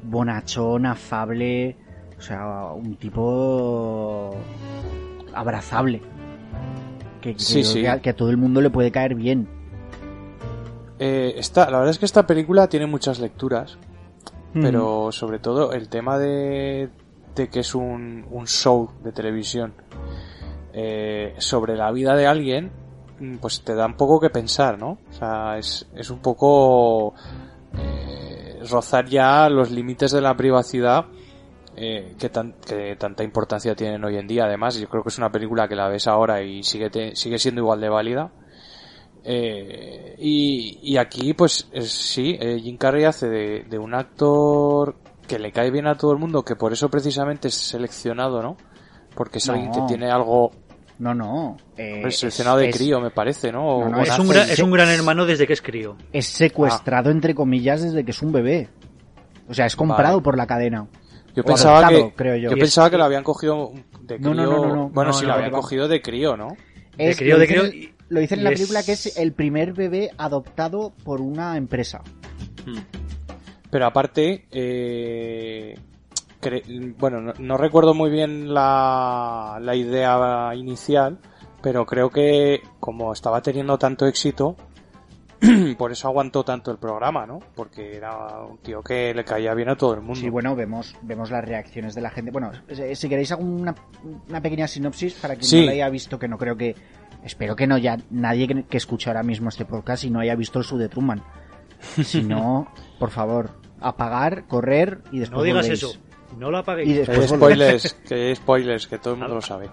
bonachón, 0.02 0.86
afable. 0.86 1.76
O 2.18 2.20
sea, 2.20 2.64
un 2.74 2.96
tipo. 2.96 4.34
abrazable. 5.34 6.00
Que, 7.20 7.34
que 7.34 7.38
Sí, 7.38 7.54
creo 7.60 7.64
sí. 7.64 7.80
que 7.82 7.88
a- 7.88 8.00
que 8.02 8.10
a 8.10 8.16
todo 8.16 8.30
el 8.30 8.36
mundo 8.36 8.60
le 8.60 8.70
puede 8.70 8.90
caer 8.90 9.14
bien. 9.14 9.48
Eh, 11.04 11.34
esta, 11.36 11.64
la 11.70 11.78
verdad 11.78 11.90
es 11.90 11.98
que 11.98 12.04
esta 12.04 12.26
película 12.26 12.68
tiene 12.68 12.86
muchas 12.86 13.18
lecturas, 13.18 13.76
Mm. 14.54 14.60
pero 14.62 15.10
sobre 15.10 15.38
todo 15.40 15.72
el 15.72 15.88
tema 15.88 16.16
de, 16.18 16.90
de 17.34 17.48
que 17.48 17.60
es 17.60 17.74
un, 17.74 18.26
un 18.30 18.46
show 18.46 18.90
de 19.02 19.10
televisión 19.10 19.72
eh, 20.74 21.34
sobre 21.38 21.76
la 21.76 21.90
vida 21.90 22.14
de 22.14 22.26
alguien, 22.26 22.70
mm, 23.18 23.36
pues 23.38 23.62
te 23.62 23.74
da 23.74 23.86
un 23.86 23.96
poco 23.96 24.20
que 24.20 24.30
pensar, 24.30 24.78
¿no? 24.78 24.98
O 25.10 25.12
sea, 25.12 25.56
es, 25.58 25.88
es 25.94 26.10
un 26.10 26.20
poco 26.20 27.14
eh, 27.78 28.60
rozar 28.70 29.06
ya 29.06 29.48
los 29.48 29.70
límites 29.70 30.12
de 30.12 30.20
la 30.20 30.36
privacidad 30.36 31.06
eh, 31.74 32.14
que, 32.18 32.28
tan- 32.28 32.54
que 32.66 32.94
tanta 32.96 33.24
importancia 33.24 33.74
tienen 33.74 34.04
hoy 34.04 34.18
en 34.18 34.26
día. 34.26 34.44
Además, 34.44 34.76
yo 34.78 34.88
creo 34.88 35.02
que 35.02 35.08
es 35.08 35.18
una 35.18 35.32
película 35.32 35.66
que 35.66 35.74
la 35.76 35.88
ves 35.88 36.06
ahora 36.06 36.42
y 36.42 36.62
sigue, 36.62 36.90
te- 36.90 37.16
sigue 37.16 37.38
siendo 37.38 37.62
igual 37.62 37.80
de 37.80 37.88
válida. 37.88 38.30
Eh, 39.24 40.16
y, 40.18 40.78
y 40.82 40.96
aquí, 40.96 41.32
pues 41.34 41.68
es- 41.72 41.92
sí, 41.92 42.36
eh, 42.40 42.58
Jim 42.60 42.76
Carrey 42.76 43.04
hace 43.04 43.28
de, 43.28 43.62
de 43.64 43.78
un 43.78 43.94
actor 43.94 44.96
que 45.28 45.38
le 45.38 45.52
cae 45.52 45.70
bien 45.70 45.86
a 45.86 45.96
todo 45.96 46.12
el 46.12 46.18
mundo, 46.18 46.44
que 46.44 46.56
por 46.56 46.72
eso 46.72 46.88
precisamente 46.88 47.48
es 47.48 47.54
seleccionado, 47.54 48.42
¿no? 48.42 48.56
Porque 49.14 49.38
es 49.38 49.48
alguien 49.48 49.70
que 49.70 49.78
No. 49.80 49.86
tiene 49.86 50.10
algo 50.10 50.50
No, 50.98 51.14
no. 51.14 51.56
eh, 51.76 52.00
pues, 52.02 52.18
seleccionado 52.18 52.58
es- 52.58 52.64
de 52.64 52.70
es- 52.70 52.76
crío, 52.76 53.00
me 53.00 53.10
parece, 53.10 53.52
¿no? 53.52 53.88
No, 53.88 54.02
es 54.02 54.18
un, 54.18 54.28
gran, 54.28 54.50
es 54.50 54.58
un 54.58 54.70
gran 54.70 54.88
hermano 54.88 55.24
desde 55.24 55.46
que 55.46 55.52
es 55.52 55.62
crío. 55.62 55.96
Es 56.12 56.26
secuestrado, 56.26 57.10
entre 57.10 57.34
comillas, 57.34 57.82
desde 57.82 58.04
que 58.04 58.10
es 58.10 58.22
un 58.22 58.32
bebé. 58.32 58.68
O 59.48 59.54
sea, 59.54 59.66
es 59.66 59.76
comprado 59.76 60.14
Vale. 60.16 60.24
por 60.24 60.36
la 60.36 60.46
cadena. 60.46 60.86
Yo 61.34 61.42
o 61.42 61.46
pensaba 61.46 61.78
adoptado, 61.78 62.08
que, 62.10 62.14
creo 62.14 62.36
yo. 62.36 62.50
pensaba 62.56 62.90
que 62.90 62.98
lo 62.98 63.04
habían 63.04 63.24
cogido 63.24 63.72
de 64.02 64.16
crío. 64.18 64.34
no, 64.34 64.44
no, 64.44 64.66
no, 64.66 64.74
no. 64.76 64.88
Bueno, 64.90 65.12
No, 65.12 65.16
sí, 65.16 65.22
no, 65.22 65.28
lo 65.28 65.34
habían 65.34 65.50
no. 65.52 65.56
cogido 65.60 65.88
de 65.88 66.02
crío, 66.02 66.36
¿no? 66.36 66.48
Es, 66.98 67.16
crío, 67.16 67.38
de 67.38 67.46
crío, 67.46 67.66
y- 67.66 67.91
lo 68.12 68.20
dicen 68.20 68.40
en 68.40 68.44
la 68.44 68.50
película 68.50 68.82
que 68.82 68.92
es 68.92 69.16
el 69.16 69.32
primer 69.32 69.72
bebé 69.72 70.10
adoptado 70.18 70.92
por 71.02 71.22
una 71.22 71.56
empresa. 71.56 72.02
Pero 73.70 73.86
aparte, 73.86 74.46
eh, 74.50 75.74
bueno, 76.98 77.22
no, 77.22 77.32
no 77.38 77.56
recuerdo 77.56 77.94
muy 77.94 78.10
bien 78.10 78.52
la, 78.52 79.58
la 79.62 79.74
idea 79.74 80.54
inicial, 80.54 81.18
pero 81.62 81.86
creo 81.86 82.10
que 82.10 82.60
como 82.80 83.14
estaba 83.14 83.40
teniendo 83.40 83.78
tanto 83.78 84.06
éxito, 84.06 84.56
por 85.78 85.90
eso 85.90 86.08
aguantó 86.08 86.44
tanto 86.44 86.70
el 86.70 86.76
programa, 86.76 87.24
¿no? 87.24 87.38
Porque 87.54 87.96
era 87.96 88.42
un 88.44 88.58
tío 88.58 88.82
que 88.82 89.14
le 89.14 89.24
caía 89.24 89.54
bien 89.54 89.70
a 89.70 89.76
todo 89.76 89.94
el 89.94 90.00
mundo. 90.00 90.20
Sí, 90.20 90.28
bueno, 90.28 90.54
vemos, 90.54 90.94
vemos 91.00 91.30
las 91.30 91.42
reacciones 91.44 91.94
de 91.94 92.02
la 92.02 92.10
gente. 92.10 92.30
Bueno, 92.30 92.52
si 92.70 92.94
si 92.94 93.08
queréis 93.08 93.32
hago 93.32 93.42
una, 93.42 93.74
una 94.28 94.42
pequeña 94.42 94.68
sinopsis 94.68 95.14
para 95.14 95.34
quien 95.34 95.46
Sí. 95.46 95.60
no 95.60 95.66
la 95.66 95.72
haya 95.72 95.88
visto, 95.88 96.18
que 96.18 96.28
no 96.28 96.36
creo 96.36 96.56
que... 96.56 96.76
Espero 97.24 97.54
que 97.56 97.66
no 97.66 97.76
haya 97.76 97.98
nadie 98.10 98.46
que, 98.48 98.64
que 98.64 98.76
escuche 98.76 99.08
ahora 99.10 99.22
mismo 99.22 99.48
este 99.48 99.64
podcast 99.64 100.04
y 100.04 100.10
no 100.10 100.20
haya 100.20 100.34
visto 100.34 100.58
el 100.58 100.64
show 100.64 100.78
de 100.78 100.88
Truman. 100.88 101.22
Si 102.04 102.22
no, 102.22 102.68
por 102.98 103.10
favor, 103.10 103.50
apagar, 103.80 104.46
correr 104.46 105.00
y 105.10 105.18
después 105.18 105.38
No 105.38 105.42
digas 105.42 105.64
volvéis. 105.66 105.82
eso. 105.82 105.98
No 106.38 106.50
lo 106.50 106.58
apaguéis. 106.58 106.88
Y 106.88 106.92
después 106.94 107.28
spoilers, 107.28 107.94
que 108.08 108.14
hay 108.14 108.34
spoilers, 108.36 108.86
que 108.86 108.98
todo 108.98 109.14
el 109.14 109.20
mundo 109.20 109.34
lo 109.34 109.40
sabe. 109.42 109.68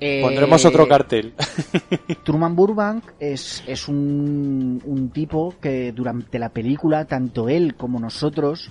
Eh, 0.00 0.20
Pondremos 0.22 0.64
otro 0.64 0.88
cartel. 0.88 1.34
Truman 2.24 2.56
Burbank 2.56 3.04
es, 3.18 3.62
es 3.66 3.86
un, 3.88 4.80
un 4.86 5.10
tipo 5.10 5.54
que 5.60 5.92
durante 5.92 6.38
la 6.38 6.48
película, 6.50 7.04
tanto 7.04 7.48
él 7.50 7.74
como 7.74 7.98
nosotros, 8.00 8.70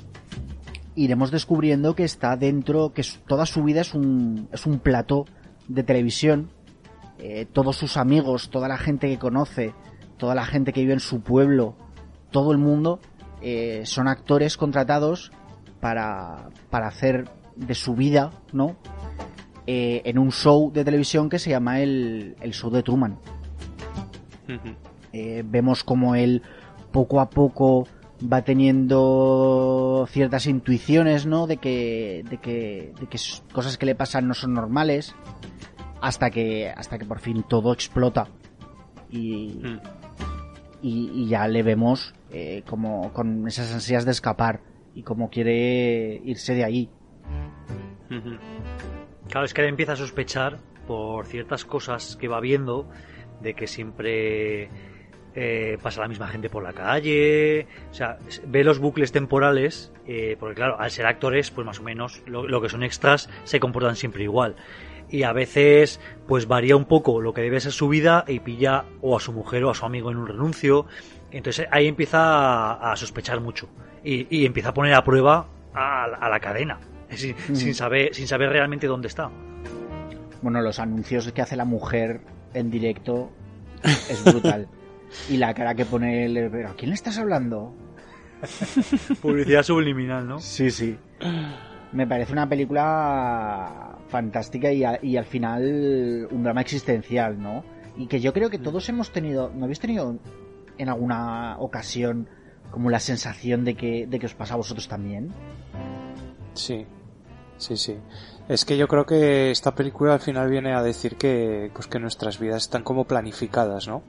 iremos 0.95 1.29
descubriendo 1.31 1.95
que 1.95 2.03
está 2.03 2.35
dentro, 2.35 2.93
que 2.93 3.03
su- 3.03 3.19
toda 3.27 3.45
su 3.45 3.63
vida 3.63 3.81
es 3.81 3.93
un, 3.93 4.47
es 4.51 4.65
un 4.65 4.79
plató 4.79 5.25
de 5.67 5.83
televisión. 5.83 6.49
Eh, 7.19 7.45
todos 7.51 7.75
sus 7.75 7.97
amigos, 7.97 8.49
toda 8.49 8.67
la 8.67 8.77
gente 8.77 9.07
que 9.07 9.19
conoce, 9.19 9.73
toda 10.17 10.35
la 10.35 10.45
gente 10.45 10.73
que 10.73 10.81
vive 10.81 10.93
en 10.93 10.99
su 10.99 11.21
pueblo, 11.21 11.75
todo 12.31 12.51
el 12.51 12.57
mundo, 12.57 12.99
eh, 13.41 13.81
son 13.85 14.07
actores 14.07 14.57
contratados 14.57 15.31
para, 15.79 16.49
para 16.69 16.87
hacer 16.87 17.29
de 17.55 17.75
su 17.75 17.95
vida, 17.95 18.31
¿no? 18.53 18.77
Eh, 19.67 20.01
en 20.05 20.17
un 20.17 20.31
show 20.31 20.71
de 20.71 20.83
televisión 20.83 21.29
que 21.29 21.39
se 21.39 21.49
llama 21.49 21.81
el, 21.81 22.35
el 22.41 22.53
show 22.53 22.71
de 22.71 22.83
Truman. 22.83 23.19
Vemos 25.11 25.83
como 25.83 26.15
él 26.15 26.41
poco 26.91 27.19
a 27.19 27.29
poco 27.29 27.87
va 28.21 28.43
teniendo 28.43 30.07
ciertas 30.09 30.45
intuiciones, 30.45 31.25
¿no? 31.25 31.47
De 31.47 31.57
que, 31.57 32.23
de 32.29 32.37
que, 32.37 32.93
de 32.99 33.07
que 33.07 33.19
cosas 33.53 33.77
que 33.77 33.85
le 33.85 33.95
pasan 33.95 34.27
no 34.27 34.33
son 34.33 34.53
normales, 34.53 35.15
hasta 36.01 36.29
que, 36.29 36.69
hasta 36.69 36.97
que 36.97 37.05
por 37.05 37.19
fin 37.19 37.43
todo 37.43 37.73
explota 37.73 38.27
y, 39.09 39.59
Mm. 39.63 39.79
y, 40.81 41.11
y 41.23 41.27
ya 41.27 41.47
le 41.47 41.63
vemos 41.63 42.13
eh, 42.31 42.63
como 42.67 43.11
con 43.13 43.47
esas 43.47 43.73
ansias 43.73 44.05
de 44.05 44.11
escapar 44.11 44.61
y 44.95 45.03
como 45.03 45.29
quiere 45.29 46.21
irse 46.23 46.53
de 46.55 46.63
ahí. 46.63 46.89
Claro, 49.29 49.45
es 49.45 49.53
que 49.53 49.61
él 49.61 49.67
empieza 49.69 49.93
a 49.93 49.95
sospechar 49.95 50.57
por 50.87 51.25
ciertas 51.27 51.65
cosas 51.65 52.15
que 52.15 52.27
va 52.27 52.39
viendo 52.39 52.89
de 53.41 53.53
que 53.53 53.67
siempre 53.67 54.69
eh, 55.35 55.77
pasa 55.81 56.01
la 56.01 56.07
misma 56.07 56.27
gente 56.27 56.49
por 56.49 56.63
la 56.63 56.73
calle, 56.73 57.67
o 57.91 57.93
sea, 57.93 58.17
ve 58.47 58.63
los 58.63 58.79
bucles 58.79 59.11
temporales, 59.11 59.93
eh, 60.07 60.35
porque 60.39 60.55
claro, 60.55 60.79
al 60.79 60.89
ser 60.89 61.05
actores, 61.05 61.51
pues 61.51 61.65
más 61.65 61.79
o 61.79 61.83
menos 61.83 62.23
lo, 62.25 62.47
lo 62.47 62.61
que 62.61 62.69
son 62.69 62.81
extras 62.83 63.29
se 63.43 63.59
comportan 63.59 63.95
siempre 63.95 64.23
igual. 64.23 64.55
Y 65.11 65.23
a 65.23 65.33
veces, 65.33 65.99
pues 66.27 66.47
varía 66.47 66.75
un 66.75 66.85
poco 66.85 67.19
lo 67.21 67.33
que 67.33 67.41
debe 67.41 67.59
ser 67.59 67.71
su 67.71 67.87
vida 67.89 68.25
y 68.27 68.39
pilla 68.39 68.85
o 69.01 69.17
a 69.17 69.19
su 69.19 69.31
mujer 69.33 69.63
o 69.63 69.71
a 69.71 69.73
su 69.75 69.85
amigo 69.85 70.11
en 70.11 70.17
un 70.17 70.27
renuncio, 70.27 70.85
Entonces 71.31 71.67
ahí 71.71 71.87
empieza 71.87 72.19
a, 72.19 72.91
a 72.91 72.95
sospechar 72.95 73.39
mucho 73.39 73.69
y, 74.03 74.25
y 74.35 74.45
empieza 74.45 74.69
a 74.69 74.73
poner 74.73 74.93
a 74.93 75.03
prueba 75.03 75.47
a, 75.73 76.05
a 76.05 76.29
la 76.29 76.39
cadena, 76.39 76.79
sin, 77.09 77.35
Mm. 77.49 77.55
sin 77.55 77.73
saber, 77.75 78.13
sin 78.15 78.27
saber 78.27 78.49
realmente 78.49 78.87
dónde 78.87 79.07
está. 79.07 79.29
Bueno, 80.41 80.61
los 80.61 80.79
anuncios 80.79 81.31
que 81.31 81.41
hace 81.41 81.55
la 81.55 81.65
mujer 81.65 82.21
en 82.53 82.71
directo 82.71 83.29
es 83.83 84.23
brutal. 84.23 84.67
y 85.29 85.37
la 85.37 85.53
cara 85.53 85.75
que 85.75 85.85
pone 85.85 86.25
el... 86.25 86.49
¿Pero 86.51 86.69
a 86.69 86.73
quién 86.75 86.89
le 86.91 86.95
estás 86.95 87.17
hablando? 87.17 87.73
Publicidad 89.21 89.63
subliminal, 89.63 90.27
¿no? 90.27 90.39
Sí, 90.39 90.71
sí. 90.71 90.97
Me 91.91 92.05
parece 92.05 92.33
una 92.33 92.47
película 92.47 93.97
fantástica 94.09 94.71
y, 94.71 94.83
a- 94.83 94.99
y 95.01 95.17
al 95.17 95.25
final 95.25 96.27
un 96.31 96.43
drama 96.43 96.61
existencial, 96.61 97.41
¿no? 97.41 97.63
Y 97.97 98.07
que 98.07 98.19
yo 98.19 98.31
creo 98.33 98.49
que 98.49 98.59
todos 98.59 98.87
hemos 98.89 99.11
tenido, 99.11 99.51
¿no 99.55 99.65
habéis 99.65 99.79
tenido 99.79 100.17
en 100.77 100.89
alguna 100.89 101.57
ocasión 101.59 102.27
como 102.71 102.89
la 102.89 102.99
sensación 102.99 103.65
de 103.65 103.75
que, 103.75 104.05
de 104.07 104.19
que 104.19 104.27
os 104.27 104.35
pasa 104.35 104.53
a 104.53 104.57
vosotros 104.57 104.87
también? 104.87 105.33
Sí, 106.53 106.85
sí, 107.57 107.75
sí. 107.75 107.97
Es 108.47 108.65
que 108.65 108.77
yo 108.77 108.87
creo 108.87 109.05
que 109.05 109.51
esta 109.51 109.73
película 109.75 110.13
al 110.13 110.19
final 110.19 110.49
viene 110.49 110.73
a 110.73 110.83
decir 110.83 111.15
que, 111.17 111.71
pues 111.73 111.87
que 111.87 111.99
nuestras 111.99 112.39
vidas 112.39 112.63
están 112.63 112.83
como 112.83 113.05
planificadas, 113.05 113.87
¿no? 113.87 114.03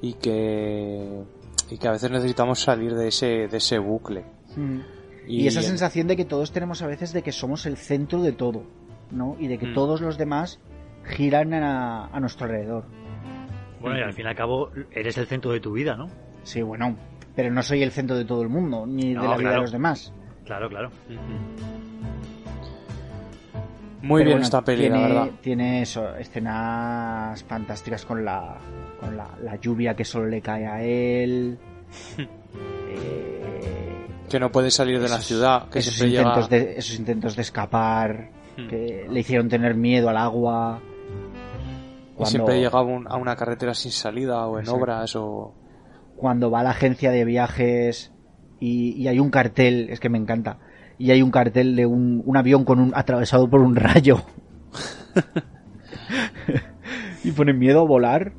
Y 0.00 0.14
que, 0.14 1.22
y 1.70 1.76
que 1.78 1.88
a 1.88 1.92
veces 1.92 2.10
necesitamos 2.10 2.60
salir 2.60 2.94
de 2.94 3.08
ese, 3.08 3.48
de 3.48 3.56
ese 3.58 3.78
bucle. 3.78 4.24
Y, 5.30 5.46
esa 5.46 5.62
sensación 5.62 6.06
de 6.06 6.16
que 6.16 6.24
todos 6.24 6.52
tenemos 6.52 6.82
a 6.82 6.86
veces 6.86 7.12
de 7.12 7.22
que 7.22 7.32
somos 7.32 7.66
el 7.66 7.76
centro 7.76 8.22
de 8.22 8.32
todo, 8.32 8.64
¿no? 9.10 9.36
Y 9.38 9.46
de 9.48 9.58
que 9.58 9.66
Mm. 9.68 9.74
todos 9.74 10.00
los 10.00 10.18
demás 10.18 10.60
giran 11.04 11.54
a, 11.54 12.06
a 12.06 12.20
nuestro 12.20 12.46
alrededor. 12.46 12.84
Bueno, 13.80 13.98
y 13.98 14.02
al 14.02 14.12
fin 14.12 14.26
y 14.26 14.28
al 14.28 14.34
cabo 14.36 14.70
eres 14.92 15.16
el 15.18 15.26
centro 15.26 15.52
de 15.52 15.60
tu 15.60 15.72
vida, 15.72 15.96
¿no? 15.96 16.08
Sí, 16.42 16.60
bueno, 16.62 16.96
pero 17.34 17.50
no 17.50 17.62
soy 17.62 17.82
el 17.82 17.90
centro 17.92 18.16
de 18.16 18.24
todo 18.24 18.42
el 18.42 18.48
mundo, 18.48 18.86
ni 18.86 19.14
No, 19.14 19.22
de 19.22 19.28
la 19.28 19.36
vida 19.36 19.50
de 19.52 19.56
los 19.58 19.72
demás. 19.72 20.12
Claro, 20.44 20.68
claro. 20.68 20.90
Muy 24.02 24.20
Pero 24.22 24.24
bien 24.24 24.28
bueno, 24.38 24.44
esta 24.44 24.62
peli, 24.64 24.80
tiene, 24.82 24.96
la 25.02 25.08
verdad. 25.08 25.30
Tiene 25.42 25.82
eso, 25.82 26.16
escenas 26.16 27.44
fantásticas 27.44 28.06
con 28.06 28.24
la, 28.24 28.56
con 28.98 29.14
la, 29.16 29.28
la 29.42 29.56
lluvia 29.56 29.94
que 29.94 30.04
solo 30.04 30.26
le 30.26 30.40
cae 30.40 30.66
a 30.66 30.82
él. 30.82 31.58
Eh, 32.92 33.39
Que 34.30 34.40
no 34.40 34.50
puede 34.52 34.70
salir 34.70 35.00
de 35.00 35.08
la 35.08 35.18
ciudad, 35.20 35.68
que 35.68 35.80
esos 35.80 35.94
siempre 35.94 36.10
llega... 36.16 36.28
intentos 36.30 36.48
de 36.50 36.78
esos 36.78 36.98
intentos 36.98 37.36
de 37.36 37.42
escapar 37.42 38.30
Hmm. 38.56 38.66
que 38.68 39.06
le 39.08 39.20
hicieron 39.20 39.48
tener 39.48 39.74
miedo 39.76 40.08
al 40.08 40.16
agua. 40.16 40.80
Y 40.82 42.14
Cuando, 42.16 42.30
siempre 42.30 42.60
llega 42.60 42.76
a, 42.78 42.82
un- 42.82 43.06
a 43.08 43.16
una 43.16 43.36
carretera 43.36 43.74
sin 43.74 43.92
salida 43.92 44.44
o 44.48 44.56
en 44.58 44.62
Exacto. 44.64 44.80
obras 44.80 45.16
o... 45.16 45.54
cuando 46.16 46.50
va 46.50 46.60
a 46.60 46.64
la 46.64 46.70
agencia 46.70 47.10
de 47.12 47.24
viajes 47.24 48.12
y, 48.58 48.90
y 49.00 49.06
hay 49.08 49.20
un 49.20 49.30
cartel, 49.30 49.88
es 49.90 50.00
que 50.00 50.08
me 50.08 50.18
encanta, 50.18 50.58
y 50.98 51.12
hay 51.12 51.22
un 51.22 51.30
cartel 51.30 51.76
de 51.76 51.86
un, 51.86 52.22
un 52.26 52.36
avión 52.36 52.64
con 52.64 52.80
un 52.80 52.92
atravesado 52.94 53.48
por 53.48 53.60
un 53.60 53.76
rayo. 53.76 54.20
y 57.24 57.32
pone 57.32 57.52
miedo 57.52 57.80
a 57.80 57.84
volar. 57.84 58.32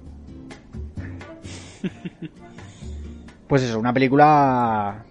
Pues 3.48 3.64
eso, 3.64 3.78
una 3.80 3.92
película 3.92 5.04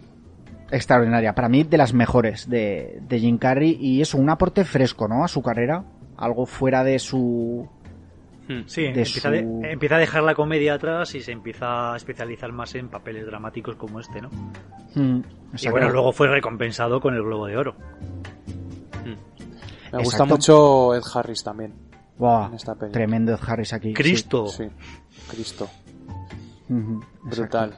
extraordinaria. 0.70 1.34
Para 1.34 1.48
mí, 1.48 1.64
de 1.64 1.76
las 1.78 1.92
mejores 1.94 2.48
de, 2.48 3.00
de 3.08 3.18
Jim 3.20 3.38
Carrey. 3.38 3.76
Y 3.80 4.00
eso, 4.00 4.18
un 4.18 4.30
aporte 4.30 4.64
fresco, 4.64 5.08
¿no? 5.08 5.24
A 5.24 5.28
su 5.28 5.42
carrera. 5.42 5.84
Algo 6.16 6.46
fuera 6.46 6.84
de 6.84 6.98
su. 6.98 7.68
Sí, 8.66 8.82
De 8.82 8.88
empieza, 8.88 9.20
su- 9.28 9.30
de- 9.30 9.72
empieza 9.72 9.94
a 9.94 9.98
dejar 9.98 10.22
la 10.24 10.34
comedia 10.34 10.74
atrás 10.74 11.14
y 11.14 11.20
se 11.20 11.30
empieza 11.30 11.92
a 11.92 11.96
especializar 11.96 12.50
más 12.50 12.74
en 12.74 12.88
papeles 12.88 13.24
dramáticos 13.24 13.76
como 13.76 14.00
este, 14.00 14.20
¿no? 14.20 14.28
Mm, 14.96 15.20
Y 15.56 15.68
bueno, 15.68 15.88
luego 15.90 16.12
fue 16.12 16.26
recompensado 16.26 17.00
con 17.00 17.14
el 17.14 17.22
Globo 17.22 17.46
de 17.46 17.56
Oro. 17.56 17.76
Me 19.92 20.02
gusta 20.04 20.24
mucho 20.24 20.94
Ed 20.94 21.02
Harris 21.14 21.42
también. 21.42 21.74
Buah, 22.18 22.46
en 22.48 22.54
esta 22.54 22.74
peli. 22.74 22.92
tremendo 22.92 23.32
Ed 23.32 23.40
Harris 23.46 23.72
aquí. 23.72 23.92
Cristo. 23.92 24.46
Sí, 24.46 24.64
Cristo. 25.28 25.68
Sí. 26.68 26.74
Brutal. 27.22 27.74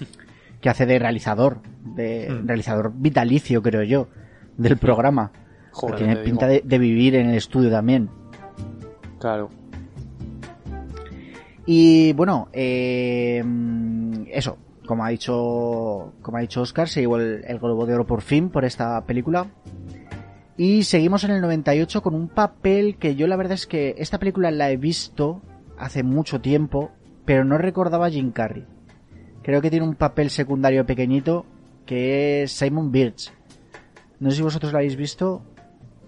que 0.60 0.68
hace 0.68 0.86
de 0.86 0.98
realizador, 0.98 1.58
de 1.84 2.28
Mm. 2.30 2.46
realizador 2.46 2.92
vitalicio, 2.94 3.62
creo 3.62 3.82
yo, 3.82 4.08
del 4.56 4.76
programa. 4.78 5.30
Joder, 5.72 5.96
Tiene 5.96 6.16
pinta 6.16 6.46
de 6.46 6.78
vivir 6.78 7.16
en 7.16 7.30
el 7.30 7.36
estudio 7.36 7.70
también. 7.70 8.08
Claro. 9.18 9.50
Y 11.66 12.12
bueno, 12.12 12.48
eh, 12.52 13.42
eso, 14.30 14.58
como 14.86 15.04
ha 15.04 15.08
dicho, 15.08 16.12
como 16.22 16.36
ha 16.36 16.40
dicho 16.40 16.60
Oscar, 16.60 16.88
se 16.88 17.00
llevó 17.00 17.16
el, 17.16 17.42
el 17.46 17.58
Globo 17.58 17.86
de 17.86 17.94
Oro 17.94 18.06
por 18.06 18.20
fin 18.20 18.50
por 18.50 18.64
esta 18.64 19.00
película. 19.04 19.46
Y 20.56 20.84
seguimos 20.84 21.24
en 21.24 21.32
el 21.32 21.40
98 21.40 22.02
con 22.02 22.14
un 22.14 22.28
papel 22.28 22.96
que 22.96 23.16
yo 23.16 23.26
la 23.26 23.36
verdad 23.36 23.54
es 23.54 23.66
que 23.66 23.94
esta 23.98 24.18
película 24.18 24.50
la 24.50 24.70
he 24.70 24.76
visto 24.76 25.40
hace 25.78 26.02
mucho 26.04 26.40
tiempo, 26.40 26.90
pero 27.24 27.44
no 27.44 27.58
recordaba 27.58 28.06
a 28.06 28.10
Jim 28.10 28.30
Carrey. 28.30 28.64
Creo 29.42 29.60
que 29.60 29.70
tiene 29.70 29.86
un 29.86 29.94
papel 29.96 30.30
secundario 30.30 30.86
pequeñito 30.86 31.44
que 31.86 32.42
es 32.44 32.52
Simon 32.52 32.90
Birch. 32.92 33.32
No 34.20 34.30
sé 34.30 34.36
si 34.36 34.42
vosotros 34.42 34.72
lo 34.72 34.78
habéis 34.78 34.96
visto. 34.96 35.42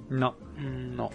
No. 0.09 0.35
No. 0.59 1.11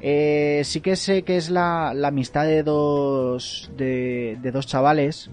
Eh, 0.00 0.62
sí 0.64 0.80
que 0.80 0.96
sé 0.96 1.22
que 1.22 1.36
es 1.36 1.48
la, 1.50 1.92
la 1.94 2.08
amistad 2.08 2.44
de 2.44 2.62
dos 2.64 3.70
de, 3.76 4.36
de 4.42 4.50
dos 4.50 4.66
chavales, 4.66 5.30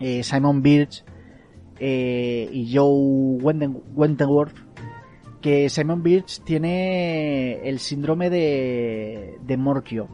eh, 0.00 0.22
Simon 0.22 0.62
Birch 0.62 1.04
eh, 1.78 2.48
y 2.50 2.74
Joe 2.74 3.38
Wenden- 3.42 3.82
Wentworth, 3.94 4.54
que 5.42 5.68
Simon 5.68 6.02
Birch 6.02 6.40
tiene 6.42 7.68
el 7.68 7.78
síndrome 7.78 8.30
de, 8.30 9.36
de 9.42 9.56
Morquio, 9.58 10.08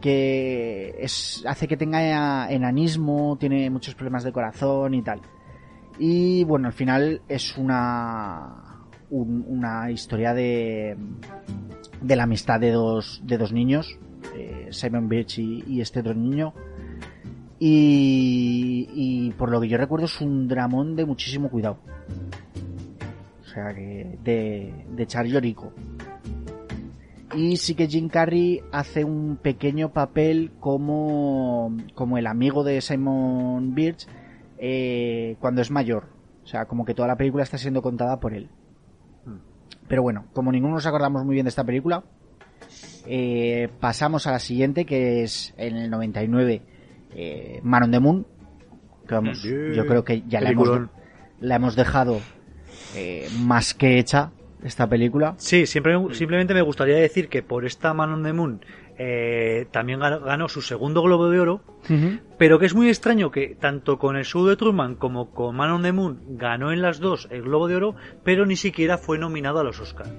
que 0.00 0.94
es, 1.00 1.42
hace 1.48 1.66
que 1.66 1.76
tenga 1.76 2.48
enanismo, 2.50 3.36
tiene 3.40 3.68
muchos 3.70 3.96
problemas 3.96 4.22
de 4.22 4.30
corazón 4.32 4.94
y 4.94 5.02
tal. 5.02 5.20
Y 5.98 6.44
bueno, 6.44 6.68
al 6.68 6.74
final 6.74 7.22
es 7.28 7.56
una, 7.56 8.82
un- 9.10 9.44
una 9.48 9.90
historia 9.90 10.34
de, 10.34 10.96
de 12.02 12.16
la 12.16 12.24
amistad 12.24 12.60
de 12.60 12.70
dos, 12.72 13.22
de 13.24 13.38
dos 13.38 13.52
niños, 13.52 13.98
eh, 14.34 14.68
Simon 14.70 15.08
Birch 15.08 15.38
y, 15.38 15.80
este 15.80 16.00
otro 16.00 16.14
niño. 16.14 16.52
Y, 17.58 18.88
y 18.94 19.30
por 19.32 19.50
lo 19.50 19.60
que 19.60 19.68
yo 19.68 19.78
recuerdo 19.78 20.04
es 20.06 20.20
un 20.20 20.46
dramón 20.46 20.94
de 20.96 21.06
muchísimo 21.06 21.48
cuidado. 21.48 21.78
O 23.42 23.48
sea 23.48 23.72
que 23.74 24.18
de, 24.22 24.74
de 24.94 25.02
echar 25.02 25.24
llorico. 25.26 25.72
Y 27.34 27.56
sí 27.56 27.74
que 27.74 27.88
Jim 27.88 28.08
Carrey 28.08 28.60
hace 28.72 29.04
un 29.04 29.36
pequeño 29.40 29.92
papel 29.92 30.52
como, 30.60 31.74
como 31.94 32.18
el 32.18 32.26
amigo 32.26 32.62
de 32.62 32.80
Simon 32.82 33.74
Birch 33.74 34.06
eh, 34.58 35.36
cuando 35.40 35.62
es 35.62 35.70
mayor. 35.70 36.08
O 36.44 36.46
sea, 36.46 36.66
como 36.66 36.84
que 36.84 36.94
toda 36.94 37.08
la 37.08 37.16
película 37.16 37.42
está 37.42 37.58
siendo 37.58 37.82
contada 37.82 38.20
por 38.20 38.34
él. 38.34 38.48
Pero 39.88 40.02
bueno, 40.02 40.26
como 40.32 40.52
ninguno 40.52 40.74
nos 40.74 40.86
acordamos 40.86 41.24
muy 41.24 41.34
bien 41.34 41.44
de 41.44 41.50
esta 41.50 41.64
película, 41.64 42.04
eh, 43.06 43.68
pasamos 43.80 44.26
a 44.26 44.32
la 44.32 44.38
siguiente, 44.38 44.84
que 44.84 45.22
es 45.22 45.54
en 45.56 45.76
el 45.76 45.90
99, 45.90 46.62
eh, 47.14 47.60
Man 47.62 47.84
on 47.84 47.90
the 47.90 48.00
Moon. 48.00 48.26
Que 49.06 49.14
vamos, 49.14 49.42
yo 49.42 49.86
creo 49.86 50.04
que 50.04 50.22
ya 50.26 50.40
la 50.40 50.50
hemos, 50.50 50.68
la 51.40 51.56
hemos 51.56 51.76
dejado 51.76 52.20
eh, 52.96 53.28
más 53.40 53.74
que 53.74 53.98
hecha, 53.98 54.32
esta 54.64 54.88
película. 54.88 55.34
Sí, 55.38 55.66
siempre, 55.66 55.94
simplemente 56.12 56.54
me 56.54 56.62
gustaría 56.62 56.96
decir 56.96 57.28
que 57.28 57.42
por 57.42 57.64
esta 57.64 57.94
Man 57.94 58.12
on 58.12 58.22
the 58.24 58.32
Moon 58.32 58.60
eh, 58.98 59.66
también 59.70 60.00
ganó, 60.00 60.20
ganó 60.20 60.48
su 60.48 60.62
segundo 60.62 61.02
Globo 61.02 61.28
de 61.28 61.40
Oro, 61.40 61.60
pero 62.38 62.58
que 62.58 62.66
es 62.66 62.74
muy 62.74 62.88
extraño 62.88 63.30
que 63.30 63.54
tanto 63.54 63.98
con 63.98 64.16
el 64.16 64.24
show 64.24 64.46
de 64.46 64.56
Truman 64.56 64.96
como 64.96 65.30
con 65.30 65.54
Man 65.54 65.70
on 65.70 65.82
the 65.82 65.92
Moon 65.92 66.20
ganó 66.30 66.72
en 66.72 66.82
las 66.82 66.98
dos 66.98 67.28
el 67.30 67.42
Globo 67.42 67.68
de 67.68 67.76
Oro, 67.76 67.94
pero 68.24 68.46
ni 68.46 68.56
siquiera 68.56 68.98
fue 68.98 69.18
nominado 69.18 69.60
a 69.60 69.64
los 69.64 69.80
Oscars. 69.80 70.10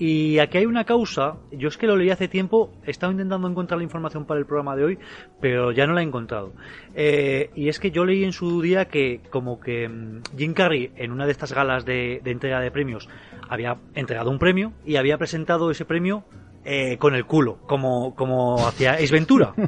Y 0.00 0.38
aquí 0.38 0.56
hay 0.56 0.64
una 0.64 0.84
causa, 0.84 1.36
yo 1.52 1.68
es 1.68 1.76
que 1.76 1.86
lo 1.86 1.94
leí 1.94 2.08
hace 2.08 2.26
tiempo, 2.26 2.72
he 2.86 2.90
estado 2.90 3.12
intentando 3.12 3.46
encontrar 3.46 3.76
la 3.76 3.84
información 3.84 4.24
para 4.24 4.40
el 4.40 4.46
programa 4.46 4.74
de 4.74 4.84
hoy, 4.84 4.98
pero 5.42 5.72
ya 5.72 5.86
no 5.86 5.92
la 5.92 6.00
he 6.00 6.04
encontrado. 6.04 6.54
Eh, 6.94 7.50
y 7.54 7.68
es 7.68 7.78
que 7.78 7.90
yo 7.90 8.06
leí 8.06 8.24
en 8.24 8.32
su 8.32 8.62
día 8.62 8.86
que 8.86 9.20
como 9.28 9.60
que 9.60 9.90
mm, 9.90 10.22
Jim 10.38 10.54
Carrey 10.54 10.90
en 10.96 11.12
una 11.12 11.26
de 11.26 11.32
estas 11.32 11.52
galas 11.52 11.84
de, 11.84 12.22
de 12.24 12.30
entrega 12.30 12.60
de 12.60 12.70
premios 12.70 13.10
había 13.46 13.76
entregado 13.94 14.30
un 14.30 14.38
premio 14.38 14.72
y 14.86 14.96
había 14.96 15.18
presentado 15.18 15.70
ese 15.70 15.84
premio 15.84 16.24
eh, 16.64 16.96
con 16.98 17.14
el 17.14 17.24
culo, 17.26 17.58
como, 17.66 18.14
como 18.14 18.66
hacía 18.66 18.92
Ace 18.92 19.12
Ventura. 19.12 19.54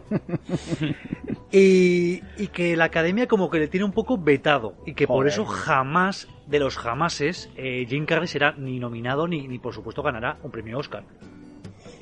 Y, 1.55 2.23
y 2.39 2.49
que 2.49 2.77
la 2.77 2.85
academia 2.85 3.27
como 3.27 3.51
que 3.51 3.59
le 3.59 3.69
tiene 3.69 3.85
un 3.85 3.93
poco 3.93 4.17
vetado 4.17 4.75
y 4.87 4.95
que 4.95 5.07
por 5.07 5.27
eso 5.29 5.45
jamás 5.45 6.27
de 6.47 6.59
los 6.59 6.79
jamases 6.79 7.51
eh, 7.57 7.85
Jim 7.87 8.07
Carrey 8.07 8.27
será 8.27 8.53
ni 8.57 8.79
nominado 8.79 9.29
ni, 9.29 9.47
ni 9.49 9.59
por 9.59 9.75
supuesto 9.75 10.03
ganará 10.03 10.39
un 10.43 10.51
premio 10.51 10.79
Oscar. 10.79 11.05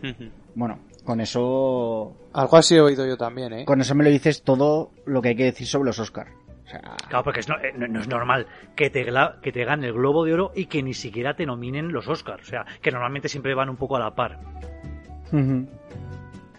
Bueno, 0.55 0.81
con 1.05 1.21
eso. 1.21 2.13
Algo 2.33 2.57
así 2.57 2.75
he 2.75 2.81
oído 2.81 3.07
yo 3.07 3.17
también, 3.17 3.53
¿eh? 3.53 3.65
Con 3.65 3.81
eso 3.81 3.95
me 3.95 4.03
lo 4.03 4.11
dices 4.11 4.43
todo 4.43 4.91
lo 5.07 5.23
que 5.23 5.29
hay 5.29 5.37
que 5.37 5.45
decir 5.45 5.65
sobre 5.67 5.87
los 5.87 5.99
Oscar. 6.01 6.27
O 6.65 6.69
sea, 6.69 6.81
Claro, 7.09 7.23
porque 7.25 7.39
es 7.41 7.49
no, 7.49 7.55
eh, 7.57 7.73
no- 7.77 7.87
no 7.87 8.01
es 8.01 8.09
normal 8.09 8.47
que 8.75 8.91
te, 8.91 9.07
que 9.43 9.53
te 9.53 9.65
gane 9.65 9.87
el 9.87 9.93
Globo 9.93 10.25
de 10.25 10.35
Oro 10.35 10.51
y 10.55 10.67
que 10.67 10.83
ni 10.83 10.93
siquiera 10.95 11.35
te 11.35 11.47
nominen 11.47 11.93
los 11.93 12.09
Oscars. 12.09 12.43
O 12.43 12.47
sea, 12.51 12.67
que 12.83 12.91
normalmente 12.91 13.29
siempre 13.29 13.55
van 13.55 13.69
un 13.71 13.77
poco 13.77 13.97
a 13.97 14.01
la 14.01 14.15
par. 14.15 14.41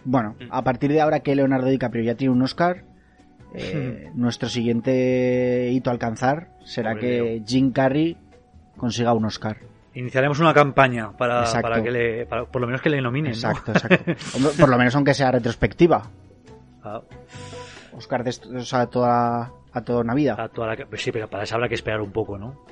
Bueno, 0.04 0.34
a 0.50 0.62
partir 0.64 0.90
de 0.92 1.00
ahora 1.00 1.20
que 1.20 1.34
Leonardo 1.36 1.66
DiCaprio 1.68 2.02
ya 2.02 2.14
tiene 2.16 2.32
un 2.34 2.42
Oscar, 2.42 2.84
eh, 3.54 4.10
nuestro 4.14 4.48
siguiente 4.48 5.68
hito 5.72 5.90
a 5.90 5.92
alcanzar 5.92 6.48
será 6.64 6.94
que 6.96 7.20
Leo. 7.38 7.44
Jim 7.46 7.70
Carrey 7.72 8.16
consiga 8.76 9.12
un 9.12 9.24
Oscar. 9.26 9.58
Iniciaremos 9.94 10.40
una 10.40 10.54
campaña 10.54 11.12
para, 11.16 11.44
para 11.60 11.82
que 11.82 11.90
le, 11.90 12.26
para- 12.26 12.46
por 12.46 12.60
lo 12.62 12.66
menos 12.66 12.80
que 12.80 12.88
le 12.88 13.02
nominen. 13.02 13.32
¿no? 13.32 13.36
Exacto, 13.36 13.72
exacto. 13.72 14.12
Por 14.58 14.68
lo 14.70 14.78
menos 14.78 14.94
aunque 14.96 15.12
sea 15.12 15.30
retrospectiva. 15.30 16.02
Ah, 16.82 17.02
Oscar 17.92 18.24
de 18.24 18.30
o 18.56 18.60
sea, 18.64 18.86
toda, 18.86 19.50
a 19.72 19.80
toda 19.82 20.02
Navidad. 20.02 20.40
a 20.40 20.48
toda 20.48 20.68
la- 20.74 20.86
pues 20.86 21.02
sí, 21.02 21.12
pero 21.12 21.28
para 21.28 21.44
eso 21.44 21.54
habrá 21.56 21.68
que 21.68 21.74
esperar 21.74 22.00
un 22.00 22.10
poco, 22.10 22.38
¿no? 22.38 22.64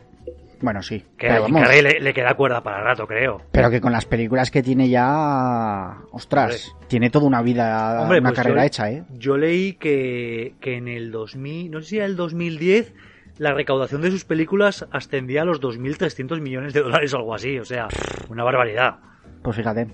Bueno, 0.63 0.83
sí. 0.83 1.01
Que 1.17 1.29
Pero, 1.29 1.43
vamos, 1.43 1.69
le, 1.69 2.01
le 2.01 2.13
queda 2.15 2.35
cuerda 2.35 2.63
para 2.63 2.83
rato, 2.83 3.07
creo. 3.07 3.41
pero 3.51 3.71
que 3.71 3.81
con 3.81 3.93
las 3.93 4.05
películas 4.05 4.51
que 4.51 4.63
tiene 4.63 4.89
ya... 4.91 5.97
Ostras, 6.13 6.75
tiene 6.87 7.09
toda 7.09 7.27
una 7.27 7.41
vida, 7.41 8.03
Hombre, 8.03 8.19
una 8.19 8.29
pues 8.31 8.37
carrera 8.41 8.63
yo- 8.63 8.67
hecha, 8.67 8.91
¿eh? 8.91 9.05
Yo 9.15 9.37
leí 9.39 9.73
que, 9.75 10.55
que 10.61 10.77
en 10.77 10.87
el 10.89 11.11
2000, 11.13 11.71
no 11.71 11.81
sé 11.81 11.89
si 11.89 11.97
era 11.97 12.05
el 12.05 12.15
2010, 12.17 12.93
la 13.39 13.55
recaudación 13.55 14.03
de 14.03 14.11
sus 14.11 14.27
películas 14.27 14.87
ascendía 14.93 15.43
a 15.43 15.45
los 15.47 15.63
2.300 15.63 16.41
millones 16.43 16.75
de 16.75 16.83
dólares 16.83 17.15
o 17.15 17.17
algo 17.17 17.35
así. 17.35 17.59
O 17.59 17.65
sea, 17.65 17.89
una 18.29 18.45
barbaridad. 18.45 18.97
Pues 19.43 19.57
fíjate. 19.57 19.87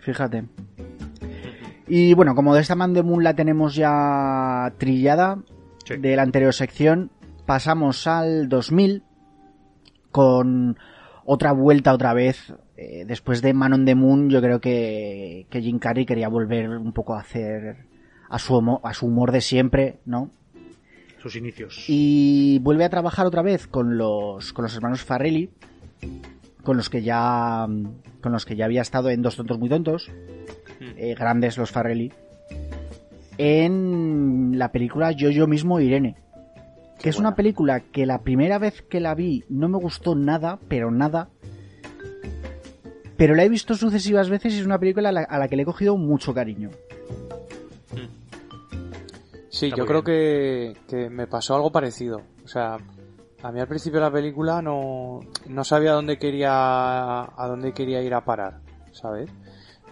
Fíjate. 0.00 0.44
Y 1.86 2.14
bueno, 2.14 2.34
como 2.34 2.54
de 2.54 2.62
esta 2.62 2.74
Man 2.74 2.94
de 2.94 3.02
Moon 3.02 3.22
la 3.22 3.34
tenemos 3.34 3.74
ya 3.74 4.72
trillada 4.78 5.38
Sí. 5.84 5.96
de 5.98 6.16
la 6.16 6.22
anterior 6.22 6.52
sección, 6.54 7.10
pasamos 7.46 8.06
al 8.06 8.48
2000 8.48 9.02
con 10.10 10.78
otra 11.24 11.52
vuelta 11.52 11.92
otra 11.92 12.14
vez. 12.14 12.52
Eh, 12.76 13.04
después 13.06 13.40
de 13.42 13.54
Man 13.54 13.72
on 13.72 13.84
the 13.84 13.94
Moon, 13.94 14.30
yo 14.30 14.40
creo 14.40 14.60
que, 14.60 15.46
que 15.50 15.62
Jim 15.62 15.78
Carrey 15.78 16.04
quería 16.06 16.28
volver 16.28 16.68
un 16.70 16.92
poco 16.92 17.14
a 17.14 17.20
hacer 17.20 17.86
a 18.28 18.38
su, 18.38 18.54
humo- 18.54 18.80
a 18.82 18.92
su 18.94 19.06
humor 19.06 19.30
de 19.32 19.40
siempre, 19.40 20.00
¿no? 20.04 20.30
Sus 21.22 21.36
inicios. 21.36 21.84
y 21.88 22.58
vuelve 22.58 22.84
a 22.84 22.90
trabajar 22.90 23.24
otra 23.26 23.40
vez 23.40 23.66
con 23.66 23.96
los 23.96 24.52
con 24.52 24.64
los 24.64 24.74
hermanos 24.76 25.02
Farrelly 25.04 25.48
con 26.62 26.76
los 26.76 26.90
que 26.90 27.02
ya 27.02 27.66
con 28.20 28.32
los 28.32 28.44
que 28.44 28.56
ya 28.56 28.66
había 28.66 28.82
estado 28.82 29.08
en 29.08 29.22
Dos 29.22 29.36
tontos 29.36 29.58
muy 29.58 29.70
tontos 29.70 30.10
eh, 30.98 31.14
grandes 31.18 31.56
los 31.56 31.70
Farrelly 31.70 32.12
en 33.38 34.58
la 34.58 34.70
película 34.70 35.12
Yo 35.12 35.30
yo 35.30 35.46
mismo 35.46 35.80
Irene 35.80 36.16
que 37.04 37.10
es 37.10 37.18
una 37.18 37.34
película 37.36 37.80
que 37.80 38.06
la 38.06 38.22
primera 38.22 38.58
vez 38.58 38.80
que 38.80 38.98
la 38.98 39.14
vi 39.14 39.44
no 39.50 39.68
me 39.68 39.76
gustó 39.76 40.14
nada 40.14 40.58
pero 40.68 40.90
nada. 40.90 41.28
Pero 43.18 43.34
la 43.34 43.44
he 43.44 43.48
visto 43.50 43.74
sucesivas 43.74 44.30
veces 44.30 44.54
y 44.54 44.60
es 44.60 44.64
una 44.64 44.78
película 44.78 45.10
a 45.10 45.12
la, 45.12 45.20
a 45.20 45.38
la 45.38 45.46
que 45.48 45.54
le 45.56 45.62
he 45.62 45.66
cogido 45.66 45.98
mucho 45.98 46.32
cariño. 46.32 46.70
Sí, 49.50 49.66
Está 49.66 49.76
yo 49.76 49.86
creo 49.86 50.02
que, 50.02 50.76
que 50.88 51.10
me 51.10 51.26
pasó 51.26 51.54
algo 51.54 51.70
parecido. 51.70 52.22
O 52.44 52.48
sea, 52.48 52.78
a 53.42 53.52
mí 53.52 53.60
al 53.60 53.68
principio 53.68 54.00
de 54.00 54.06
la 54.06 54.10
película 54.12 54.62
no, 54.62 55.20
no 55.46 55.64
sabía 55.64 55.90
a 55.90 55.94
dónde 55.94 56.18
quería 56.18 57.20
a 57.20 57.46
dónde 57.48 57.72
quería 57.72 58.02
ir 58.02 58.14
a 58.14 58.24
parar, 58.24 58.60
¿sabes? 58.92 59.30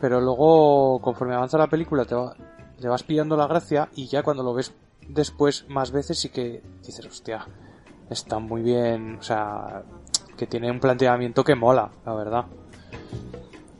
Pero 0.01 0.21
luego, 0.21 0.99
conforme 1.01 1.35
avanza 1.35 1.59
la 1.59 1.69
película, 1.69 2.05
te 2.07 2.15
va- 2.15 2.35
le 2.81 2.89
vas 2.89 3.03
pillando 3.05 3.37
la 3.37 3.47
gracia 3.47 3.89
y 3.95 4.07
ya 4.09 4.23
cuando 4.23 4.43
lo 4.43 4.55
ves 4.55 4.75
después 5.13 5.67
más 5.69 5.91
veces 5.91 6.19
sí 6.19 6.29
que 6.31 6.63
dices, 6.85 7.05
hostia, 7.07 7.47
está 8.11 8.39
muy 8.39 8.63
bien, 8.63 9.17
o 9.19 9.23
sea, 9.23 9.83
que 10.37 10.47
tiene 10.47 10.71
un 10.71 10.81
planteamiento 10.81 11.45
que 11.45 11.55
mola, 11.55 11.91
la 12.05 12.15
verdad. 12.15 12.45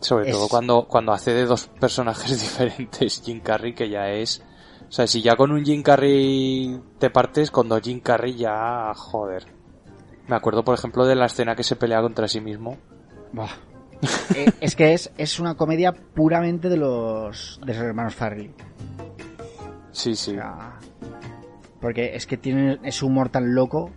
Sobre 0.01 0.31
Es- 0.31 0.37
todo 0.37 0.49
cuando, 0.49 0.87
cuando 0.89 1.13
hace 1.13 1.33
de 1.33 1.45
dos 1.47 1.67
personajes 1.69 2.31
diferentes 2.41 3.23
Jim 3.25 3.41
Carrey, 3.41 3.75
que 3.75 3.89
ya 3.89 4.09
es... 4.11 4.43
O 4.89 4.93
sea, 4.95 5.07
si 5.07 5.23
ya 5.23 5.37
con 5.37 5.51
un 5.53 5.65
Jim 5.65 5.83
Carrey 5.83 6.79
te 6.99 7.09
partes, 7.09 7.51
con 7.51 7.69
dos 7.69 7.81
Jim 7.83 8.01
Carrey 8.01 8.35
ya... 8.37 8.93
Joder. 8.95 9.47
Me 10.29 10.37
acuerdo, 10.37 10.65
por 10.65 10.75
ejemplo, 10.75 11.07
de 11.07 11.15
la 11.15 11.27
escena 11.27 11.57
que 11.57 11.63
se 11.63 11.77
pelea 11.77 12.03
contra 12.03 12.29
sí 12.29 12.41
mismo. 12.43 12.77
Eh, 14.35 14.53
es 14.61 14.77
que 14.77 14.93
es, 14.93 15.11
es 15.17 15.41
una 15.41 15.55
comedia 15.57 15.93
puramente 15.93 16.69
de 16.69 16.77
los, 16.77 17.59
de 17.65 17.73
los 17.75 17.83
hermanos 17.83 18.15
Farrelly. 18.15 18.53
Sí, 19.93 20.15
sí. 20.15 20.33
O 20.33 20.35
sea, 20.35 20.79
porque 21.83 22.15
es 22.15 22.27
que 22.27 22.37
tiene 22.37 22.79
ese 22.85 23.05
humor 23.05 23.29
tan 23.29 23.55
loco. 23.55 23.91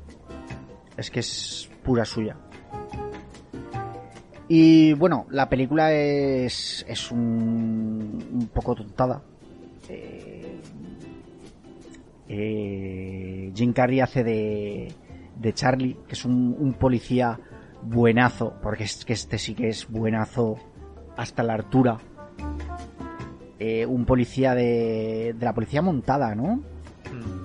Es 0.98 1.12
que 1.12 1.20
es 1.20 1.70
pura 1.84 2.04
suya. 2.04 2.36
Y 4.48 4.94
bueno, 4.94 5.28
la 5.30 5.48
película 5.48 5.94
es, 5.94 6.84
es 6.88 7.12
un, 7.12 8.24
un 8.34 8.48
poco 8.48 8.74
tontada. 8.74 9.22
Eh, 9.88 10.60
eh, 12.28 13.52
Jim 13.54 13.72
Carrey 13.72 14.00
hace 14.00 14.24
de, 14.24 14.92
de 15.40 15.54
Charlie, 15.54 15.98
que 16.08 16.14
es 16.14 16.26
un, 16.26 16.76
policía 16.80 17.40
buenazo, 17.84 18.56
porque 18.64 18.86
es 18.86 19.06
que 19.06 19.14
este 19.14 19.38
sí 19.38 19.54
que 19.54 19.70
es 19.70 19.88
buenazo 19.88 20.58
hasta 21.18 21.44
la 21.44 21.54
altura. 21.54 22.00
Eh, 23.60 23.86
un 23.86 24.06
policía 24.06 24.56
de, 24.56 25.36
de 25.38 25.46
la 25.46 25.54
policía 25.54 25.84
montada, 25.84 26.34
¿no? 26.34 26.56
Mm. 26.56 27.45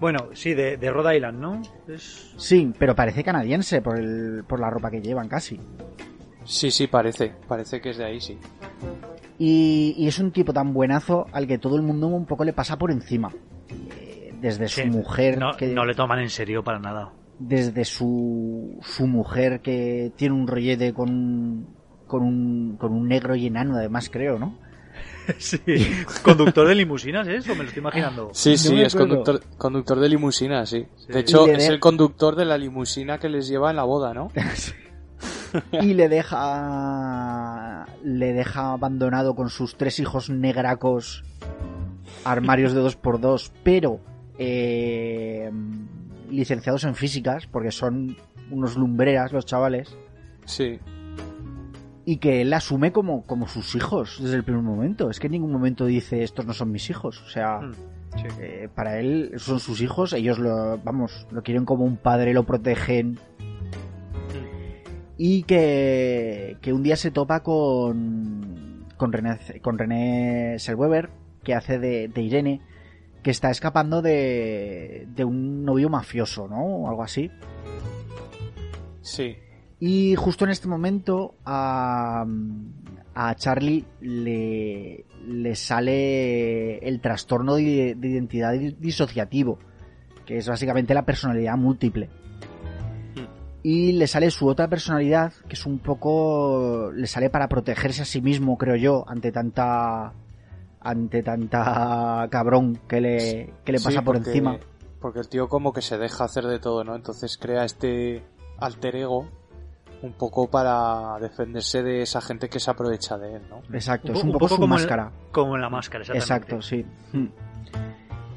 Bueno, 0.00 0.30
sí, 0.32 0.54
de, 0.54 0.76
de 0.78 0.90
Rhode 0.90 1.16
Island, 1.16 1.38
¿no? 1.38 1.62
Es... 1.86 2.32
Sí, 2.38 2.72
pero 2.78 2.94
parece 2.96 3.22
canadiense 3.22 3.82
por, 3.82 3.98
el, 3.98 4.44
por 4.48 4.58
la 4.58 4.70
ropa 4.70 4.90
que 4.90 5.02
llevan 5.02 5.28
casi. 5.28 5.60
Sí, 6.44 6.70
sí, 6.70 6.86
parece. 6.86 7.32
Parece 7.46 7.80
que 7.80 7.90
es 7.90 7.98
de 7.98 8.04
ahí, 8.06 8.20
sí. 8.20 8.38
Y, 9.38 9.94
y 9.96 10.08
es 10.08 10.18
un 10.18 10.32
tipo 10.32 10.52
tan 10.52 10.72
buenazo 10.72 11.26
al 11.32 11.46
que 11.46 11.58
todo 11.58 11.76
el 11.76 11.82
mundo 11.82 12.06
un 12.08 12.26
poco 12.26 12.44
le 12.44 12.52
pasa 12.52 12.78
por 12.78 12.90
encima. 12.90 13.30
Eh, 13.98 14.32
desde 14.40 14.68
su 14.68 14.80
Sí, 14.80 14.88
mujer, 14.88 15.38
No, 15.38 15.56
que, 15.56 15.68
no 15.68 15.84
le 15.84 15.94
toman 15.94 16.18
en 16.20 16.30
serio 16.30 16.64
para 16.64 16.78
nada. 16.78 17.12
desde 17.38 17.84
su, 17.84 18.78
su 18.82 19.06
mujer 19.06 19.60
que 19.60 20.12
tiene 20.16 20.34
un 20.34 20.46
rollete 20.46 20.92
con, 20.92 21.66
con, 22.06 22.22
un, 22.22 22.76
con 22.78 22.92
un 22.92 23.06
negro 23.08 23.34
y 23.34 23.46
enano, 23.46 23.76
además, 23.76 24.08
creo, 24.10 24.38
¿no? 24.38 24.56
Sí. 25.38 25.60
¿Conductor 26.22 26.66
de 26.66 26.74
limusinas 26.74 27.26
es? 27.28 27.48
¿O 27.48 27.54
me 27.54 27.62
lo 27.62 27.68
estoy 27.68 27.80
imaginando? 27.80 28.30
Sí, 28.32 28.56
sí, 28.56 28.80
es 28.80 28.94
conductor, 28.94 29.42
conductor 29.56 30.00
de 30.00 30.08
limusina, 30.08 30.66
sí. 30.66 30.86
Sí. 30.96 31.12
De 31.12 31.20
hecho, 31.20 31.46
es 31.46 31.68
el 31.68 31.80
conductor 31.80 32.36
de 32.36 32.44
la 32.44 32.58
limusina 32.58 33.18
que 33.18 33.28
les 33.28 33.48
lleva 33.48 33.70
en 33.70 33.76
la 33.76 33.84
boda, 33.84 34.14
¿no? 34.14 34.30
y 35.72 35.94
le 35.94 36.08
deja 36.08 37.86
le 38.04 38.32
deja 38.32 38.72
abandonado 38.72 39.34
con 39.34 39.50
sus 39.50 39.76
tres 39.76 39.98
hijos 39.98 40.30
negracos 40.30 41.24
armarios 42.24 42.72
de 42.72 42.80
dos 42.80 42.96
por 42.96 43.20
dos 43.20 43.52
pero 43.62 44.00
eh, 44.38 45.50
licenciados 46.30 46.84
en 46.84 46.94
físicas 46.94 47.46
porque 47.46 47.70
son 47.70 48.16
unos 48.50 48.76
lumbreras 48.76 49.32
los 49.32 49.44
chavales 49.44 49.94
Sí. 50.46 50.78
Y 52.10 52.16
que 52.16 52.40
él 52.40 52.52
asume 52.52 52.90
como, 52.90 53.22
como 53.24 53.46
sus 53.46 53.74
hijos 53.76 54.18
desde 54.20 54.34
el 54.36 54.42
primer 54.42 54.62
momento 54.62 55.10
es 55.10 55.20
que 55.20 55.28
en 55.28 55.32
ningún 55.32 55.52
momento 55.52 55.86
dice 55.86 56.22
estos 56.24 56.44
no 56.44 56.52
son 56.54 56.72
mis 56.72 56.90
hijos 56.90 57.22
o 57.24 57.28
sea 57.28 57.60
Mm, 57.60 57.72
sí. 58.16 58.26
eh, 58.40 58.68
para 58.74 58.98
él 58.98 59.32
son 59.36 59.60
sus 59.60 59.80
hijos, 59.80 60.12
ellos 60.12 60.38
lo, 60.40 60.78
vamos, 60.78 61.28
lo 61.30 61.42
quieren 61.42 61.64
como 61.64 61.84
un 61.84 61.96
padre, 61.96 62.34
lo 62.34 62.44
protegen. 62.44 63.18
Y 65.16 65.42
que, 65.44 66.56
que 66.62 66.72
un 66.72 66.82
día 66.82 66.96
se 66.96 67.10
topa 67.12 67.44
con, 67.44 68.86
con 68.96 69.12
René, 69.12 69.38
con 69.62 69.78
René 69.78 70.58
Selweber, 70.58 71.10
que 71.44 71.54
hace 71.54 71.78
de, 71.78 72.08
de 72.08 72.22
Irene, 72.22 72.60
que 73.22 73.30
está 73.30 73.50
escapando 73.50 74.00
de, 74.02 75.06
de 75.14 75.24
un 75.24 75.64
novio 75.64 75.90
mafioso, 75.90 76.48
¿no? 76.48 76.62
O 76.64 76.88
algo 76.88 77.02
así. 77.02 77.30
Sí. 79.02 79.36
Y 79.80 80.14
justo 80.14 80.44
en 80.44 80.50
este 80.50 80.68
momento 80.68 81.34
a, 81.44 82.26
a 83.14 83.34
Charlie 83.34 83.84
le, 84.02 85.06
le 85.26 85.54
sale 85.54 86.78
el 86.86 87.00
trastorno 87.00 87.54
de, 87.54 87.94
de 87.96 88.08
identidad 88.08 88.52
disociativo, 88.52 89.58
que 90.26 90.36
es 90.36 90.46
básicamente 90.48 90.92
la 90.92 91.06
personalidad 91.06 91.56
múltiple. 91.56 92.10
Y 93.62 93.92
le 93.92 94.06
sale 94.06 94.30
su 94.30 94.46
otra 94.48 94.68
personalidad, 94.68 95.32
que 95.46 95.52
es 95.54 95.66
un 95.66 95.78
poco... 95.80 96.90
le 96.94 97.06
sale 97.06 97.28
para 97.28 97.46
protegerse 97.48 98.02
a 98.02 98.06
sí 98.06 98.22
mismo, 98.22 98.56
creo 98.56 98.76
yo, 98.76 99.04
ante 99.06 99.32
tanta... 99.32 100.14
ante 100.80 101.22
tanta 101.22 102.26
cabrón 102.30 102.80
que 102.88 103.00
le, 103.02 103.52
que 103.64 103.72
le 103.72 103.78
Sí, 103.78 103.84
pasa 103.84 104.02
por 104.02 104.16
porque- 104.16 104.30
encima. 104.30 104.58
Porque 105.00 105.18
el 105.20 105.28
tío 105.28 105.48
como 105.48 105.72
que 105.74 105.80
se 105.82 105.96
deja 105.98 106.24
hacer 106.24 106.44
de 106.46 106.58
todo, 106.58 106.84
¿no? 106.84 106.94
Entonces 106.94 107.36
crea 107.38 107.64
este 107.64 108.22
alter 108.58 108.96
ego 108.96 109.28
un 110.02 110.12
poco 110.14 110.48
para 110.50 111.18
defenderse 111.20 111.82
de 111.82 112.02
esa 112.02 112.20
gente 112.20 112.48
que 112.48 112.58
se 112.60 112.70
aprovecha 112.70 113.18
de 113.18 113.36
él, 113.36 113.42
¿no? 113.50 113.62
Exacto, 113.74 114.12
Un 114.12 114.16
es 114.16 114.22
un 114.22 114.28
un 114.28 114.32
poco, 114.34 114.44
poco 114.46 114.54
su 114.56 114.60
como 114.60 114.74
en- 114.76 114.80
máscara. 114.80 115.10
Como 115.32 115.56
en 115.56 115.60
la 115.62 115.68
máscara, 115.68 116.02
exactamente. 116.04 116.54
Exacto, 116.56 116.62
sí. 116.62 116.86
Mm. 117.12 117.26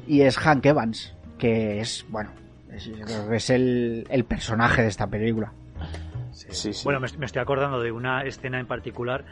Y 0.06 0.20
es 0.22 0.36
Hank 0.38 0.64
Evans, 0.66 1.14
que 1.38 1.80
es, 1.80 2.04
bueno, 2.10 2.30
es, 2.70 2.84
yo 2.84 3.04
creo 3.04 3.28
que 3.28 3.36
es 3.36 3.50
el, 3.50 4.06
el 4.10 4.24
personaje 4.24 4.82
de 4.82 4.88
esta 4.88 5.06
película. 5.06 5.52
Sí, 6.32 6.72
sí. 6.72 6.84
Bueno, 6.84 7.00
me, 7.00 7.08
me 7.16 7.26
estoy 7.26 7.40
acordando 7.40 7.80
de 7.80 7.90
una 7.92 8.22
escena 8.24 8.58
en 8.60 8.66
particular 8.66 9.24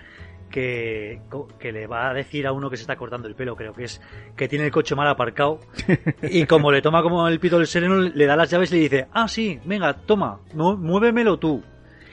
que, 0.51 1.21
que 1.59 1.73
le 1.73 1.87
va 1.87 2.11
a 2.11 2.15
decir 2.15 2.47
a 2.47 2.53
uno 2.53 2.71
que 2.71 2.77
se 2.77 2.83
está 2.83 2.97
cortando 2.97 3.27
el 3.29 3.35
pelo, 3.35 3.57
creo 3.57 3.73
que 3.73 3.85
es 3.85 4.01
que 4.37 4.49
tiene 4.49 4.67
el 4.67 4.71
coche 4.71 4.95
mal 4.95 5.09
aparcado 5.09 5.61
y 6.23 6.45
como 6.47 6.71
le 6.71 6.81
toma 6.83 7.03
como 7.03 7.27
el 7.27 7.41
pito 7.41 7.57
del 7.59 7.67
sereno, 7.67 7.99
le 8.01 8.27
da 8.27 8.37
las 8.37 8.51
llaves 8.51 8.71
y 8.73 8.77
le 8.77 8.81
dice, 8.83 9.09
ah, 9.13 9.29
sí, 9.29 9.59
venga, 9.65 9.93
toma, 9.95 10.41
mu- 10.55 10.77
muévemelo 10.77 11.39
tú. 11.39 11.63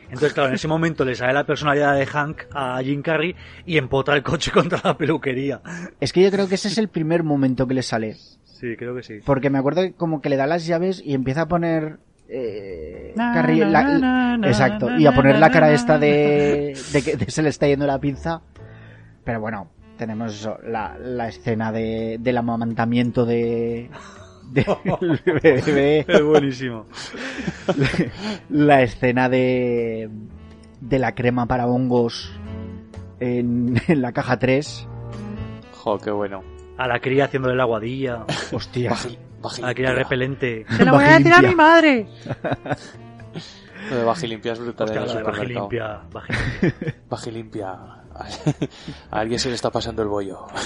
Entonces, 0.10 0.34
claro, 0.34 0.50
en 0.50 0.56
ese 0.56 0.68
momento 0.68 1.06
le 1.06 1.16
sale 1.16 1.34
la 1.34 1.46
personalidad 1.46 1.96
de 1.96 2.06
Hank 2.06 2.44
a 2.54 2.82
Jim 2.84 3.02
Carrey 3.02 3.36
y 3.66 3.78
empotra 3.78 4.16
el 4.16 4.24
coche 4.24 4.52
contra 4.54 4.80
la 4.84 4.98
peluquería. 4.98 5.62
Es 6.00 6.12
que 6.14 6.22
yo 6.24 6.32
creo 6.32 6.48
que 6.48 6.56
ese 6.56 6.68
es 6.68 6.78
el 6.78 6.88
primer 6.90 7.24
momento 7.24 7.68
que 7.68 7.74
le 7.76 7.84
sale. 7.84 8.16
Sí, 8.44 8.76
creo 8.78 8.96
que 8.96 9.04
sí. 9.04 9.20
Porque 9.26 9.50
me 9.50 9.58
acuerdo 9.60 9.82
que 9.84 9.94
como 9.94 10.22
que 10.22 10.30
le 10.30 10.36
da 10.36 10.48
las 10.48 10.66
llaves 10.66 11.02
y 11.06 11.14
empieza 11.14 11.42
a 11.44 11.48
poner... 11.48 11.98
eh, 12.28 13.14
Na, 13.16 13.34
Carrey- 13.36 13.60
na, 13.60 13.70
la- 13.70 13.98
na, 14.00 14.38
na, 14.38 14.48
exacto, 14.48 14.90
na, 14.90 15.00
y 15.00 15.06
a 15.06 15.14
poner 15.14 15.36
na, 15.36 15.40
la 15.40 15.52
cara 15.52 15.68
na, 15.68 15.74
esta 15.74 15.98
de, 15.98 16.78
de 16.92 17.02
que 17.02 17.16
de 17.16 17.30
se 17.32 17.42
le 17.42 17.50
está 17.50 17.68
yendo 17.68 17.86
la 17.88 18.00
pinza. 18.00 18.42
Pero 19.24 19.40
bueno, 19.40 19.70
tenemos 19.98 20.34
eso, 20.34 20.58
la, 20.64 20.98
la 20.98 21.28
escena 21.28 21.72
de, 21.72 22.18
del 22.20 22.38
amamantamiento 22.38 23.26
de... 23.26 23.90
del 24.52 24.66
bebé. 25.44 26.06
Es 26.08 26.24
buenísimo. 26.24 26.86
la 28.50 28.82
escena 28.82 29.30
de 29.30 30.10
de 30.82 31.00
la 31.00 31.14
crema 31.14 31.46
para 31.46 31.68
hongos 31.68 32.32
en, 33.20 33.82
en 33.88 34.02
la 34.02 34.12
caja 34.14 34.40
3. 34.40 34.88
Jo, 35.74 35.98
qué 35.98 36.12
bueno. 36.12 36.42
A 36.78 36.88
la 36.88 37.00
cría 37.00 37.26
haciéndole 37.26 37.56
la 37.56 37.64
aguadilla, 37.64 38.26
Hostia. 38.54 38.92
Baji- 38.92 39.18
a 39.64 39.68
la 39.68 39.74
cría 39.74 39.94
repelente. 39.94 40.66
Se 40.70 40.86
la 40.86 40.92
voy 40.94 41.04
a 41.04 41.18
decir 41.18 41.34
a 41.34 41.42
mi 41.42 41.56
madre! 41.56 42.08
Lo 43.90 43.96
de 43.98 44.04
Bajilimpia 44.04 44.54
es 44.54 44.60
brutal 44.60 44.86
Hostia, 44.86 45.02
en 45.02 45.08
el 45.10 45.10
la 45.10 45.14
de 45.14 45.26
supermercado. 45.26 45.70
Bajilimpia, 46.14 46.90
Bajilimpia. 47.10 47.78
A 49.12 49.20
alguien 49.20 49.40
se 49.40 49.50
le 49.50 49.56
está 49.56 49.72
pasando 49.72 50.02
el 50.02 50.08
bollo. 50.08 50.48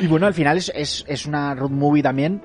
Y 0.00 0.06
bueno, 0.06 0.26
al 0.26 0.34
final 0.34 0.56
es, 0.56 0.72
es, 0.74 1.04
es 1.06 1.26
una 1.26 1.54
road 1.54 1.70
movie 1.70 2.02
también. 2.02 2.42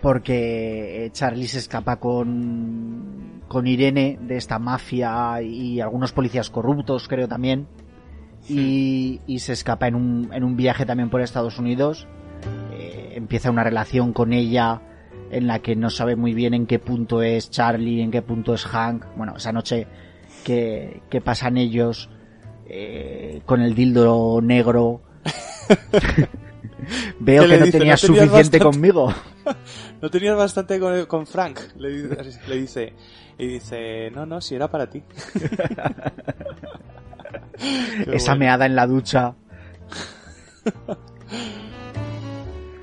Porque 0.00 1.10
Charlie 1.12 1.46
se 1.46 1.58
escapa 1.58 1.96
con, 2.00 3.42
con 3.46 3.66
Irene 3.66 4.18
de 4.20 4.36
esta 4.36 4.58
mafia 4.58 5.40
y 5.42 5.80
algunos 5.80 6.12
policías 6.12 6.50
corruptos, 6.50 7.06
creo 7.06 7.28
también. 7.28 7.68
Y, 8.48 9.20
y 9.26 9.38
se 9.38 9.52
escapa 9.52 9.86
en 9.86 9.94
un, 9.94 10.30
en 10.32 10.42
un 10.42 10.56
viaje 10.56 10.86
también 10.86 11.08
por 11.08 11.20
Estados 11.20 11.58
Unidos. 11.58 12.08
Eh, 12.72 13.12
empieza 13.14 13.50
una 13.50 13.62
relación 13.62 14.12
con 14.12 14.32
ella 14.32 14.82
en 15.30 15.46
la 15.46 15.60
que 15.60 15.76
no 15.76 15.88
sabe 15.88 16.16
muy 16.16 16.34
bien 16.34 16.52
en 16.52 16.66
qué 16.66 16.80
punto 16.80 17.22
es 17.22 17.50
Charlie, 17.50 18.02
en 18.02 18.10
qué 18.10 18.22
punto 18.22 18.54
es 18.54 18.64
Hank. 18.66 19.06
Bueno, 19.16 19.34
esa 19.36 19.52
noche 19.52 19.86
que, 20.42 21.02
que 21.10 21.20
pasan 21.20 21.56
ellos 21.56 22.08
eh, 22.66 23.42
con 23.46 23.60
el 23.62 23.74
dildo 23.74 24.40
negro. 24.42 25.00
Veo 27.20 27.42
¿Qué 27.44 27.48
que 27.48 27.58
no 27.58 27.64
dice? 27.66 27.78
tenías 27.78 28.02
¿No 28.02 28.08
tenías 28.08 28.26
suficiente 28.28 28.58
bastante? 28.58 28.60
conmigo. 28.60 29.14
¿No 30.02 30.10
tenías 30.10 30.36
bastante 30.36 30.80
con, 30.80 31.06
con 31.06 31.26
Frank? 31.26 31.58
Le, 31.76 31.88
dice- 31.90 32.40
le 32.48 32.56
dice. 32.56 32.92
Y 33.38 33.46
dice, 33.46 34.10
no, 34.10 34.26
no, 34.26 34.40
si 34.40 34.54
era 34.56 34.68
para 34.68 34.88
ti. 34.90 35.02
Esa 38.12 38.32
bueno. 38.32 38.36
meada 38.40 38.66
en 38.66 38.74
la 38.76 38.86
ducha. 38.86 39.34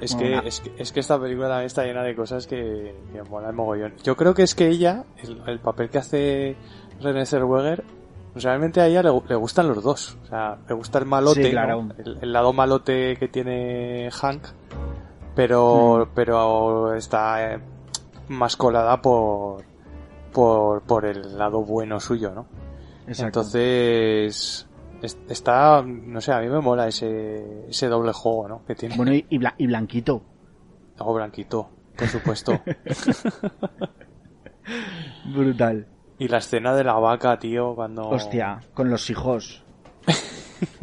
Es 0.02 0.16
que, 0.16 0.38
es 0.46 0.62
que, 0.62 0.72
es 0.78 0.92
que 0.94 1.00
esta 1.02 1.20
película 1.20 1.50
también 1.50 1.68
está 1.68 1.84
llena 1.84 2.04
de 2.04 2.16
cosas 2.16 2.48
que, 2.48 2.96
que 3.12 3.22
mola 3.24 3.50
el 3.50 3.56
mogollón. 3.56 3.94
Yo 4.02 4.16
creo 4.16 4.34
que 4.34 4.44
es 4.44 4.56
que 4.56 4.70
ella, 4.70 5.04
el, 5.22 5.42
el 5.46 5.60
papel 5.60 5.90
que 5.90 5.98
hace 5.98 6.56
René 7.02 7.26
Zellweger, 7.26 7.84
pues 8.34 8.44
realmente 8.44 8.82
a 8.82 8.88
ella 8.88 9.04
le, 9.04 9.10
gu- 9.10 9.28
le 9.28 9.36
gustan 9.36 9.68
los 9.68 9.84
dos. 9.84 10.18
O 10.24 10.26
sea, 10.28 10.58
le 10.68 10.74
gusta 10.76 11.00
el 11.00 11.06
malote, 11.06 11.44
Sí, 11.44 11.52
claro. 11.52 11.84
¿no? 11.84 11.94
el, 11.98 12.18
el 12.22 12.34
lado 12.34 12.54
malote 12.54 13.16
que 13.18 13.28
tiene 13.28 14.10
Hank, 14.12 14.44
pero, 15.36 16.06
Mm. 16.06 16.10
pero 16.14 16.94
está 16.94 17.54
eh, 17.54 17.60
más 18.28 18.56
colada 18.56 19.02
por, 19.02 19.64
por, 20.34 20.82
por 20.84 21.06
el 21.06 21.38
lado 21.38 21.64
bueno 21.64 22.00
suyo, 22.00 22.32
¿no? 22.32 22.46
Exacto. 23.08 23.40
Entonces, 23.40 24.68
es- 25.02 25.18
está, 25.30 25.82
no 25.84 26.22
sé, 26.22 26.32
a 26.34 26.40
mí 26.42 26.48
me 26.50 26.60
mola 26.60 26.88
ese, 26.88 27.68
ese 27.70 27.88
doble 27.88 28.12
juego, 28.14 28.48
¿no? 28.48 28.66
Que 28.66 28.76
tiene. 28.76 28.96
Bueno, 28.98 29.14
y, 29.14 29.26
y 29.30 29.38
Bla- 29.40 29.56
y 29.58 29.66
Blanquito. 29.68 30.22
Hago 31.00 31.14
blanquito, 31.14 31.70
por 31.98 32.08
supuesto. 32.10 32.52
Brutal. 35.26 35.88
Y 36.20 36.28
la 36.28 36.38
escena 36.38 36.76
de 36.76 36.84
la 36.84 36.94
vaca, 36.94 37.40
tío, 37.40 37.74
cuando... 37.76 38.10
Hostia, 38.10 38.60
con 38.74 38.90
los 38.90 39.10
hijos. 39.10 39.64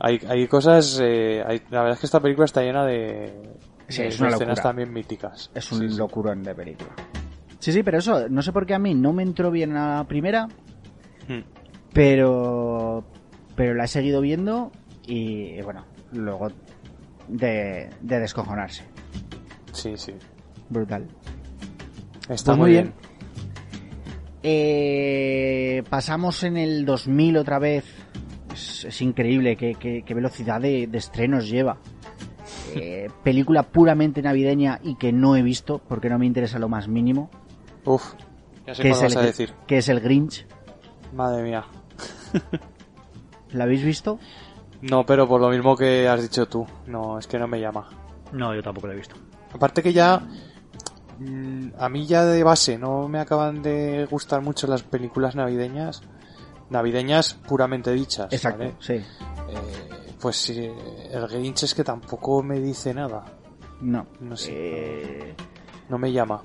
Hay, 0.00 0.20
hay 0.28 0.46
cosas... 0.46 0.98
eh, 1.02 1.42
hay- 1.44 1.62
la 1.70 1.80
verdad 1.80 1.94
es 1.94 2.00
que 2.00 2.06
esta 2.06 2.20
película 2.20 2.44
está 2.44 2.62
llena 2.62 2.84
de, 2.84 3.58
Sí, 3.88 4.02
de 4.02 4.08
es 4.08 4.20
una 4.20 4.28
escenas 4.28 4.40
locura. 4.58 4.62
también 4.62 4.92
míticas. 4.92 5.50
Es 5.54 5.72
un 5.72 5.80
Sí, 5.80 5.88
sí. 5.90 5.96
locurón 5.98 6.42
de 6.44 6.54
película. 6.54 6.90
Sí, 7.58 7.72
sí, 7.72 7.82
pero 7.82 7.98
eso, 7.98 8.28
no 8.28 8.40
sé 8.42 8.52
por 8.52 8.64
qué 8.64 8.74
a 8.74 8.78
mí 8.78 8.94
no 8.94 9.12
me 9.12 9.24
entró 9.24 9.50
bien 9.50 9.76
a 9.76 9.96
la 9.96 10.04
primera, 10.04 10.46
Hmm. 11.26 11.40
pero 11.92 13.04
pero 13.56 13.74
la 13.74 13.84
he 13.84 13.88
seguido 13.88 14.20
viendo 14.20 14.70
y 15.04 15.60
bueno, 15.62 15.84
luego 16.12 16.48
de, 17.26 17.90
de 18.00 18.20
descojonarse. 18.20 18.84
Sí, 19.72 19.94
sí. 19.96 20.14
Brutal. 20.70 21.08
Está 22.28 22.52
Pues 22.52 22.58
muy 22.58 22.70
bien. 22.70 22.94
Eh, 24.42 25.82
pasamos 25.88 26.42
en 26.44 26.56
el 26.56 26.84
2000 26.84 27.36
otra 27.36 27.58
vez. 27.58 27.84
Es, 28.52 28.84
es 28.84 29.02
increíble 29.02 29.56
qué, 29.56 29.74
qué- 29.74 30.02
qué 30.06 30.14
velocidad 30.14 30.60
de, 30.60 30.86
de 30.86 30.98
estrenos 30.98 31.48
lleva. 31.48 31.78
Eh, 32.74 33.08
película 33.24 33.62
puramente 33.64 34.22
navideña 34.22 34.80
y 34.82 34.96
que 34.96 35.12
no 35.12 35.36
he 35.36 35.42
visto 35.42 35.80
porque 35.88 36.08
no 36.08 36.18
me 36.18 36.26
interesa 36.26 36.58
lo 36.58 36.68
más 36.68 36.88
mínimo. 36.88 37.30
Uf, 37.84 38.14
ya 38.66 38.74
sé 38.74 38.82
Que 38.82 38.90
es, 38.90 39.00
vas 39.02 39.12
el, 39.12 39.18
a 39.18 39.22
decir. 39.22 39.54
que 39.66 39.78
es 39.78 39.88
el 39.88 40.00
Grinch. 40.00 40.46
Madre 41.12 41.42
mía. 41.42 41.64
¿La 43.52 43.64
habéis 43.64 43.82
visto? 43.82 44.18
No, 44.82 45.04
pero 45.06 45.26
por 45.26 45.40
lo 45.40 45.48
mismo 45.50 45.76
que 45.76 46.06
has 46.06 46.22
dicho 46.22 46.46
tú. 46.46 46.66
No, 46.86 47.18
es 47.18 47.26
que 47.26 47.38
no 47.38 47.48
me 47.48 47.60
llama. 47.60 47.88
No, 48.32 48.54
yo 48.54 48.62
tampoco 48.62 48.86
lo 48.86 48.92
he 48.92 48.96
visto. 48.96 49.16
Aparte 49.52 49.82
que 49.82 49.92
ya... 49.92 50.22
mm, 51.18 51.68
A 51.78 51.88
mí 51.88 52.06
ya 52.06 52.24
de 52.24 52.42
base 52.44 52.78
no 52.78 53.08
me 53.08 53.18
acaban 53.20 53.62
de 53.62 54.06
gustar 54.10 54.40
mucho 54.42 54.66
las 54.66 54.82
películas 54.82 55.34
navideñas. 55.36 56.02
Navideñas 56.70 57.34
puramente 57.34 57.92
dichas. 57.92 58.32
Exacto, 58.32 58.58
¿vale? 58.60 58.74
sí. 58.80 58.92
Eh, 58.94 59.04
pues 60.20 60.36
sí, 60.36 60.68
el 61.12 61.26
Grinch 61.28 61.62
es 61.62 61.74
que 61.74 61.84
tampoco 61.84 62.42
me 62.42 62.60
dice 62.60 62.92
nada. 62.92 63.24
No. 63.80 64.06
No 64.20 64.36
sé. 64.36 64.52
Eh, 64.54 65.34
No 65.88 65.96
me 65.98 66.12
llama. 66.12 66.42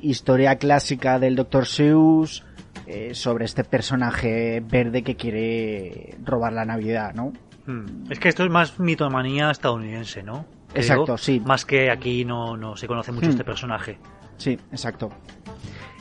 historia 0.00 0.56
clásica 0.56 1.18
del 1.18 1.34
Dr. 1.36 1.64
Seuss 1.66 2.44
eh, 2.86 3.14
sobre 3.14 3.46
este 3.46 3.64
personaje 3.64 4.60
verde 4.60 5.02
que 5.02 5.16
quiere 5.16 6.18
robar 6.22 6.52
la 6.52 6.66
Navidad, 6.66 7.14
¿no? 7.14 7.32
Hmm. 7.66 8.10
Es 8.12 8.18
que 8.18 8.28
esto 8.28 8.44
es 8.44 8.50
más 8.50 8.78
mitomanía 8.78 9.50
estadounidense, 9.50 10.22
¿no? 10.22 10.44
Exacto, 10.74 11.16
sí. 11.18 11.40
Más 11.44 11.64
que 11.64 11.90
aquí 11.90 12.24
no, 12.24 12.56
no 12.56 12.76
se 12.76 12.86
conoce 12.86 13.12
mucho 13.12 13.26
Hmm. 13.26 13.30
este 13.30 13.44
personaje. 13.44 13.98
Sí, 14.36 14.58
exacto. 14.72 15.10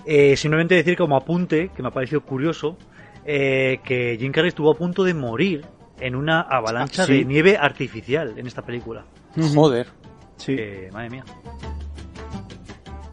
Eh, 0.06 0.36
simplemente 0.36 0.76
decir 0.76 0.98
como 0.98 1.16
apunte, 1.16 1.70
que 1.76 1.82
me 1.82 1.88
ha 1.90 1.92
parecido 1.92 2.22
curioso, 2.22 2.78
eh, 3.26 3.80
que 3.84 4.18
Jim 4.20 4.32
Carrey 4.32 4.50
estuvo 4.50 4.72
a 4.72 4.76
punto 4.76 5.04
de 5.04 5.14
morir 5.14 5.66
en 6.00 6.16
una 6.16 6.42
avalancha 6.42 7.04
Ah, 7.04 7.06
¿sí? 7.06 7.20
de 7.20 7.26
nieve 7.26 7.58
artificial 7.58 8.34
en 8.38 8.48
esta 8.48 8.62
película. 8.64 9.06
Joder. 9.56 9.88
Sí. 10.38 10.56
Eh, 10.60 10.90
madre 10.92 11.10
mía. 11.10 11.24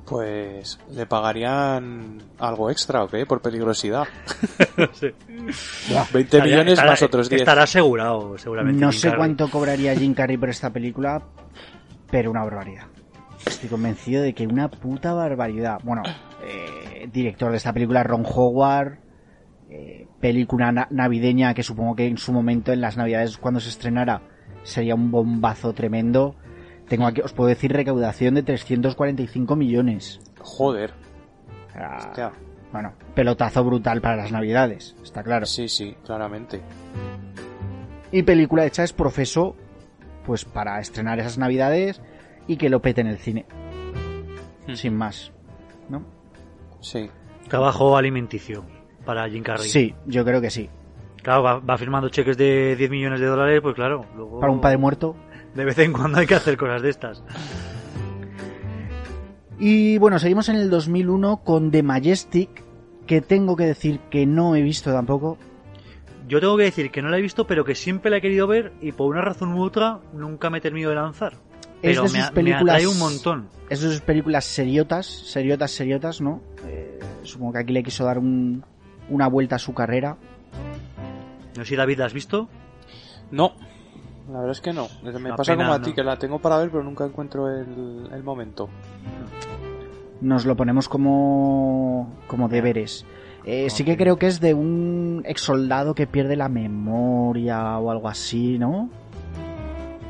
Pues 0.07 0.81
le 0.91 1.07
pagarían 1.07 2.19
algo 2.41 2.69
extra, 2.69 3.05
¿o 3.05 3.09
qué? 3.09 3.25
Por 3.27 3.41
peligrosidad. 3.41 4.05
Sí. 4.93 5.09
20 6.13 6.43
millones 6.43 6.75
Estará- 6.79 6.91
más 6.91 7.03
otros 7.03 7.29
10. 7.29 7.43
Estará 7.43 7.63
asegurado, 7.63 8.37
seguramente. 8.39 8.81
No 8.81 8.91
Jim 8.91 9.01
sé 9.01 9.09
Carrey. 9.09 9.19
cuánto 9.19 9.49
cobraría 9.51 9.95
Jim 9.95 10.13
Carrey 10.15 10.37
por 10.37 10.49
esta 10.51 10.71
película, 10.71 11.23
pero 12.11 12.31
una 12.31 12.45
barbaridad. 12.45 12.85
Estoy 13.47 13.69
convencido 13.69 14.23
de 14.23 14.35
que 14.35 14.47
una 14.47 14.69
puta 14.71 15.13
barbaridad. 15.15 15.79
Bueno, 15.83 16.03
eh, 16.45 17.09
director 17.13 17.51
de 17.51 17.57
esta 17.57 17.73
película 17.73 18.03
Ron 18.03 18.25
Howard, 18.27 18.99
eh, 19.71 20.07
película 20.21 20.73
na- 20.73 20.89
navideña 20.91 21.55
que 21.55 21.63
supongo 21.63 21.97
que 21.97 22.07
en 22.07 22.19
su 22.19 22.33
momento, 22.33 22.73
en 22.73 22.81
las 22.81 22.97
navidades 22.97 23.39
cuando 23.39 23.61
se 23.61 23.71
estrenara, 23.71 24.23
sería 24.63 24.95
un 24.95 25.11
bombazo 25.11 25.73
tremendo. 25.73 26.37
Tengo 26.89 27.07
aquí, 27.07 27.21
os 27.23 27.33
puedo 27.33 27.49
decir, 27.49 27.73
recaudación 27.73 28.35
de 28.35 28.43
345 28.43 29.57
millones. 29.57 30.21
Joder. 30.41 30.93
Hostia. 31.97 32.33
bueno, 32.73 32.93
pelotazo 33.15 33.65
brutal 33.65 34.01
para 34.01 34.17
las 34.17 34.33
navidades, 34.33 34.97
está 35.03 35.23
claro. 35.23 35.47
Sí, 35.47 35.69
sí, 35.69 35.97
claramente. 36.05 36.61
Y 38.13 38.23
película 38.25 38.67
hecha 38.67 38.83
es 38.83 38.93
profeso, 38.93 39.57
pues 40.25 40.45
para 40.45 40.81
estrenar 40.81 41.19
esas 41.19 41.39
navidades 41.39 42.01
y 42.47 42.57
que 42.57 42.69
lo 42.69 42.81
pete 42.81 43.01
en 43.01 43.07
el 43.07 43.19
cine. 43.19 43.47
Hmm. 44.67 44.75
Sin 44.75 44.97
más, 44.97 45.33
¿no? 45.89 46.05
Sí. 46.81 47.11
Trabajo 47.49 47.97
alimenticio 47.97 48.65
para 49.05 49.29
Jim 49.29 49.43
Carrey. 49.43 49.69
Sí, 49.69 49.95
yo 50.07 50.25
creo 50.25 50.41
que 50.41 50.51
sí. 50.51 50.71
Claro, 51.23 51.43
va, 51.43 51.59
va 51.59 51.77
firmando 51.77 52.09
cheques 52.09 52.37
de 52.37 52.77
10 52.77 52.91
millones 52.91 53.21
de 53.21 53.27
dólares, 53.27 53.61
pues 53.63 53.75
claro. 53.75 54.07
Luego, 54.17 54.41
Para 54.41 54.53
un 54.53 54.61
padre 54.61 54.79
muerto. 54.79 55.17
De 55.55 55.65
vez 55.65 55.79
en 55.79 55.93
cuando 55.93 56.19
hay 56.19 56.27
que 56.27 56.35
hacer 56.35 56.57
cosas 56.57 56.81
de 56.83 56.91
estas. 56.91 57.23
Y 59.59 59.99
bueno, 59.99 60.19
seguimos 60.19 60.49
en 60.49 60.57
el 60.57 60.71
2001 60.71 61.43
con 61.45 61.71
The 61.71 61.83
Majestic, 61.83 62.65
que 63.07 63.21
tengo 63.21 63.57
que 63.57 63.65
decir 63.65 64.01
que 64.11 64.25
no 64.25 64.57
he 64.57 64.63
visto 64.63 64.93
tampoco. 64.93 65.37
Yo 66.31 66.39
tengo 66.41 66.57
que 66.57 66.63
decir 66.63 66.91
que 66.93 67.03
no 67.03 67.09
la 67.11 67.19
he 67.19 67.21
visto, 67.21 67.45
pero 67.47 67.65
que 67.65 67.75
siempre 67.75 68.09
la 68.11 68.19
he 68.19 68.21
querido 68.21 68.47
ver 68.47 68.73
y 68.81 68.93
por 68.93 69.09
una 69.11 69.21
razón 69.21 69.53
u 69.53 69.63
otra 69.65 69.99
nunca 70.15 70.49
me 70.49 70.59
he 70.59 70.61
terminado 70.61 70.91
de 70.91 70.97
lanzar. 71.01 71.33
Es 71.83 71.97
Pero 71.97 72.03
de 72.05 72.09
me, 72.13 72.19
esas 72.19 72.29
a- 72.29 72.31
me 72.31 72.35
películas- 72.37 72.75
atrae 72.77 72.87
un 72.87 72.99
montón. 73.01 73.49
Es 73.69 73.81
de 73.81 73.89
esas 73.89 74.01
películas 74.01 74.45
seriotas, 74.45 75.07
seriotas, 75.07 75.73
seriotas, 75.73 76.21
¿no? 76.21 76.41
Eh, 76.69 77.01
supongo 77.25 77.55
que 77.55 77.59
aquí 77.59 77.73
le 77.73 77.83
quiso 77.83 78.05
dar 78.05 78.19
un- 78.19 78.65
una 79.09 79.27
vuelta 79.27 79.57
a 79.57 79.59
su 79.59 79.75
carrera. 79.75 80.17
No 81.57 81.65
sé 81.65 81.71
si 81.71 81.77
David 81.77 81.99
la 81.99 82.05
has 82.07 82.13
visto. 82.15 82.49
No, 83.33 83.53
la 84.29 84.35
verdad 84.39 84.53
es 84.53 84.61
que 84.61 84.73
no. 84.73 84.87
Me 85.03 85.31
pasa 85.35 85.53
pena, 85.55 85.65
como 85.65 85.75
a 85.75 85.79
¿no? 85.79 85.85
ti, 85.85 85.93
que 85.95 86.05
la 86.05 86.17
tengo 86.17 86.39
para 86.39 86.59
ver, 86.59 86.71
pero 86.71 86.85
nunca 86.85 87.05
encuentro 87.07 87.49
el, 87.51 88.09
el 88.13 88.23
momento. 88.23 88.69
Nos 90.21 90.45
lo 90.47 90.55
ponemos 90.55 90.89
como, 90.89 92.19
como 92.29 92.49
deberes. 92.49 93.05
Eh, 93.45 93.71
sí 93.71 93.85
que 93.85 93.97
creo 93.97 94.19
que 94.19 94.27
es 94.27 94.41
de 94.41 94.55
un 94.55 95.23
ex 95.27 95.41
soldado 95.41 95.95
que 95.95 96.07
pierde 96.07 96.37
la 96.37 96.49
memoria 96.49 97.79
o 97.79 97.91
algo 97.91 98.09
así, 98.09 98.59
¿no? 98.59 98.91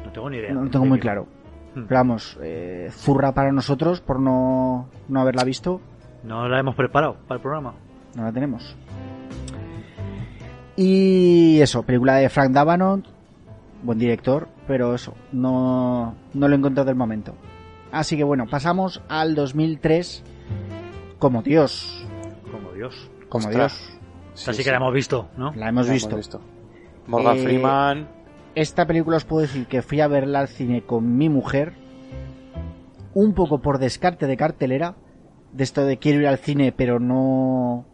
No 0.04 0.12
tengo 0.12 0.30
ni 0.30 0.38
idea. 0.38 0.52
No 0.52 0.64
lo 0.64 0.70
tengo 0.70 0.84
¿De 0.84 0.88
muy 0.90 0.98
claro. 0.98 1.26
Hmm. 1.74 1.84
Pero 1.86 2.00
vamos, 2.00 2.38
eh, 2.42 2.88
zurra 2.90 3.32
para 3.32 3.52
nosotros 3.52 4.00
por 4.00 4.20
no, 4.20 4.88
no 5.08 5.20
haberla 5.20 5.44
visto. 5.44 5.80
No 6.24 6.48
la 6.48 6.58
hemos 6.58 6.74
preparado 6.74 7.16
para 7.26 7.36
el 7.36 7.42
programa. 7.42 7.74
No 8.16 8.24
la 8.24 8.32
tenemos. 8.32 8.76
Y 10.76 11.60
eso, 11.60 11.82
película 11.82 12.16
de 12.16 12.28
Frank 12.28 12.52
Davenant, 12.52 13.06
buen 13.82 13.98
director, 13.98 14.48
pero 14.66 14.94
eso, 14.94 15.14
no, 15.30 16.14
no 16.32 16.48
lo 16.48 16.54
he 16.54 16.58
encontrado 16.58 16.86
del 16.86 16.96
momento. 16.96 17.34
Así 17.92 18.16
que 18.16 18.24
bueno, 18.24 18.46
pasamos 18.48 19.02
al 19.08 19.34
2003 19.34 20.24
como 21.18 21.42
Dios, 21.42 22.06
Como 22.50 22.72
Dios. 22.72 23.10
Como 23.30 23.48
Ostras. 23.48 23.98
Dios. 24.34 24.48
Así 24.48 24.62
que 24.62 24.70
la 24.70 24.76
hemos 24.76 24.92
visto, 24.92 25.30
¿no? 25.38 25.52
La 25.54 25.70
hemos 25.70 25.86
La 25.86 25.94
visto. 25.94 26.40
Morgan 27.06 27.38
Eh, 27.38 27.42
Freeman. 27.42 28.08
Esta 28.54 28.86
película 28.86 29.16
os 29.16 29.24
puedo 29.24 29.42
decir 29.42 29.66
que 29.66 29.80
fui 29.80 30.00
a 30.00 30.08
verla 30.08 30.40
al 30.40 30.48
cine 30.48 30.82
con 30.82 31.16
mi 31.16 31.28
mujer, 31.28 31.72
un 33.14 33.32
poco 33.32 33.60
por 33.60 33.78
descarte 33.78 34.26
de 34.26 34.36
cartelera, 34.36 34.96
de 35.52 35.64
esto 35.64 35.84
de 35.84 35.98
quiero 35.98 36.20
ir 36.20 36.26
al 36.26 36.38
cine, 36.38 36.72
pero 36.72 37.00
no... 37.00 37.86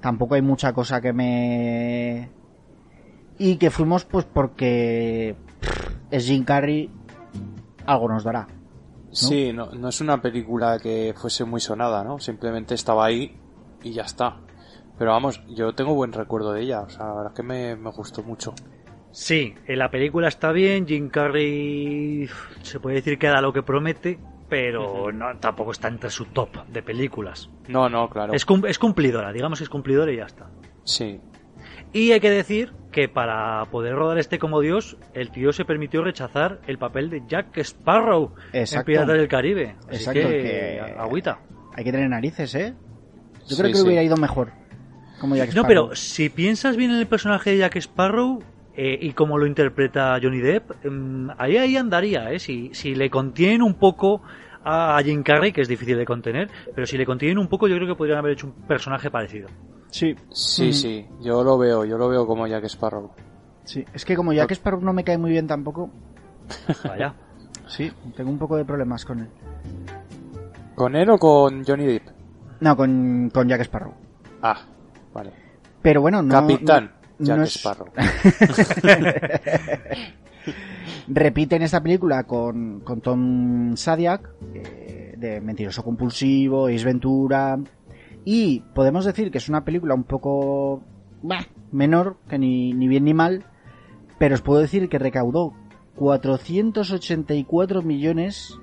Tampoco 0.00 0.34
hay 0.34 0.42
mucha 0.42 0.72
cosa 0.72 1.00
que 1.00 1.12
me... 1.12 2.28
Y 3.38 3.56
que 3.56 3.70
fuimos 3.70 4.04
pues 4.04 4.24
porque 4.24 5.36
pff, 5.60 5.90
es 6.10 6.26
Jim 6.26 6.44
Carrey, 6.44 6.90
algo 7.86 8.08
nos 8.08 8.24
dará. 8.24 8.48
Sí, 9.10 9.52
no, 9.52 9.70
no 9.72 9.88
es 9.88 10.00
una 10.00 10.20
película 10.20 10.78
que 10.78 11.14
fuese 11.16 11.44
muy 11.44 11.60
sonada, 11.60 12.04
¿no? 12.04 12.18
Simplemente 12.18 12.74
estaba 12.74 13.06
ahí 13.06 13.36
y 13.82 13.92
ya 13.92 14.02
está. 14.02 14.40
Pero 14.98 15.12
vamos, 15.12 15.40
yo 15.48 15.72
tengo 15.74 15.94
buen 15.94 16.12
recuerdo 16.12 16.52
de 16.52 16.62
ella, 16.62 16.80
o 16.80 16.88
sea, 16.88 17.06
la 17.06 17.14
verdad 17.14 17.32
es 17.32 17.36
que 17.36 17.42
me, 17.42 17.76
me 17.76 17.90
gustó 17.90 18.22
mucho. 18.22 18.52
Sí, 19.12 19.54
en 19.66 19.78
la 19.78 19.90
película 19.90 20.28
está 20.28 20.52
bien. 20.52 20.86
Jim 20.86 21.08
Carrey 21.08 22.28
se 22.62 22.80
puede 22.80 22.96
decir 22.96 23.18
que 23.18 23.28
da 23.28 23.40
lo 23.40 23.52
que 23.52 23.62
promete, 23.62 24.18
pero 24.48 25.10
no, 25.12 25.36
tampoco 25.38 25.70
está 25.72 25.88
entre 25.88 26.10
su 26.10 26.26
top 26.26 26.66
de 26.68 26.82
películas. 26.82 27.48
No, 27.68 27.88
no, 27.88 28.08
claro. 28.10 28.32
Es, 28.34 28.44
cum- 28.44 28.66
es 28.66 28.78
cumplidora, 28.78 29.32
digamos 29.32 29.58
que 29.58 29.64
es 29.64 29.70
cumplidora 29.70 30.12
y 30.12 30.16
ya 30.16 30.24
está. 30.24 30.50
Sí, 30.84 31.20
Y 31.92 32.12
hay 32.12 32.20
que 32.20 32.30
decir 32.30 32.72
que 32.92 33.08
para 33.08 33.64
poder 33.66 33.94
rodar 33.94 34.18
este 34.18 34.38
como 34.38 34.60
Dios, 34.60 34.96
el 35.14 35.30
tío 35.30 35.52
se 35.52 35.64
permitió 35.64 36.02
rechazar 36.02 36.60
el 36.66 36.78
papel 36.78 37.08
de 37.10 37.22
Jack 37.26 37.56
Sparrow 37.58 38.34
en 38.52 38.60
Exacto. 38.60 38.86
Piratas 38.86 39.16
del 39.16 39.28
Caribe. 39.28 39.76
Así 39.88 39.96
Exacto, 39.96 40.20
que, 40.20 40.42
que- 40.42 40.94
agüita. 40.98 41.38
Hay 41.74 41.84
que 41.84 41.92
tener 41.92 42.08
narices, 42.10 42.54
¿eh? 42.56 42.74
Yo 43.46 43.54
Sí, 43.56 43.62
creo 43.62 43.70
que 43.72 43.78
sí. 43.78 43.84
hubiera 43.84 44.02
ido 44.02 44.16
mejor. 44.16 44.52
Como 45.20 45.34
Jack 45.36 45.48
No, 45.54 45.62
Sparrow. 45.62 45.66
pero 45.88 45.96
si 45.96 46.28
piensas 46.28 46.76
bien 46.76 46.90
en 46.92 46.98
el 46.98 47.06
personaje 47.06 47.50
de 47.50 47.58
Jack 47.58 47.76
Sparrow 47.76 48.40
eh, 48.76 48.98
y 49.00 49.12
cómo 49.12 49.36
lo 49.38 49.46
interpreta 49.46 50.18
Johnny 50.22 50.38
Depp, 50.40 50.84
mm, 50.84 51.30
ahí 51.38 51.56
ahí 51.56 51.76
andaría, 51.76 52.30
¿eh? 52.32 52.38
Si, 52.38 52.70
si 52.74 52.94
le 52.94 53.10
contienen 53.10 53.62
un 53.62 53.74
poco 53.74 54.22
a 54.64 55.00
Jim 55.04 55.22
Carrey, 55.22 55.50
que 55.52 55.62
es 55.62 55.68
difícil 55.68 55.96
de 55.96 56.04
contener, 56.04 56.48
pero 56.74 56.86
si 56.86 56.96
le 56.98 57.06
contienen 57.06 57.38
un 57.38 57.48
poco, 57.48 57.66
yo 57.68 57.76
creo 57.76 57.88
que 57.88 57.94
podrían 57.94 58.18
haber 58.18 58.32
hecho 58.32 58.46
un 58.48 58.52
personaje 58.52 59.10
parecido. 59.10 59.48
Sí, 59.90 60.14
sí, 60.30 60.68
Mm. 60.68 60.72
sí. 60.72 61.06
Yo 61.22 61.42
lo 61.42 61.56
veo, 61.58 61.84
yo 61.84 61.96
lo 61.98 62.08
veo 62.08 62.26
como 62.26 62.46
Jack 62.46 62.64
Sparrow. 62.64 63.10
sí. 63.64 63.84
Es 63.94 64.04
que 64.04 64.14
como 64.14 64.32
Jack 64.32 64.50
Sparrow 64.52 64.80
no 64.82 64.92
me 64.92 65.02
cae 65.04 65.16
muy 65.18 65.30
bien 65.30 65.46
tampoco, 65.46 65.90
Vaya. 66.84 67.14
sí, 67.66 67.90
tengo 68.16 68.30
un 68.30 68.38
poco 68.38 68.56
de 68.56 68.64
problemas 68.64 69.04
con 69.04 69.20
él. 69.20 69.28
¿Con 70.74 70.94
él 70.94 71.08
o 71.10 71.18
con 71.18 71.64
Johnny 71.64 71.86
Depp? 71.86 72.02
No, 72.60 72.76
con, 72.76 73.30
con 73.32 73.48
Jack 73.48 73.62
Sparrow. 73.62 73.94
Ah, 74.42 74.60
vale. 75.12 75.32
Pero 75.82 76.00
bueno, 76.00 76.22
no. 76.22 76.32
Capitán 76.32 76.92
no- 77.18 77.26
Jack 77.26 77.36
no 77.38 77.42
es- 77.44 77.56
Sparrow. 77.56 77.88
Repite 81.08 81.56
en 81.56 81.62
esta 81.62 81.82
película 81.82 82.24
con, 82.24 82.80
con 82.80 83.00
Tom 83.00 83.76
Sadiak, 83.76 84.28
eh, 84.54 85.14
de 85.16 85.40
Mentiroso 85.40 85.82
Compulsivo, 85.82 86.66
Ace 86.68 86.84
Ventura. 86.84 87.58
Y 88.24 88.60
podemos 88.74 89.04
decir 89.06 89.30
que 89.30 89.38
es 89.38 89.48
una 89.48 89.64
película 89.64 89.94
un 89.94 90.04
poco 90.04 90.82
bah, 91.22 91.46
menor, 91.72 92.18
que 92.28 92.38
ni, 92.38 92.72
ni 92.74 92.88
bien 92.88 93.04
ni 93.04 93.14
mal. 93.14 93.44
Pero 94.18 94.34
os 94.34 94.42
puedo 94.42 94.60
decir 94.60 94.88
que 94.88 94.98
recaudó 94.98 95.54
484 95.96 97.82
millones 97.82 98.58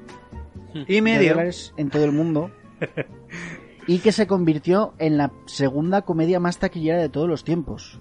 Y 0.73 0.85
de 0.95 1.01
medio. 1.01 1.29
dólares 1.31 1.73
en 1.77 1.89
todo 1.89 2.05
el 2.05 2.11
mundo. 2.11 2.51
y 3.87 3.99
que 3.99 4.11
se 4.11 4.27
convirtió 4.27 4.93
en 4.97 5.17
la 5.17 5.31
segunda 5.45 6.01
comedia 6.03 6.39
más 6.39 6.57
taquillera 6.57 6.99
de 6.99 7.09
todos 7.09 7.27
los 7.29 7.43
tiempos. 7.43 7.99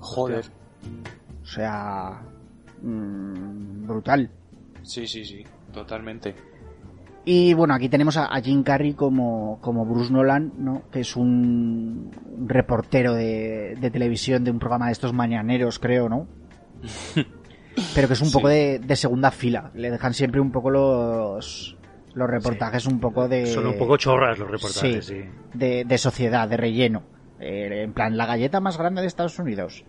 Joder. 0.00 0.44
O 1.42 1.46
sea, 1.46 2.22
mm, 2.82 3.86
brutal. 3.86 4.30
Sí, 4.82 5.06
sí, 5.06 5.24
sí. 5.24 5.44
Totalmente. 5.72 6.34
Y 7.24 7.54
bueno, 7.54 7.74
aquí 7.74 7.88
tenemos 7.88 8.16
a, 8.16 8.28
Jim 8.40 8.62
Carrey 8.62 8.94
como, 8.94 9.58
como 9.60 9.84
Bruce 9.84 10.12
Nolan, 10.12 10.52
¿no? 10.58 10.82
Que 10.92 11.00
es 11.00 11.16
un, 11.16 12.10
un 12.38 12.48
reportero 12.48 13.14
de, 13.14 13.76
de 13.80 13.90
televisión 13.90 14.44
de 14.44 14.52
un 14.52 14.60
programa 14.60 14.86
de 14.86 14.92
estos 14.92 15.12
mañaneros, 15.12 15.80
creo, 15.80 16.08
¿no? 16.08 16.28
Pero 17.94 18.06
que 18.08 18.14
es 18.14 18.20
un 18.22 18.28
Sí. 18.28 18.32
poco 18.32 18.48
de, 18.48 18.78
de 18.78 18.96
segunda 18.96 19.30
fila. 19.32 19.70
Le 19.74 19.90
dejan 19.90 20.14
siempre 20.14 20.40
un 20.40 20.52
poco 20.52 20.70
los, 20.70 21.76
los 22.16 22.28
reportajes 22.28 22.86
un 22.86 22.98
poco 22.98 23.28
de... 23.28 23.46
Son 23.46 23.66
un 23.66 23.78
poco 23.78 23.96
chorras 23.96 24.38
los 24.38 24.50
reportajes, 24.50 25.04
Sí. 25.06 25.14
sí. 25.22 25.28
de, 25.54 25.84
de 25.84 25.98
sociedad, 25.98 26.48
de 26.48 26.56
relleno. 26.56 27.02
Eh, 27.38 27.82
en 27.84 27.92
plan, 27.92 28.16
la 28.16 28.26
galleta 28.26 28.58
más 28.60 28.76
grande 28.78 29.02
de 29.02 29.06
Estados 29.06 29.38
Unidos. 29.38 29.84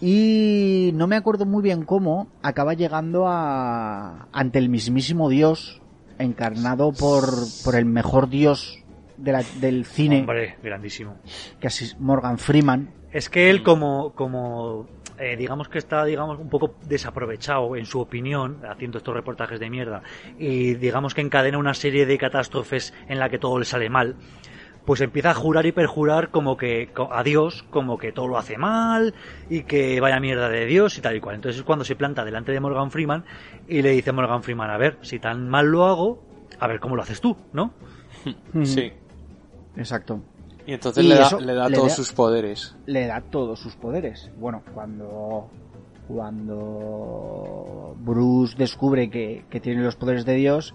Y 0.00 0.90
no 0.94 1.06
me 1.06 1.16
acuerdo 1.16 1.46
muy 1.46 1.62
bien 1.62 1.84
cómo 1.84 2.28
acaba 2.42 2.74
llegando 2.74 3.24
a 3.28 4.28
ante 4.32 4.58
el 4.58 4.68
mismísimo 4.68 5.28
Dios, 5.28 5.80
encarnado 6.18 6.92
por, 6.92 7.24
por 7.64 7.76
el 7.76 7.84
mejor 7.84 8.28
Dios 8.28 8.78
de 9.16 9.32
la- 9.32 9.44
del 9.60 9.84
cine, 9.84 10.20
Hombre, 10.20 10.56
grandísimo. 10.62 11.16
que 11.60 11.68
es 11.68 11.96
Morgan 12.00 12.38
Freeman. 12.38 12.90
Es 13.12 13.28
que 13.30 13.50
él 13.50 13.62
como, 13.62 14.12
como 14.14 14.86
eh, 15.22 15.36
digamos 15.36 15.68
que 15.68 15.78
está 15.78 16.04
digamos 16.04 16.40
un 16.40 16.48
poco 16.48 16.74
desaprovechado 16.84 17.76
en 17.76 17.86
su 17.86 18.00
opinión 18.00 18.60
haciendo 18.68 18.98
estos 18.98 19.14
reportajes 19.14 19.60
de 19.60 19.70
mierda 19.70 20.02
y 20.36 20.74
digamos 20.74 21.14
que 21.14 21.20
encadena 21.20 21.58
una 21.58 21.74
serie 21.74 22.06
de 22.06 22.18
catástrofes 22.18 22.92
en 23.06 23.20
la 23.20 23.28
que 23.28 23.38
todo 23.38 23.56
le 23.60 23.64
sale 23.64 23.88
mal 23.88 24.16
pues 24.84 25.00
empieza 25.00 25.30
a 25.30 25.34
jurar 25.34 25.64
y 25.66 25.70
perjurar 25.70 26.30
como 26.30 26.56
que 26.56 26.90
a 27.12 27.22
Dios 27.22 27.62
como 27.70 27.98
que 27.98 28.10
todo 28.10 28.26
lo 28.26 28.36
hace 28.36 28.58
mal 28.58 29.14
y 29.48 29.62
que 29.62 30.00
vaya 30.00 30.18
mierda 30.18 30.48
de 30.48 30.66
Dios 30.66 30.98
y 30.98 31.02
tal 31.02 31.14
y 31.14 31.20
cual 31.20 31.36
entonces 31.36 31.60
es 31.60 31.64
cuando 31.64 31.84
se 31.84 31.94
planta 31.94 32.24
delante 32.24 32.50
de 32.50 32.58
Morgan 32.58 32.90
Freeman 32.90 33.24
y 33.68 33.82
le 33.82 33.90
dice 33.90 34.10
a 34.10 34.14
Morgan 34.14 34.42
Freeman 34.42 34.70
a 34.70 34.76
ver 34.76 34.98
si 35.02 35.20
tan 35.20 35.48
mal 35.48 35.66
lo 35.66 35.84
hago 35.84 36.20
a 36.58 36.66
ver 36.66 36.80
cómo 36.80 36.96
lo 36.96 37.02
haces 37.02 37.20
tú 37.20 37.36
¿no? 37.52 37.74
Sí. 38.64 38.92
Exacto. 39.76 40.20
Y 40.66 40.74
entonces 40.74 41.04
Y 41.04 41.08
le 41.08 41.14
da, 41.16 41.26
eso 41.26 41.40
le 41.40 41.54
da 41.54 41.68
le 41.68 41.76
todos 41.76 41.88
da- 41.88 41.94
sus 41.94 42.12
poderes. 42.12 42.76
Le 42.86 43.06
da 43.06 43.20
todos 43.20 43.58
sus 43.58 43.74
poderes. 43.76 44.30
Bueno, 44.38 44.62
cuando 44.74 45.50
cuando 46.08 47.96
Bruce 48.00 48.54
descubre 48.58 49.08
que, 49.10 49.44
que 49.50 49.60
tiene 49.60 49.82
los 49.82 49.96
poderes 49.96 50.24
de 50.24 50.34
Dios, 50.34 50.74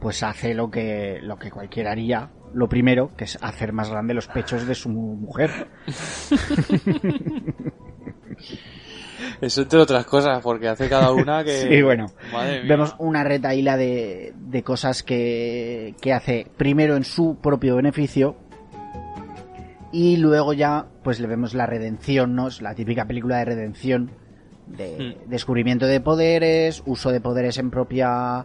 pues 0.00 0.22
hace 0.22 0.54
lo 0.54 0.70
que 0.70 1.18
lo 1.22 1.36
que 1.38 1.50
cualquiera 1.50 1.92
haría, 1.92 2.30
lo 2.54 2.68
primero, 2.68 3.10
que 3.16 3.24
es 3.24 3.38
hacer 3.42 3.72
más 3.72 3.90
grande 3.90 4.14
los 4.14 4.28
pechos 4.28 4.66
de 4.66 4.74
su 4.74 4.88
mujer. 4.90 5.68
Eso 9.40 9.62
entre 9.62 9.78
otras 9.80 10.04
cosas, 10.06 10.40
porque 10.42 10.68
hace 10.68 10.88
cada 10.88 11.12
una 11.12 11.42
que... 11.44 11.50
Sí, 11.68 11.82
bueno. 11.82 12.06
Madre 12.32 12.60
mía. 12.60 12.68
Vemos 12.68 12.94
una 12.98 13.24
retaíla 13.24 13.76
de, 13.76 14.32
de 14.36 14.62
cosas 14.62 15.02
que, 15.02 15.94
que 16.00 16.12
hace 16.12 16.46
primero 16.56 16.96
en 16.96 17.04
su 17.04 17.36
propio 17.40 17.76
beneficio 17.76 18.36
y 19.92 20.16
luego 20.18 20.52
ya 20.52 20.86
pues 21.02 21.20
le 21.20 21.26
vemos 21.26 21.54
la 21.54 21.66
redención, 21.66 22.34
¿no? 22.34 22.48
Es 22.48 22.60
la 22.62 22.74
típica 22.74 23.06
película 23.06 23.38
de 23.38 23.44
redención, 23.44 24.10
de 24.66 25.16
Hmm. 25.26 25.30
descubrimiento 25.30 25.86
de 25.86 26.00
poderes, 26.00 26.82
uso 26.86 27.10
de 27.10 27.20
poderes 27.20 27.56
en 27.58 27.70
propia 27.70 28.44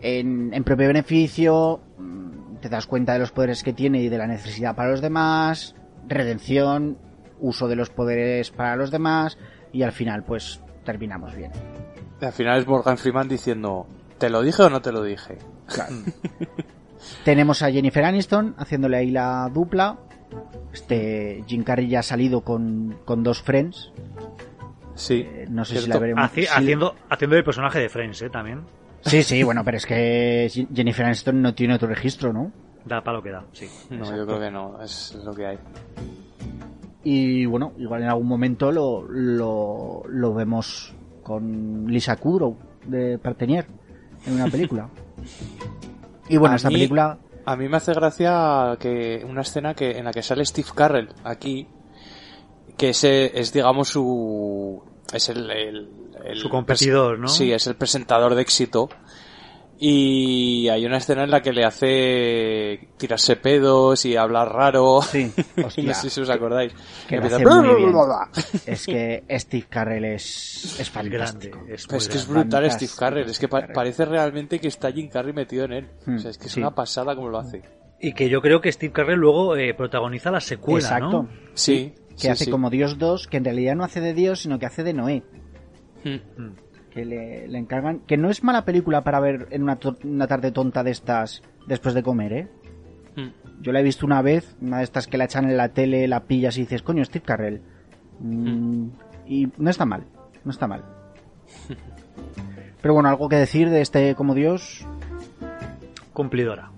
en, 0.00 0.52
en 0.54 0.64
propio 0.64 0.86
beneficio, 0.88 1.80
mm, 1.98 2.56
te 2.60 2.68
das 2.68 2.86
cuenta 2.86 3.12
de 3.12 3.18
los 3.20 3.30
poderes 3.32 3.62
que 3.62 3.72
tiene 3.72 4.00
y 4.02 4.08
de 4.08 4.18
la 4.18 4.26
necesidad 4.26 4.74
para 4.76 4.90
los 4.90 5.00
demás, 5.00 5.74
redención, 6.08 6.98
uso 7.40 7.66
de 7.68 7.76
los 7.76 7.90
poderes 7.90 8.50
para 8.50 8.76
los 8.76 8.90
demás 8.90 9.38
y 9.72 9.82
al 9.82 9.92
final 9.92 10.24
pues 10.24 10.60
terminamos 10.84 11.34
bien. 11.34 11.50
Y 12.20 12.24
al 12.24 12.32
final 12.32 12.60
es 12.60 12.66
Morgan 12.66 12.98
Freeman 12.98 13.28
diciendo, 13.28 13.86
¿te 14.18 14.30
lo 14.30 14.42
dije 14.42 14.62
o 14.62 14.70
no 14.70 14.80
te 14.80 14.92
lo 14.92 15.02
dije? 15.02 15.38
Tenemos 17.24 17.62
a 17.62 17.70
Jennifer 17.70 18.04
Aniston 18.04 18.54
haciéndole 18.58 18.96
ahí 18.96 19.10
la 19.10 19.48
dupla. 19.52 19.98
Este 20.72 21.42
Jim 21.46 21.62
Carrey 21.64 21.88
ya 21.88 22.00
ha 22.00 22.02
salido 22.02 22.42
con, 22.42 22.96
con 23.04 23.22
dos 23.22 23.42
friends. 23.42 23.92
Sí. 24.94 25.26
Eh, 25.26 25.46
no 25.48 25.64
sé 25.64 25.80
si 25.80 25.88
la 25.88 25.98
veremos. 25.98 26.24
Haci- 26.24 26.48
haciendo, 26.50 26.94
haciendo 27.08 27.36
el 27.36 27.44
personaje 27.44 27.78
de 27.80 27.88
Friends, 27.88 28.22
¿eh? 28.22 28.30
También. 28.30 28.60
Sí, 29.00 29.22
sí, 29.22 29.42
bueno, 29.42 29.62
pero 29.64 29.76
es 29.78 29.86
que 29.86 30.48
Jennifer 30.74 31.04
Aniston 31.06 31.40
no 31.42 31.54
tiene 31.54 31.74
otro 31.74 31.88
registro, 31.88 32.32
¿no? 32.32 32.52
Da 32.84 33.02
para 33.02 33.16
lo 33.16 33.22
que 33.22 33.30
da, 33.30 33.44
sí. 33.52 33.66
No, 33.90 34.04
yo 34.16 34.26
creo 34.26 34.38
que 34.40 34.50
no, 34.50 34.80
es 34.82 35.18
lo 35.24 35.32
que 35.34 35.46
hay. 35.46 35.58
Y 37.04 37.46
bueno, 37.46 37.72
igual 37.78 38.02
en 38.02 38.08
algún 38.08 38.28
momento 38.28 38.70
lo, 38.70 39.02
lo, 39.08 40.02
lo 40.08 40.34
vemos 40.34 40.94
con 41.22 41.86
Lisa 41.88 42.16
Kudrow 42.16 42.56
de 42.86 43.18
Partenier 43.18 43.66
en 44.26 44.34
una 44.34 44.46
película. 44.48 44.88
Y 46.28 46.36
bueno, 46.38 46.52
A 46.54 46.56
esta 46.56 46.68
mí- 46.68 46.76
película 46.76 47.18
A 47.44 47.56
mí 47.56 47.68
me 47.68 47.76
hace 47.76 47.92
gracia 47.92 48.76
que 48.78 49.24
una 49.28 49.40
escena 49.42 49.74
que 49.74 49.98
en 49.98 50.04
la 50.04 50.12
que 50.12 50.22
sale 50.22 50.44
Steve 50.44 50.68
Carrell 50.74 51.08
aquí, 51.24 51.66
que 52.76 52.90
ese 52.90 53.38
es 53.38 53.52
digamos 53.52 53.88
su 53.88 54.82
es 55.12 55.28
el, 55.28 55.50
el- 55.50 55.88
el- 56.24 56.38
Su 56.38 56.48
competidor, 56.48 57.18
¿no? 57.18 57.28
Sí, 57.28 57.52
es 57.52 57.66
el 57.66 57.74
presentador 57.74 58.34
de 58.34 58.42
éxito. 58.42 58.88
Y 59.84 60.68
hay 60.68 60.86
una 60.86 60.98
escena 60.98 61.24
en 61.24 61.30
la 61.32 61.40
que 61.42 61.52
le 61.52 61.64
hace 61.64 62.86
tirarse 62.96 63.34
pedos 63.34 64.04
y 64.06 64.14
hablar 64.16 64.48
raro. 64.52 65.02
Sí, 65.02 65.28
no 65.56 65.68
sé 65.94 66.08
si 66.08 66.20
os 66.20 66.30
acordáis. 66.30 66.72
que 67.08 67.16
Y 67.16 67.18
lo 67.18 67.24
empieza, 67.24 67.34
hace 67.36 67.44
"Bla, 67.44 67.54
muy 67.56 67.64
bla, 67.66 67.76
bien. 67.76 67.90
bla, 67.92 68.04
bla". 68.04 68.28
Es 68.66 68.86
que 68.86 69.24
Steve 69.40 69.66
Carrell 69.68 70.04
es, 70.04 70.76
es 70.78 70.80
Es 70.80 70.92
grande. 70.94 71.10
fantástico. 71.18 71.64
Es, 71.68 71.86
que 71.88 71.96
es 72.16 72.28
brutal 72.28 72.50
Fantástico, 72.62 72.92
Steve 72.92 72.98
Carrell, 73.00 73.28
es 73.30 73.38
que 73.40 73.48
pa- 73.48 73.66
parece 73.74 74.04
realmente 74.04 74.60
que 74.60 74.68
está 74.68 74.92
Jim 74.92 75.08
Carrey 75.08 75.32
metido 75.32 75.64
en 75.64 75.72
él. 75.72 75.88
Hmm, 76.06 76.14
o 76.14 76.18
sea, 76.20 76.30
es 76.30 76.38
que 76.38 76.46
es 76.46 76.52
sí. 76.52 76.60
una 76.60 76.70
pasada 76.76 77.16
como 77.16 77.28
lo 77.28 77.38
hace. 77.38 77.62
Y 78.00 78.12
que 78.12 78.28
yo 78.28 78.40
creo 78.40 78.60
que 78.60 78.70
Steve 78.70 78.92
Carrell 78.92 79.18
luego 79.18 79.56
eh, 79.56 79.74
protagoniza 79.74 80.30
la 80.30 80.40
secuela, 80.40 80.86
Exacto. 80.86 81.22
¿no? 81.24 81.28
Sí, 81.54 81.92
Que 82.10 82.14
sí, 82.18 82.28
hace 82.28 82.44
sí. 82.44 82.50
como 82.52 82.70
Dios 82.70 82.98
2, 82.98 83.26
que 83.26 83.38
en 83.38 83.44
realidad 83.46 83.74
no 83.74 83.82
hace 83.82 84.00
de 84.00 84.14
Dios, 84.14 84.42
sino 84.42 84.60
que 84.60 84.66
hace 84.66 84.84
de 84.84 84.92
Noé. 84.92 85.24
Hmm. 86.04 86.40
Mm. 86.40 86.54
Que 86.94 87.04
le, 87.04 87.48
le 87.48 87.58
encargan. 87.58 88.00
Que 88.00 88.16
no 88.16 88.28
es 88.30 88.42
mala 88.44 88.64
película 88.64 89.02
para 89.02 89.20
ver 89.20 89.48
en 89.50 89.62
una, 89.62 89.78
una 90.04 90.26
tarde 90.26 90.52
tonta 90.52 90.82
de 90.82 90.90
estas 90.90 91.42
después 91.66 91.94
de 91.94 92.02
comer, 92.02 92.32
¿eh? 92.32 92.48
Hmm. 93.16 93.28
Yo 93.60 93.72
la 93.72 93.80
he 93.80 93.82
visto 93.82 94.04
una 94.06 94.22
vez, 94.22 94.56
una 94.60 94.78
de 94.78 94.84
estas 94.84 95.06
que 95.06 95.16
la 95.16 95.24
echan 95.24 95.44
en 95.48 95.56
la 95.56 95.68
tele, 95.70 96.08
la 96.08 96.24
pillas 96.24 96.56
y 96.58 96.62
dices, 96.62 96.82
coño, 96.82 97.04
Steve 97.04 97.24
Carrell. 97.24 97.62
Mm, 98.20 98.88
Y 99.26 99.48
no 99.56 99.70
está 99.70 99.84
mal, 99.86 100.04
no 100.44 100.50
está 100.50 100.66
mal. 100.66 100.84
Pero 102.82 102.94
bueno, 102.94 103.08
algo 103.08 103.28
que 103.28 103.36
decir 103.36 103.70
de 103.70 103.80
este 103.80 104.14
como 104.14 104.34
Dios. 104.34 104.86
Cumplidora. 106.12 106.70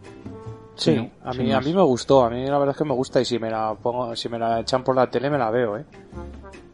Sí, 0.77 1.11
a 1.23 1.32
mí, 1.32 1.53
a 1.53 1.61
mí 1.61 1.73
me 1.73 1.82
gustó, 1.82 2.24
a 2.24 2.31
mí 2.31 2.45
la 2.47 2.59
verdad 2.59 2.73
es 2.73 2.77
que 2.78 2.85
me 2.85 2.95
gusta 2.95 3.20
y 3.20 3.24
si 3.24 3.39
me 3.39 3.49
la 3.49 3.74
pongo, 3.81 4.15
si 4.16 4.28
me 4.28 4.39
la 4.39 4.61
echan 4.61 4.82
por 4.82 4.97
la 4.97 5.09
tele 5.09 5.31
me 5.31 5.39
la 5.39 5.51
veo, 5.51 5.78
eh. 5.78 5.85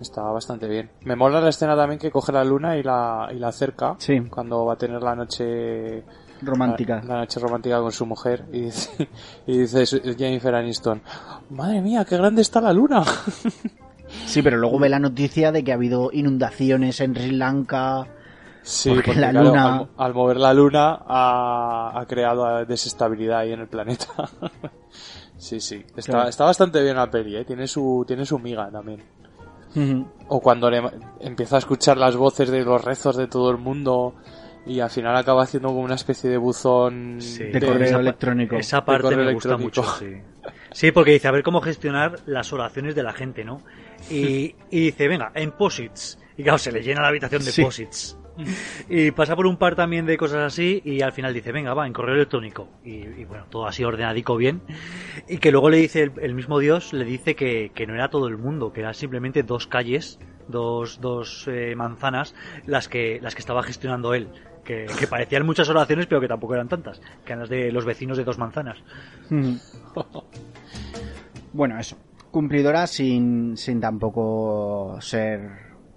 Está 0.01 0.22
bastante 0.22 0.66
bien. 0.66 0.90
Me 1.05 1.14
mola 1.14 1.40
la 1.40 1.51
escena 1.51 1.77
también 1.77 1.98
que 1.98 2.10
coge 2.10 2.32
la 2.32 2.43
luna 2.43 2.77
y 2.77 2.82
la, 2.82 3.28
y 3.32 3.39
la 3.39 3.48
acerca 3.48 3.97
Sí. 3.98 4.18
cuando 4.31 4.64
va 4.64 4.72
a 4.72 4.77
tener 4.77 5.02
la 5.02 5.14
noche 5.14 6.02
Romántica. 6.43 7.02
La, 7.02 7.14
la 7.14 7.20
noche 7.20 7.39
romántica 7.39 7.81
con 7.81 7.93
su 7.93 8.06
mujer 8.06 8.47
y 8.51 8.62
dice, 8.62 9.09
y 9.47 9.59
dice 9.59 9.85
su- 9.85 10.01
Jennifer 10.16 10.55
Aniston, 10.55 11.02
madre 11.51 11.82
mía, 11.82 12.05
qué 12.06 12.16
grande 12.16 12.40
está 12.43 12.60
la 12.60 12.72
luna. 12.72 13.05
Sí, 14.27 14.43
pero 14.43 14.56
luego 14.56 14.77
ve 14.81 14.89
la 14.89 14.98
noticia 14.98 15.52
de 15.52 15.62
que 15.62 15.70
ha 15.70 15.77
habido 15.77 16.10
inundaciones 16.12 17.01
en 17.01 17.14
Sri 17.14 17.31
Lanka. 17.31 18.09
Sí, 18.62 18.89
Porque 18.90 19.05
porque, 19.12 19.20
la 19.20 19.31
claro, 19.31 19.47
luna- 19.47 19.64
al, 19.72 19.78
mo- 19.78 19.89
al 19.98 20.14
mover 20.14 20.36
la 20.39 20.52
luna 20.52 20.98
ha, 21.06 21.93
ha 21.94 22.06
creado 22.06 22.64
desestabilidad 22.64 23.39
ahí 23.39 23.52
en 23.52 23.60
el 23.60 23.68
planeta. 23.68 24.06
sí, 25.39 25.60
sí. 25.60 25.85
Está, 25.97 26.12
Claro. 26.12 26.28
está 26.28 26.44
bastante 26.44 26.82
bien 26.82 26.97
la 26.97 27.09
peli, 27.09 27.36
¿eh? 27.36 27.44
Tiene 27.44 27.68
su, 27.68 28.05
tiene 28.05 28.27
su 28.27 28.39
miga 28.40 28.68
también. 28.70 29.01
O 30.28 30.40
cuando 30.40 30.70
le 30.70 30.82
empieza 31.20 31.56
a 31.56 31.59
escuchar 31.59 31.97
las 31.97 32.16
voces 32.16 32.51
de 32.51 32.64
los 32.64 32.82
rezos 32.84 33.16
de 33.16 33.26
todo 33.26 33.51
el 33.51 33.59
mundo 33.59 34.14
y 34.66 34.80
al 34.80 34.90
final 34.90 35.16
acaba 35.16 35.42
haciendo 35.44 35.68
como 35.68 35.80
una 35.80 35.94
especie 35.94 36.28
de 36.28 36.36
buzón 36.36 37.16
Sí. 37.20 37.44
De 37.44 37.60
correo 37.60 37.84
esa 37.84 38.01
electrónico. 38.01 38.56
Esa 38.56 38.84
parte 38.84 39.02
correo 39.05 39.24
me 39.24 39.32
gusta 39.32 39.56
mucho, 39.56 39.82
sí. 39.98 40.16
Sí, 40.72 40.92
porque 40.92 41.12
dice, 41.12 41.28
a 41.28 41.30
ver 41.32 41.42
cómo 41.42 41.60
gestionar 41.60 42.20
las 42.26 42.52
oraciones 42.52 42.94
de 42.94 43.02
la 43.02 43.12
gente, 43.12 43.44
¿no? 43.44 43.62
Y, 44.10 44.55
y 44.70 44.80
dice, 44.86 45.09
venga, 45.09 45.32
en 45.34 45.51
posits. 45.52 46.18
Y 46.36 46.42
claro, 46.42 46.59
se 46.59 46.70
le 46.72 46.82
llena 46.82 47.02
la 47.02 47.09
habitación 47.09 47.44
de 47.44 47.51
Sí. 47.51 47.62
posits. 47.62 48.16
Y 48.89 49.11
pasa 49.12 49.36
por 49.36 49.47
un 49.47 49.57
par 49.57 49.77
también 49.77 50.07
de 50.07 50.16
cosas 50.16 50.52
así 50.52 50.82
y 50.85 51.02
al 51.02 51.12
final 51.12 51.32
dice, 51.35 51.52
venga, 51.52 51.74
va, 51.74 51.86
en 51.86 51.93
correo 51.93 52.15
electrónico. 52.15 52.69
Y, 52.85 52.97
y 53.07 53.24
bueno, 53.24 53.47
todo 53.48 53.66
así 53.66 53.85
ordenadico 53.85 54.36
bien. 54.36 54.62
Y 55.28 55.39
que 55.39 55.51
luego 55.51 55.70
le 55.70 55.78
dice, 55.78 56.11
el, 56.20 56.35
mismo 56.35 56.59
Dios 56.59 56.93
le 56.93 57.05
dice 57.05 57.36
que, 57.36 57.70
que 57.74 57.86
no 57.86 57.94
era 57.94 58.09
todo 58.09 58.27
el 58.28 58.36
mundo, 58.36 58.73
que 58.73 58.81
eran 58.81 58.94
simplemente 58.94 59.43
dos 59.43 59.66
calles, 59.66 60.19
dos, 60.48 61.01
dos 61.01 61.47
eh, 61.48 61.74
manzanas, 61.77 62.35
las 62.66 62.89
que, 62.89 63.20
las 63.20 63.35
que 63.35 63.40
estaba 63.40 63.62
gestionando 63.62 64.15
él. 64.15 64.28
Que, 64.65 64.86
parecían 65.09 65.44
muchas 65.44 65.69
oraciones, 65.69 66.07
pero 66.07 66.20
que 66.20 66.28
tampoco 66.28 66.55
eran 66.55 66.69
tantas. 66.69 67.01
Que 67.24 67.32
eran 67.32 67.40
las 67.40 67.48
de 67.48 67.73
los 67.73 67.85
vecinos 67.85 68.16
de 68.16 68.24
dos 68.24 68.39
manzanas. 68.39 68.78
bueno, 71.52 71.78
eso. 71.78 71.97
Cumplidora 72.31 72.86
sin, 72.86 73.57
sin 73.57 73.81
tampoco 73.81 74.98
ser 75.01 75.40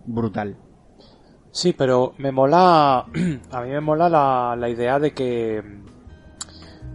brutal. 0.06 0.58
Sí, 1.54 1.74
pero 1.74 2.16
me 2.18 2.32
mola, 2.32 3.06
a 3.52 3.62
mí 3.62 3.70
me 3.70 3.80
mola 3.80 4.10
la, 4.10 4.56
la 4.58 4.70
idea 4.70 4.98
de 4.98 5.14
que, 5.14 5.62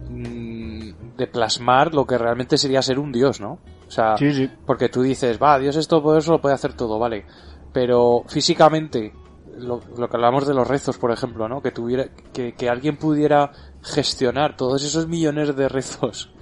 mm, 0.09 1.15
de 1.17 1.27
plasmar 1.27 1.93
lo 1.93 2.05
que 2.05 2.17
realmente 2.17 2.57
sería 2.57 2.81
ser 2.81 2.99
un 2.99 3.11
dios, 3.13 3.39
¿no? 3.39 3.59
O 3.87 3.91
sea, 3.91 4.17
Sí, 4.17 4.31
sí. 4.33 4.49
porque 4.65 4.89
tú 4.89 5.01
dices, 5.01 5.39
va, 5.41 5.57
Dios 5.57 5.75
es 5.77 5.87
todopoderoso, 5.87 6.33
lo 6.33 6.41
puede 6.41 6.55
hacer 6.55 6.73
todo, 6.73 6.99
vale. 6.99 7.25
Pero 7.71 8.23
físicamente, 8.27 9.13
lo, 9.57 9.79
lo 9.97 10.09
que 10.09 10.17
hablamos 10.17 10.45
de 10.45 10.53
los 10.53 10.67
rezos, 10.67 10.97
por 10.97 11.11
ejemplo, 11.11 11.47
¿no? 11.47 11.61
Que 11.61 11.71
tuviera, 11.71 12.07
que, 12.33 12.53
que 12.53 12.69
alguien 12.69 12.97
pudiera 12.97 13.51
gestionar 13.81 14.57
todos 14.57 14.83
esos 14.83 15.07
millones 15.07 15.55
de 15.55 15.69
rezos, 15.69 16.33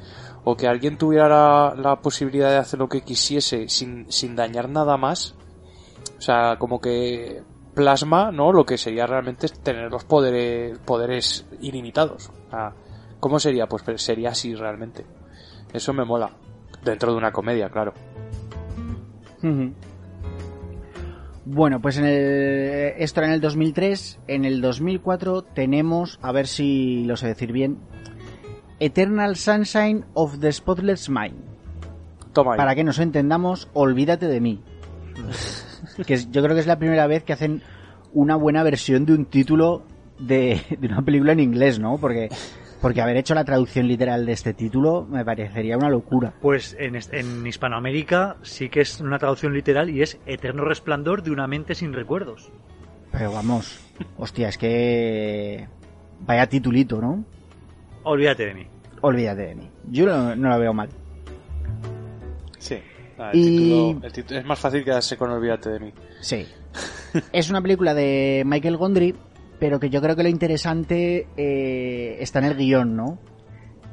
o 0.43 0.57
que 0.57 0.67
alguien 0.67 0.97
tuviera 0.97 1.29
la, 1.29 1.75
la 1.77 2.01
posibilidad 2.01 2.49
de 2.49 2.57
hacer 2.57 2.79
lo 2.79 2.89
que 2.89 3.01
quisiese 3.01 3.69
sin, 3.69 4.11
sin 4.11 4.35
dañar 4.35 4.69
nada 4.69 4.97
más, 4.97 5.35
o 6.17 6.21
sea, 6.21 6.57
como 6.57 6.81
que 6.81 7.43
plasma, 7.77 8.31
¿no? 8.31 8.51
Lo 8.51 8.65
que 8.65 8.75
sería 8.75 9.05
realmente 9.05 9.47
tener 9.49 9.91
los 9.91 10.03
poderes, 10.03 10.79
poderes 10.79 11.45
ilimitados. 11.61 12.31
¿cómo 13.19 13.39
sería? 13.39 13.67
Pues 13.67 13.83
sería 14.01 14.29
así 14.29 14.55
realmente. 14.55 15.05
Eso 15.71 15.93
me 15.93 16.03
mola. 16.03 16.31
Dentro 16.83 17.11
de 17.11 17.17
una 17.19 17.31
comedia, 17.31 17.69
claro. 17.69 17.93
Bueno, 21.45 21.79
pues 21.79 21.99
en 21.99 22.05
el, 22.05 22.93
esto 22.97 23.19
era 23.19 23.27
en 23.27 23.33
el 23.35 23.41
2003. 23.41 24.21
En 24.27 24.43
el 24.43 24.59
2004 24.59 25.43
tenemos, 25.43 26.17
a 26.23 26.31
ver 26.31 26.47
si 26.47 27.05
lo 27.05 27.15
sé 27.15 27.27
decir 27.27 27.51
bien, 27.51 27.77
Eternal 28.79 29.35
Sunshine 29.35 30.03
of 30.15 30.39
the 30.39 30.51
Spotless 30.51 31.09
Mind. 31.09 31.43
Toma 32.33 32.53
ahí. 32.53 32.57
Para 32.57 32.73
que 32.73 32.83
nos 32.83 32.97
entendamos, 32.97 33.69
olvídate 33.73 34.27
de 34.27 34.41
mí. 34.41 34.63
que 36.05 36.13
es- 36.15 36.31
yo 36.31 36.41
creo 36.43 36.53
que 36.55 36.61
es 36.61 36.67
la 36.67 36.77
primera 36.79 37.07
vez 37.07 37.23
que 37.23 37.33
hacen 37.33 37.61
una 38.13 38.35
buena 38.35 38.63
versión 38.63 39.05
de 39.05 39.13
un 39.13 39.25
título 39.25 39.83
de, 40.19 40.61
de 40.79 40.87
una 40.87 41.01
película 41.01 41.31
en 41.33 41.39
inglés, 41.39 41.79
¿no? 41.79 41.97
Porque, 41.97 42.29
porque 42.81 43.01
haber 43.01 43.17
hecho 43.17 43.35
la 43.35 43.43
traducción 43.45 43.87
literal 43.87 44.25
de 44.25 44.31
este 44.31 44.53
título 44.53 45.05
me 45.09 45.23
parecería 45.25 45.77
una 45.77 45.89
locura. 45.89 46.33
Pues 46.41 46.75
en, 46.79 46.95
en 47.11 47.45
Hispanoamérica 47.45 48.37
sí 48.43 48.69
que 48.69 48.81
es 48.81 48.99
una 48.99 49.19
traducción 49.19 49.53
literal 49.53 49.89
y 49.89 50.01
es 50.01 50.17
Eterno 50.25 50.63
resplandor 50.65 51.21
de 51.23 51.31
una 51.31 51.47
mente 51.47 51.75
sin 51.75 51.93
recuerdos. 51.93 52.51
Pero 53.11 53.31
vamos, 53.31 53.79
hostia, 54.17 54.49
es 54.49 54.57
que... 54.57 55.67
Vaya 56.19 56.47
titulito, 56.47 56.99
¿no? 56.99 57.23
Olvídate 58.03 58.45
de 58.47 58.53
mí. 58.55 58.67
olvídate 59.01 59.41
de 59.47 59.55
mí. 59.55 59.69
Yo 59.91 60.05
no, 60.07 60.35
no 60.35 60.49
la 60.49 60.57
veo 60.57 60.73
mal. 60.73 60.89
Sí. 62.57 62.79
Ah, 63.17 63.31
el, 63.33 63.39
Y- 63.39 63.57
título- 63.57 64.05
el 64.05 64.13
título- 64.13 64.39
es 64.39 64.45
más 64.45 64.59
fácil 64.59 64.83
quedarse 64.83 65.17
con 65.17 65.31
Olvídate 65.31 65.69
de 65.71 65.79
mí. 65.79 65.93
Sí. 66.21 66.45
es 67.31 67.49
una 67.49 67.61
película 67.61 67.93
de 67.93 68.43
Michael 68.45 68.77
Gondry, 68.77 69.15
pero 69.59 69.79
que 69.79 69.89
yo 69.89 70.01
creo 70.01 70.15
que 70.15 70.23
lo 70.23 70.29
interesante 70.29 71.27
eh, 71.37 72.17
está 72.19 72.39
en 72.39 72.45
el 72.45 72.55
guion, 72.57 72.95
¿no? 72.95 73.17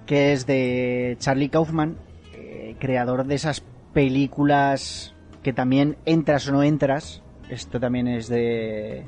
Que 0.06 0.32
es 0.34 0.46
de 0.46 1.16
Charlie 1.18 1.48
Kaufman, 1.48 1.96
eh, 2.34 2.76
creador 2.78 3.24
de 3.26 3.34
esas 3.36 3.62
películas 3.94 5.14
que 5.42 5.52
también 5.52 5.96
entras 6.05 6.48
o 6.48 6.52
no 6.52 6.62
entras. 6.62 7.22
Esto 7.48 7.80
también 7.80 8.09
es 8.09 8.28
de. 8.28 9.05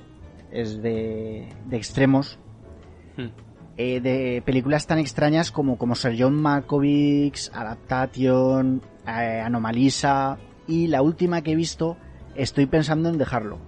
es 0.50 0.80
de. 0.82 1.48
de 1.66 1.76
extremos. 1.76 2.38
Hmm. 3.16 3.26
Eh, 3.78 4.00
de 4.00 4.42
películas 4.46 4.86
tan 4.86 4.98
extrañas 4.98 5.50
como, 5.50 5.76
como 5.76 5.94
Sir 5.94 6.14
John 6.18 6.34
Malkovich, 6.40 7.50
Adaptation, 7.52 8.80
eh, 9.06 9.40
Anomalisa 9.40 10.38
y 10.66 10.86
la 10.88 11.02
última 11.02 11.42
que 11.42 11.52
he 11.52 11.56
visto 11.56 11.96
estoy 12.34 12.66
pensando 12.66 13.08
en 13.08 13.18
dejarlo. 13.18 13.58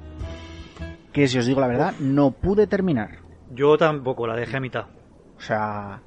Que 1.13 1.27
si 1.29 1.39
os 1.39 1.47
digo 1.47 1.61
la 1.61 1.67
verdad, 1.69 1.95
no 2.01 2.31
pude 2.33 2.67
terminar. 2.67 3.19
Yo 3.55 3.77
tampoco, 3.79 4.27
la 4.27 4.37
dejé 4.37 4.59
a 4.59 4.61
mitad. 4.61 4.87
O 5.37 5.41
sea, 5.41 6.03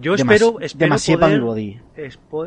Yo 0.00 0.14
espero, 0.14 0.60
espero 0.60 0.96
poder, 1.18 1.40
body. 1.40 1.80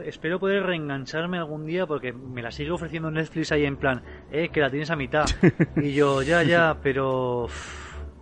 espero 0.06 0.40
poder 0.40 0.64
reengancharme 0.64 1.38
algún 1.38 1.66
día 1.66 1.86
porque 1.88 2.14
me 2.14 2.42
la 2.42 2.52
sigue 2.52 2.72
ofreciendo 2.72 3.10
Netflix 3.12 3.52
ahí 3.52 3.66
en 3.66 3.78
plan, 3.78 4.04
eh, 4.32 4.50
que 4.50 4.60
la 4.62 4.70
tienes 4.70 4.92
a 4.92 4.96
mitad. 4.96 5.26
y 5.82 5.94
yo, 5.94 6.22
ya, 6.22 6.44
ya, 6.44 6.78
pero... 6.84 7.48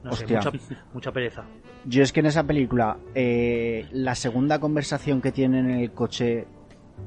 No 0.03 0.11
Hostia. 0.11 0.41
sé, 0.41 0.51
mucha, 0.51 0.85
mucha 0.93 1.11
pereza. 1.13 1.43
yo 1.85 2.03
es 2.03 2.11
que 2.11 2.19
en 2.19 2.25
esa 2.25 2.43
película, 2.43 2.97
eh, 3.15 3.87
la 3.91 4.15
segunda 4.15 4.59
conversación 4.59 5.21
que 5.21 5.31
tienen 5.31 5.69
en 5.69 5.79
el 5.79 5.91
coche 5.93 6.45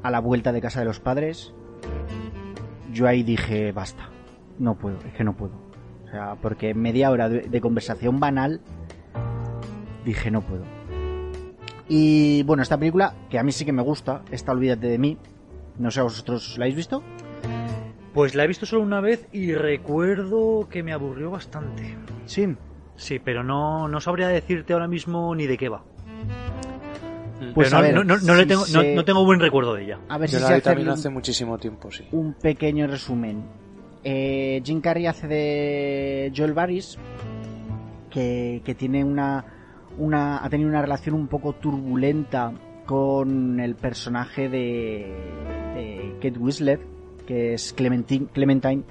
a 0.02 0.10
la 0.10 0.20
vuelta 0.20 0.52
de 0.52 0.60
casa 0.60 0.80
de 0.80 0.86
los 0.86 1.00
padres, 1.00 1.54
yo 2.92 3.06
ahí 3.06 3.22
dije, 3.22 3.72
basta, 3.72 4.10
no 4.58 4.76
puedo, 4.76 4.98
es 5.06 5.14
que 5.14 5.24
no 5.24 5.36
puedo. 5.36 5.54
O 6.04 6.08
sea, 6.10 6.36
porque 6.40 6.74
media 6.74 7.10
hora 7.10 7.28
de, 7.28 7.42
de 7.42 7.60
conversación 7.60 8.20
banal, 8.20 8.60
dije, 10.04 10.30
no 10.30 10.40
puedo. 10.42 10.64
Y 11.88 12.42
bueno, 12.44 12.62
esta 12.62 12.78
película, 12.78 13.14
que 13.30 13.38
a 13.38 13.42
mí 13.42 13.52
sí 13.52 13.64
que 13.64 13.72
me 13.72 13.82
gusta, 13.82 14.22
esta 14.30 14.52
Olvídate 14.52 14.88
de 14.88 14.98
mí, 14.98 15.18
no 15.78 15.90
sé, 15.90 16.02
¿vosotros 16.02 16.56
la 16.58 16.64
habéis 16.64 16.76
visto? 16.76 17.02
Pues 18.12 18.34
la 18.34 18.44
he 18.44 18.46
visto 18.46 18.66
solo 18.66 18.82
una 18.82 19.00
vez 19.00 19.28
y 19.32 19.52
recuerdo 19.52 20.68
que 20.70 20.82
me 20.82 20.92
aburrió 20.92 21.30
bastante. 21.30 21.96
Sí. 22.24 22.56
Sí, 22.96 23.18
pero 23.18 23.44
no, 23.44 23.88
no 23.88 24.00
sabría 24.00 24.28
decirte 24.28 24.72
ahora 24.72 24.88
mismo 24.88 25.34
ni 25.34 25.46
de 25.46 25.58
qué 25.58 25.68
va. 25.68 25.84
Pues 27.54 27.68
Pero 27.68 27.76
a 27.76 27.80
no, 27.80 27.86
ver, 27.86 27.94
no, 27.94 28.04
no, 28.04 28.16
no 28.18 28.34
le 28.34 28.46
tengo, 28.46 28.62
no, 28.62 28.80
se- 28.80 28.94
no 28.94 29.04
tengo 29.04 29.24
buen 29.24 29.40
recuerdo 29.40 29.74
de 29.74 29.84
ella. 29.84 29.98
A 30.08 30.16
ver 30.18 30.30
Yo 30.30 30.38
si 30.38 30.42
la 30.42 30.48
se 30.48 30.52
vi 30.54 30.58
hace 30.58 30.64
también 30.70 30.88
un- 30.88 30.94
hace 30.94 31.08
muchísimo 31.10 31.58
tiempo, 31.58 31.90
sí. 31.92 32.04
un 32.12 32.32
pequeño 32.34 32.86
resumen. 32.86 33.42
Eh, 34.04 34.62
Jim 34.64 34.80
Carrey 34.80 35.06
hace 35.06 35.26
de 35.26 36.32
Joel 36.34 36.54
Barris, 36.54 36.96
que, 38.10 38.62
que 38.64 38.74
tiene 38.74 39.04
una, 39.04 39.44
una, 39.98 40.44
ha 40.44 40.48
tenido 40.48 40.70
una 40.70 40.80
relación 40.80 41.14
un 41.14 41.26
poco 41.28 41.52
turbulenta 41.54 42.52
con 42.86 43.58
el 43.60 43.74
personaje 43.74 44.48
de, 44.48 45.12
de 45.74 46.12
Kate 46.22 46.38
Winslet, 46.38 46.80
que 47.26 47.54
es 47.54 47.72
Clementine, 47.72 48.26
Clementine, 48.32 48.82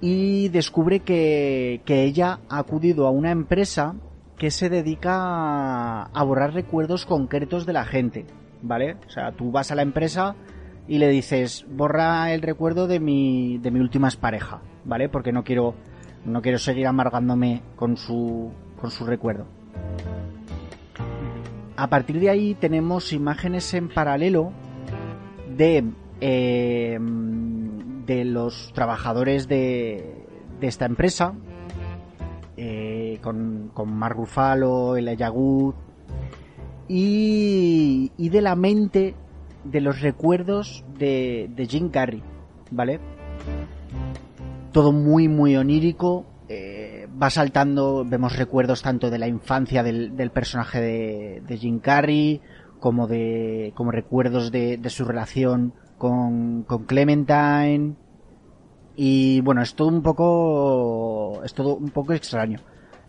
y 0.00 0.48
descubre 0.48 1.00
que, 1.00 1.82
que 1.84 2.04
ella 2.04 2.40
ha 2.48 2.58
acudido 2.58 3.06
a 3.06 3.10
una 3.10 3.30
empresa 3.30 3.94
que 4.38 4.50
se 4.50 4.68
dedica 4.68 6.02
a, 6.04 6.24
borrar 6.24 6.52
recuerdos 6.52 7.06
concretos 7.06 7.66
de 7.66 7.72
la 7.72 7.84
gente, 7.84 8.26
¿vale? 8.62 8.96
O 9.06 9.10
sea, 9.10 9.32
tú 9.32 9.50
vas 9.50 9.70
a 9.70 9.74
la 9.74 9.82
empresa 9.82 10.34
y 10.88 10.98
le 10.98 11.08
dices, 11.08 11.64
borra 11.68 12.32
el 12.32 12.42
recuerdo 12.42 12.86
de 12.86 13.00
mi, 13.00 13.58
de 13.58 13.70
mi 13.70 13.80
última 13.80 14.08
pareja, 14.20 14.60
¿vale? 14.84 15.08
Porque 15.08 15.32
no 15.32 15.44
quiero, 15.44 15.74
no 16.24 16.42
quiero 16.42 16.58
seguir 16.58 16.86
amargándome 16.86 17.62
con 17.76 17.96
su, 17.96 18.52
con 18.80 18.90
su 18.90 19.06
recuerdo. 19.06 19.46
A 21.76 21.88
partir 21.88 22.20
de 22.20 22.30
ahí 22.30 22.54
tenemos 22.54 23.12
imágenes 23.12 23.72
en 23.74 23.88
paralelo 23.88 24.52
de, 25.56 25.84
eh, 26.20 26.98
de 27.00 28.24
los 28.24 28.72
trabajadores 28.74 29.48
de, 29.48 30.24
de 30.60 30.66
esta 30.66 30.86
empresa, 30.86 31.34
eh, 32.56 33.03
con, 33.20 33.70
con 33.74 33.92
Mark 33.92 34.16
Ruffalo, 34.16 34.96
Elijah 34.96 35.30
Wood, 35.30 35.74
y, 36.88 38.12
y 38.16 38.28
de 38.28 38.40
la 38.42 38.56
mente 38.56 39.14
de 39.64 39.80
los 39.80 40.00
recuerdos 40.00 40.84
de, 40.98 41.50
de 41.54 41.66
Jim 41.66 41.88
Carrey, 41.88 42.22
¿vale? 42.70 43.00
Todo 44.72 44.92
muy, 44.92 45.28
muy 45.28 45.56
onírico. 45.56 46.26
eh, 46.48 47.08
va 47.20 47.30
saltando, 47.30 48.04
vemos 48.06 48.36
recuerdos 48.36 48.82
tanto 48.82 49.10
de 49.10 49.18
la 49.18 49.28
infancia 49.28 49.82
del, 49.82 50.16
del 50.16 50.30
personaje 50.30 50.80
de, 50.80 51.42
de 51.46 51.56
Jim 51.58 51.78
Carrey, 51.78 52.40
como 52.80 53.06
de 53.06 53.72
como 53.74 53.90
recuerdos 53.90 54.52
de, 54.52 54.76
de 54.76 54.90
su 54.90 55.04
relación 55.04 55.72
con, 55.96 56.64
con 56.64 56.84
Clementine. 56.84 57.94
Y 58.96 59.40
bueno, 59.40 59.62
es 59.62 59.74
todo 59.74 59.88
un 59.88 60.02
poco. 60.02 61.42
Es 61.44 61.54
todo 61.54 61.76
un 61.76 61.90
poco 61.90 62.12
extraño. 62.12 62.60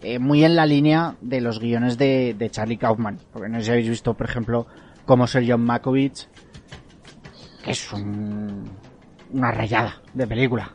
Eh, 0.07 0.19
muy 0.19 0.45
en 0.45 0.55
la 0.55 0.67
línea 0.67 1.15
de 1.19 1.41
los 1.41 1.59
guiones 1.59 1.97
de, 1.97 2.35
de 2.37 2.49
Charlie 2.51 2.77
Kaufman. 2.77 3.17
Porque 3.33 3.49
no 3.49 3.57
sé 3.57 3.65
si 3.65 3.71
habéis 3.71 3.89
visto, 3.89 4.13
por 4.13 4.29
ejemplo, 4.29 4.67
cómo 5.03 5.25
Sir 5.25 5.43
John 5.49 5.61
Malkovich. 5.65 6.27
Que 7.63 7.71
es 7.71 7.91
un, 7.91 8.69
una 9.31 9.51
rayada 9.51 10.03
de 10.13 10.27
película. 10.27 10.71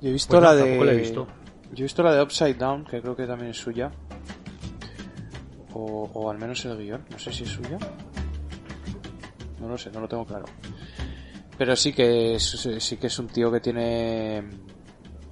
Yo 0.00 0.08
he 0.08 0.12
visto 0.12 0.32
Pues 0.32 0.42
la 0.42 0.54
de. 0.56 0.84
la 0.84 0.92
he 0.92 0.96
visto. 0.96 1.28
Yo 1.70 1.78
he 1.78 1.82
visto 1.82 2.02
la 2.02 2.12
de 2.12 2.22
Upside 2.22 2.54
Down, 2.54 2.84
que 2.84 3.00
creo 3.00 3.14
que 3.14 3.24
también 3.26 3.50
es 3.52 3.56
suya. 3.56 3.92
O, 5.74 6.10
o 6.12 6.30
al 6.32 6.38
menos 6.38 6.64
el 6.64 6.76
guion. 6.76 7.04
No 7.08 7.20
sé 7.20 7.32
si 7.32 7.44
es 7.44 7.50
suya. 7.50 7.78
No 9.60 9.68
lo 9.68 9.78
sé, 9.78 9.92
no 9.92 10.00
lo 10.00 10.08
tengo 10.08 10.24
claro. 10.26 10.46
Pero 11.56 11.76
sí 11.76 11.92
que 11.92 12.34
es, 12.34 12.68
sí 12.80 12.96
que 12.96 13.06
es 13.06 13.18
un 13.20 13.28
tío 13.28 13.52
que 13.52 13.60
tiene. 13.60 14.42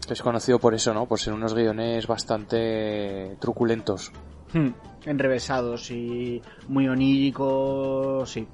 Que 0.06 0.14
es 0.14 0.22
conocido 0.22 0.58
por 0.58 0.74
eso, 0.74 0.94
¿no? 0.94 1.06
Por 1.06 1.18
ser 1.18 1.32
unos 1.32 1.54
guiones 1.54 2.06
bastante 2.06 3.36
truculentos. 3.40 4.12
Hmm, 4.52 4.68
enrevesados 5.04 5.90
y 5.90 6.40
muy 6.68 6.88
oníricos, 6.88 8.30
sí. 8.30 8.46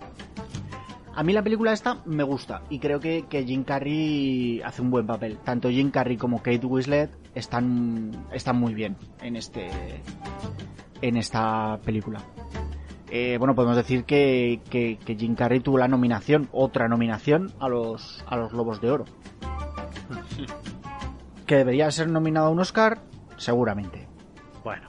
A 1.15 1.23
mí 1.23 1.35
la 1.35 1.43
película 1.43 1.73
esta 1.73 1.99
me 2.07 2.23
gusta 2.23 2.63
y 2.71 2.79
creo 2.79 2.99
que, 2.99 3.27
que 3.29 3.45
Jim 3.45 3.65
Carrey 3.65 4.63
hace 4.65 4.81
un 4.81 4.91
buen 4.91 5.07
papel. 5.07 5.39
Tanto 5.45 5.69
Jim 5.69 5.91
Carrey 5.91 6.17
como 6.17 6.39
Kate 6.39 6.65
Winslet 6.65 7.11
están, 7.35 8.27
están 8.33 8.57
muy 8.57 8.73
bien 8.73 8.97
en 9.21 9.37
este 9.37 9.69
en 11.03 11.17
esta 11.17 11.79
película. 11.85 12.23
Eh, 13.11 13.37
bueno, 13.39 13.55
podemos 13.55 13.77
decir 13.77 14.05
que, 14.05 14.63
que, 14.71 14.97
que 15.05 15.17
Jim 15.17 15.35
Carrey 15.35 15.61
tuvo 15.61 15.77
la 15.77 15.89
nominación, 15.89 16.49
otra 16.51 16.89
nominación 16.89 17.53
a 17.61 17.69
los, 17.69 18.25
a 18.27 18.37
los 18.37 18.51
Globos 18.53 18.81
de 18.81 18.91
Oro. 18.91 19.05
Que 21.47 21.57
debería 21.57 21.91
ser 21.91 22.09
nominado 22.09 22.47
a 22.47 22.51
un 22.51 22.61
Oscar, 22.61 23.01
seguramente. 23.37 24.09
Bueno, 24.65 24.87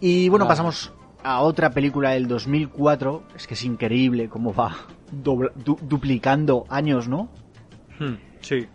Y 0.00 0.28
bueno, 0.28 0.46
pasamos 0.46 0.92
a 1.24 1.40
otra 1.40 1.70
película 1.70 2.10
del 2.10 2.28
2004. 2.28 3.24
Es 3.36 3.46
que 3.46 3.54
es 3.54 3.64
increíble 3.64 4.28
cómo 4.28 4.52
va 4.54 4.76
du- 5.10 5.50
duplicando 5.82 6.64
años, 6.68 7.08
¿no? 7.08 7.28
hmm, 7.98 8.14
sí. 8.40 8.66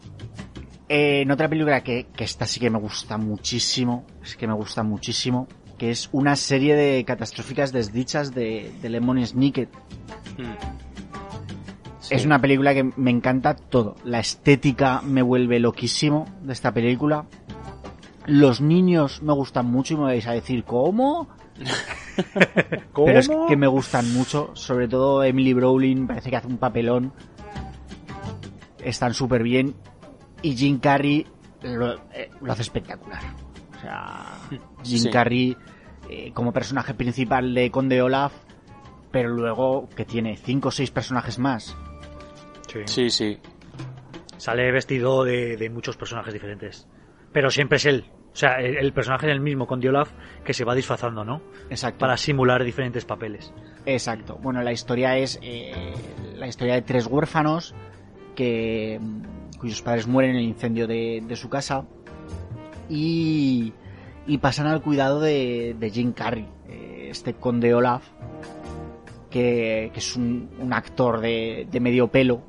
Eh, 0.89 1.21
en 1.21 1.31
otra 1.31 1.47
película 1.47 1.81
que, 1.83 2.07
que 2.13 2.23
esta 2.25 2.45
sí 2.45 2.59
que 2.59 2.69
me 2.69 2.79
gusta 2.79 3.17
muchísimo, 3.17 4.05
es 4.21 4.35
que 4.35 4.45
me 4.47 4.53
gusta 4.53 4.83
muchísimo, 4.83 5.47
que 5.77 5.89
es 5.91 6.09
una 6.11 6.35
serie 6.35 6.75
de 6.75 7.05
catastróficas 7.05 7.71
desdichas 7.71 8.33
de, 8.33 8.73
de 8.81 8.89
Lemon 8.89 9.25
Snicket. 9.25 9.69
Es 12.11 12.25
una 12.25 12.41
película 12.41 12.73
que 12.73 12.83
me 12.83 13.09
encanta 13.09 13.55
todo. 13.55 13.95
La 14.03 14.19
estética 14.19 15.01
me 15.01 15.21
vuelve 15.21 15.59
loquísimo 15.59 16.25
de 16.41 16.53
esta 16.53 16.73
película. 16.73 17.25
Los 18.25 18.61
niños 18.61 19.21
me 19.23 19.33
gustan 19.33 19.65
mucho 19.67 19.93
y 19.93 19.97
me 19.97 20.03
vais 20.03 20.27
a 20.27 20.33
decir, 20.33 20.63
¿cómo? 20.63 21.29
Pero 22.93 23.19
es 23.19 23.29
que 23.47 23.55
me 23.55 23.67
gustan 23.67 24.13
mucho, 24.13 24.51
sobre 24.53 24.87
todo 24.87 25.23
Emily 25.23 25.53
Browning, 25.53 26.07
parece 26.07 26.29
que 26.29 26.35
hace 26.35 26.47
un 26.47 26.57
papelón. 26.57 27.13
Están 28.83 29.13
súper 29.13 29.43
bien. 29.43 29.73
Y 30.41 30.55
Jim 30.55 30.79
Carrey 30.79 31.25
lo, 31.61 31.93
eh, 32.13 32.29
lo 32.41 32.51
hace 32.51 32.63
espectacular. 32.63 33.21
O 33.77 33.79
sea, 33.79 34.25
Jim 34.83 34.99
Sí. 34.99 35.09
Carrey 35.09 35.55
eh, 36.09 36.31
como 36.33 36.51
personaje 36.51 36.93
principal 36.93 37.53
de 37.53 37.71
Conde 37.71 38.01
Olaf, 38.01 38.33
pero 39.11 39.29
luego 39.29 39.87
que 39.95 40.03
tiene 40.03 40.35
cinco 40.35 40.69
o 40.69 40.71
seis 40.71 40.91
personajes 40.91 41.39
más. 41.39 41.75
Sí. 42.71 42.79
Sí, 42.85 43.09
sí. 43.09 43.37
Sale 44.37 44.71
vestido 44.71 45.23
de, 45.23 45.57
de 45.57 45.69
muchos 45.69 45.97
personajes 45.97 46.33
diferentes. 46.33 46.87
Pero 47.31 47.49
siempre 47.49 47.77
es 47.77 47.85
él. 47.85 48.05
O 48.33 48.35
sea, 48.35 48.61
el, 48.61 48.77
el 48.77 48.93
personaje 48.93 49.27
es 49.27 49.33
el 49.33 49.41
mismo 49.41 49.67
con 49.67 49.85
Olaf 49.85 50.11
que 50.45 50.53
se 50.53 50.63
va 50.63 50.73
disfrazando, 50.73 51.25
¿no? 51.25 51.41
Exacto. 51.69 51.99
Para 51.99 52.15
simular 52.17 52.63
diferentes 52.63 53.03
papeles. 53.05 53.53
Exacto. 53.85 54.37
Bueno, 54.41 54.61
la 54.63 54.71
historia 54.71 55.17
es 55.17 55.37
eh, 55.41 55.93
la 56.37 56.47
historia 56.47 56.75
de 56.75 56.81
tres 56.81 57.07
huérfanos 57.07 57.75
que 58.35 58.99
cuyos 59.59 59.81
padres 59.81 60.07
mueren 60.07 60.31
en 60.31 60.37
el 60.37 60.43
incendio 60.43 60.87
de, 60.87 61.21
de 61.27 61.35
su 61.35 61.49
casa 61.49 61.85
y, 62.89 63.73
y 64.25 64.37
pasan 64.37 64.67
al 64.67 64.81
cuidado 64.81 65.19
de, 65.19 65.75
de 65.77 65.89
Jim 65.91 66.13
Carrey, 66.13 66.47
eh, 66.67 67.09
este 67.11 67.33
conde 67.33 67.73
Olaf, 67.73 68.03
que, 69.29 69.91
que 69.93 69.99
es 69.99 70.15
un, 70.15 70.49
un 70.59 70.73
actor 70.73 71.19
de, 71.21 71.67
de 71.69 71.79
medio 71.79 72.07
pelo, 72.07 72.41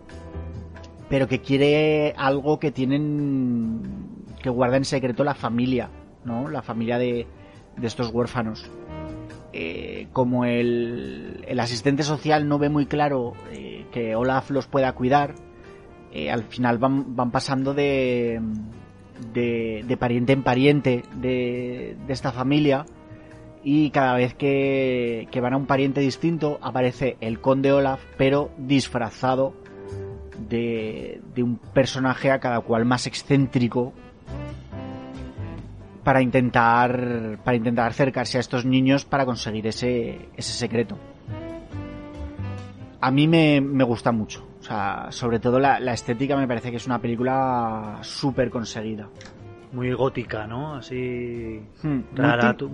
pero 1.13 1.29
que 1.29 1.43
quiere 1.43 2.15
algo 2.17 2.59
que 2.59 2.73
tienen 2.73 3.83
que 4.43 4.49
guarda 4.49 4.79
en 4.79 4.87
secreto 4.87 5.25
la 5.25 5.35
familia, 5.35 5.91
¿no? 6.25 6.49
La 6.49 6.63
familia 6.63 6.97
de, 6.97 7.27
de 7.77 7.87
estos 7.87 8.09
huérfanos. 8.09 8.71
Eh, 9.53 10.09
como 10.15 10.47
el, 10.47 11.45
el, 11.47 11.61
asistente 11.61 12.03
social 12.03 12.49
no 12.49 12.59
ve 12.59 12.71
muy 12.71 12.87
claro 12.87 13.35
eh, 13.51 13.85
que 13.93 14.17
Olaf 14.17 14.51
los 14.51 14.67
pueda 14.69 14.91
cuidar, 14.95 15.35
eh, 16.13 16.31
al 16.31 16.45
final 16.45 16.79
van, 16.79 17.15
van 17.15 17.31
pasando 17.31 17.75
de, 17.75 18.41
de, 19.35 19.97
pariente 20.01 20.33
en 20.33 20.43
pariente 20.43 21.03
de, 21.17 21.95
esta 22.09 22.33
familia 22.33 22.87
y 23.63 23.91
cada 23.91 24.15
vez 24.15 24.33
que 24.33 25.29
van 25.43 25.53
a 25.53 25.59
un 25.59 25.67
pariente 25.67 26.01
distinto 26.01 26.59
aparece 26.63 27.19
el 27.21 27.39
conde 27.43 27.71
Olaf 27.71 28.03
pero 28.17 28.51
disfrazado 28.57 29.53
de, 30.49 31.21
de 31.35 31.43
un 31.43 31.57
personaje 31.57 32.31
a 32.31 32.39
cada 32.39 32.61
cual 32.61 32.85
más 32.85 33.07
excéntrico 33.07 33.93
para 36.05 36.21
intentar 36.21 37.39
para 37.45 37.57
intentar 37.57 37.89
acercarse 37.89 38.39
a 38.39 38.41
estos 38.41 38.65
niños 38.65 39.05
para 39.05 39.25
conseguir 39.25 39.67
ese, 39.67 40.29
ese 40.37 40.53
secreto. 40.53 40.99
A 43.01 43.11
mí 43.11 43.27
me, 43.27 43.61
me 43.61 43.85
gusta 43.85 44.13
mucho. 44.13 44.47
O 44.61 44.63
sea, 44.63 45.07
sobre 45.11 45.41
todo 45.41 45.59
la, 45.59 45.81
la, 45.81 45.93
estética 45.93 46.37
me 46.37 46.47
parece 46.47 46.71
que 46.71 46.77
es 46.77 46.87
una 46.87 47.01
película 47.01 47.99
súper 48.03 48.49
conseguida. 48.49 49.09
Muy 49.73 49.93
gótica, 49.93 50.47
¿no? 50.47 50.77
Así... 50.77 51.61
Hmm, 51.83 52.01
rara, 52.15 52.55
muy, 52.61 52.71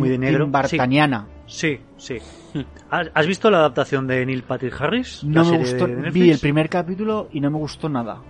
muy 0.00 0.08
de 0.08 0.18
negro. 0.18 0.46
Bartaniana. 0.48 1.26
Sí, 1.46 1.78
sí. 1.96 2.18
sí. 2.52 2.66
¿Has 2.90 3.26
visto 3.26 3.50
la 3.50 3.58
adaptación 3.58 4.06
de 4.06 4.24
Neil 4.24 4.42
Patrick 4.42 4.80
Harris? 4.80 5.22
No 5.24 5.44
me 5.44 5.58
gustó. 5.58 5.86
Vi 5.86 6.30
el 6.30 6.38
primer 6.38 6.68
capítulo 6.68 7.28
y 7.32 7.40
no 7.40 7.50
me 7.50 7.58
gustó 7.58 7.88
nada. 7.88 8.20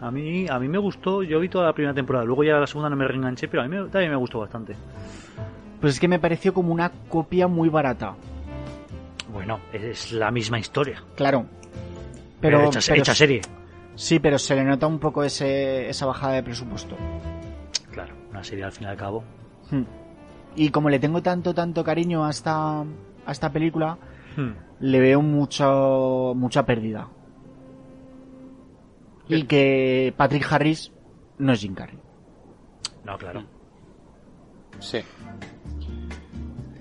A 0.00 0.10
mí, 0.10 0.46
a 0.48 0.58
mí 0.58 0.68
me 0.68 0.78
gustó, 0.78 1.24
yo 1.24 1.40
vi 1.40 1.48
toda 1.48 1.66
la 1.66 1.72
primera 1.72 1.92
temporada, 1.92 2.24
luego 2.24 2.44
ya 2.44 2.56
la 2.58 2.68
segunda 2.68 2.88
no 2.88 2.94
me 2.94 3.08
reenganché, 3.08 3.48
pero 3.48 3.64
a 3.64 3.66
mí 3.66 3.76
me, 3.76 3.88
también 3.88 4.12
me 4.12 4.16
gustó 4.16 4.38
bastante. 4.38 4.76
Pues 5.80 5.94
es 5.94 6.00
que 6.00 6.06
me 6.06 6.20
pareció 6.20 6.54
como 6.54 6.72
una 6.72 6.90
copia 7.08 7.48
muy 7.48 7.68
barata. 7.68 8.14
Bueno, 9.32 9.58
es 9.72 10.12
la 10.12 10.30
misma 10.30 10.58
historia. 10.58 11.02
Claro. 11.16 11.46
Pero, 12.40 12.58
pero, 12.58 12.68
hecha, 12.68 12.80
pero 12.86 13.02
hecha, 13.02 13.14
serie. 13.14 13.40
Sí, 13.96 14.20
pero 14.20 14.38
se 14.38 14.54
le 14.54 14.64
nota 14.64 14.86
un 14.86 15.00
poco 15.00 15.24
ese, 15.24 15.88
esa 15.88 16.06
bajada 16.06 16.34
de 16.34 16.42
presupuesto. 16.44 16.96
Claro, 17.90 18.14
una 18.30 18.44
serie 18.44 18.64
al 18.64 18.72
fin 18.72 18.86
y 18.86 18.90
al 18.90 18.96
cabo. 18.96 19.24
Hmm. 19.70 19.82
Y 20.58 20.70
como 20.70 20.90
le 20.90 20.98
tengo 20.98 21.22
tanto, 21.22 21.54
tanto 21.54 21.84
cariño 21.84 22.24
a 22.24 22.30
esta, 22.30 22.80
a 22.80 23.30
esta 23.30 23.52
película, 23.52 23.96
hmm. 24.36 24.50
le 24.80 24.98
veo 24.98 25.22
mucho, 25.22 26.32
mucha 26.34 26.66
pérdida. 26.66 27.08
Y 29.28 29.44
que 29.44 30.12
Patrick 30.16 30.52
Harris 30.52 30.90
no 31.38 31.52
es 31.52 31.60
Jim 31.60 31.76
Carrey. 31.76 32.00
No, 33.04 33.16
claro. 33.16 33.44
Sí. 34.80 34.98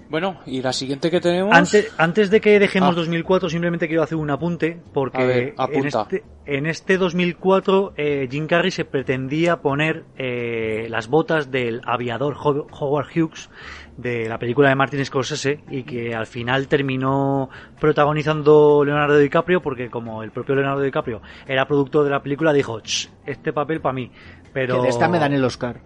Bueno, 0.09 0.39
y 0.45 0.61
la 0.61 0.71
siguiente 0.71 1.11
que 1.11 1.19
tenemos. 1.19 1.55
Antes, 1.55 1.93
antes 1.97 2.29
de 2.29 2.39
que 2.39 2.59
dejemos 2.59 2.91
ah. 2.91 2.95
2004, 2.99 3.49
simplemente 3.49 3.87
quiero 3.87 4.03
hacer 4.03 4.17
un 4.17 4.29
apunte, 4.29 4.79
porque 4.93 5.25
ver, 5.25 5.55
en, 5.71 5.85
este, 5.85 6.23
en, 6.45 6.65
este, 6.65 6.97
2004 6.97 7.93
eh, 7.97 8.27
Jim 8.31 8.47
Carrey 8.47 8.71
se 8.71 8.85
pretendía 8.85 9.57
poner 9.57 10.05
eh, 10.17 10.87
las 10.89 11.09
botas 11.09 11.51
del 11.51 11.81
aviador 11.85 12.35
Howard 12.37 13.07
Hughes 13.13 13.49
de 13.97 14.29
la 14.29 14.37
película 14.37 14.69
de 14.69 14.75
Martin 14.75 15.03
Scorsese 15.03 15.59
y 15.69 15.83
que 15.83 16.13
al 16.13 16.27
final 16.27 16.67
terminó 16.67 17.49
protagonizando 17.79 18.83
Leonardo 18.85 19.17
DiCaprio 19.17 19.61
porque 19.61 19.89
como 19.89 20.21
el 20.21 20.31
propio 20.31 20.55
Leonardo 20.55 20.81
DiCaprio 20.81 21.21
era 21.47 21.67
productor 21.67 22.03
de 22.03 22.11
la 22.11 22.21
película 22.21 22.53
dijo 22.53 22.79
este 23.25 23.53
papel 23.53 23.81
para 23.81 23.93
mí 23.93 24.11
pero 24.53 24.75
que 24.75 24.83
de 24.83 24.89
esta 24.89 25.09
me 25.09 25.17
dan 25.17 25.33
el 25.33 25.43
Oscar 25.43 25.81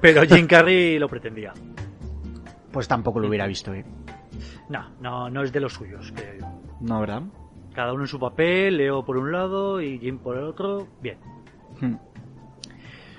pero 0.00 0.22
Jim 0.22 0.46
Carrey 0.46 0.98
lo 0.98 1.08
pretendía 1.08 1.52
pues 2.72 2.88
tampoco 2.88 3.20
lo 3.20 3.28
hubiera 3.28 3.46
visto 3.46 3.72
¿eh? 3.74 3.84
no 4.68 4.90
no 5.00 5.30
no 5.30 5.42
es 5.42 5.52
de 5.52 5.60
los 5.60 5.74
suyos 5.74 6.12
creo 6.14 6.40
yo 6.40 6.46
no 6.80 7.00
verdad 7.00 7.22
cada 7.74 7.92
uno 7.92 8.02
en 8.02 8.08
su 8.08 8.18
papel 8.18 8.76
Leo 8.76 9.04
por 9.04 9.16
un 9.16 9.32
lado 9.32 9.80
y 9.80 9.98
Jim 9.98 10.18
por 10.18 10.36
el 10.36 10.44
otro 10.44 10.86
bien 11.00 11.18
hmm. 11.80 12.10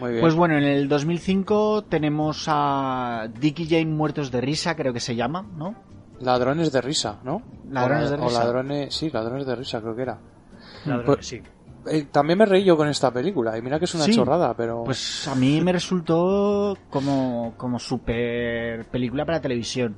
Pues 0.01 0.33
bueno, 0.33 0.57
en 0.57 0.63
el 0.63 0.87
2005 0.87 1.83
tenemos 1.83 2.45
a 2.47 3.27
Dick 3.39 3.59
y 3.59 3.69
Jane 3.69 3.85
muertos 3.85 4.31
de 4.31 4.41
risa, 4.41 4.75
creo 4.75 4.93
que 4.93 4.99
se 4.99 5.15
llama, 5.15 5.43
¿no? 5.55 5.75
Ladrones 6.19 6.71
de 6.71 6.81
risa, 6.81 7.19
¿no? 7.23 7.43
Ladrones 7.69 8.07
o, 8.07 8.09
de 8.09 8.17
risa. 8.17 8.27
O 8.27 8.31
ladrones, 8.31 8.95
sí, 8.95 9.11
ladrones 9.11 9.45
de 9.45 9.55
risa, 9.55 9.79
creo 9.79 9.95
que 9.95 10.01
era. 10.01 10.19
Ladrones, 10.85 11.05
pues, 11.05 11.27
sí. 11.27 11.41
Eh, 11.87 12.05
también 12.11 12.39
me 12.39 12.45
reí 12.45 12.63
yo 12.63 12.77
con 12.77 12.87
esta 12.87 13.11
película, 13.11 13.57
y 13.57 13.61
mira 13.61 13.79
que 13.79 13.85
es 13.85 13.95
una 13.95 14.05
sí, 14.05 14.13
chorrada, 14.13 14.53
pero... 14.55 14.83
Pues 14.83 15.27
a 15.27 15.35
mí 15.35 15.61
me 15.61 15.71
resultó 15.71 16.77
como, 16.89 17.53
como 17.57 17.79
super 17.79 18.85
película 18.85 19.25
para 19.25 19.41
televisión. 19.41 19.95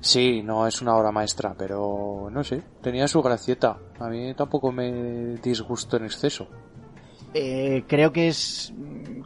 Sí, 0.00 0.42
no 0.42 0.66
es 0.66 0.80
una 0.82 0.94
obra 0.96 1.10
maestra, 1.10 1.54
pero 1.58 2.28
no 2.30 2.44
sé, 2.44 2.62
tenía 2.80 3.08
su 3.08 3.20
gracieta. 3.22 3.76
A 3.98 4.08
mí 4.08 4.34
tampoco 4.34 4.70
me 4.70 5.36
disgustó 5.42 5.96
en 5.96 6.04
exceso. 6.04 6.46
Eh, 7.34 7.84
creo 7.86 8.12
que 8.12 8.28
es, 8.28 8.72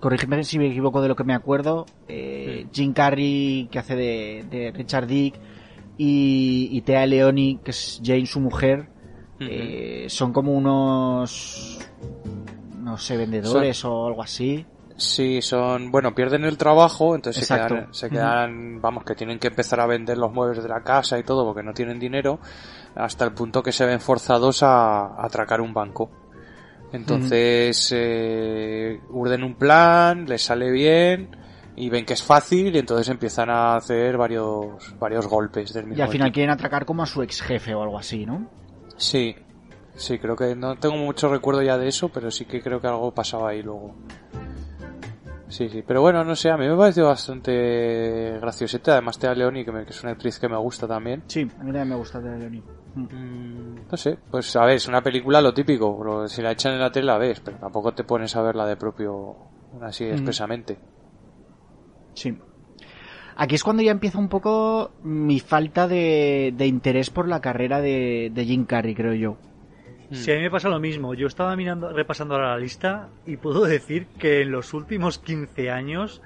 corrígeme 0.01 0.43
si 0.43 0.59
me 0.59 0.69
equivoco 0.69 1.03
de 1.03 1.09
lo 1.09 1.17
que 1.17 1.25
me 1.25 1.35
acuerdo, 1.35 1.87
eh, 2.09 2.67
Jim 2.73 2.93
Carrey 2.93 3.69
que 3.71 3.79
hace 3.79 3.95
de, 3.95 4.45
de 4.51 4.73
Richard 4.73 5.07
Dick 5.07 5.35
y, 5.97 6.69
y, 6.73 6.81
Thea 6.81 7.07
Leoni 7.07 7.61
que 7.63 7.71
es 7.71 8.01
Jane 8.03 8.27
su 8.27 8.41
mujer, 8.41 8.89
uh 9.41 9.45
-huh. 9.45 9.49
eh, 9.51 10.07
son 10.09 10.33
como 10.33 10.53
unos, 10.53 11.79
no 12.79 12.97
sé, 12.99 13.17
vendedores 13.17 13.77
son... 13.77 13.93
o 13.93 14.07
algo 14.07 14.23
así. 14.23 14.65
Sí, 14.97 15.41
son, 15.41 15.91
bueno, 15.91 16.15
pierden 16.15 16.45
el 16.45 16.59
trabajo, 16.59 17.15
entonces 17.15 17.43
Exacto. 17.45 17.75
se 17.75 17.81
quedan, 17.81 17.95
se 17.95 18.11
quedan 18.11 18.51
uh 18.51 18.77
-huh. 18.77 18.81
vamos, 18.83 19.05
que 19.05 19.15
tienen 19.15 19.39
que 19.39 19.49
empezar 19.49 19.81
a 19.81 19.87
vender 19.87 20.19
los 20.19 20.31
muebles 20.31 20.63
de 20.63 20.69
la 20.69 20.83
casa 20.83 21.19
y 21.19 21.23
todo 21.23 21.47
porque 21.47 21.63
no 21.63 21.73
tienen 21.73 21.99
dinero, 21.99 22.39
hasta 22.95 23.25
el 23.25 23.33
punto 23.33 23.63
que 23.63 23.73
se 23.73 23.87
ven 23.87 24.01
forzados 24.01 24.63
a, 24.63 25.07
a 25.07 25.25
atracar 25.25 25.61
un 25.63 25.73
banco. 25.73 26.11
Entonces, 26.93 27.93
eh, 27.97 29.01
urden 29.11 29.45
un 29.45 29.55
plan, 29.55 30.27
les 30.27 30.43
sale 30.43 30.71
bien 30.71 31.37
y 31.77 31.89
ven 31.89 32.05
que 32.05 32.15
es 32.15 32.23
fácil 32.23 32.75
y 32.75 32.79
entonces 32.79 33.09
empiezan 33.09 33.49
a 33.49 33.77
hacer 33.77 34.17
varios, 34.17 34.95
varios 34.99 35.27
golpes 35.27 35.73
del 35.73 35.87
mismo 35.87 35.99
Y 35.99 36.03
al 36.03 36.11
final 36.11 36.33
quieren 36.33 36.51
atracar 36.51 36.85
como 36.85 37.03
a 37.03 37.07
su 37.07 37.23
ex 37.23 37.41
jefe 37.43 37.75
o 37.75 37.83
algo 37.83 37.99
así, 37.99 38.27
¿no? 38.27 38.49
Sí, 39.01 39.35
sí, 39.97 40.19
creo 40.19 40.37
que 40.37 40.55
no 40.55 40.77
tengo 40.77 40.97
mucho 40.97 41.31
recuerdo 41.31 41.63
ya 41.63 41.79
de 41.79 41.89
eso, 41.89 42.11
pero 42.11 42.31
sí 42.31 42.45
que 42.45 42.61
creo 42.61 42.83
que 42.83 42.87
algo 42.87 43.13
pasaba 43.13 43.51
ahí 43.51 43.63
luego. 43.63 43.95
Sí, 45.49 45.69
sí, 45.71 45.83
pero 45.85 46.03
bueno, 46.03 46.23
no 46.23 46.37
sé, 46.37 46.51
a 46.51 46.57
mí 46.59 46.69
me 46.69 46.77
pareció 46.77 47.07
bastante 47.07 48.39
graciosete, 48.41 48.91
además 48.91 49.19
Tea 49.19 49.35
Leoni, 49.35 49.65
que, 49.65 49.73
me, 49.73 49.85
que 49.85 49.91
es 49.91 50.03
una 50.03 50.13
actriz 50.13 50.39
que 50.39 50.49
me 50.49 50.57
gusta 50.59 50.87
también. 50.87 51.25
Sí, 51.27 51.41
a 51.41 51.65
mí 51.65 51.73
también 51.73 51.89
me 51.89 51.97
gusta 51.97 52.21
Tea 52.21 52.37
Leoni. 52.37 52.63
Mm, 52.95 53.89
no 53.91 53.97
sé, 53.97 54.19
pues 54.31 54.55
a 54.57 54.67
ver, 54.67 54.77
es 54.77 54.87
una 54.87 55.03
película 55.03 55.41
lo 55.41 55.55
típico, 55.55 55.99
pero 55.99 56.29
si 56.29 56.43
la 56.43 56.53
echan 56.53 56.75
en 56.75 56.81
la 56.81 56.93
tele 56.93 57.07
la 57.07 57.19
ves, 57.19 57.41
pero 57.41 57.57
tampoco 57.57 57.93
te 57.93 58.05
pones 58.05 58.37
a 58.37 58.43
verla 58.43 58.67
de 58.67 58.77
propio, 58.77 59.35
así 59.81 60.05
mm. 60.05 60.13
expresamente. 60.13 60.79
Sí. 62.13 62.39
Aquí 63.43 63.55
es 63.55 63.65
cuando 63.65 63.83
ya 63.83 63.91
empieza 63.91 64.19
un 64.19 64.29
poco 64.29 64.93
mi 65.03 65.41
falta 65.41 65.89
de, 65.89 66.53
de 66.55 66.67
interés 66.67 67.09
por 67.09 67.27
la 67.27 67.41
carrera 67.41 67.81
de, 67.81 68.31
de 68.35 68.45
Jim 68.45 68.67
Carrey, 68.67 68.95
creo 68.95 69.15
yo. 69.15 69.39
Sí, 70.11 70.31
a 70.31 70.35
mí 70.35 70.43
me 70.43 70.51
pasa 70.51 70.69
lo 70.69 70.79
mismo. 70.79 71.15
Yo 71.15 71.27
estaba 71.27 71.57
mirando, 71.57 71.91
repasando 71.91 72.35
ahora 72.35 72.51
la 72.51 72.59
lista 72.59 73.09
y 73.25 73.39
puedo 73.39 73.65
decir 73.65 74.09
que 74.19 74.43
en 74.43 74.51
los 74.51 74.75
últimos 74.75 75.19
15 75.19 75.71
años 75.71 76.21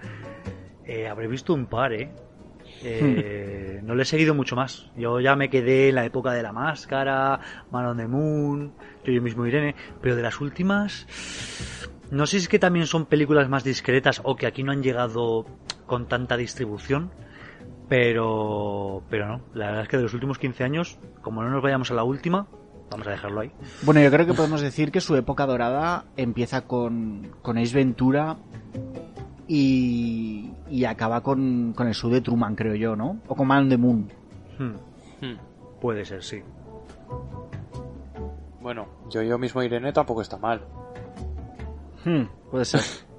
eh, 0.87 1.07
habré 1.07 1.29
visto 1.29 1.55
un 1.55 1.67
par, 1.67 1.93
¿eh? 1.93 2.11
Eh, 2.83 3.81
no 3.85 3.95
le 3.95 4.03
he 4.03 4.07
seguido 4.07 4.35
mucho 4.35 4.57
más. 4.57 4.91
Yo 4.97 5.21
ya 5.21 5.37
me 5.37 5.51
quedé 5.51 5.91
en 5.91 5.95
la 5.95 6.05
época 6.05 6.33
de 6.33 6.43
la 6.43 6.53
máscara, 6.53 7.39
Man 7.71 7.87
on 7.87 7.97
the 7.97 8.09
Moon, 8.09 8.73
yo, 9.05 9.13
yo 9.13 9.23
mismo 9.23 9.47
Irene, 9.47 9.77
pero 10.03 10.17
de 10.17 10.23
las 10.23 10.41
últimas, 10.41 11.07
no 12.11 12.27
sé 12.27 12.39
si 12.39 12.45
es 12.45 12.49
que 12.49 12.59
también 12.59 12.89
son 12.89 13.07
películas 13.07 13.49
más 13.49 13.63
discretas 13.63 14.21
o 14.25 14.35
que 14.35 14.49
aquí 14.49 14.65
no 14.65 14.73
han 14.73 14.83
llegado 14.83 15.47
con 15.87 16.09
tanta 16.09 16.37
distribución, 16.37 17.11
pero, 17.89 19.03
pero 19.11 19.27
no, 19.29 19.41
la 19.55 19.67
verdad 19.67 19.83
es 19.83 19.89
que 19.89 19.97
de 19.97 20.03
los 20.05 20.15
últimos 20.15 20.39
15 20.39 20.65
años, 20.65 20.99
como 21.23 21.43
no 21.43 21.51
nos 21.51 21.63
vayamos 21.63 21.91
a 21.91 21.95
la 21.95 22.05
última, 22.05 22.47
vamos 22.91 23.07
a 23.07 23.11
dejarlo 23.11 23.41
ahí. 23.41 23.53
Bueno, 23.83 24.01
yo 24.01 24.11
creo 24.11 24.27
que 24.27 24.35
podemos 24.35 24.61
decir 24.61 24.91
que 24.91 25.01
su 25.01 25.17
época 25.17 25.47
dorada 25.47 26.05
empieza 26.17 26.63
con, 26.63 27.31
con 27.43 27.59
Ace 27.59 27.75
Ventura 27.75 28.37
y, 29.47 30.51
y 30.71 30.85
acaba 30.85 31.23
con, 31.23 31.73
con 31.77 31.87
el 31.89 31.95
show 31.95 32.11
de 32.11 32.21
Truman, 32.21 32.55
creo 32.57 32.75
yo, 32.75 32.97
¿no? 32.97 33.19
O 33.29 33.35
con 33.35 33.47
Man 33.47 33.65
on 33.65 33.69
the 33.69 33.77
Moon. 33.79 34.11
Hmm, 34.59 34.75
Hmm. 35.21 35.37
Puede 35.81 36.05
ser, 36.05 36.23
sí. 36.23 36.43
Bueno, 38.61 38.87
yo 39.11 39.23
yo 39.23 39.39
mismo 39.39 39.63
Irene 39.63 39.93
tampoco 39.93 40.23
está 40.23 40.37
mal. 40.39 40.63
Hmm, 42.05 42.25
puede 42.51 42.65
ser. 42.65 42.81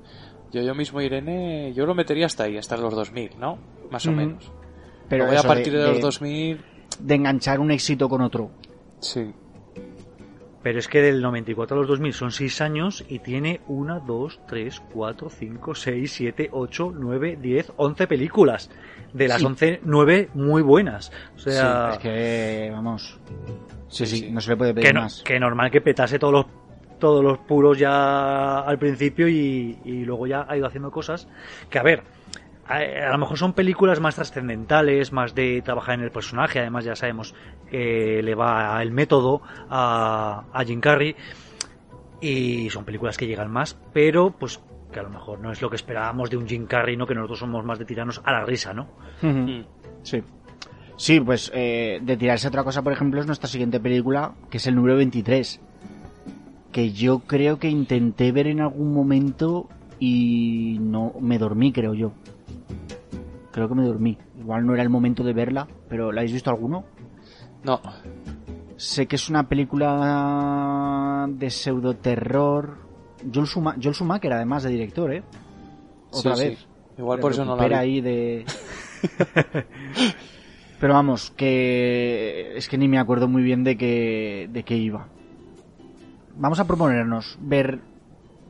Yo 0.52 0.62
yo 0.62 0.74
mismo 0.76 1.02
Irene, 1.02 1.74
yo 1.74 1.86
lo 1.86 1.94
metería 1.96 2.26
hasta 2.28 2.44
ahí, 2.44 2.58
hasta 2.58 2.78
los 2.78 2.94
2000, 2.94 3.32
¿no? 3.40 3.58
Más 3.92 4.06
o 4.06 4.10
Ujú. 4.12 4.18
menos. 4.18 4.52
Pero 5.10 5.28
eso 5.32 5.42
a 5.42 5.44
partir 5.48 5.74
de, 5.74 5.80
de, 5.80 5.88
los 5.90 6.02
2000, 6.02 6.62
de 7.00 7.16
enganchar 7.16 7.60
un 7.60 7.72
éxito 7.72 8.08
con 8.10 8.22
otro. 8.22 8.52
sí. 9.00 9.34
Pero 10.64 10.80
es 10.80 10.88
que 10.88 11.00
del 11.00 11.22
94 11.22 11.78
a 11.78 11.80
los 11.82 11.88
2000 11.88 12.14
son 12.14 12.32
6 12.32 12.60
años 12.62 13.06
y 13.08 13.20
tiene 13.20 13.62
1, 13.68 14.00
2, 14.08 14.40
3, 14.48 14.82
4, 14.92 15.30
5, 15.30 15.76
6, 15.76 16.12
7, 16.12 16.50
8, 16.52 16.92
9, 16.96 17.38
10, 17.40 17.74
11 17.78 18.08
películas. 18.08 18.72
De 19.14 19.28
las 19.28 19.42
Sí. 19.42 19.46
11, 19.46 19.82
9 19.84 20.30
muy 20.34 20.64
buenas. 20.64 21.12
O 21.36 21.38
sea, 21.40 21.92
Es 21.94 21.98
que, 22.00 22.70
vamos. 22.74 23.20
Sí, 23.90 24.08
sí, 24.08 24.18
sí. 24.18 24.32
no 24.32 24.42
se 24.42 24.50
le 24.50 24.58
puede 24.58 24.74
pedir 24.74 24.88
que, 24.88 24.94
no- 24.94 25.02
más. 25.02 25.22
que 25.22 25.40
normal 25.40 25.70
que 25.70 25.82
petase 25.82 26.18
todos 26.18 26.34
los 26.34 26.46
todos 27.00 27.24
los 27.24 27.38
puros 27.40 27.78
ya 27.78 28.60
al 28.60 28.78
principio 28.80 29.28
y, 29.28 29.80
y 29.84 30.06
luego 30.06 30.28
ya 30.28 30.46
ha 30.48 30.58
ido 30.58 30.68
haciendo 30.68 30.92
cosas 30.92 31.28
que 31.70 31.80
a 31.80 31.84
ver 31.84 32.04
a, 32.68 32.78
a 32.78 33.12
lo 33.12 33.18
mejor 33.18 33.38
son 33.38 33.54
películas 33.54 34.00
más 34.00 34.16
trascendentales 34.16 35.12
más 35.12 35.36
de 35.36 35.62
trabajar 35.62 35.96
en 35.96 36.06
el 36.06 36.12
personaje 36.12 36.60
además 36.60 36.86
ya 36.86 36.96
sabemos 36.96 37.36
que 37.70 38.22
le 38.24 38.36
va 38.36 38.82
el 38.82 38.92
método 38.92 39.42
a, 39.70 40.46
a 40.52 40.64
Jim 40.64 40.82
Carrey 40.82 41.16
y 42.22 42.70
son 42.70 42.86
películas 42.86 43.18
que 43.18 43.28
llegan 43.28 43.52
más 43.52 43.78
pero 43.94 44.32
pues 44.32 44.60
que 44.92 45.00
a 45.00 45.04
lo 45.04 45.10
mejor 45.10 45.40
no 45.40 45.52
es 45.52 45.62
lo 45.62 45.70
que 45.70 45.76
esperábamos 45.76 46.30
de 46.30 46.38
un 46.38 46.48
Jim 46.48 46.68
Carrey 46.68 46.96
no 46.96 47.06
que 47.06 47.16
nosotros 47.16 47.40
somos 47.40 47.66
más 47.66 47.80
de 47.80 47.86
tirarnos 47.86 48.22
a 48.24 48.32
la 48.32 48.46
risa 48.46 48.74
no. 48.74 48.88
Mm. 49.22 49.62
Sí. 50.04 50.24
Sí, 50.98 51.20
pues 51.20 51.52
eh, 51.54 52.00
de 52.02 52.16
tirarse 52.18 52.48
a 52.48 52.50
otra 52.50 52.64
cosa, 52.64 52.82
por 52.82 52.94
ejemplo, 52.94 53.20
es 53.20 53.28
nuestra 53.28 53.50
siguiente 53.50 53.80
película, 53.80 54.34
que 54.50 54.58
es 54.58 54.68
el 54.68 54.76
número 54.76 54.96
23. 54.96 55.62
Que 56.76 56.92
yo 56.92 57.20
creo 57.20 57.58
que 57.58 57.70
intenté 57.70 58.34
ver 58.34 58.48
en 58.48 58.60
algún 58.60 58.94
momento 58.94 59.70
y 59.98 60.76
no 60.82 61.14
me 61.22 61.38
dormí, 61.38 61.72
creo 61.72 61.94
yo. 61.94 62.12
Creo 63.54 63.70
que 63.70 63.76
me 63.76 63.84
dormí. 63.86 64.18
Igual 64.38 64.66
no 64.66 64.74
era 64.74 64.84
el 64.84 64.90
momento 64.90 65.24
de 65.24 65.32
verla, 65.32 65.70
pero 65.88 66.12
¿la 66.12 66.20
habéis 66.20 66.34
visto 66.34 66.50
alguno? 66.50 66.84
No, 67.64 67.80
Sé 68.76 69.06
que 69.08 69.16
es 69.16 69.30
una 69.30 69.48
película 69.48 71.28
de 71.30 71.50
pseudoterror. 71.50 72.78
Joel, 73.34 73.48
Schuma- 73.48 73.76
Joel 73.82 73.96
Schumacher, 73.96 74.34
además 74.34 74.64
de 74.64 74.72
director, 74.72 75.14
¿eh? 75.14 75.24
Otra 76.12 76.36
sí, 76.36 76.50
vez. 76.50 76.60
sí. 76.60 76.66
Igual 76.98 77.22
por 77.22 77.32
eso 77.32 77.46
no 77.46 77.56
la 77.56 77.68
vi. 77.70 77.74
ahí 77.74 78.02
de... 78.02 78.46
Pero 80.82 80.94
vamos, 80.94 81.32
que 81.32 82.52
es 82.58 82.68
que 82.68 82.78
ni 82.78 82.90
me 82.90 83.00
acuerdo 83.00 83.30
muy 83.30 83.44
bien 83.44 83.64
de 83.64 83.78
qué, 83.78 84.50
de 84.52 84.64
qué 84.64 84.76
iba. 84.76 85.08
Vamos 86.38 86.60
a 86.60 86.66
proponernos 86.66 87.38
ver 87.42 87.80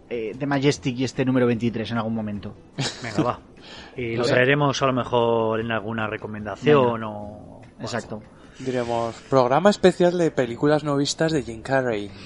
eh, 0.09 0.33
The 0.37 0.45
Majestic 0.45 0.97
y 0.99 1.03
este 1.03 1.25
número 1.25 1.45
23 1.47 1.91
en 1.91 1.97
algún 1.97 2.15
momento. 2.15 2.55
venga 3.03 3.23
va 3.23 3.39
y 3.97 4.15
lo 4.15 4.23
traeremos 4.25 4.81
a 4.81 4.85
lo 4.87 4.93
mejor 4.93 5.59
en 5.59 5.71
alguna 5.71 6.07
recomendación 6.07 7.03
o 7.03 7.61
Exacto. 7.79 8.21
Diremos, 8.59 9.15
programa 9.29 9.69
especial 9.69 10.17
de 10.17 10.31
películas 10.31 10.83
no 10.85 10.95
vistas 10.95 11.31
de 11.33 11.43
Jim 11.43 11.61
Carrey. 11.61 12.09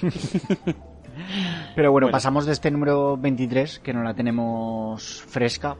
Pero 1.74 1.90
bueno, 1.92 2.06
Bueno. 2.06 2.12
pasamos 2.12 2.46
de 2.46 2.52
este 2.52 2.70
número 2.70 3.16
23, 3.16 3.80
que 3.80 3.92
no 3.92 4.02
la 4.02 4.14
tenemos 4.14 5.22
fresca, 5.28 5.76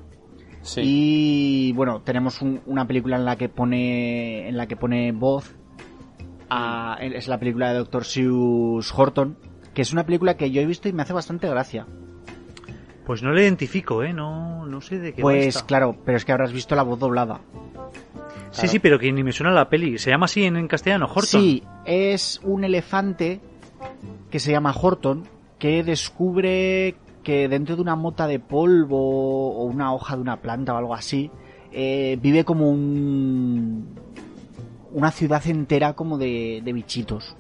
Sí. 0.63 0.81
Y 0.85 1.73
bueno, 1.73 2.03
tenemos 2.03 2.43
un- 2.43 2.61
una 2.67 2.87
película 2.87 3.17
en 3.17 3.25
la 3.25 3.37
que 3.37 3.49
pone 3.49 4.47
en 4.47 4.57
la 4.59 4.67
que 4.67 4.77
pone 4.77 5.11
voz 5.13 5.55
a, 6.51 6.99
es 7.01 7.29
la 7.29 7.39
película 7.39 7.73
de 7.73 7.79
Dr. 7.79 8.05
Seuss 8.05 8.93
Horton, 8.95 9.39
que 9.75 9.83
es 9.83 9.93
una 9.93 10.05
película 10.05 10.37
que 10.37 10.51
yo 10.51 10.61
he 10.61 10.67
visto 10.67 10.89
y 10.89 10.93
me 10.93 11.03
hace 11.03 11.13
bastante 11.13 11.49
gracia. 11.49 11.87
Pues 13.07 13.23
no 13.23 13.33
le 13.33 13.43
identifico, 13.43 14.03
¿eh? 14.03 14.13
No, 14.13 14.67
no 14.67 14.81
sé 14.81 14.99
de 14.99 15.13
qué 15.13 15.23
va 15.23 15.31
Pues 15.31 15.47
esta. 15.49 15.67
claro, 15.67 15.97
pero 16.05 16.17
es 16.17 16.25
que 16.25 16.33
habrás 16.33 16.53
visto 16.53 16.75
la 16.77 16.83
voz 16.83 16.99
doblada. 16.99 17.41
Sí, 18.53 18.67
sí, 18.69 18.79
pero 18.79 18.99
que 18.99 19.11
ni 19.13 19.23
me 19.23 19.33
suena 19.33 19.53
la 19.53 19.69
peli. 19.69 19.99
¿Se 19.99 20.11
llama 20.11 20.25
así 20.27 20.45
en, 20.45 20.57
en 20.57 20.67
castellano, 20.69 21.07
Horton? 21.07 21.25
Sí, 21.25 21.63
es 21.85 22.41
un 22.45 22.65
elefante 22.65 23.41
que 24.31 24.39
se 24.41 24.53
llama 24.53 24.75
Horton 24.79 25.25
que 25.59 25.83
descubre 25.85 26.97
que 27.23 27.49
dentro 27.49 27.77
de 27.77 27.83
una 27.83 27.97
mota 27.97 28.27
de 28.27 28.39
polvo 28.41 29.57
o 29.57 29.65
una 29.65 29.93
hoja 29.93 30.17
de 30.17 30.23
una 30.23 30.37
planta 30.39 30.75
o 30.75 30.79
algo 30.79 30.95
así 30.95 31.31
eh, 31.71 32.19
vive 32.21 32.45
como 32.45 32.71
un 32.71 33.95
una 34.93 35.11
ciudad 35.11 35.47
entera 35.47 35.93
como 35.93 36.17
de, 36.19 36.63
de 36.65 36.73
bichitos 36.73 37.37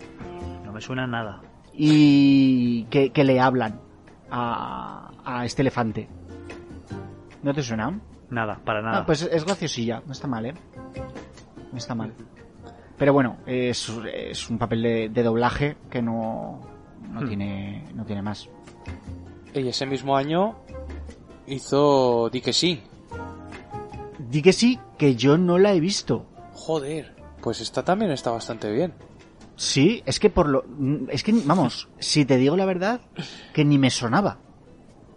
No 0.64 0.72
me 0.72 0.80
suena 0.80 1.06
nada. 1.06 1.40
Y 1.82 2.84
que, 2.90 3.10
que 3.10 3.24
le 3.24 3.40
hablan 3.40 3.80
a, 4.30 5.10
a 5.24 5.46
este 5.46 5.62
elefante. 5.62 6.08
¿No 7.42 7.54
te 7.54 7.62
suena? 7.62 7.98
Nada, 8.28 8.60
para 8.62 8.82
nada. 8.82 8.98
Ah, 8.98 9.06
pues 9.06 9.22
es 9.22 9.44
graciosilla, 9.46 10.02
no 10.04 10.12
está 10.12 10.28
mal, 10.28 10.44
¿eh? 10.44 10.54
No 11.72 11.78
está 11.78 11.94
mal. 11.94 12.12
Pero 12.98 13.14
bueno, 13.14 13.38
es, 13.46 13.90
es 14.12 14.50
un 14.50 14.58
papel 14.58 14.82
de, 14.82 15.08
de 15.08 15.22
doblaje 15.22 15.78
que 15.90 16.02
no, 16.02 16.60
no, 17.10 17.22
Hmm. 17.22 17.28
tiene, 17.28 17.84
no 17.94 18.04
tiene 18.04 18.20
más. 18.20 18.46
Y 19.54 19.66
ese 19.66 19.86
mismo 19.86 20.16
año 20.18 20.56
hizo 21.46 22.28
Di 22.30 22.42
que 22.42 22.52
sí. 22.52 22.82
Di 24.18 24.42
que 24.42 24.52
sí, 24.52 24.78
que 24.98 25.16
yo 25.16 25.38
no 25.38 25.56
la 25.56 25.72
he 25.72 25.80
visto. 25.80 26.26
Joder, 26.52 27.16
pues 27.40 27.62
esta 27.62 27.82
también 27.82 28.10
está 28.10 28.30
bastante 28.32 28.70
bien. 28.70 28.92
Sí, 29.60 30.02
es 30.06 30.18
que 30.18 30.30
por 30.30 30.48
lo... 30.48 30.64
Es 31.10 31.22
que, 31.22 31.34
vamos, 31.44 31.88
si 31.98 32.24
te 32.24 32.38
digo 32.38 32.56
la 32.56 32.64
verdad, 32.64 33.02
que 33.52 33.62
ni 33.62 33.76
me 33.76 33.90
sonaba. 33.90 34.38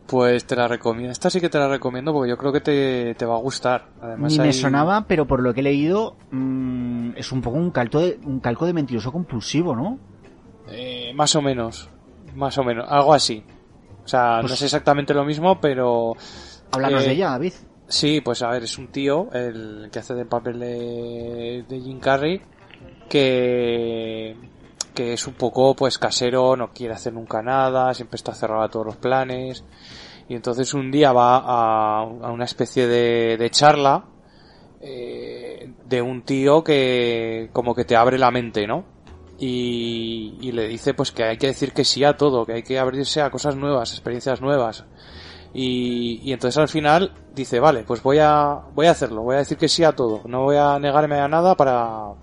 Pues 0.05 0.43
te 0.45 0.57
la 0.57 0.67
recomiendo. 0.67 1.13
Esta 1.13 1.29
sí 1.29 1.39
que 1.39 1.47
te 1.47 1.57
la 1.57 1.69
recomiendo 1.69 2.11
porque 2.11 2.29
yo 2.29 2.37
creo 2.37 2.51
que 2.51 2.59
te, 2.59 3.15
te 3.15 3.25
va 3.25 3.35
a 3.35 3.39
gustar. 3.39 3.87
Además 4.01 4.33
ni 4.33 4.39
me 4.39 4.43
hay- 4.47 4.53
sonaba, 4.53 5.05
pero 5.07 5.25
por 5.25 5.41
lo 5.41 5.53
que 5.53 5.61
he 5.61 5.63
leído, 5.63 6.17
mm, 6.31 7.11
es 7.15 7.31
un 7.31 7.41
poco 7.41 7.55
un 7.55 7.71
calco 7.71 7.99
de, 8.01 8.19
un 8.25 8.41
calco 8.41 8.65
de 8.65 8.73
mentiroso 8.73 9.13
compulsivo, 9.13 9.77
¿no? 9.77 9.97
Eh, 10.67 11.13
más 11.15 11.33
o 11.37 11.41
menos. 11.41 11.89
Más 12.35 12.57
o 12.57 12.65
menos. 12.65 12.85
Algo 12.89 13.13
así. 13.13 13.45
O 14.03 14.07
sea, 14.09 14.39
Pues- 14.41 14.51
no 14.51 14.55
es 14.55 14.61
exactamente 14.63 15.13
lo 15.13 15.23
mismo, 15.23 15.61
pero... 15.61 16.17
Háblanos 16.73 17.03
Eh, 17.03 17.07
de 17.07 17.13
ella, 17.13 17.29
David. 17.29 17.53
Sí, 17.87 18.19
pues 18.19 18.41
a 18.41 18.49
ver, 18.49 18.63
es 18.63 18.77
un 18.77 18.87
tío, 18.87 19.29
el 19.31 19.87
que 19.89 19.99
hace 19.99 20.15
del 20.15 20.27
papel 20.27 20.59
de, 20.59 21.63
de 21.69 21.79
Jim 21.79 21.99
Carrey, 21.99 22.41
que, 23.09 24.35
que 24.93 25.13
es 25.13 25.27
un 25.27 25.33
poco 25.33 25.75
pues 25.75 25.97
casero, 25.97 26.55
no 26.55 26.71
quiere 26.73 26.93
hacer 26.93 27.13
nunca 27.13 27.41
nada, 27.41 27.93
siempre 27.93 28.15
está 28.15 28.33
cerrado 28.33 28.63
a 28.63 28.69
todos 28.69 28.85
los 28.85 28.97
planes. 28.97 29.63
Y 30.29 30.35
entonces 30.35 30.73
un 30.73 30.91
día 30.91 31.11
va 31.11 31.37
a, 31.37 32.03
una 32.03 32.45
especie 32.45 32.87
de, 32.87 33.37
de 33.37 33.49
charla 33.49 34.05
eh, 34.81 35.71
de 35.85 36.01
un 36.01 36.23
tío 36.23 36.63
que 36.63 37.49
como 37.53 37.75
que 37.75 37.85
te 37.85 37.95
abre 37.95 38.17
la 38.17 38.31
mente, 38.31 38.67
¿no? 38.67 38.85
Y, 39.39 40.37
y 40.41 40.51
le 40.51 40.67
dice 40.67 40.93
pues 40.93 41.11
que 41.11 41.23
hay 41.23 41.37
que 41.37 41.47
decir 41.47 41.73
que 41.73 41.83
sí 41.83 42.03
a 42.03 42.15
todo, 42.15 42.45
que 42.45 42.53
hay 42.53 42.63
que 42.63 42.79
abrirse 42.79 43.21
a 43.21 43.29
cosas 43.29 43.55
nuevas, 43.55 43.91
experiencias 43.91 44.41
nuevas. 44.41 44.85
Y, 45.53 46.19
y 46.23 46.33
entonces 46.33 46.57
al 46.57 46.67
final 46.67 47.13
dice, 47.35 47.59
vale, 47.59 47.83
pues 47.83 48.01
voy 48.01 48.19
a, 48.19 48.61
voy 48.73 48.87
a 48.87 48.91
hacerlo, 48.91 49.21
voy 49.21 49.35
a 49.35 49.39
decir 49.39 49.57
que 49.57 49.67
sí 49.67 49.83
a 49.83 49.91
todo, 49.91 50.21
no 50.25 50.43
voy 50.43 50.57
a 50.57 50.79
negarme 50.79 51.19
a 51.19 51.27
nada 51.27 51.55
para, 51.55 52.13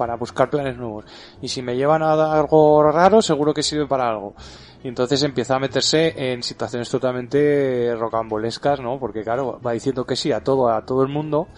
para 0.00 0.16
buscar 0.16 0.48
planes 0.48 0.78
nuevos. 0.78 1.04
Y 1.42 1.48
si 1.48 1.60
me 1.60 1.76
llevan 1.76 2.02
a 2.02 2.32
algo 2.32 2.82
raro, 2.90 3.20
seguro 3.20 3.52
que 3.52 3.62
sirve 3.62 3.86
para 3.86 4.08
algo. 4.08 4.34
Y 4.82 4.88
entonces 4.88 5.22
empieza 5.24 5.56
a 5.56 5.58
meterse 5.58 6.32
en 6.32 6.42
situaciones 6.42 6.88
totalmente 6.88 7.94
rocambolescas, 7.98 8.80
¿no? 8.80 8.98
Porque 8.98 9.22
claro, 9.22 9.60
va 9.60 9.72
diciendo 9.72 10.06
que 10.06 10.16
sí 10.16 10.32
a 10.32 10.42
todo, 10.42 10.70
a 10.70 10.86
todo 10.86 11.02
el 11.02 11.10
mundo. 11.10 11.48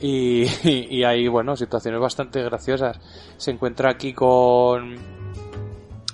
Y, 0.00 0.46
y, 0.64 1.04
hay, 1.04 1.28
bueno, 1.28 1.54
situaciones 1.54 2.00
bastante 2.00 2.42
graciosas. 2.42 2.98
Se 3.36 3.52
encuentra 3.52 3.90
aquí 3.90 4.12
con, 4.12 4.96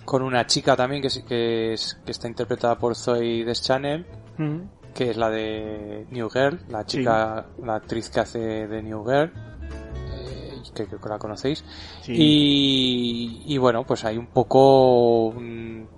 con 0.05 0.23
una 0.23 0.47
chica 0.47 0.77
también 0.77 1.01
que, 1.01 1.09
que, 1.27 1.73
es, 1.73 1.99
que 2.05 2.13
está 2.13 2.29
interpretada 2.29 2.77
por 2.77 2.95
Zoe 2.95 3.47
Deschanel, 3.47 4.05
que 4.93 5.09
es 5.09 5.17
la 5.17 5.31
de 5.31 6.07
New 6.11 6.29
Girl, 6.29 6.61
la 6.69 6.85
chica, 6.85 7.47
la 7.65 7.77
actriz 7.77 8.11
que 8.11 8.21
hace 8.21 8.69
de 8.69 8.83
New 8.83 9.07
Girl, 9.07 9.52
que 10.75 10.87
que 10.87 11.09
la 11.09 11.19
conocéis. 11.19 11.65
Sí. 12.03 12.13
Y, 12.17 13.43
y 13.47 13.59
bueno, 13.59 13.85
pues 13.85 14.05
hay 14.05 14.17
un 14.17 14.27
poco 14.27 15.27
un 15.27 15.89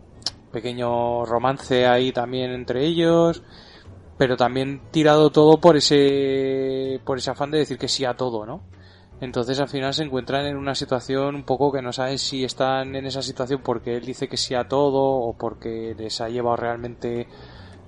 pequeño 0.55 1.27
romance 1.27 1.87
ahí 1.87 2.13
también 2.13 2.53
entre 2.53 2.87
ellos, 2.87 3.43
pero 4.17 4.37
también 4.37 4.81
tirado 4.91 5.31
todo 5.31 5.61
por 5.61 5.77
ese, 5.77 7.01
por 7.05 7.19
ese 7.19 7.31
afán 7.31 7.51
de 7.51 7.59
decir 7.59 7.77
que 7.77 7.89
sí 7.89 8.05
a 8.05 8.15
todo, 8.15 8.47
¿no? 8.47 8.63
Entonces 9.21 9.59
al 9.61 9.69
final 9.69 9.95
se 9.95 10.05
encuentran 10.05 10.47
en 10.47 10.57
una 10.57 10.75
situación 10.75 11.35
un 11.35 11.45
poco 11.45 11.73
que 11.73 11.83
no 11.83 11.93
saben 11.93 12.19
si 12.19 12.45
están 12.45 12.95
en 12.95 13.07
esa 13.07 13.23
situación 13.23 13.61
porque 13.63 13.97
él 13.97 14.05
dice 14.05 14.29
que 14.29 14.37
sí 14.37 14.55
a 14.55 14.69
todo 14.69 15.03
o 15.03 15.37
porque 15.37 15.95
les 15.97 16.21
ha 16.21 16.29
llevado 16.29 16.57
realmente 16.57 17.27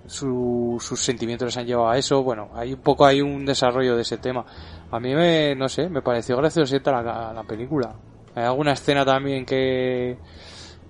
su- 0.09 0.79
sus 0.81 1.01
sentimientos 1.01 1.47
les 1.47 1.57
han 1.57 1.67
llevado 1.67 1.89
a 1.91 1.99
eso. 1.99 2.23
Bueno, 2.23 2.51
hay 2.55 2.73
un 2.75 2.81
poco 2.81 3.05
hay 3.07 3.21
un 3.21 3.45
desarrollo 3.47 3.97
de 3.97 4.03
ese 4.03 4.19
tema. 4.19 4.45
A 4.91 5.01
mí 5.01 5.15
me, 5.15 5.55
no 5.55 5.69
sé, 5.69 5.89
me 5.89 6.03
pareció 6.03 6.37
graciosita 6.37 6.91
la, 7.03 7.33
la 7.33 7.43
película. 7.45 7.95
Hay 8.35 8.45
alguna 8.45 8.73
escena 8.73 9.05
también 9.05 9.45
que, 9.47 10.19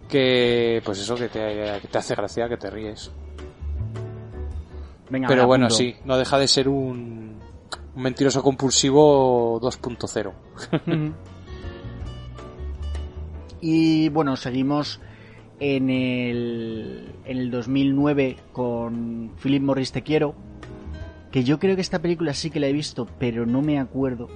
que, 0.09 0.83
pues 0.85 0.99
eso, 1.01 1.15
que 1.15 1.29
te, 1.29 1.81
que 1.83 1.89
te 1.91 1.99
hace 1.99 2.15
gracia, 2.15 2.49
que 2.49 2.57
te 2.57 2.71
ríes. 2.71 3.11
Venga, 5.09 5.29
Pero 5.29 5.47
bueno, 5.47 5.71
sí, 5.71 5.95
no 6.05 6.17
deja 6.19 6.37
de 6.39 6.49
ser 6.49 6.69
un, 6.69 7.39
un 7.95 8.03
mentiroso 8.03 8.43
compulsivo 8.43 9.61
2.0. 9.61 10.33
Y 13.61 14.09
bueno, 14.11 14.37
seguimos 14.37 15.01
en 15.61 15.91
el, 15.91 17.13
en 17.25 17.39
el 17.39 17.51
2009 17.51 18.37
con 18.53 19.33
Philip 19.43 19.63
Morris 19.63 19.93
Te 19.93 20.03
Quiero. 20.03 20.35
Que 21.31 21.45
yo 21.45 21.59
creo 21.59 21.75
que 21.75 21.83
esta 21.83 21.99
película 22.01 22.33
sí 22.35 22.51
que 22.51 22.61
la 22.61 22.67
he 22.69 22.73
visto, 22.73 23.07
pero 23.19 23.45
no 23.47 23.61
me 23.63 23.79
acuerdo. 23.79 24.29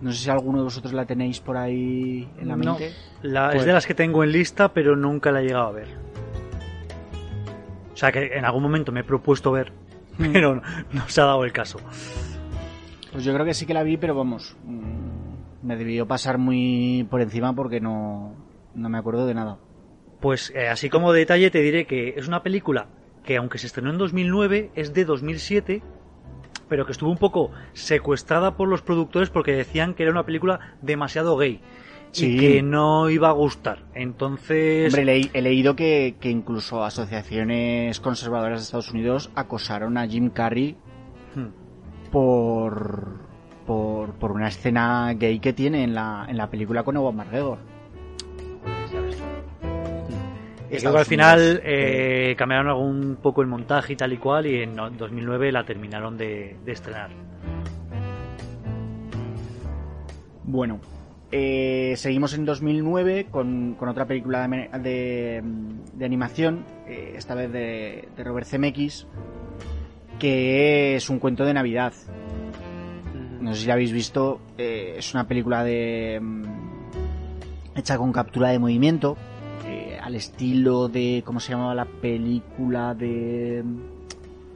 No 0.00 0.12
sé 0.12 0.18
si 0.24 0.30
alguno 0.30 0.58
de 0.58 0.64
vosotros 0.64 0.92
la 0.92 1.04
tenéis 1.06 1.40
por 1.40 1.56
ahí 1.56 2.28
en 2.40 2.48
la 2.48 2.56
No, 2.56 2.72
mente. 2.74 2.92
la- 3.22 3.46
Pues- 3.48 3.60
es 3.60 3.66
de 3.66 3.72
las 3.72 3.86
que 3.86 3.94
tengo 3.94 4.22
en 4.22 4.32
lista, 4.32 4.72
pero 4.72 4.94
nunca 4.96 5.32
la 5.32 5.40
he 5.40 5.44
llegado 5.44 5.66
a 5.68 5.72
ver. 5.72 5.88
O 7.92 7.96
sea 7.96 8.12
que 8.12 8.26
en 8.36 8.44
algún 8.44 8.62
momento 8.62 8.92
me 8.92 9.00
he 9.00 9.04
propuesto 9.04 9.50
ver, 9.50 9.72
pero 10.18 10.54
no, 10.56 10.62
no 10.92 11.08
se 11.08 11.20
ha 11.20 11.24
dado 11.24 11.44
el 11.44 11.52
caso. 11.52 11.80
Pues 13.12 13.24
yo 13.24 13.34
creo 13.34 13.44
que 13.44 13.54
sí 13.54 13.66
que 13.66 13.74
la 13.74 13.82
vi, 13.82 13.96
pero 13.96 14.14
vamos. 14.14 14.56
mm, 14.64 15.66
Me 15.66 15.76
debió 15.76 16.06
pasar 16.06 16.38
muy 16.38 17.04
por 17.10 17.20
encima 17.20 17.52
porque 17.52 17.80
no, 17.80 18.32
no 18.78 18.88
me 18.88 18.98
acuerdo 18.98 19.26
de 19.26 19.34
nada. 19.34 19.58
Pues 20.20 20.52
eh, 20.54 20.68
así 20.68 20.88
como 20.90 21.12
detalle 21.12 21.50
te 21.50 21.60
diré 21.60 21.86
que 21.86 22.14
es 22.16 22.26
una 22.28 22.42
película 22.42 22.88
que 23.24 23.36
aunque 23.36 23.58
se 23.58 23.66
estrenó 23.66 23.90
en 23.90 23.98
2009 23.98 24.70
es 24.74 24.94
de 24.94 25.04
2007, 25.04 25.82
pero 26.68 26.86
que 26.86 26.92
estuvo 26.92 27.10
un 27.10 27.18
poco 27.18 27.50
secuestrada 27.72 28.56
por 28.56 28.68
los 28.68 28.82
productores 28.82 29.30
porque 29.30 29.52
decían 29.52 29.94
que 29.94 30.02
era 30.04 30.12
una 30.12 30.24
película 30.24 30.76
demasiado 30.82 31.36
gay 31.36 31.60
Sí. 32.10 32.36
y 32.36 32.38
que 32.38 32.62
no 32.62 33.10
iba 33.10 33.28
a 33.28 33.32
gustar. 33.32 33.84
Entonces, 33.94 34.94
Hombre, 34.94 35.30
he 35.32 35.42
leído 35.42 35.76
que, 35.76 36.16
que 36.18 36.30
incluso 36.30 36.82
asociaciones 36.82 38.00
conservadoras 38.00 38.60
de 38.60 38.64
Estados 38.64 38.90
Unidos 38.92 39.30
acosaron 39.34 39.98
a 39.98 40.06
Jim 40.06 40.30
Carrey 40.30 40.76
hmm, 41.34 42.10
por, 42.10 43.18
por, 43.66 44.14
por 44.14 44.32
una 44.32 44.48
escena 44.48 45.12
gay 45.14 45.38
que 45.38 45.52
tiene 45.52 45.84
en 45.84 45.94
la, 45.94 46.26
en 46.28 46.38
la 46.38 46.48
película 46.48 46.82
con 46.82 46.96
Ewan 46.96 47.16
McGregor. 47.16 47.58
Y 50.70 50.80
luego 50.82 50.98
al 50.98 51.04
final 51.06 51.38
Unidos, 51.40 51.60
eh, 51.64 52.34
cambiaron 52.36 52.68
algún 52.68 53.18
poco 53.22 53.40
el 53.42 53.48
montaje 53.48 53.94
y 53.94 53.96
tal 53.96 54.12
y 54.12 54.18
cual 54.18 54.46
y 54.46 54.62
en 54.62 54.74
2009 54.76 55.50
la 55.52 55.64
terminaron 55.64 56.16
de, 56.18 56.56
de 56.64 56.72
estrenar. 56.72 57.10
Bueno, 60.44 60.80
eh, 61.30 61.94
seguimos 61.96 62.32
en 62.34 62.44
2009 62.44 63.26
con, 63.30 63.74
con 63.78 63.88
otra 63.88 64.06
película 64.06 64.46
de, 64.48 64.68
de- 64.78 65.42
de 65.92 66.04
animación, 66.04 66.64
eh, 66.86 67.14
esta 67.16 67.34
vez 67.34 67.50
de, 67.52 68.08
de 68.16 68.24
Robert 68.24 68.46
Zemeckis, 68.46 69.06
que 70.18 70.96
es 70.96 71.10
un 71.10 71.18
cuento 71.18 71.44
de 71.44 71.54
Navidad. 71.54 71.92
No 73.40 73.54
sé 73.54 73.60
si 73.62 73.66
la 73.66 73.74
habéis 73.74 73.92
visto, 73.92 74.40
eh, 74.56 74.94
es 74.98 75.12
una 75.14 75.26
película 75.26 75.62
de 75.64 76.18
mm, 76.20 76.44
hecha 77.76 77.96
con 77.98 78.12
captura 78.12 78.48
de 78.50 78.58
movimiento, 78.58 79.16
eh, 79.16 79.37
al 80.08 80.14
estilo 80.14 80.88
de 80.88 81.22
cómo 81.22 81.38
se 81.38 81.52
llamaba 81.52 81.74
la 81.74 81.84
película 81.84 82.94
de 82.94 83.62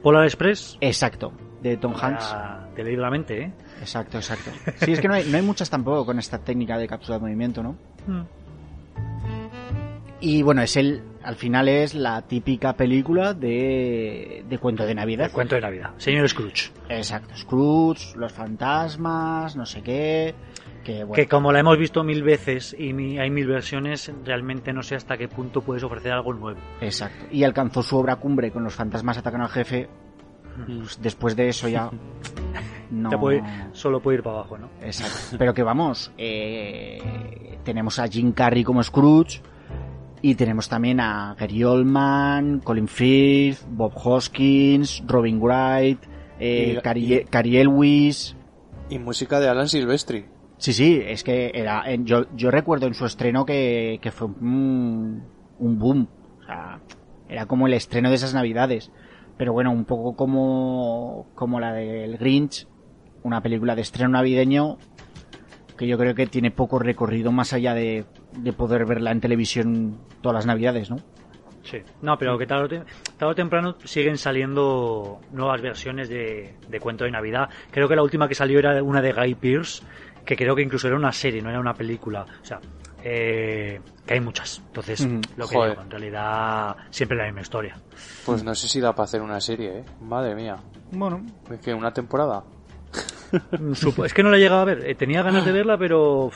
Polar 0.01 0.23
Express, 0.25 0.79
exacto 0.81 1.31
de 1.61 1.77
Tom 1.77 1.93
Hanks. 1.95 2.35
te 2.75 2.83
leído 2.83 3.03
la 3.03 3.11
mente, 3.11 3.39
¿eh? 3.39 3.53
Exacto, 3.79 4.17
exacto. 4.17 4.49
Sí, 4.77 4.93
es 4.93 4.99
que 4.99 5.07
no 5.07 5.13
hay, 5.13 5.25
no 5.29 5.37
hay 5.37 5.43
muchas 5.43 5.69
tampoco 5.69 6.07
con 6.07 6.17
esta 6.17 6.39
técnica 6.39 6.77
de 6.79 6.87
captura 6.87 7.19
de 7.19 7.21
movimiento, 7.21 7.61
¿no? 7.61 7.77
Hmm. 8.07 8.23
Y 10.21 10.41
bueno, 10.41 10.63
es 10.63 10.75
el, 10.75 11.03
al 11.21 11.35
final 11.35 11.67
es 11.67 11.93
la 11.93 12.23
típica 12.23 12.73
película 12.73 13.35
de, 13.35 14.43
de 14.49 14.57
cuento 14.57 14.87
de 14.87 14.95
Navidad. 14.95 15.27
El 15.27 15.33
cuento 15.33 15.53
de 15.53 15.61
Navidad. 15.61 15.91
Señor 15.97 16.27
Scrooge. 16.27 16.71
Exacto, 16.89 17.37
Scrooge, 17.37 18.17
los 18.17 18.33
fantasmas, 18.33 19.55
no 19.55 19.67
sé 19.67 19.83
qué. 19.83 20.33
Que 20.83 21.03
bueno, 21.03 21.13
Que 21.13 21.27
como 21.27 21.51
la 21.51 21.59
hemos 21.59 21.77
visto 21.77 22.03
mil 22.03 22.23
veces 22.23 22.75
y 22.77 22.91
mi- 22.93 23.17
hay 23.17 23.29
mil 23.29 23.47
versiones, 23.47 24.11
realmente 24.25 24.73
no 24.73 24.83
sé 24.83 24.95
hasta 24.95 25.17
qué 25.17 25.27
punto 25.29 25.61
puedes 25.61 25.83
ofrecer 25.83 26.11
algo 26.11 26.33
nuevo. 26.33 26.59
exacto. 26.81 27.25
Y 27.31 27.43
alcanzó 27.43 27.81
su 27.83 27.97
obra 27.97 28.17
cumbre 28.17 28.51
con 28.51 28.63
los 28.63 28.73
fantasmas 28.75 29.17
atacan 29.17 29.41
al 29.41 29.49
jefe. 29.49 29.87
Pues 30.67 31.01
después 31.01 31.35
de 31.35 31.49
eso 31.49 31.67
ya. 31.69 31.89
No. 32.91 33.09
Ya 33.09 33.17
puede- 33.17 33.43
solo 33.71 34.01
puede 34.01 34.17
ir 34.19 34.23
para 34.23 34.35
abajo, 34.37 34.55
¿no? 34.59 34.69
Exacto. 34.81 35.35
Pero 35.39 35.51
que 35.55 35.63
vamos, 35.63 36.11
eh, 36.17 37.57
tenemos 37.63 37.97
a 37.97 38.07
Jim 38.07 38.33
Carrey 38.33 38.63
como 38.63 38.83
Scrooge 38.83 39.41
y 40.21 40.35
tenemos 40.35 40.69
también 40.69 40.99
a 40.99 41.33
Gary 41.39 41.63
Oldman, 41.63 42.59
Colin 42.59 42.87
Firth, 42.87 43.61
Bob 43.67 43.93
Hoskins, 43.95 45.01
Robin 45.07 45.39
Wright, 45.41 45.99
eh, 46.39 46.79
Y- 46.95 47.57
Elwes. 47.57 48.35
Y 48.91 48.99
música 48.99 49.39
de 49.39 49.49
Alan 49.49 49.67
Silvestri. 49.67 50.25
Sí, 50.63 50.71
sí, 50.71 51.03
es 51.05 51.25
que 51.25 51.51
era, 51.53 51.93
yo, 51.95 52.25
yo 52.37 52.49
recuerdo 52.49 52.87
en 52.87 52.93
su 52.93 53.05
estreno 53.05 53.45
que, 53.45 53.99
fue 54.15 54.27
un, 54.27 55.21
boom. 55.59 56.07
O 56.39 56.45
sea, 56.45 56.79
era 57.27 57.45
como 57.47 57.67
el 57.67 57.73
estreno 57.73 58.07
de 58.07 58.15
esas 58.15 58.33
navidades. 58.33 58.89
Pero 59.35 59.51
bueno, 59.51 59.73
un 59.73 59.83
poco 59.83 60.15
como, 60.15 61.27
como 61.35 61.59
la 61.59 61.73
del 61.73 62.17
Grinch, 62.17 62.65
una 63.23 63.41
película 63.41 63.75
de 63.75 63.81
estreno 63.81 64.11
navideño 64.11 64.77
que 65.77 65.85
yo 65.85 65.97
creo 65.97 66.15
que 66.15 66.27
tiene 66.27 66.49
poco 66.49 66.79
recorrido 66.79 67.33
más 67.33 67.51
allá 67.51 67.73
de, 67.73 68.05
de 68.37 68.53
poder 68.53 68.85
verla 68.85 69.11
en 69.11 69.19
televisión 69.19 69.97
todas 70.21 70.35
las 70.35 70.45
navidades, 70.45 70.89
¿no? 70.89 70.95
Sí. 71.63 71.79
No, 72.01 72.17
pero 72.17 72.37
que 72.37 72.45
tarde 72.45 72.63
o, 72.63 72.69
tem- 72.69 72.85
tarde 73.17 73.31
o 73.31 73.35
temprano 73.35 73.75
siguen 73.83 74.17
saliendo 74.17 75.19
nuevas 75.31 75.61
versiones 75.61 76.09
de, 76.09 76.55
de 76.69 76.79
Cuento 76.79 77.05
de 77.05 77.11
Navidad. 77.11 77.49
Creo 77.71 77.87
que 77.87 77.95
la 77.95 78.03
última 78.03 78.27
que 78.27 78.35
salió 78.35 78.59
era 78.59 78.83
una 78.83 79.01
de 79.01 79.13
Guy 79.13 79.35
Pearce, 79.35 79.83
que 80.25 80.35
creo 80.35 80.55
que 80.55 80.61
incluso 80.61 80.87
era 80.87 80.95
una 80.97 81.11
serie, 81.11 81.41
no 81.41 81.49
era 81.49 81.59
una 81.59 81.73
película. 81.73 82.25
O 82.41 82.45
sea, 82.45 82.59
eh, 83.03 83.79
que 84.05 84.13
hay 84.13 84.19
muchas. 84.21 84.59
Entonces, 84.67 85.07
lo 85.37 85.47
que 85.47 85.55
digo, 85.55 85.81
en 85.81 85.89
realidad 85.91 86.75
siempre 86.89 87.17
la 87.17 87.25
misma 87.25 87.41
historia. 87.41 87.77
Pues 88.25 88.43
no 88.43 88.55
sé 88.55 88.67
si 88.67 88.79
da 88.79 88.93
para 88.93 89.05
hacer 89.05 89.21
una 89.21 89.39
serie, 89.41 89.79
¿eh? 89.79 89.83
Madre 90.01 90.35
mía. 90.35 90.57
Bueno, 90.91 91.25
Es 91.51 91.59
que 91.59 91.73
una 91.73 91.91
temporada. 91.91 92.43
Es 94.05 94.13
que 94.13 94.21
no 94.23 94.29
la 94.29 94.37
he 94.37 94.39
llegado 94.39 94.61
a 94.61 94.65
ver. 94.65 94.87
Eh, 94.89 94.95
Tenía 94.95 95.23
ganas 95.23 95.43
de 95.45 95.51
verla, 95.51 95.77
pero... 95.77 96.29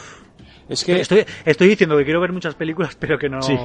Es 0.67 0.83
que 0.83 0.99
Estoy, 0.99 1.23
estoy 1.45 1.67
diciendo 1.69 1.95
que 1.97 2.03
quiero 2.03 2.19
ver 2.19 2.33
muchas 2.33 2.55
películas, 2.55 2.95
pero 2.99 3.17
que 3.17 3.29
no, 3.29 3.41
Sí. 3.41 3.57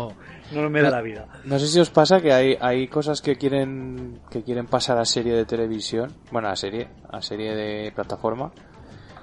no 0.53 0.71
me 0.71 0.83
da 0.83 0.91
la 0.91 1.01
vida. 1.03 1.27
no 1.45 1.59
sé 1.59 1.67
si 1.67 1.81
os 1.81 1.91
pasa 1.91 2.21
que 2.21 2.33
hay, 2.33 2.57
hay 2.61 2.87
cosas 2.87 3.21
que 3.21 3.37
quieren 3.37 4.21
que 4.31 4.45
quieren 4.45 4.67
pasar 4.67 4.99
a 4.99 5.05
serie 5.05 5.33
de 5.35 5.45
televisión, 5.45 6.13
bueno, 6.31 6.49
a 6.49 6.55
serie, 6.55 6.87
a 7.11 7.21
serie 7.21 7.57
de 7.57 7.91
plataforma, 7.93 8.53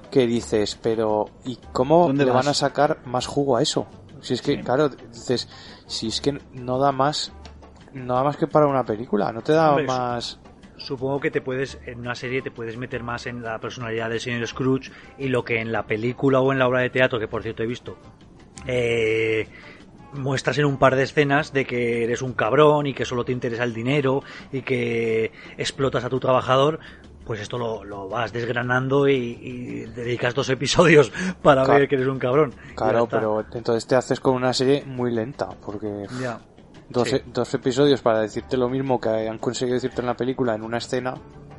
que 0.09 0.27
dices, 0.27 0.77
pero 0.81 1.29
¿y 1.45 1.57
cómo 1.71 2.07
¿Dónde 2.07 2.25
le 2.25 2.31
vas? 2.31 2.45
van 2.45 2.51
a 2.51 2.53
sacar 2.53 2.99
más 3.05 3.27
jugo 3.27 3.57
a 3.57 3.61
eso? 3.61 3.87
Si 4.21 4.33
es 4.33 4.41
que, 4.41 4.55
Sí. 4.57 4.63
claro, 4.63 4.89
dices, 4.89 5.47
si 5.87 6.07
es 6.07 6.19
que 6.21 6.37
no 6.53 6.77
da 6.77 6.91
más, 6.91 7.31
no 7.93 8.15
da 8.15 8.23
más 8.23 8.37
que 8.37 8.47
para 8.47 8.67
una 8.67 8.83
película, 8.83 9.31
no 9.31 9.41
te 9.41 9.53
da 9.53 9.69
Hombre, 9.71 9.85
más... 9.87 10.39
Supongo 10.77 11.19
que 11.19 11.29
te 11.29 11.41
puedes, 11.41 11.77
en 11.85 11.99
una 11.99 12.15
serie 12.15 12.41
te 12.41 12.51
puedes 12.51 12.77
meter 12.77 13.03
más 13.03 13.25
en 13.27 13.43
la 13.43 13.59
personalidad 13.59 14.09
del 14.09 14.19
señor 14.21 14.47
Scrooge 14.47 14.91
y 15.17 15.27
lo 15.27 15.43
que 15.43 15.59
en 15.59 15.71
la 15.73 15.85
película 15.85 16.39
o 16.39 16.53
en 16.53 16.59
la 16.59 16.67
obra 16.67 16.79
de 16.81 16.89
teatro, 16.89 17.19
que 17.19 17.27
por 17.27 17.43
cierto 17.43 17.63
he 17.63 17.67
visto, 17.67 17.97
eh, 18.65 19.47
muestras 20.13 20.57
en 20.57 20.65
un 20.65 20.77
par 20.77 20.95
de 20.95 21.03
escenas 21.03 21.53
de 21.53 21.65
que 21.65 22.03
eres 22.03 22.21
un 22.21 22.33
cabrón 22.33 22.87
y 22.87 22.93
que 22.93 23.05
solo 23.05 23.25
te 23.25 23.31
interesa 23.31 23.63
el 23.63 23.73
dinero 23.73 24.23
y 24.51 24.61
que 24.61 25.31
explotas 25.57 26.03
a 26.05 26.09
tu 26.09 26.19
trabajador, 26.19 26.79
pues 27.29 27.41
esto 27.41 27.59
lo, 27.59 27.83
lo 27.83 28.09
vas 28.09 28.33
desgranando 28.33 29.07
y, 29.07 29.13
y 29.13 29.79
dedicas 29.85 30.33
dos 30.33 30.49
episodios 30.49 31.11
para 31.43 31.63
Claro. 31.63 31.79
ver 31.81 31.87
que 31.87 31.93
eres 31.93 32.07
un 32.07 32.17
cabrón. 32.17 32.55
Claro, 32.75 33.05
pero 33.07 33.45
entonces 33.53 33.85
te 33.85 33.95
haces 33.95 34.19
con 34.19 34.33
una 34.33 34.51
serie 34.51 34.83
muy 34.83 35.11
lenta, 35.13 35.47
porque 35.63 36.07
Ya. 36.19 36.39
dos, 36.89 37.07
Sí. 37.07 37.17
dos 37.27 37.53
episodios 37.53 38.01
para 38.01 38.21
decirte 38.21 38.57
lo 38.57 38.67
mismo 38.67 38.99
que 38.99 39.09
han 39.29 39.37
conseguido 39.37 39.75
decirte 39.75 40.01
en 40.01 40.07
la 40.07 40.15
película 40.17 40.55
en 40.55 40.63
una 40.63 40.79
escena, 40.79 41.13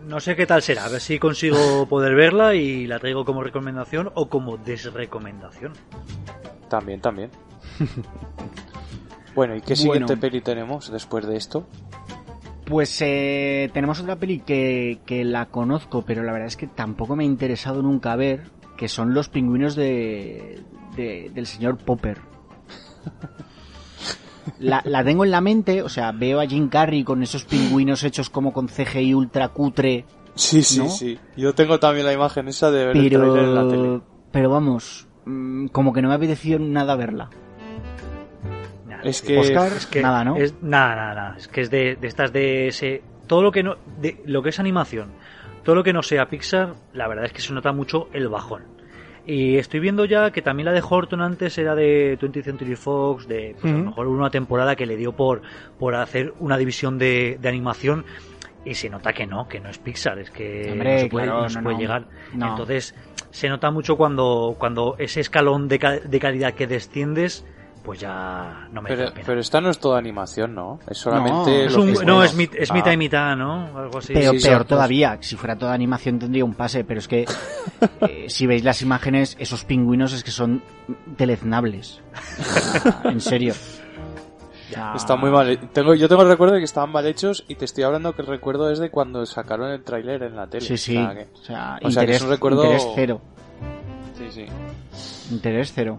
No 0.05 0.19
sé 0.19 0.35
qué 0.35 0.45
tal 0.45 0.61
será, 0.61 0.87
a 0.87 0.89
ver 0.89 1.01
si 1.01 1.21
consigo 1.21 1.87
poder 1.89 2.17
verla 2.17 2.57
y 2.57 2.89
la 2.89 2.99
traigo 2.99 3.25
como 3.25 3.45
recomendación 3.45 4.11
o 4.17 4.29
como 4.29 4.57
desrecomendación. 4.57 5.75
también, 6.69 7.01
también. 7.01 7.31
bueno, 9.37 9.55
¿y 9.55 9.61
qué 9.61 9.75
Bueno. 9.75 9.83
siguiente 9.83 10.17
peli 10.17 10.41
tenemos 10.41 10.91
después 10.91 11.25
de 11.29 11.37
esto? 11.37 11.65
Pues 12.71 12.97
eh, 13.03 13.69
tenemos 13.75 14.01
otra 14.01 14.17
peli 14.17 14.39
que, 14.41 15.01
que 15.05 15.25
la 15.25 15.47
conozco, 15.47 16.03
pero 16.07 16.23
la 16.23 16.33
verdad 16.33 16.47
es 16.49 16.57
que 16.57 16.69
tampoco 16.69 17.17
me 17.17 17.25
ha 17.25 17.27
interesado 17.27 17.83
nunca 17.83 18.15
ver, 18.17 18.45
que 18.79 18.89
son 18.89 19.13
los 19.13 19.29
pingüinos 19.29 19.75
de, 19.75 20.61
de- 20.97 21.31
del 21.35 21.47
señor 21.47 21.77
Popper. 21.79 22.19
la, 24.59 24.83
la 24.85 25.05
tengo 25.05 25.25
en 25.25 25.31
la 25.31 25.41
mente, 25.41 25.83
o 25.83 25.89
sea, 25.89 26.13
veo 26.13 26.41
a 26.41 26.47
Jim 26.47 26.69
Carrey 26.69 27.03
con 27.05 27.23
esos 27.23 27.45
pingüinos 27.45 28.05
hechos 28.05 28.31
como 28.31 28.53
con 28.53 28.69
CGI 28.69 29.15
ultra 29.15 29.49
cutre, 29.49 30.05
Sí, 30.37 30.63
sí, 30.63 30.79
¿No? 30.79 30.89
sí. 30.89 31.19
Yo 31.37 31.55
tengo 31.55 31.81
también 31.81 32.07
la 32.07 32.13
imagen 32.13 32.47
esa 32.49 32.71
de 32.71 32.87
ver 32.87 32.97
el 32.97 33.11
tráiler 33.11 33.45
en 33.45 33.55
la 33.55 33.69
tele. 33.69 33.83
pero, 33.83 34.03
pero 34.31 34.51
vamos, 34.51 35.09
mm, 35.27 35.67
como 35.67 35.93
que 35.93 36.01
no 36.03 36.09
me 36.09 36.15
ha 36.15 36.19
apetecido 36.19 36.59
nada 36.61 36.95
verla. 36.95 37.29
Es 39.05 39.23
que- 39.23 39.39
Oscar, 39.39 39.73
Es 39.73 39.87
que 39.87 40.03
nada, 40.03 40.25
¿no? 40.25 40.37
Es, 40.37 40.55
nada, 40.63 40.95
nada, 40.97 41.15
nada. 41.15 41.37
Es 41.37 41.49
que 41.49 41.61
es 41.63 41.71
de, 41.71 41.97
de 41.97 42.07
estas 42.09 42.33
de 42.33 42.69
ese. 42.69 43.03
Todo 43.27 43.43
lo 43.43 43.53
que 43.53 43.63
no. 43.63 43.77
De, 44.01 44.21
lo 44.27 44.43
que 44.43 44.49
es 44.51 44.59
animación, 44.61 45.13
todo 45.65 45.75
lo 45.77 45.83
que 45.85 45.93
no 45.93 46.03
sea 46.03 46.27
Pixar, 46.29 46.75
la 46.93 47.07
verdad 47.09 47.25
es 47.27 47.33
que 47.33 47.41
se 47.41 47.53
nota 47.53 47.73
mucho 47.73 48.09
el 48.13 48.29
bajón. 48.29 48.65
Y 49.27 49.59
estoy 49.59 49.81
viendo 49.81 50.07
ya 50.07 50.31
que 50.33 50.43
también 50.43 50.65
la 50.67 50.73
de 50.73 50.83
Horton 50.89 51.21
antes 51.21 51.57
era 51.59 51.75
de 51.75 52.19
20th 52.19 52.43
Century 52.43 52.75
Fox, 52.75 53.29
de 53.29 53.55
pues, 53.61 53.73
a 53.73 53.77
lo 53.77 53.85
mejor 53.85 54.09
una 54.09 54.31
temporada 54.31 54.75
que 54.75 54.87
le 54.87 54.97
dio 54.97 55.13
por, 55.15 55.43
por 55.79 55.95
hacer 55.95 56.33
una 56.41 56.57
división 56.57 56.99
de, 56.99 57.39
de 57.41 57.49
animación. 57.49 58.05
Y 58.65 58.75
se 58.75 58.91
nota 58.91 59.13
que 59.13 59.27
no, 59.27 59.47
que 59.49 59.59
no 59.61 59.71
es 59.71 59.79
Pixar, 59.79 60.19
es 60.19 60.31
que 60.31 60.69
Hombre, 60.73 60.95
no 60.95 60.99
se 61.01 61.07
puede, 61.09 61.27
claro, 61.27 61.43
no 61.43 61.49
se 61.49 61.57
no, 61.59 61.63
puede 61.63 61.75
no. 61.77 61.81
llegar. 61.81 62.05
No. 62.35 62.49
Entonces, 62.51 62.95
se 63.31 63.49
nota 63.49 63.71
mucho 63.71 63.97
cuando, 63.97 64.57
cuando 64.59 64.97
ese 64.99 65.21
escalón 65.21 65.67
de, 65.69 65.79
ca- 65.79 65.99
de 66.01 66.19
calidad 66.19 66.53
que 66.55 66.67
desciendes, 66.67 67.47
pues 67.83 67.99
ya 68.01 68.69
no 68.73 68.83
merece 68.83 69.11
Pero, 69.13 69.23
pero 69.27 69.41
esta 69.41 69.61
no 69.61 69.71
es 69.71 69.79
toda 69.79 69.99
animación, 69.99 70.55
¿no? 70.55 70.79
Es 70.89 70.99
solamente. 70.99 71.51
No, 71.65 71.67
Es 71.67 71.75
un- 71.77 72.07
no, 72.07 72.23
es, 72.23 72.37
mit- 72.37 72.55
es 72.57 72.71
Ah. 72.71 72.75
mitad 72.75 72.93
y 72.93 72.97
mitad, 72.97 73.37
¿no? 73.37 73.77
Algo 73.79 73.99
así. 73.99 74.13
Pero 74.13 74.33
sí, 74.33 74.47
peor 74.47 74.65
todavía, 74.65 75.19
si 75.21 75.37
fuera 75.37 75.57
toda 75.57 75.73
animación 75.73 76.19
tendría 76.19 76.45
un 76.45 76.55
pase, 76.55 76.85
pero 76.85 77.01
es 77.01 77.09
que 77.09 77.25
eh, 78.03 78.27
si 78.29 78.47
veis 78.47 78.65
las 78.65 78.83
imágenes, 78.83 79.37
esos 79.39 79.65
pingüinos 79.65 80.13
es 80.13 80.23
que 80.25 80.31
son 80.31 80.63
deleznables. 81.07 82.01
en 83.05 83.21
serio. 83.21 83.55
Ya- 84.71 84.95
Está 84.95 85.17
muy 85.17 85.31
mal. 85.31 85.59
Tengo, 85.73 85.95
yo 85.95 86.09
tengo 86.09 86.23
el 86.23 86.29
recuerdo 86.29 86.55
de 86.55 86.61
que 86.61 86.65
estaban 86.65 86.93
mal 86.93 87.05
hechos 87.07 87.45
y 87.49 87.57
te 87.57 87.65
estoy 87.65 87.83
hablando 87.85 88.15
que 88.15 88.23
el 88.23 88.29
recuerdo 88.29 88.71
es 88.71 88.79
de 88.79 88.89
cuando 88.91 89.27
sacaron 89.27 89.69
el 89.71 89.83
tráiler 89.83 90.23
en 90.23 90.37
la 90.37 90.47
tele. 90.47 90.65
Sí, 90.65 90.77
sí. 90.77 90.97
O 90.97 91.01
sea, 91.03 91.15
que- 91.15 91.29
O 91.33 91.37
sea, 91.37 91.43
o 91.43 91.45
sea, 91.45 91.79
que 91.81 91.89
interés, 91.89 92.17
es 92.17 92.23
un 92.23 92.31
recuerdo- 92.31 92.63
interés 92.65 92.87
cero. 92.95 93.21
sí, 94.17 94.27
sí. 94.31 94.47
Interés 95.35 95.73
cero. 95.75 95.99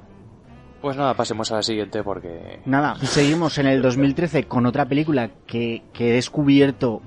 Pues 0.82 0.98
nada, 0.98 1.14
pasemos 1.14 1.52
a 1.52 1.58
la 1.58 1.64
siguiente 1.64 2.04
porque... 2.04 2.60
Nada, 2.66 2.96
seguimos 2.96 3.58
en 3.60 3.68
el 3.68 3.82
2013 3.84 4.46
con 4.46 4.66
otra 4.66 4.86
película 4.86 5.30
que, 5.46 5.84
que 5.94 6.10
he 6.10 6.14
descubierto 6.14 7.02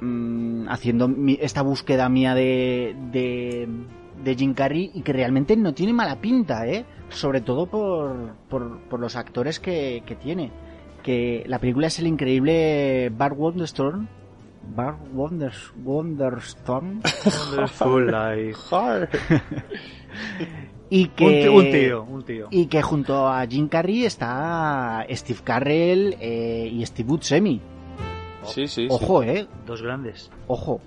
mm, 0.00 0.68
haciendo 0.68 1.06
mi- 1.06 1.38
esta 1.40 1.62
búsqueda 1.62 2.08
mía 2.08 2.34
de, 2.34 2.96
de, 3.12 3.68
de 4.24 4.34
Jim 4.34 4.52
Carrey 4.54 4.90
y 4.94 5.02
que 5.02 5.12
realmente 5.12 5.56
no 5.56 5.72
tiene 5.74 5.92
mala 5.92 6.20
pinta, 6.20 6.66
¿eh? 6.66 6.84
Sobre 7.08 7.40
todo 7.40 7.66
por, 7.66 8.34
por, 8.48 8.80
por 8.88 8.98
los 8.98 9.14
actores 9.14 9.60
que, 9.60 10.02
que 10.06 10.16
tiene. 10.16 10.50
Que 11.04 11.44
la 11.46 11.58
película 11.60 11.86
es 11.86 11.98
el 12.00 12.08
increíble 12.08 13.10
Bart 13.16 13.36
Wonderstorm. 13.38 14.08
Bart 14.74 14.98
Wonders, 15.14 15.72
Wonderstorm. 15.84 17.00
Wonderful 17.52 18.06
Life. 18.10 18.58
Y 20.90 21.04
Un, 21.04 21.08
que, 21.10 21.40
tío, 21.42 21.52
un 21.54 21.70
tío, 21.70 22.02
un 22.02 22.22
tío. 22.24 22.48
Y 22.50 22.66
que 22.66 22.82
junto 22.82 23.28
a 23.28 23.46
Jim 23.46 23.68
Carrey 23.68 24.04
está 24.04 25.06
Steve 25.10 25.38
Carrell 25.44 26.16
eh, 26.20 26.68
y 26.72 26.84
Steve 26.84 27.08
Buscemi. 27.08 27.60
Sí, 28.44 28.66
sí, 28.66 28.82
sí. 28.82 28.86
Ojo, 28.90 29.22
eh. 29.22 29.46
Dos 29.66 29.82
grandes. 29.82 30.30
Ojo. 30.48 30.80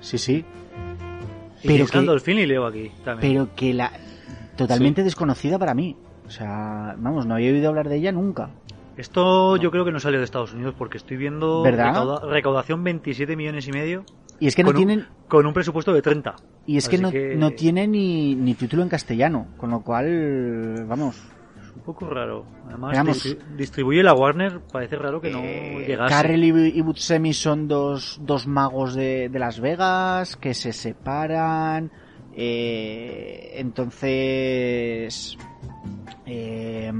Sí, 0.00 0.18
sí. 0.18 0.44
Y 1.62 1.66
Pero 1.68 1.76
James 1.78 1.90
que- 1.92 1.98
Gandolfini 1.98 2.40
y 2.42 2.46
Leo 2.46 2.66
aquí 2.66 2.90
también. 3.04 3.32
Pero 3.32 3.48
que 3.54 3.72
la. 3.74 3.92
Totalmente 4.56 5.02
desconocida 5.04 5.58
para 5.58 5.74
mí. 5.74 5.96
O 6.26 6.30
sea, 6.30 6.94
vamos, 6.98 7.26
no 7.26 7.34
había 7.34 7.52
oído 7.52 7.68
hablar 7.68 7.88
de 7.88 7.96
ella 7.96 8.12
nunca. 8.12 8.50
Esto 8.96 9.56
yo 9.56 9.70
creo 9.70 9.84
que 9.84 9.90
no 9.92 9.98
salió 10.00 10.18
de 10.18 10.24
Estados 10.24 10.52
Unidos 10.54 10.74
porque 10.78 10.96
estoy 10.98 11.16
viendo 11.16 11.62
¿Verdad? 11.62 11.92
recauda- 11.94 12.20
recaudación 12.30 12.84
27 12.84 13.36
millones 13.36 13.66
y 13.68 13.72
medio 13.72 14.04
Y 14.40 14.46
es 14.48 14.54
que 14.56 14.62
no 14.64 14.68
con, 14.72 14.76
un- 14.76 14.86
tienen. 14.86 15.06
con 15.28 15.46
un 15.46 15.52
presupuesto 15.54 15.92
de 15.92 16.02
30. 16.02 16.34
Y 16.66 16.76
es 16.76 16.88
que 16.88 16.98
no, 16.98 17.10
que- 17.10 17.36
no 17.36 17.50
tiene 17.52 17.86
ni, 17.86 18.34
ni 18.34 18.54
título 18.54 18.82
en 18.82 18.88
castellano. 18.88 19.46
Con 19.56 19.70
lo 19.70 19.82
cual, 19.82 20.84
vamos. 20.86 21.22
Un 21.76 21.82
poco 21.82 22.08
raro. 22.08 22.46
Además, 22.68 23.36
distribuye 23.56 24.02
la 24.02 24.14
Warner, 24.14 24.60
parece 24.72 24.96
raro 24.96 25.20
que 25.20 25.30
no 25.30 25.40
eh, 25.42 25.84
llegase. 25.86 26.14
Carrell 26.14 26.44
y, 26.44 26.80
Buscemi 26.82 27.32
son 27.32 27.66
dos, 27.68 28.18
dos 28.22 28.46
magos 28.46 28.94
de, 28.94 29.28
de 29.28 29.38
Las 29.38 29.60
Vegas 29.60 30.36
que 30.36 30.54
se 30.54 30.72
separan. 30.72 31.90
eh, 32.34 33.54
entonces. 33.56 35.36
eh, 36.26 36.92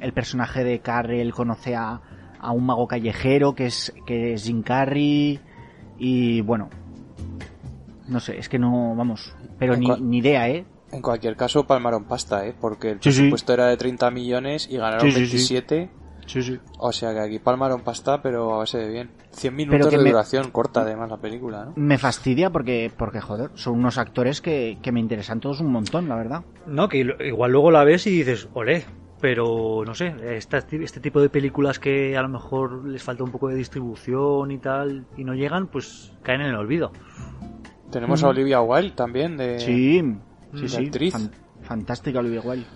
el 0.00 0.12
personaje 0.12 0.64
de 0.64 0.78
Carrell 0.80 1.32
conoce 1.32 1.74
a, 1.76 2.00
a 2.38 2.52
un 2.52 2.64
mago 2.66 2.86
callejero 2.86 3.54
que 3.54 3.66
es, 3.66 3.92
que 4.06 4.34
es 4.34 4.44
Jim 4.44 4.62
Carrey. 4.62 5.38
Y 5.98 6.40
bueno. 6.42 6.70
No 8.10 8.20
sé, 8.20 8.38
es 8.38 8.48
que 8.48 8.58
no. 8.58 8.94
Vamos. 8.94 9.34
Pero 9.58 9.74
En 9.74 9.80
ni, 9.80 9.88
ni 10.00 10.18
idea, 10.18 10.48
¿eh? 10.48 10.64
En 10.92 11.00
cualquier 11.02 11.36
caso, 11.36 11.66
palmaron 11.66 12.04
pasta, 12.04 12.46
¿eh? 12.46 12.54
Porque 12.60 12.90
el 12.90 13.00
Sí, 13.00 13.12
sí. 13.12 13.18
presupuesto 13.20 13.52
era 13.54 13.66
de 13.66 13.76
30 13.76 14.10
millones 14.10 14.68
y 14.70 14.76
ganaron 14.76 15.00
Sí, 15.02 15.12
sí, 15.12 15.26
sí. 15.26 15.56
27. 15.56 15.90
Sí, 16.26 16.42
sí. 16.42 16.58
O 16.78 16.92
sea 16.92 17.12
que 17.12 17.20
aquí 17.20 17.38
palmaron 17.40 17.80
pasta, 17.82 18.22
pero 18.22 18.54
a 18.54 18.58
base 18.58 18.78
de 18.78 18.88
bien. 18.90 19.10
100 19.32 19.54
minutos 19.56 19.90
de 19.90 19.98
me- 19.98 20.10
duración, 20.10 20.50
corta 20.50 20.82
además 20.82 21.08
la 21.10 21.16
película, 21.16 21.64
¿no? 21.64 21.72
Me 21.76 21.98
fastidia 21.98 22.50
porque, 22.50 22.90
porque 22.96 23.20
joder, 23.20 23.50
son 23.54 23.74
unos 23.78 23.98
actores 23.98 24.40
que, 24.40 24.78
que 24.82 24.92
me 24.92 25.00
interesan 25.00 25.40
todos 25.40 25.60
un 25.60 25.70
montón, 25.72 26.08
la 26.08 26.16
verdad. 26.16 26.42
No, 26.66 26.88
que 26.88 27.06
igual 27.26 27.52
luego 27.52 27.70
la 27.70 27.84
ves 27.84 28.06
y 28.06 28.10
dices, 28.10 28.48
olé. 28.54 28.84
Pero 29.20 29.82
no 29.84 29.94
sé, 29.94 30.14
esta- 30.36 30.58
este 30.58 30.98
tipo 31.00 31.20
de 31.20 31.28
películas 31.28 31.78
que 31.78 32.16
a 32.16 32.22
lo 32.22 32.28
mejor 32.28 32.84
les 32.86 33.02
falta 33.02 33.22
un 33.22 33.30
poco 33.30 33.48
de 33.48 33.54
distribución 33.56 34.50
y 34.50 34.58
tal 34.58 35.04
y 35.16 35.24
no 35.24 35.34
llegan, 35.34 35.66
pues 35.66 36.12
caen 36.22 36.40
en 36.40 36.48
el 36.48 36.54
olvido. 36.56 36.90
Tenemos 37.90 38.22
a 38.24 38.28
Olivia 38.28 38.60
Wilde 38.62 38.90
también 38.92 39.36
de... 39.36 39.58
Sí, 39.58 40.00
sí, 40.54 40.62
La 40.62 40.68
sí. 40.68 40.84
actriz. 40.86 41.12
Fan- 41.12 41.30
fantástica 41.62 42.18
Olivia 42.20 42.40
Wilde. 42.42 42.66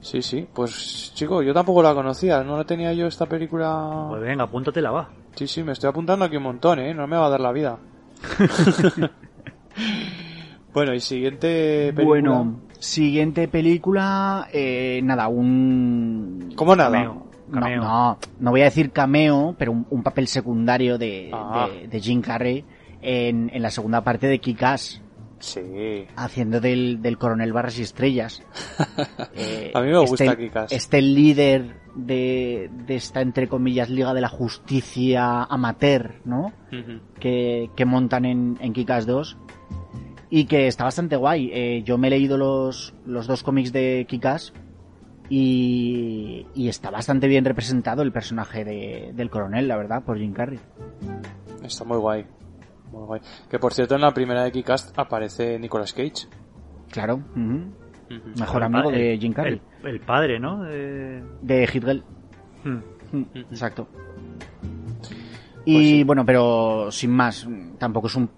Sí, 0.00 0.22
sí. 0.22 0.46
Pues, 0.52 1.12
chico, 1.14 1.42
yo 1.42 1.52
tampoco 1.52 1.82
la 1.82 1.94
conocía. 1.94 2.42
No 2.42 2.56
la 2.56 2.64
tenía 2.64 2.92
yo 2.92 3.06
esta 3.06 3.26
película... 3.26 4.06
Pues 4.08 4.22
venga, 4.22 4.44
apúntatela, 4.44 4.90
va. 4.90 5.10
Sí, 5.34 5.46
sí, 5.46 5.62
me 5.62 5.72
estoy 5.72 5.88
apuntando 5.90 6.24
aquí 6.24 6.36
un 6.36 6.42
montón, 6.44 6.78
¿eh? 6.80 6.92
No 6.94 7.06
me 7.06 7.16
va 7.16 7.26
a 7.26 7.30
dar 7.30 7.40
la 7.40 7.52
vida. 7.52 7.78
bueno, 10.72 10.94
y 10.94 11.00
siguiente 11.00 11.92
película... 11.94 12.04
Bueno, 12.04 12.60
siguiente 12.78 13.48
película, 13.48 14.48
eh, 14.52 15.00
nada, 15.02 15.28
un... 15.28 16.52
¿Cómo 16.56 16.74
nada? 16.76 16.90
Cameo. 16.90 17.26
No, 17.48 17.60
Cameo. 17.60 17.82
no, 17.82 18.18
no 18.38 18.50
voy 18.52 18.60
a 18.60 18.64
decir 18.64 18.92
cameo, 18.92 19.54
pero 19.58 19.72
un, 19.72 19.84
un 19.90 20.02
papel 20.04 20.28
secundario 20.28 20.96
de, 20.98 21.30
Ah. 21.32 21.68
de, 21.68 21.88
de 21.88 22.00
Jim 22.00 22.20
Carrey 22.22 22.64
en, 23.02 23.50
en 23.52 23.62
la 23.62 23.70
segunda 23.70 24.02
parte 24.02 24.26
de 24.26 24.40
Kick-Ass, 24.40 25.02
Sí. 25.38 26.06
haciendo 26.16 26.60
del, 26.60 27.00
del 27.00 27.16
coronel 27.16 27.52
Barras 27.54 27.78
y 27.78 27.82
Estrellas. 27.82 28.42
Eh, 29.34 29.70
A 29.74 29.80
mí 29.80 29.88
me 29.88 29.98
gusta 29.98 30.24
este, 30.24 30.36
Kick-Ass. 30.36 30.72
Este 30.72 31.00
líder 31.00 31.76
de, 31.94 32.70
de 32.86 32.96
esta, 32.96 33.20
entre 33.22 33.48
comillas, 33.48 33.88
Liga 33.88 34.12
de 34.12 34.20
la 34.20 34.28
Justicia 34.28 35.44
amateur, 35.44 36.16
¿no? 36.24 36.52
Que, 37.18 37.70
que 37.74 37.84
montan 37.86 38.24
en, 38.26 38.58
en 38.60 38.72
Kick-Ass 38.74 39.06
2 39.06 39.36
y 40.28 40.44
que 40.44 40.66
está 40.66 40.84
bastante 40.84 41.16
guay. 41.16 41.50
Eh, 41.52 41.82
yo 41.84 41.96
me 41.96 42.08
he 42.08 42.10
leído 42.10 42.36
los, 42.36 42.92
los 43.06 43.26
dos 43.26 43.42
cómics 43.42 43.72
de 43.72 44.06
Kick-Ass 44.08 44.52
y, 45.30 46.46
y 46.54 46.68
está 46.68 46.90
bastante 46.90 47.28
bien 47.28 47.44
representado 47.44 48.02
el 48.02 48.12
personaje 48.12 48.64
de- 48.64 49.12
del 49.14 49.30
coronel, 49.30 49.68
la 49.68 49.76
verdad, 49.76 50.02
por 50.04 50.18
Jim 50.18 50.32
Carrey. 50.32 50.58
Está 51.64 51.84
muy 51.84 51.98
guay. 51.98 52.26
Muy 52.92 53.06
guay. 53.06 53.20
Que 53.48 53.58
por 53.58 53.72
cierto, 53.74 53.94
en 53.94 54.00
la 54.00 54.12
primera 54.12 54.42
de 54.44 54.52
Kick-Ass 54.52 54.92
aparece 54.96 55.58
Nicolas 55.58 55.92
Cage. 55.92 56.26
Claro. 56.90 57.16
Ujú. 57.36 57.72
mejor 58.38 58.56
El 58.56 58.62
amigo 58.64 58.90
de 58.90 59.16
Jim 59.20 59.32
Carrey, 59.32 59.60
El, 59.84 59.88
el 59.90 60.00
padre, 60.00 60.40
¿no? 60.40 60.62
De- 60.64 61.22
de 61.42 61.62
Hitgirl. 61.72 62.02
Hmm. 62.64 62.78
Mm, 63.12 63.24
Exacto. 63.50 63.86
Y 65.64 65.74
Pues 65.74 65.86
sí. 65.88 66.04
bueno, 66.04 66.24
pero 66.24 66.90
sin 66.90 67.10
más, 67.10 67.46
tampoco 67.78 68.06
es 68.08 68.16
un 68.16 68.28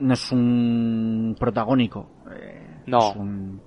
no 0.00 0.14
es 0.14 0.30
un 0.30 1.34
protagónico, 1.40 2.08
eh, 2.40 2.82
No. 2.86 3.10
es 3.10 3.16
un, 3.16 3.60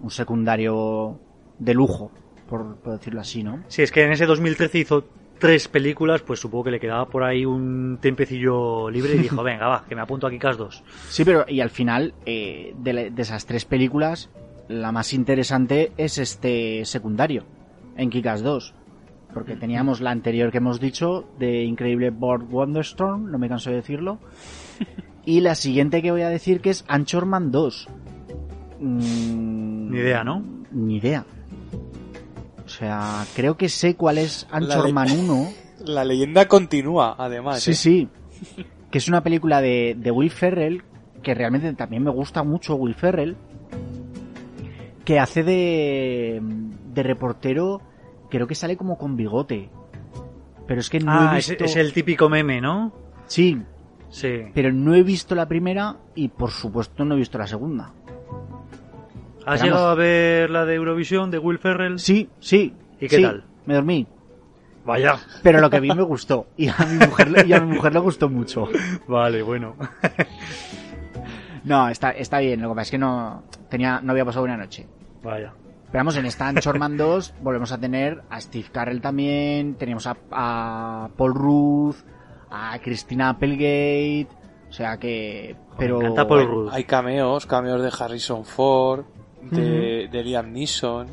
un 0.00 0.10
secundario 0.10 1.18
de 1.58 1.74
lujo, 1.74 2.12
por, 2.48 2.76
por 2.76 2.92
decirlo 2.92 3.20
así, 3.20 3.42
¿no? 3.42 3.64
Sí, 3.66 3.82
es 3.82 3.90
que 3.90 4.04
en 4.04 4.12
ese 4.12 4.26
2013 4.26 4.78
hizo 4.78 5.04
tres 5.42 5.66
películas, 5.66 6.22
pues 6.22 6.38
supongo 6.38 6.62
que 6.64 6.70
le 6.70 6.78
quedaba 6.78 7.06
por 7.06 7.24
ahí 7.24 7.44
un 7.44 7.98
tiempecillo 8.00 8.88
libre 8.88 9.16
y 9.16 9.18
dijo, 9.18 9.42
venga, 9.42 9.66
va, 9.66 9.84
que 9.88 9.96
me 9.96 10.00
apunto 10.00 10.28
aquí 10.28 10.36
Kick-Ass 10.36 10.56
2. 10.56 10.84
Sí, 11.08 11.24
pero 11.24 11.44
y 11.48 11.60
al 11.60 11.70
final 11.70 12.14
eh, 12.24 12.72
de, 12.78 13.10
de 13.10 13.22
esas 13.22 13.44
tres 13.44 13.64
películas, 13.64 14.30
la 14.68 14.92
más 14.92 15.12
interesante 15.12 15.90
es 15.96 16.18
este 16.18 16.84
secundario 16.84 17.42
en 17.96 18.08
Kick-Ass 18.08 18.42
2. 18.42 18.74
Porque 19.34 19.56
teníamos 19.56 20.00
la 20.00 20.12
anterior 20.12 20.52
que 20.52 20.58
hemos 20.58 20.78
dicho, 20.78 21.28
de 21.40 21.64
Increíble 21.64 22.10
Board 22.10 22.44
Wonderstorm, 22.48 23.30
no 23.30 23.38
me 23.38 23.48
canso 23.48 23.70
de 23.70 23.76
decirlo. 23.76 24.18
Y 25.24 25.40
la 25.40 25.54
siguiente 25.54 26.02
que 26.02 26.10
voy 26.10 26.22
a 26.22 26.28
decir 26.28 26.60
que 26.60 26.70
es 26.70 26.84
Anchorman 26.88 27.52
2. 27.52 27.88
Mm, 28.80 29.90
Ni 29.90 29.98
idea, 29.98 30.24
¿no? 30.24 30.42
Ni 30.72 30.96
idea. 30.96 31.24
O 32.72 32.74
sea, 32.74 33.26
creo 33.36 33.58
que 33.58 33.68
sé 33.68 33.96
cuál 33.96 34.16
es 34.16 34.46
Anchorman 34.50 35.10
1. 35.10 35.48
La 35.84 36.04
leyenda 36.06 36.48
continúa, 36.48 37.14
además. 37.18 37.60
Sí, 37.60 37.72
¿eh? 37.72 37.74
sí. 37.74 38.08
Que 38.90 38.96
es 38.96 39.08
una 39.08 39.22
película 39.22 39.60
de, 39.60 39.94
de 39.98 40.10
Will 40.10 40.30
Ferrell, 40.30 40.82
que 41.22 41.34
realmente 41.34 41.70
también 41.74 42.02
me 42.02 42.10
gusta 42.10 42.42
mucho 42.44 42.74
Will 42.76 42.94
Ferrell, 42.94 43.36
que 45.04 45.18
hace 45.20 45.42
de, 45.42 46.40
de 46.94 47.02
reportero, 47.02 47.82
creo 48.30 48.46
que 48.46 48.54
sale 48.54 48.76
como 48.78 48.96
con 48.96 49.16
bigote. 49.16 49.68
Pero 50.66 50.80
es 50.80 50.88
que 50.88 50.98
no 51.00 51.12
Ah, 51.12 51.32
he 51.34 51.40
es, 51.40 51.48
visto... 51.50 51.64
es 51.64 51.76
el 51.76 51.92
típico 51.92 52.30
meme, 52.30 52.60
¿no? 52.62 52.92
Sí, 53.26 53.60
Sí. 54.08 54.28
pero 54.54 54.72
no 54.72 54.94
he 54.94 55.02
visto 55.02 55.34
la 55.34 55.46
primera 55.46 55.96
y 56.14 56.28
por 56.28 56.50
supuesto 56.50 57.04
no 57.04 57.14
he 57.16 57.18
visto 57.18 57.36
la 57.38 57.46
segunda. 57.46 57.92
¿Has 59.46 59.62
llegado 59.62 59.88
a 59.88 59.94
ver 59.94 60.50
la 60.50 60.64
de 60.64 60.74
Eurovisión 60.74 61.30
de 61.30 61.38
Will 61.38 61.58
Ferrell? 61.58 61.98
Sí, 61.98 62.28
sí. 62.40 62.74
¿Y 63.00 63.08
qué 63.08 63.16
sí, 63.16 63.22
tal? 63.22 63.44
Me 63.66 63.74
dormí. 63.74 64.06
Vaya. 64.84 65.16
Pero 65.42 65.60
lo 65.60 65.70
que 65.70 65.80
vi 65.80 65.90
me 65.92 66.02
gustó. 66.02 66.46
Y 66.56 66.68
a 66.68 66.74
mi 66.88 67.06
mujer, 67.06 67.30
le- 67.30 67.46
y 67.46 67.52
a 67.52 67.60
mi 67.60 67.74
mujer 67.76 67.92
le 67.92 68.00
gustó 68.00 68.28
mucho. 68.28 68.68
Vale, 69.06 69.42
bueno. 69.42 69.76
No, 71.64 71.88
está, 71.88 72.10
está 72.10 72.38
bien. 72.40 72.60
Lo 72.60 72.70
que 72.70 72.74
pasa 72.74 72.82
es 72.82 72.90
que 72.90 72.98
no, 72.98 73.44
tenía, 73.68 74.00
no 74.02 74.12
había 74.12 74.24
pasado 74.24 74.44
una 74.44 74.56
noche. 74.56 74.86
Vaya. 75.22 75.52
Pero 75.90 76.00
vamos, 76.00 76.16
en 76.16 76.26
esta 76.26 76.48
Anchorman 76.48 76.96
2 76.96 77.34
volvemos 77.42 77.70
a 77.70 77.78
tener 77.78 78.22
a 78.30 78.40
Steve 78.40 78.66
Carell 78.72 79.00
también, 79.02 79.74
teníamos 79.74 80.06
a, 80.06 80.16
a 80.30 81.10
Paul 81.16 81.34
Rudd, 81.34 81.96
a 82.50 82.78
Christina 82.78 83.28
Applegate, 83.28 84.28
o 84.70 84.72
sea 84.72 84.96
que... 84.96 85.54
Pero... 85.78 85.98
Me 85.98 86.04
encanta 86.06 86.26
Paul 86.26 86.46
Rudd. 86.48 86.68
Hay 86.72 86.84
cameos, 86.84 87.44
cameos 87.46 87.82
de 87.82 87.90
Harrison 87.96 88.44
Ford, 88.46 89.04
de, 89.50 90.08
de 90.10 90.22
Liam 90.24 90.52
Neeson. 90.52 91.06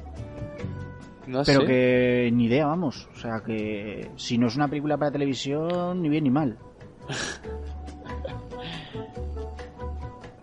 No 1.27 1.43
Pero 1.45 1.61
sé. 1.61 1.68
que 1.68 2.30
ni 2.34 2.45
idea, 2.45 2.65
vamos. 2.65 3.07
O 3.14 3.19
sea 3.19 3.41
que 3.45 4.10
si 4.15 4.38
no 4.38 4.47
es 4.47 4.56
una 4.56 4.68
película 4.68 4.97
para 4.97 5.11
televisión, 5.11 6.01
ni 6.01 6.10
bien 6.10 6.23
ni 6.23 6.30
mal. 6.31 6.57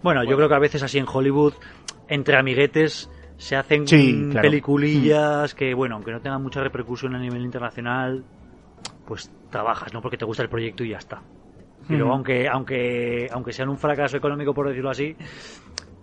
Bueno, 0.03 0.23
yo 0.23 0.37
creo 0.37 0.49
que 0.49 0.55
a 0.55 0.61
veces 0.61 0.83
así 0.85 0.99
en 0.99 1.07
Hollywood, 1.13 1.55
entre 2.07 2.37
amiguetes, 2.37 3.11
se 3.39 3.57
hacen 3.57 3.89
Sí, 3.89 4.13
mm, 4.13 4.31
claro. 4.31 4.43
peliculillas 4.49 5.55
que, 5.55 5.75
bueno, 5.75 5.97
aunque 5.97 6.13
no 6.13 6.21
tengan 6.21 6.41
mucha 6.43 6.63
repercusión 6.63 7.15
a 7.17 7.19
nivel 7.19 7.43
internacional, 7.43 8.25
pues 9.05 9.31
trabajas, 9.51 9.93
¿no? 9.93 10.01
Porque 10.01 10.17
te 10.17 10.25
gusta 10.25 10.45
el 10.45 10.49
proyecto 10.49 10.85
y 10.85 10.91
ya 10.91 10.99
está. 10.99 11.23
Y 11.89 11.95
luego, 11.95 12.13
aunque, 12.13 12.49
aunque, 12.49 13.29
aunque 13.33 13.53
sean 13.53 13.69
un 13.69 13.79
fracaso 13.79 14.17
económico, 14.17 14.53
por 14.55 14.69
decirlo 14.69 14.91
así, 14.91 15.17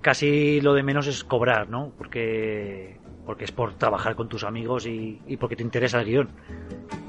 casi 0.03 0.61
lo 0.61 0.75
de 0.75 0.84
menos 0.84 1.07
es 1.07 1.23
cobrar, 1.23 1.69
¿no? 1.69 1.91
Porque, 1.97 2.99
porque 3.25 3.45
es 3.45 3.51
por 3.51 3.73
trabajar 3.73 4.15
con 4.15 4.30
tus 4.30 4.43
amigos 4.43 4.85
y, 4.85 5.19
y 5.25 5.38
porque 5.38 5.55
te 5.55 5.63
interesa 5.63 6.01
el 6.01 6.05
guion. 6.05 6.27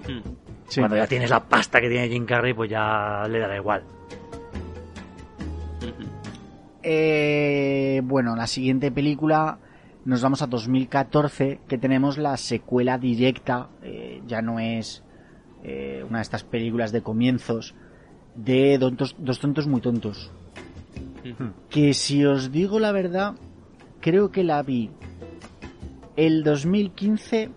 Hmm. 0.09 0.21
Sí. 0.69 0.81
Cuando 0.81 0.97
ya 0.97 1.07
tienes 1.07 1.29
la 1.29 1.41
pasta 1.41 1.81
que 1.81 1.91
tiene 1.91 2.09
Jim 2.09 2.25
Carrey, 2.25 2.55
pues 2.55 2.71
ya 2.71 3.25
le 3.29 3.39
dará 3.39 3.57
igual. 3.57 3.83
Ujú. 5.83 6.09
Eh, 6.83 8.01
bueno, 8.05 8.35
la 8.35 8.47
siguiente 8.47 8.91
película 8.91 9.59
nos 10.07 10.23
vamos 10.23 10.41
a 10.43 10.47
2014, 10.47 11.61
que 11.69 11.79
tenemos 11.79 12.17
la 12.17 12.37
secuela 12.37 12.97
directa, 12.97 13.69
eh, 13.83 14.23
ya 14.27 14.41
no 14.41 14.59
es 14.59 15.03
eh, 15.63 16.05
una 16.09 16.19
de 16.19 16.23
estas 16.23 16.45
películas 16.45 16.93
de 16.93 17.03
comienzos, 17.03 17.75
de 18.35 18.79
Dos 18.79 19.41
Tontos 19.41 19.67
Muy 19.67 19.81
Tontos. 19.81 20.33
Que 21.71 21.95
si 21.95 22.25
os 22.25 22.53
digo 22.53 22.79
la 22.79 22.93
verdad, 22.93 23.35
creo 24.01 24.31
que 24.31 24.45
la 24.45 24.63
vi 24.63 24.91
el 26.17 26.45
2015, 26.45 27.51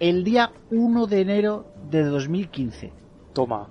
el 0.00 0.24
día 0.24 0.52
1 0.70 1.06
de 1.06 1.20
enero 1.20 1.66
de 1.90 2.04
2015, 2.04 2.92
Toma. 3.32 3.68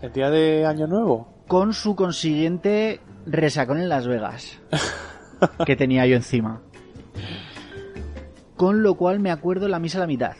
¿El 0.00 0.12
día 0.12 0.30
de 0.30 0.64
Año 0.64 0.86
Nuevo? 0.86 1.38
con 1.48 1.72
su 1.72 1.96
consiguiente 1.96 3.00
resacón 3.26 3.80
en 3.80 3.88
Las 3.88 4.06
Vegas 4.06 4.60
que 5.66 5.74
tenía 5.74 6.06
yo 6.06 6.14
encima. 6.14 6.60
Con 8.56 8.82
lo 8.82 8.94
cual 8.94 9.18
me 9.18 9.30
acuerdo 9.30 9.66
la 9.66 9.78
misa 9.78 9.98
a 9.98 10.02
la 10.02 10.06
mitad. 10.06 10.36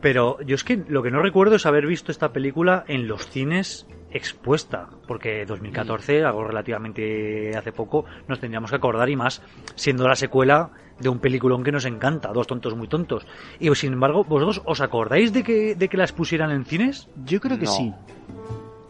Pero 0.00 0.40
yo 0.42 0.54
es 0.54 0.64
que 0.64 0.84
lo 0.88 1.02
que 1.02 1.10
no 1.10 1.22
recuerdo 1.22 1.56
es 1.56 1.66
haber 1.66 1.86
visto 1.86 2.12
esta 2.12 2.32
película 2.32 2.84
en 2.88 3.08
los 3.08 3.26
cines 3.28 3.86
expuesta, 4.12 4.88
porque 5.06 5.44
2014, 5.46 6.24
algo 6.24 6.44
relativamente 6.44 7.56
hace 7.56 7.72
poco, 7.72 8.04
nos 8.28 8.40
tendríamos 8.40 8.70
que 8.70 8.76
acordar 8.76 9.08
y 9.08 9.16
más 9.16 9.42
siendo 9.74 10.06
la 10.08 10.14
secuela 10.16 10.70
de 10.98 11.08
un 11.08 11.18
peliculón 11.18 11.64
que 11.64 11.72
nos 11.72 11.84
encanta, 11.84 12.32
Dos 12.32 12.46
tontos 12.46 12.76
muy 12.76 12.88
tontos. 12.88 13.26
Y 13.58 13.74
sin 13.74 13.92
embargo, 13.92 14.24
¿vosotros 14.24 14.62
os 14.64 14.80
acordáis 14.80 15.32
de 15.32 15.42
que, 15.42 15.74
de 15.74 15.88
que 15.88 15.96
las 15.96 16.12
pusieran 16.12 16.50
en 16.50 16.64
cines? 16.64 17.08
Yo 17.24 17.40
creo 17.40 17.58
que 17.58 17.64
No. 17.64 17.72
sí. 17.72 17.92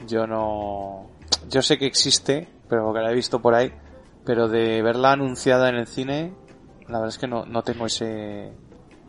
Yo 0.06 0.26
no. 0.26 1.10
Yo 1.48 1.62
sé 1.62 1.78
que 1.78 1.86
existe, 1.86 2.48
pero 2.68 2.84
porque 2.84 3.00
la 3.00 3.12
he 3.12 3.14
visto 3.14 3.40
por 3.40 3.54
ahí. 3.54 3.72
Pero 4.24 4.48
de 4.48 4.82
verla 4.82 5.12
anunciada 5.12 5.68
en 5.68 5.76
el 5.76 5.86
cine, 5.86 6.32
la 6.88 6.98
verdad 6.98 7.08
es 7.08 7.18
que 7.18 7.26
no, 7.26 7.44
no 7.46 7.62
tengo 7.62 7.86
ese. 7.86 8.52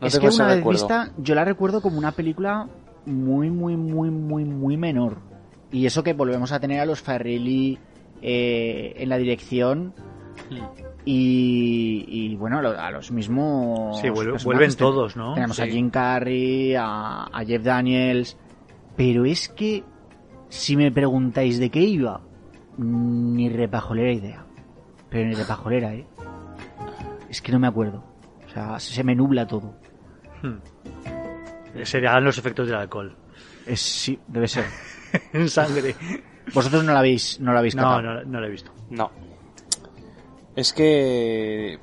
No 0.00 0.06
es 0.06 0.12
tengo 0.14 0.22
que 0.22 0.28
ese 0.28 0.42
una 0.42 0.54
vez 0.54 0.64
vista, 0.64 1.12
yo 1.18 1.34
la 1.34 1.44
recuerdo 1.44 1.80
como 1.80 1.98
una 1.98 2.12
película 2.12 2.68
muy, 3.06 3.50
muy, 3.50 3.76
muy, 3.76 4.10
muy, 4.10 4.44
muy 4.44 4.76
menor. 4.76 5.18
Y 5.74 5.86
eso 5.86 6.02
que 6.04 6.12
volvemos 6.12 6.52
a 6.52 6.60
tener 6.60 6.80
a 6.80 6.86
los 6.86 7.00
Farrelly 7.02 7.78
eh, 8.22 8.94
en 8.96 9.08
la 9.08 9.18
dirección 9.18 9.92
Hmm. 10.50 10.56
y, 11.04 12.04
y, 12.08 12.36
bueno, 12.36 12.58
a 12.58 12.62
lo- 12.62 12.78
a 12.80 12.90
los 12.90 13.10
mismos. 13.12 14.00
Sí, 14.00 14.08
vuelve- 14.08 14.42
vuelven 14.42 14.74
todos, 14.74 15.16
¿no? 15.16 15.34
Tenemos 15.34 15.58
a. 15.60 15.66
Jim 15.66 15.90
Carrey, 15.90 16.74
a, 16.74 17.24
a 17.24 17.44
Jeff 17.44 17.62
Daniels. 17.62 18.36
Pero 18.96 19.24
es 19.24 19.48
que, 19.48 19.84
si 20.48 20.76
me 20.76 20.90
preguntáis 20.92 21.58
de 21.58 21.70
qué 21.70 21.80
iba, 21.80 22.20
ni 22.78 23.48
repajolera 23.48 24.12
idea. 24.12 24.46
Pero 25.10 25.28
ni 25.28 25.34
repajolera, 25.34 25.94
¿eh? 25.94 26.06
Es 27.28 27.40
que 27.42 27.52
no 27.52 27.58
me 27.58 27.66
acuerdo. 27.68 28.04
O 28.46 28.48
sea, 28.48 28.78
se 28.80 29.02
me 29.04 29.14
nubla 29.14 29.46
todo. 29.46 29.74
Serían 31.82 32.24
los 32.24 32.38
efectos 32.38 32.66
del 32.68 32.76
alcohol. 32.76 33.16
Es, 33.66 33.80
sí, 33.80 34.18
debe 34.28 34.46
ser. 34.48 34.64
en 35.32 35.48
sangre. 35.48 35.96
Vosotros 36.52 36.84
no 36.84 36.92
la 36.92 36.98
habéis, 36.98 37.40
no 37.40 37.52
la 37.52 37.60
habéis 37.60 37.74
No, 37.74 38.02
no, 38.02 38.22
no 38.24 38.40
lo 38.40 38.46
he 38.46 38.50
visto. 38.50 38.70
No. 38.90 39.10
Es 40.56 40.72
que. 40.72 41.78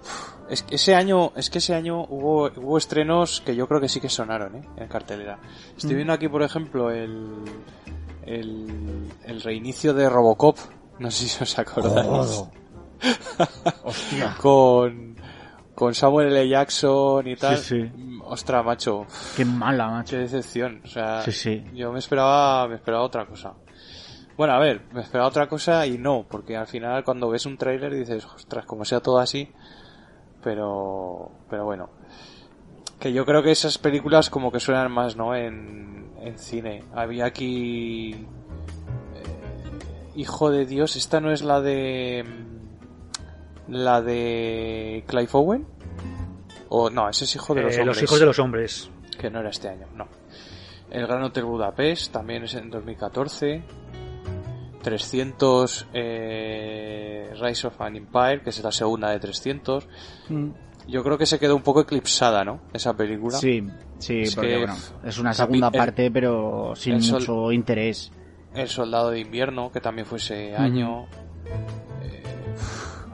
Es 0.50 0.64
que 0.64 0.76
ese 0.76 0.96
año, 0.96 1.32
es 1.36 1.50
que 1.50 1.60
ese 1.60 1.74
año 1.74 2.06
hubo, 2.10 2.52
hubo 2.58 2.78
estrenos 2.78 3.42
que 3.46 3.56
yo 3.56 3.68
creo 3.68 3.80
que 3.80 3.88
sí 3.88 4.02
que 4.02 4.10
sonaron, 4.10 4.58
¿eh? 4.58 4.64
En 4.76 4.88
cartelera. 4.90 5.40
Estoy 5.78 5.96
viendo 5.96 6.12
aquí, 6.12 6.28
por 6.28 6.44
ejemplo, 6.44 6.92
el, 6.92 7.46
el, 8.26 9.08
el 9.24 9.42
reinicio 9.42 9.94
de 9.94 10.10
Robocop. 10.10 10.58
No 11.00 11.10
sé 11.10 11.28
si 11.28 11.42
os 11.42 11.58
acordáis. 11.58 12.44
Hostia. 13.84 14.36
Con, 14.42 15.16
con 15.82 15.96
Samuel 15.96 16.28
L. 16.28 16.48
Jackson 16.48 17.28
y 17.28 17.36
tal. 17.36 17.58
Sí, 17.58 17.82
sí. 17.82 17.92
Mm, 17.98 18.22
Ostras, 18.22 18.64
macho. 18.64 19.08
Qué 19.36 19.44
mala, 19.44 19.90
macho. 19.90 20.12
Qué 20.16 20.18
decepción. 20.22 20.80
O 20.84 20.88
sea, 20.88 21.24
Sí, 21.24 21.32
sí. 21.32 21.64
yo 21.74 21.92
me 21.92 21.98
esperaba, 21.98 22.68
me 22.68 22.76
esperaba 22.76 23.04
otra 23.04 23.26
cosa. 23.26 23.54
Bueno, 24.38 24.54
a 24.54 24.60
ver, 24.60 24.84
me 24.94 25.02
esperaba 25.02 25.28
otra 25.28 25.48
cosa 25.48 25.88
y 25.88 25.98
no, 25.98 26.28
porque 26.30 26.56
al 26.56 26.68
final 26.68 27.04
cuando 27.04 27.32
ves 27.32 27.48
un 27.48 27.58
tráiler 27.58 27.96
dices, 27.96 28.24
ostras, 28.28 28.64
como 28.68 28.86
sea 28.86 29.00
todo 29.00 29.18
así, 29.18 29.50
pero, 30.44 31.32
pero 31.50 31.66
bueno. 31.66 31.90
Que 33.00 33.12
yo 33.12 33.26
creo 33.26 33.42
que 33.42 33.50
esas 33.50 33.80
películas 33.80 34.30
como 34.30 34.52
que 34.52 34.60
suenan 34.60 34.92
más, 34.92 35.16
¿no? 35.16 35.34
En, 35.36 36.12
en 36.22 36.38
cine. 36.38 36.84
Había 36.94 37.26
aquí, 37.26 38.12
eh, 39.16 40.12
Hijo 40.16 40.52
de 40.52 40.68
Dios, 40.68 40.96
esta 40.96 41.20
no 41.20 41.32
es 41.32 41.42
la 41.42 41.60
de, 41.60 42.24
mm, 42.24 42.61
la 43.72 44.02
de 44.02 45.04
Clive 45.08 45.30
Owen. 45.34 45.66
O 46.70 46.90
no, 46.90 47.10
ese 47.10 47.26
es 47.26 47.36
Hijo 47.36 47.54
de 47.56 47.64
los 47.64 47.76
Eh, 47.76 47.80
Hombres 47.80 47.98
los 47.98 48.04
hijos 48.04 48.20
de 48.20 48.26
los 48.26 48.40
hombres. 48.40 48.90
que 49.20 49.30
no 49.32 49.40
era 49.40 49.50
este 49.50 49.68
año, 49.70 49.88
no. 49.96 50.08
El 50.90 51.08
Gran 51.08 51.24
Hotel 51.24 51.46
Budapest 51.46 52.12
también 52.14 52.44
es 52.44 52.54
en 52.54 52.70
2014. 52.70 53.64
300 54.82 55.88
eh, 55.94 57.34
Rise 57.40 57.68
of 57.68 57.80
an 57.82 57.96
Empire, 57.96 58.42
que 58.42 58.50
es 58.50 58.64
la 58.64 58.72
segunda 58.72 59.10
de 59.12 59.20
300. 59.20 59.88
Mm, 60.30 60.50
Yo 60.88 61.04
creo 61.04 61.18
que 61.18 61.28
se 61.28 61.38
quedó 61.38 61.56
un 61.56 61.62
poco 61.62 61.82
eclipsada, 61.82 62.44
¿no? 62.44 62.62
Esa 62.74 62.96
película. 62.98 63.38
Sí, 63.38 63.64
sí, 64.00 64.22
Es 64.22 64.34
porque 64.36 64.50
que, 64.50 64.58
bueno, 64.58 64.74
f- 64.74 64.94
es 65.08 65.18
una 65.20 65.34
segunda 65.34 65.68
el- 65.68 65.74
parte, 65.78 66.10
pero 66.10 66.74
sin 66.76 66.96
mucho 66.96 67.52
interés. 67.52 68.12
El 68.56 68.68
Soldado 68.68 69.12
de 69.12 69.20
Invierno, 69.20 69.72
que 69.72 69.80
también 69.80 70.08
fue 70.08 70.18
ese 70.18 70.56
año. 70.56 71.06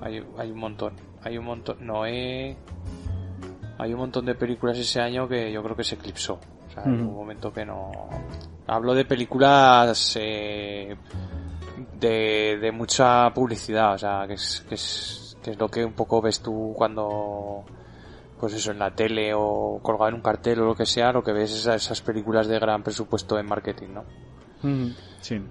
Hay, 0.07 0.23
hay 0.37 0.51
un 0.51 0.59
montón. 0.59 0.93
Hay 1.23 1.37
un 1.37 1.45
montón. 1.45 1.77
Noé. 1.85 2.55
Hay 3.77 3.93
un 3.93 3.99
montón 3.99 4.25
de 4.25 4.35
películas 4.35 4.77
ese 4.77 4.99
año 5.01 5.27
que 5.27 5.51
yo 5.51 5.61
creo 5.63 5.75
que 5.75 5.83
se 5.83 5.95
eclipsó. 5.95 6.39
O 6.67 6.71
sea, 6.71 6.83
Ujú. 6.83 6.91
un 6.91 7.15
momento 7.15 7.51
que 7.53 7.65
no. 7.65 7.91
Hablo 8.65 8.93
de 8.95 9.05
películas 9.05 10.17
eh, 10.19 10.95
de, 11.99 12.57
de 12.59 12.71
mucha 12.71 13.31
publicidad. 13.33 13.93
O 13.93 13.97
sea, 13.97 14.25
que 14.27 14.33
es, 14.33 14.65
que, 14.67 14.75
es, 14.75 15.37
que 15.43 15.51
es 15.51 15.59
lo 15.59 15.67
que 15.69 15.85
un 15.85 15.93
poco 15.93 16.21
ves 16.21 16.41
tú 16.41 16.73
cuando 16.75 17.63
pues 18.39 18.53
eso, 18.53 18.71
en 18.71 18.77
la 18.77 18.91
tele 18.91 19.31
o 19.33 19.79
colgado 19.81 20.09
en 20.09 20.15
un 20.15 20.21
cartel 20.21 20.59
o 20.61 20.65
lo 20.65 20.75
que 20.75 20.85
sea, 20.85 21.11
lo 21.11 21.23
que 21.23 21.31
ves 21.31 21.51
es 21.51 21.65
esas 21.65 22.01
películas 22.01 22.47
de 22.47 22.59
gran 22.59 22.83
presupuesto 22.83 23.39
en 23.39 23.47
marketing, 23.47 23.87
¿no? 23.95 24.03
Sí. 25.21 25.41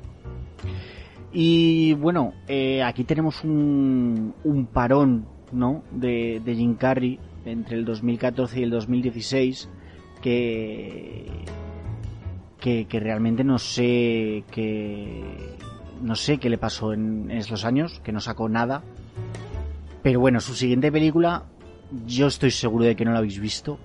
Y 1.33 1.93
bueno, 1.95 2.33
eh, 2.49 2.83
aquí 2.83 3.05
tenemos 3.05 3.45
un, 3.45 4.35
parón, 4.73 5.27
¿no? 5.53 5.83
De, 5.91 6.41
de 6.45 6.55
Jim 6.55 6.75
Carrey 6.77 7.19
entre 7.45 7.77
el 7.77 7.85
2014 7.85 8.61
y 8.61 8.63
el 8.63 8.71
2016 8.71 9.69
que 10.23 11.27
que, 12.89 13.01
realmente 13.01 13.45
no 13.45 13.59
sé 13.59 14.45
que 14.51 15.57
no 16.03 16.17
sé 16.17 16.39
qué 16.39 16.51
le 16.51 16.59
pasó 16.59 16.93
en, 16.93 17.31
en 17.31 17.39
esos 17.39 17.65
años, 17.65 18.01
que 18.01 18.13
no 18.13 18.21
sacó 18.21 18.49
nada. 18.49 18.83
Pero 20.03 20.21
bueno, 20.21 20.41
su 20.41 20.55
siguiente 20.55 20.91
película, 20.91 21.45
yo 22.07 22.27
estoy 22.27 22.51
seguro 22.51 22.85
de 22.85 22.97
que 22.97 23.05
no 23.05 23.13
la 23.13 23.19
habéis 23.19 23.39
visto. 23.39 23.79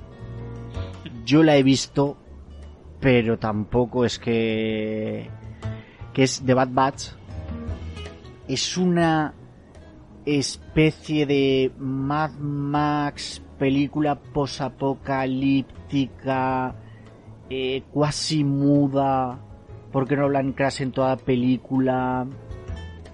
Yo 1.25 1.43
la 1.43 1.55
he 1.57 1.63
visto, 1.63 2.17
pero 2.99 3.37
tampoco 3.37 4.03
es 4.03 4.19
que 4.19 5.29
que 6.13 6.23
es 6.23 6.43
The 6.45 6.53
Bad 6.53 6.69
Batch. 6.71 7.03
Es 8.47 8.77
una 8.77 9.33
especie 10.25 11.25
de 11.25 11.71
Mad 11.77 12.31
Max 12.39 13.41
película 13.57 14.15
posapocalíptica, 14.15 16.75
eh, 17.49 17.83
cuasi 17.91 18.43
muda, 18.43 19.39
porque 19.91 20.15
no 20.15 20.23
hablan 20.23 20.53
crash 20.53 20.81
en 20.81 20.91
toda 20.91 21.17
película, 21.17 22.25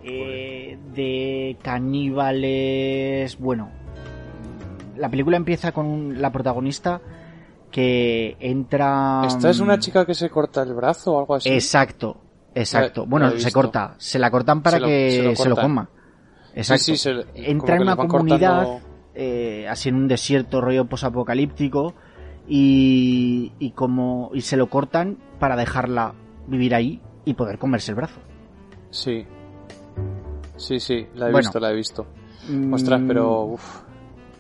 eh, 0.04 0.78
de 0.94 1.58
caníbales, 1.62 3.38
bueno. 3.38 3.70
La 4.96 5.10
película 5.10 5.36
empieza 5.36 5.74
con 5.74 6.22
la 6.22 6.32
protagonista 6.32 7.02
que 7.70 8.38
entra... 8.40 9.24
¿Esta 9.28 9.50
es 9.50 9.60
una 9.60 9.80
chica 9.80 10.06
que 10.06 10.14
se 10.14 10.30
corta 10.30 10.64
el 10.64 10.74
brazo 10.74 11.14
o 11.14 11.20
algo 11.20 11.36
así? 11.36 11.50
Exacto, 11.50 12.16
exacto. 12.62 13.02
La- 13.02 13.08
bueno, 13.10 13.30
la 13.32 13.40
se 13.40 13.52
corta, 13.52 13.96
se 13.98 14.20
la 14.20 14.30
cortan 14.32 14.62
para 14.62 14.78
Se 14.78 14.82
lo- 14.82 14.88
que 14.88 15.12
se 15.12 15.24
lo 15.24 15.36
se 15.36 15.50
lo 15.50 15.56
cortan. 15.56 15.72
coma. 15.72 15.90
Exacto. 16.56 16.84
Sí, 16.84 16.98
sí, 16.98 16.98
se- 16.98 17.26
Entra 17.52 17.76
en 17.76 17.82
una 17.84 17.96
comunidad, 17.96 18.64
cortando- 18.66 18.88
eh, 19.16 19.68
así 19.70 19.90
en 19.90 19.96
un 19.96 20.08
desierto 20.08 20.62
rollo 20.62 20.86
posapocalíptico, 20.86 21.94
y, 22.48 23.52
y 23.60 23.72
como 23.72 24.32
y 24.34 24.42
se 24.42 24.56
lo 24.58 24.68
cortan 24.70 25.18
para 25.40 25.56
dejarla 25.56 26.14
vivir 26.48 26.74
ahí 26.76 27.02
y 27.26 27.34
poder 27.34 27.58
comerse 27.60 27.92
el 27.92 27.96
brazo. 27.96 28.20
Sí. 28.90 29.26
Sí, 30.56 30.80
sí, 30.80 31.06
la 31.14 31.28
he 31.28 31.32
Bueno. 31.32 31.48
visto, 31.50 31.60
la 31.60 31.72
he 31.72 31.76
visto. 31.76 32.08
Mm, 32.50 32.74
Ostras, 32.74 33.02
pero... 33.08 33.42
uf. 33.44 33.82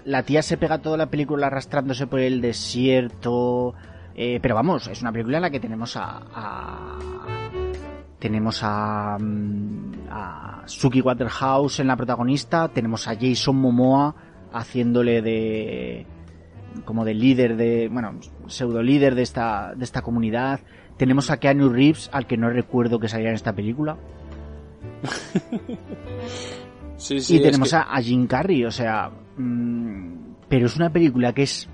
La 0.05 0.23
tía 0.23 0.41
se 0.41 0.55
pega 0.57 0.77
toda 0.81 0.95
la 0.97 1.07
película 1.07 1.47
arrastrándose 1.47 2.07
por 2.07 2.19
el 2.21 2.39
desierto. 2.41 3.73
eh, 4.15 4.39
pero 4.41 4.55
vamos, 4.55 4.87
es 4.87 5.01
una 5.01 5.11
película 5.11 5.37
en 5.37 5.41
la 5.43 5.49
que 5.51 5.59
tenemos 5.59 5.95
a. 5.97 6.21
a- 6.33 6.97
tenemos 8.19 8.61
a. 8.63 9.17
mm, 9.19 9.91
a 10.09 10.63
Suki 10.65 11.01
Waterhouse 11.01 11.79
en 11.79 11.87
la 11.87 11.95
protagonista. 11.95 12.67
Tenemos 12.69 13.07
a 13.07 13.15
Jason 13.19 13.55
Momoa 13.57 14.15
haciéndole 14.53 15.21
de. 15.21 16.05
como 16.85 17.05
de 17.05 17.13
líder 17.13 17.55
de. 17.57 17.89
bueno, 17.91 18.19
pseudo 18.47 18.81
líder 18.81 19.15
de 19.15 19.21
esta, 19.23 19.73
de 19.75 19.83
esta 19.83 20.01
comunidad. 20.01 20.59
Tenemos 20.97 21.29
a 21.29 21.37
Keanu 21.37 21.69
Reeves, 21.69 22.09
al 22.11 22.25
que 22.25 22.37
no 22.37 22.49
recuerdo 22.49 22.99
que 22.99 23.07
saliera 23.07 23.29
en 23.31 23.35
esta 23.35 23.53
película. 23.53 23.97
Sí, 26.97 27.19
sí, 27.19 27.37
y 27.37 27.41
tenemos 27.43 27.69
que- 27.69 27.75
a, 27.75 27.81
a 27.81 28.01
Jim 28.01 28.25
Carrey, 28.25 28.65
o 28.65 28.71
sea, 28.71 29.11
mm, 29.37 30.13
pero 30.49 30.65
es 30.65 30.75
una 30.77 30.89
película 30.89 31.31
que 31.31 31.43
es 31.43 31.69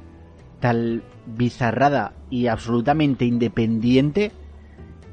tal 0.59 1.01
bizarrada 1.25 2.11
y 2.29 2.47
absolutamente 2.47 3.23
independiente 3.23 4.33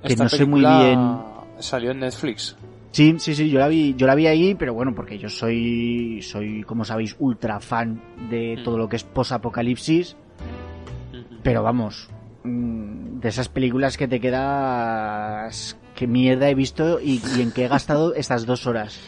que 0.02 0.08
esta 0.08 0.24
no 0.24 0.28
sé 0.30 0.44
muy 0.46 0.60
bien. 0.60 1.18
Salió 1.58 1.90
en 1.90 2.00
Netflix. 2.00 2.56
Sí, 2.92 3.14
sí, 3.18 3.34
sí, 3.34 3.48
yo 3.50 3.58
la 3.60 3.68
vi, 3.68 3.94
yo 3.96 4.06
la 4.06 4.14
vi 4.16 4.26
ahí, 4.26 4.54
pero 4.56 4.74
bueno, 4.74 4.94
porque 4.94 5.16
yo 5.18 5.28
soy, 5.28 6.20
soy, 6.22 6.62
como 6.64 6.84
sabéis, 6.84 7.14
ultra 7.20 7.60
fan 7.60 8.00
de 8.30 8.56
Mm. 8.58 8.64
todo 8.64 8.78
lo 8.78 8.88
que 8.88 8.96
es 8.96 9.04
post-apocalipsis, 9.04 10.16
pero 11.42 11.62
vamos, 11.62 12.08
mm, 12.44 13.20
de 13.20 13.28
esas 13.28 13.48
películas 13.48 13.96
que 13.96 14.08
te 14.08 14.20
quedas, 14.20 15.78
qué 15.94 16.06
mierda 16.06 16.48
he 16.48 16.54
visto 16.54 17.00
y, 17.00 17.20
y 17.36 17.42
en 17.42 17.52
qué 17.52 17.66
he 17.66 17.68
gastado 17.68 18.14
estas 18.16 18.46
dos 18.46 18.66
horas. 18.66 18.98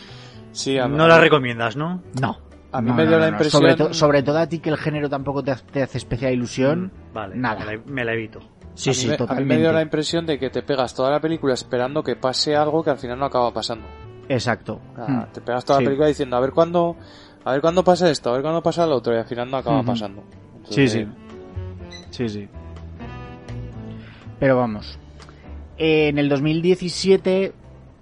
Sí, 0.52 0.78
a- 0.78 0.86
No 0.88 1.08
la 1.08 1.18
recomiendas, 1.18 1.76
¿no? 1.76 2.02
No. 2.20 2.38
A 2.70 2.80
mí 2.80 2.88
No, 2.90 2.94
me 2.96 3.02
dio 3.02 3.12
no, 3.12 3.18
la 3.18 3.28
impresión... 3.28 3.60
Sobre, 3.62 3.74
to- 3.74 3.92
sobre 3.94 4.22
todo 4.22 4.38
a 4.38 4.46
ti 4.46 4.58
que 4.60 4.70
el 4.70 4.78
género 4.78 5.08
tampoco 5.10 5.42
te, 5.42 5.50
hace- 5.50 5.64
te 5.72 5.82
hace 5.82 5.98
especial 5.98 6.32
ilusión. 6.32 6.84
Mm, 7.10 7.14
Vale, 7.14 7.36
nada. 7.36 7.64
Me 7.66 7.76
la, 7.76 7.82
me 7.86 8.04
la 8.04 8.12
evito. 8.14 8.40
Sí, 8.74 8.90
a 8.90 8.94
sí, 8.94 9.06
me- 9.08 9.16
A 9.28 9.34
mí 9.34 9.44
me 9.44 9.58
dio 9.58 9.72
la 9.72 9.82
impresión 9.82 10.24
de 10.26 10.38
que 10.38 10.48
te 10.50 10.62
pegas 10.62 10.94
toda 10.94 11.10
la 11.10 11.20
película 11.20 11.52
esperando 11.54 12.02
que 12.02 12.16
pase 12.16 12.56
algo 12.56 12.82
que 12.82 12.90
al 12.90 12.98
final 12.98 13.18
no 13.18 13.26
acaba 13.26 13.52
pasando. 13.52 13.86
Exacto. 14.28 14.80
O 14.92 14.96
sea, 14.96 15.06
Mm. 15.14 15.32
Te 15.32 15.40
pegas 15.42 15.64
toda 15.64 15.78
Sí. 15.78 15.84
la 15.84 15.88
película 15.88 16.08
diciendo 16.08 16.36
a 16.36 16.40
ver 16.40 16.52
cuándo, 16.52 16.96
a 17.44 17.52
ver 17.52 17.60
cuándo 17.60 17.84
pasa 17.84 18.10
esto, 18.10 18.30
a 18.30 18.32
ver 18.34 18.42
cuándo 18.42 18.62
pasa 18.62 18.86
lo 18.86 18.96
otro 18.96 19.12
y 19.14 19.18
al 19.18 19.26
final 19.26 19.50
no 19.50 19.56
acaba 19.58 19.78
Ujú. 19.80 19.86
pasando. 19.86 20.22
Sí, 20.70 20.88
sí. 20.88 21.06
Sí, 22.10 22.28
sí. 22.28 22.48
Pero 24.38 24.56
vamos. 24.56 24.98
Eh, 25.78 26.08
en 26.08 26.18
el 26.18 26.28
2017 26.28 27.52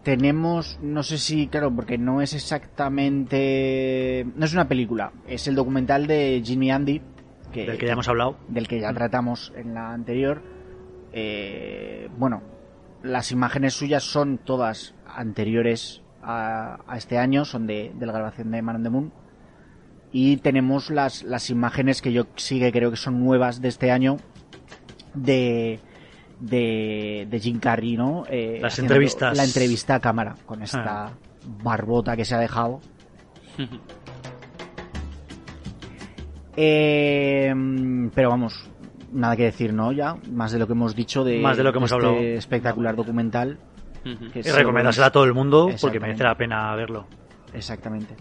tenemos, 0.03 0.79
no 0.83 1.03
sé 1.03 1.19
si, 1.19 1.47
claro, 1.49 1.75
porque 1.75 1.99
no 1.99 2.21
es 2.23 2.33
exactamente, 2.35 4.27
no 4.37 4.45
es 4.45 4.53
una 4.55 4.67
película, 4.69 5.13
es 5.27 5.47
el 5.49 5.55
documental 5.55 6.07
de 6.07 6.43
Jimmy 6.45 6.71
Andy, 6.71 7.03
que, 7.53 7.67
Del 7.67 7.79
que 7.79 7.87
ya 7.87 7.93
hemos 7.93 8.09
hablado. 8.09 8.37
del 8.49 8.67
que 8.69 8.81
ya 8.81 8.93
tratamos 8.93 9.53
en 9.57 9.75
la 9.75 9.93
anterior. 9.93 10.41
Eh, 11.13 12.09
bueno, 12.17 12.43
las 13.03 13.33
imágenes 13.33 13.75
suyas 13.75 14.05
son 14.05 14.39
todas 14.39 14.95
anteriores 15.07 16.03
a, 16.23 16.79
a 16.87 16.97
este 16.97 17.19
año, 17.19 17.45
son 17.45 17.67
de, 17.67 17.93
de 17.95 18.07
la 18.07 18.13
grabación 18.13 18.51
de 18.51 18.63
Man 18.63 18.77
on 18.77 18.83
the 18.83 18.91
Moon. 18.91 19.13
Y 20.13 20.39
tenemos 20.39 20.91
las, 20.91 21.23
las 21.23 21.51
imágenes 21.51 22.03
que 22.03 22.13
yo 22.13 22.27
sí 22.37 22.59
que 22.59 22.73
creo 22.73 22.91
que 22.91 22.97
son 22.97 23.21
nuevas 23.25 23.61
de 23.61 23.69
este 23.69 23.91
año 23.93 24.17
de, 25.15 25.79
de, 26.41 27.27
de 27.31 27.41
Jim 27.41 27.61
Carrey, 27.61 27.97
¿no? 27.97 28.25
Eh, 28.29 28.59
Las 28.61 28.79
entrevistas. 28.81 29.37
La 29.37 29.45
entrevista 29.45 29.95
a 29.97 30.01
cámara 30.01 30.35
con 30.47 30.63
esta 30.63 31.07
Ah. 31.07 31.13
barbota 31.63 32.17
que 32.17 32.25
se 32.25 32.35
ha 32.35 32.39
dejado. 32.39 32.81
Eh, 36.57 37.55
pero 38.15 38.29
vamos, 38.31 38.70
nada 39.13 39.37
que 39.37 39.45
decir, 39.45 39.73
¿no? 39.73 39.93
Ya, 39.93 40.17
más 40.31 40.53
de 40.53 40.59
lo 40.59 40.67
que 40.67 40.73
hemos 40.73 40.95
dicho 40.95 41.25
de, 41.25 41.41
Más 41.41 41.57
de 41.57 41.65
lo 41.65 41.73
que 41.73 41.79
hemos 41.79 41.91
este 41.93 42.07
hablado. 42.07 42.23
espectacular 42.23 42.97
documental. 42.97 43.59
Que 44.33 44.41
Y 44.41 44.51
recomendársela 44.51 45.09
a 45.09 45.13
todo 45.13 45.25
el 45.25 45.35
mundo 45.35 45.71
porque 45.81 46.01
merece 46.01 46.25
la 46.25 46.35
pena 46.35 46.75
verlo. 46.75 47.07
Exactamente. 47.53 48.15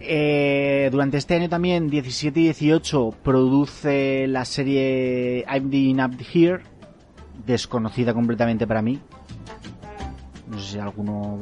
Eh, 0.00 0.90
durante 0.92 1.16
este 1.16 1.34
año 1.34 1.48
también, 1.48 1.88
17 1.88 2.38
y 2.38 2.44
18, 2.44 3.14
produce 3.22 4.26
la 4.28 4.44
serie 4.44 5.46
I'm 5.50 5.70
the 5.70 6.04
Up 6.04 6.20
Here, 6.32 6.62
desconocida 7.46 8.12
completamente 8.12 8.66
para 8.66 8.82
mí. 8.82 9.00
No 10.46 10.58
sé 10.58 10.72
si 10.72 10.78
alguno 10.78 11.38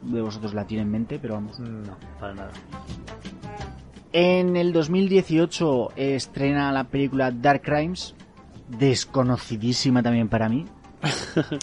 de 0.00 0.22
vosotros 0.22 0.54
la 0.54 0.64
tiene 0.64 0.84
en 0.84 0.90
mente, 0.90 1.18
pero 1.18 1.34
vamos. 1.34 1.60
No, 1.60 1.94
para 2.18 2.34
nada. 2.34 2.50
En 4.12 4.56
el 4.56 4.72
2018 4.72 5.92
estrena 5.96 6.72
la 6.72 6.84
película 6.84 7.30
Dark 7.30 7.62
Crimes, 7.62 8.14
desconocidísima 8.68 10.02
también 10.02 10.28
para 10.28 10.48
mí. 10.48 10.66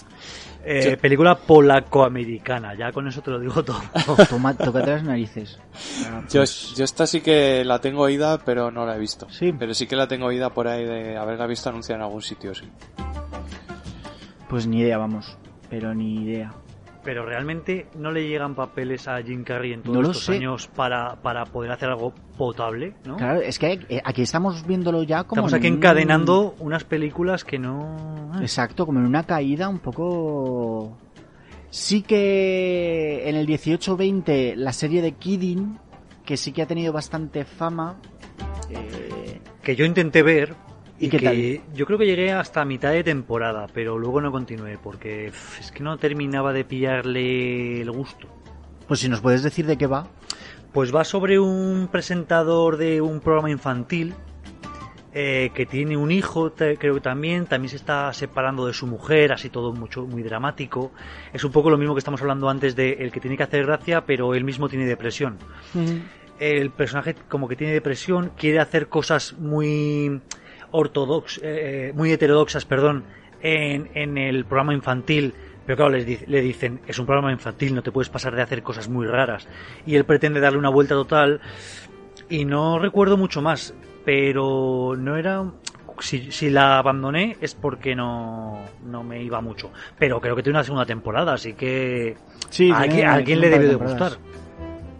Eh, 0.70 0.98
película 1.00 1.34
polaco-americana, 1.34 2.74
ya 2.74 2.92
con 2.92 3.08
eso 3.08 3.22
te 3.22 3.30
lo 3.30 3.40
digo 3.40 3.64
todo. 3.64 3.80
Toma, 4.28 4.54
tócate 4.54 4.90
las 4.90 5.02
narices. 5.02 5.58
Ah, 6.04 6.20
Yo, 6.28 6.40
pues, 6.40 6.74
yo 6.76 6.84
esta 6.84 7.06
sí 7.06 7.22
que 7.22 7.64
la 7.64 7.80
tengo 7.80 8.02
oída, 8.02 8.36
pero 8.44 8.70
no 8.70 8.84
la 8.84 8.96
he 8.96 8.98
visto. 8.98 9.26
Sí. 9.30 9.54
Pero 9.58 9.72
sí 9.72 9.86
que 9.86 9.96
la 9.96 10.06
tengo 10.08 10.26
oída 10.26 10.50
por 10.50 10.68
ahí 10.68 10.84
de 10.84 11.16
haberla 11.16 11.46
visto 11.46 11.70
anunciada 11.70 12.00
en 12.00 12.04
algún 12.04 12.20
sitio, 12.20 12.54
sí. 12.54 12.64
pues 14.50 14.66
ni 14.66 14.80
idea, 14.80 14.98
vamos. 14.98 15.38
Pero 15.70 15.94
ni 15.94 16.24
idea. 16.24 16.52
Pero 17.04 17.24
realmente 17.24 17.86
no 17.96 18.10
le 18.10 18.28
llegan 18.28 18.54
papeles 18.54 19.06
a 19.08 19.22
Jim 19.22 19.44
Carrey 19.44 19.72
en 19.72 19.82
todos 19.82 19.96
No 19.96 20.10
estos 20.10 20.24
sé. 20.24 20.34
años 20.34 20.66
para, 20.66 21.16
para 21.22 21.44
poder 21.46 21.70
hacer 21.70 21.88
algo 21.88 22.12
potable, 22.36 22.94
¿no? 23.06 23.16
Claro, 23.16 23.40
es 23.40 23.58
que 23.58 24.00
aquí 24.04 24.22
estamos 24.22 24.66
viéndolo 24.66 25.02
ya 25.04 25.24
como. 25.24 25.40
Estamos 25.40 25.52
en 25.52 25.58
aquí 25.58 25.68
un- 25.68 25.74
encadenando 25.74 26.54
unas 26.58 26.84
películas 26.84 27.44
que 27.44 27.58
no... 27.58 28.30
ah, 28.34 28.38
Exacto, 28.42 28.84
como 28.84 28.98
en 28.98 29.06
una 29.06 29.22
caída 29.24 29.68
un 29.68 29.78
poco. 29.78 30.98
Sí 31.70 32.02
que 32.02 33.28
en 33.28 33.36
el 33.36 33.46
18-20 33.46 34.54
la 34.56 34.72
serie 34.72 35.00
de 35.02 35.12
Kidding, 35.12 35.78
que 36.24 36.36
sí 36.36 36.52
que 36.52 36.62
ha 36.62 36.66
tenido 36.66 36.92
bastante 36.92 37.44
fama. 37.44 37.96
eh, 38.70 39.40
Que 39.62 39.76
yo 39.76 39.84
intenté 39.84 40.22
ver 40.22 40.54
¿Y 40.98 41.08
qué 41.08 41.18
que 41.18 41.60
yo 41.74 41.86
creo 41.86 41.98
que 41.98 42.06
llegué 42.06 42.32
hasta 42.32 42.64
mitad 42.64 42.90
de 42.90 43.04
temporada, 43.04 43.66
pero 43.72 43.98
luego 43.98 44.20
no 44.20 44.32
continué 44.32 44.78
porque 44.82 45.32
es 45.60 45.70
que 45.72 45.82
no 45.82 45.96
terminaba 45.98 46.52
de 46.52 46.64
pillarle 46.64 47.80
el 47.82 47.90
gusto. 47.90 48.26
pues 48.86 49.00
si 49.00 49.08
nos 49.08 49.20
puedes 49.20 49.42
decir 49.42 49.66
de 49.66 49.76
qué 49.76 49.86
va. 49.86 50.08
Pues 50.72 50.94
va 50.94 51.04
sobre 51.04 51.38
un 51.38 51.88
presentador 51.90 52.76
de 52.76 53.00
un 53.00 53.20
programa 53.20 53.50
infantil 53.50 54.14
eh, 55.14 55.50
que 55.54 55.66
tiene 55.66 55.96
un 55.96 56.10
hijo, 56.10 56.52
te- 56.52 56.76
creo 56.76 56.94
que 56.94 57.00
también, 57.00 57.46
también 57.46 57.70
se 57.70 57.76
está 57.76 58.12
separando 58.12 58.66
de 58.66 58.74
su 58.74 58.86
mujer, 58.86 59.32
así 59.32 59.48
todo 59.48 59.72
mucho 59.72 60.04
muy 60.06 60.22
dramático. 60.22 60.92
Es 61.32 61.42
un 61.44 61.50
poco 61.52 61.70
lo 61.70 61.78
mismo 61.78 61.94
que 61.94 62.00
estamos 62.00 62.20
hablando 62.20 62.48
antes 62.48 62.76
de 62.76 62.92
el 63.00 63.10
que 63.10 63.20
tiene 63.20 63.36
que 63.36 63.42
hacer 63.44 63.64
gracia, 63.66 64.04
pero 64.04 64.34
él 64.34 64.44
mismo 64.44 64.68
tiene 64.68 64.84
depresión. 64.84 65.38
El 66.38 66.70
personaje 66.70 67.14
como 67.28 67.48
que 67.48 67.56
tiene 67.56 67.72
depresión, 67.72 68.30
quiere 68.36 68.60
hacer 68.60 68.88
cosas 68.88 69.32
muy 69.38 70.20
ortodoxas, 70.70 71.42
muy 71.94 72.12
heterodoxas, 72.12 72.64
perdón, 72.64 73.04
en, 73.42 73.90
en 73.94 74.18
el 74.18 74.44
programa 74.44 74.74
infantil. 74.74 75.34
Pero 75.66 75.76
claro, 75.76 75.92
les 75.92 76.26
le 76.26 76.40
dicen, 76.40 76.80
es 76.86 76.98
un 76.98 77.04
programa 77.04 77.30
infantil, 77.30 77.74
no 77.74 77.82
te 77.82 77.92
puedes 77.92 78.08
pasar 78.08 78.34
de 78.34 78.40
hacer 78.40 78.62
cosas 78.62 78.88
muy 78.88 79.06
raras. 79.06 79.46
Y 79.86 79.96
él 79.96 80.04
pretende 80.04 80.40
darle 80.40 80.58
una 80.58 80.70
vuelta 80.70 80.94
total. 80.94 81.40
Y 82.30 82.44
no 82.46 82.78
recuerdo 82.78 83.16
mucho 83.16 83.42
más, 83.42 83.74
pero 84.04 84.94
no 84.96 85.16
era... 85.16 85.44
Si, 86.00 86.30
si 86.30 86.48
la 86.48 86.78
abandoné 86.78 87.36
es 87.40 87.54
porque 87.56 87.96
no, 87.96 88.62
no 88.86 89.02
me 89.02 89.22
iba 89.22 89.40
mucho. 89.40 89.70
Pero 89.98 90.20
creo 90.20 90.36
que 90.36 90.42
tiene 90.42 90.58
una 90.58 90.64
segunda 90.64 90.86
temporada, 90.86 91.34
así 91.34 91.54
que 91.54 92.16
Sí, 92.50 92.70
a, 92.70 92.76
a 92.76 92.82
alguien 93.14 93.40
le 93.40 93.50
par 93.50 93.60
de 93.60 93.74
gustar. 93.74 94.12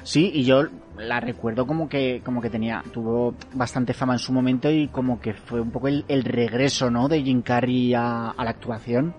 Sí, 0.03 0.31
y 0.35 0.45
yo 0.45 0.65
la 0.99 1.21
recuerdo 1.21 1.67
como 1.67 1.89
que 1.89 2.21
como 2.25 2.41
que 2.41 2.51
tenía 2.51 2.83
tuvo 2.93 3.35
bastante 3.55 3.95
fama 3.95 4.15
en 4.15 4.19
su 4.19 4.33
momento 4.33 4.71
y 4.71 4.89
como 4.89 5.21
que 5.21 5.33
fue 5.35 5.61
un 5.61 5.71
poco 5.71 5.89
el, 5.89 6.05
el 6.09 6.25
regreso, 6.25 6.91
¿no? 6.91 7.09
De 7.09 7.23
Jim 7.23 7.43
Carrey 7.43 7.95
a, 7.95 8.31
a 8.31 8.45
la 8.45 8.51
actuación. 8.51 9.15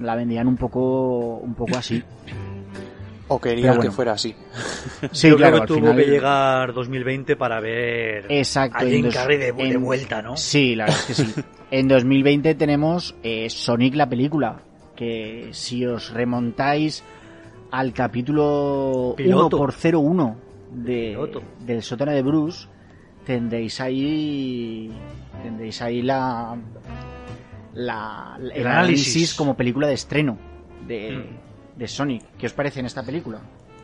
La 0.00 0.14
vendían 0.14 0.46
un 0.46 0.56
poco 0.56 1.36
un 1.38 1.54
poco 1.54 1.76
así. 1.76 2.02
O 3.30 3.38
querían 3.40 3.76
bueno. 3.76 3.82
que 3.82 3.90
fuera 3.90 4.12
así. 4.12 4.34
Sí, 5.12 5.28
Yo 5.28 5.36
claro, 5.36 5.56
creo 5.56 5.66
que 5.66 5.66
tuvo 5.74 5.78
final- 5.90 5.96
que 5.96 6.10
llegar 6.10 6.72
2020 6.72 7.36
para 7.36 7.60
ver 7.60 8.24
Exacto. 8.30 8.78
a 8.78 8.88
Jim 8.88 9.04
dos- 9.04 9.14
Carrey 9.14 9.36
de, 9.36 9.52
de 9.52 9.76
vuelta, 9.76 10.22
¿no? 10.22 10.36
Sí, 10.36 10.74
la 10.74 10.84
verdad 10.86 11.00
es 11.00 11.06
que 11.06 11.14
sí. 11.24 11.34
En 11.70 11.88
2020 11.88 12.54
tenemos 12.54 13.14
eh, 13.22 13.50
Sonic 13.50 13.94
la 13.96 14.08
película, 14.08 14.60
que 14.96 15.48
si 15.52 15.84
os 15.84 16.10
remontáis 16.14 17.04
al 17.70 17.92
capítulo 17.92 19.14
Piloto. 19.16 19.56
1 19.56 19.72
por 19.72 19.74
01 19.74 20.36
de, 20.72 21.42
del 21.60 21.82
sótano 21.82 22.12
de 22.12 22.22
Bruce, 22.22 22.68
tendréis 23.24 23.80
ahí 23.80 24.90
tendréis 25.42 25.80
ahí 25.82 26.02
la, 26.02 26.56
la 27.74 28.36
el, 28.40 28.50
El 28.52 28.66
análisis. 28.66 29.06
análisis. 29.08 29.34
como 29.34 29.56
película 29.56 29.86
de 29.86 29.94
estreno 29.94 30.38
de, 30.86 31.12
Mm. 31.18 31.78
de 31.78 31.88
Sonic. 31.88 32.24
¿Qué 32.38 32.46
os 32.46 32.52
parece 32.52 32.80
en 32.80 32.86
esta 32.86 33.02
película? 33.02 33.38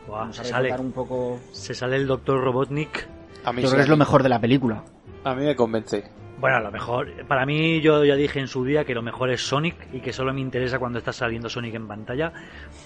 Vamos 0.09 0.39
a 0.39 0.43
se, 0.43 0.49
sale, 0.49 0.69
recordar 0.69 0.85
un 0.85 0.91
poco. 0.91 1.39
se 1.51 1.73
sale 1.73 1.95
el 1.95 2.07
Doctor 2.07 2.43
Robotnik. 2.43 3.07
A 3.43 3.51
mí, 3.53 3.61
Yo 3.61 3.67
sí, 3.67 3.71
creo 3.73 3.77
que 3.77 3.83
es 3.83 3.89
lo 3.89 3.97
mejor 3.97 4.23
de 4.23 4.29
la 4.29 4.39
película. 4.39 4.83
A 5.23 5.33
mí 5.35 5.43
me 5.45 5.55
convence. 5.55 6.03
Bueno, 6.37 6.57
a 6.57 6.59
lo 6.59 6.69
mejor, 6.69 7.09
para 7.27 7.45
mí 7.45 7.79
yo 7.81 8.03
ya 8.03 8.15
dije 8.15 8.39
en 8.41 8.47
su 8.49 8.65
día 8.65 8.83
que 8.83 8.93
lo 8.93 9.01
mejor 9.01 9.29
es 9.29 9.41
Sonic 9.41 9.75
y 9.93 10.01
que 10.01 10.11
solo 10.11 10.33
me 10.33 10.41
interesa 10.41 10.79
cuando 10.79 10.99
está 10.99 11.13
saliendo 11.13 11.49
Sonic 11.49 11.73
en 11.75 11.87
pantalla. 11.87 12.33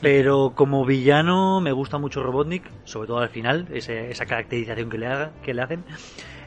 Pero 0.01 0.53
como 0.55 0.85
villano 0.85 1.59
me 1.59 1.71
gusta 1.71 1.97
mucho 1.97 2.21
Robotnik, 2.21 2.63
sobre 2.83 3.07
todo 3.07 3.17
al 3.19 3.29
final, 3.29 3.67
ese- 3.73 4.11
esa 4.11 4.25
caracterización 4.27 4.89
que 4.89 4.97
le, 4.99 5.07
haga- 5.07 5.31
que 5.41 5.53
le 5.55 5.61
hacen. 5.63 5.83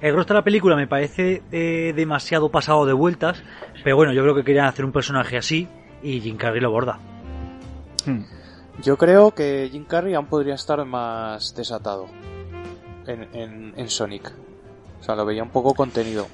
El 0.00 0.14
resto 0.14 0.32
de 0.34 0.38
la 0.40 0.44
película 0.44 0.76
me 0.76 0.86
parece 0.86 1.42
eh, 1.50 1.92
demasiado 1.94 2.50
pasado 2.50 2.86
de 2.86 2.92
vueltas, 2.92 3.42
pero 3.82 3.96
bueno, 3.96 4.12
yo 4.12 4.22
creo 4.22 4.34
que 4.36 4.44
querían 4.44 4.66
hacer 4.66 4.84
un 4.84 4.92
personaje 4.92 5.36
así 5.36 5.68
y 6.04 6.20
Jim 6.20 6.36
Carrey 6.36 6.60
lo 6.60 6.70
borda. 6.70 6.98
Hmm. 8.06 8.22
Yo 8.82 8.96
creo 8.96 9.32
que 9.32 9.68
Jim 9.70 9.84
Carrey 9.84 10.14
aún 10.14 10.26
podría 10.26 10.54
estar 10.54 10.84
más 10.84 11.54
desatado 11.54 12.06
en, 13.06 13.28
en, 13.32 13.74
en 13.76 13.88
Sonic. 13.88 14.32
O 15.00 15.02
sea, 15.04 15.14
lo 15.16 15.24
veía 15.26 15.42
un 15.42 15.50
poco 15.50 15.74
contenido. 15.74 16.26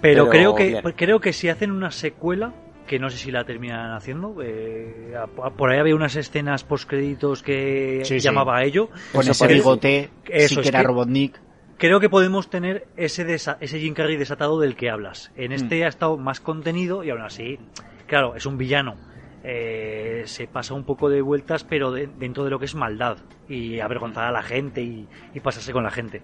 Pero, 0.00 0.24
Pero 0.24 0.30
creo 0.30 0.54
que 0.54 0.66
bien. 0.68 0.82
creo 0.96 1.20
que 1.20 1.32
si 1.32 1.48
hacen 1.48 1.70
una 1.70 1.90
secuela, 1.90 2.52
que 2.86 2.98
no 2.98 3.08
sé 3.10 3.18
si 3.18 3.30
la 3.30 3.44
terminan 3.44 3.92
haciendo, 3.92 4.36
eh, 4.42 5.14
a- 5.16 5.26
por 5.50 5.70
ahí 5.70 5.78
había 5.78 5.94
unas 5.94 6.16
escenas 6.16 6.64
postcréditos 6.64 7.42
que 7.42 8.00
Sí, 8.04 8.18
sí. 8.18 8.20
llamaba 8.20 8.56
a 8.58 8.64
ello. 8.64 8.88
Con 9.12 9.20
Eso 9.22 9.30
ese 9.32 9.44
parece. 9.44 9.54
bigote, 9.60 10.10
Eso, 10.28 10.54
sí 10.56 10.60
que 10.62 10.68
era 10.68 10.82
Robotnik. 10.82 11.40
Creo 11.78 12.00
que 12.00 12.08
podemos 12.10 12.50
tener 12.50 12.88
ese 12.96 13.26
desa- 13.26 13.56
ese 13.60 13.78
Jim 13.78 13.94
Carrey 13.94 14.16
desatado 14.16 14.58
del 14.60 14.74
que 14.76 14.90
hablas. 14.90 15.30
En 15.36 15.50
Mm. 15.52 15.54
este 15.54 15.84
ha 15.84 15.88
estado 15.88 16.16
más 16.18 16.40
contenido 16.40 17.04
y 17.04 17.10
aún 17.10 17.22
así, 17.22 17.58
claro, 18.06 18.34
es 18.36 18.44
un 18.46 18.58
villano. 18.58 18.96
Eh, 19.44 20.24
se 20.26 20.46
pasa 20.46 20.74
un 20.74 20.84
poco 20.84 21.08
de 21.08 21.22
vueltas, 21.22 21.64
pero 21.64 21.90
de- 21.92 22.06
dentro 22.18 22.44
de 22.44 22.50
lo 22.50 22.58
que 22.58 22.66
es 22.66 22.74
maldad 22.74 23.16
y 23.48 23.80
avergonzar 23.80 24.24
a 24.24 24.30
la 24.32 24.42
gente 24.42 24.82
y, 24.82 25.08
y 25.32 25.40
pasarse 25.40 25.72
con 25.72 25.82
la 25.84 25.90
gente. 25.90 26.20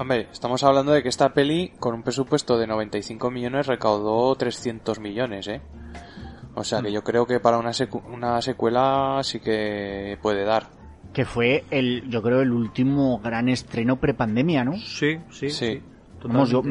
Hombre, 0.00 0.28
estamos 0.32 0.62
hablando 0.64 0.92
de 0.92 1.02
que 1.02 1.10
esta 1.10 1.34
peli, 1.34 1.72
con 1.78 1.94
un 1.94 2.02
presupuesto 2.02 2.58
de 2.58 2.66
95 2.66 3.30
millones, 3.30 3.66
recaudó 3.66 4.34
300 4.34 4.98
millones, 4.98 5.46
¿eh? 5.48 5.60
O 6.54 6.64
sea 6.64 6.80
que 6.80 6.90
yo 6.90 7.04
creo 7.04 7.26
que 7.26 7.38
para 7.38 7.58
una, 7.58 7.70
secu- 7.70 8.02
una 8.10 8.40
secuela 8.40 9.20
sí 9.22 9.40
que 9.40 10.18
puede 10.22 10.44
dar. 10.44 10.68
Que 11.12 11.24
fue 11.24 11.64
el, 11.70 12.08
yo 12.08 12.22
creo, 12.22 12.40
el 12.40 12.50
último 12.52 13.18
gran 13.20 13.48
estreno 13.48 14.00
prepandemia, 14.00 14.64
¿no? 14.64 14.76
Sí, 14.78 15.18
sí, 15.30 15.50
Sí. 15.50 15.82
Vamos, 16.24 16.50
yo 16.50 16.62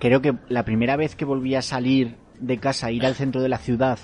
creo 0.00 0.20
que 0.20 0.34
la 0.48 0.64
primera 0.64 0.96
vez 0.96 1.14
que 1.16 1.24
volví 1.24 1.54
a 1.54 1.62
salir 1.62 2.16
de 2.40 2.58
casa, 2.58 2.90
ir 2.90 3.04
al 3.06 3.14
centro 3.14 3.40
de 3.40 3.48
la 3.48 3.58
ciudad, 3.58 3.98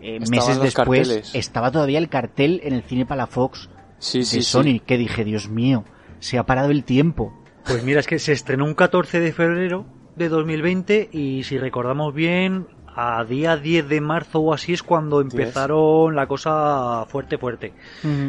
eh, 0.00 0.18
meses 0.30 0.60
después, 0.60 1.08
carteles. 1.08 1.34
estaba 1.34 1.70
todavía 1.70 1.98
el 1.98 2.08
cartel 2.08 2.60
en 2.64 2.72
el 2.74 2.82
cine 2.82 3.06
Palafox 3.06 3.68
Sí, 3.98 4.18
de 4.20 4.24
sí, 4.24 4.36
sí. 4.36 4.42
Sony, 4.42 4.80
que 4.84 4.98
dije, 4.98 5.24
Dios 5.24 5.48
mío, 5.48 5.84
se 6.18 6.38
ha 6.38 6.44
parado 6.44 6.70
el 6.70 6.82
tiempo. 6.84 7.32
Pues 7.66 7.82
mira, 7.82 8.00
es 8.00 8.06
que 8.06 8.18
se 8.18 8.32
estrenó 8.32 8.64
un 8.64 8.74
14 8.74 9.20
de 9.20 9.32
febrero 9.32 9.86
de 10.16 10.28
2020 10.28 11.08
y 11.12 11.42
si 11.44 11.58
recordamos 11.58 12.14
bien, 12.14 12.66
a 12.94 13.24
día 13.24 13.56
10 13.56 13.88
de 13.88 14.00
marzo 14.00 14.40
o 14.40 14.54
así 14.54 14.72
es 14.72 14.82
cuando 14.82 15.20
empezaron 15.20 16.14
la 16.14 16.26
cosa 16.26 17.04
fuerte, 17.08 17.38
fuerte. 17.38 17.72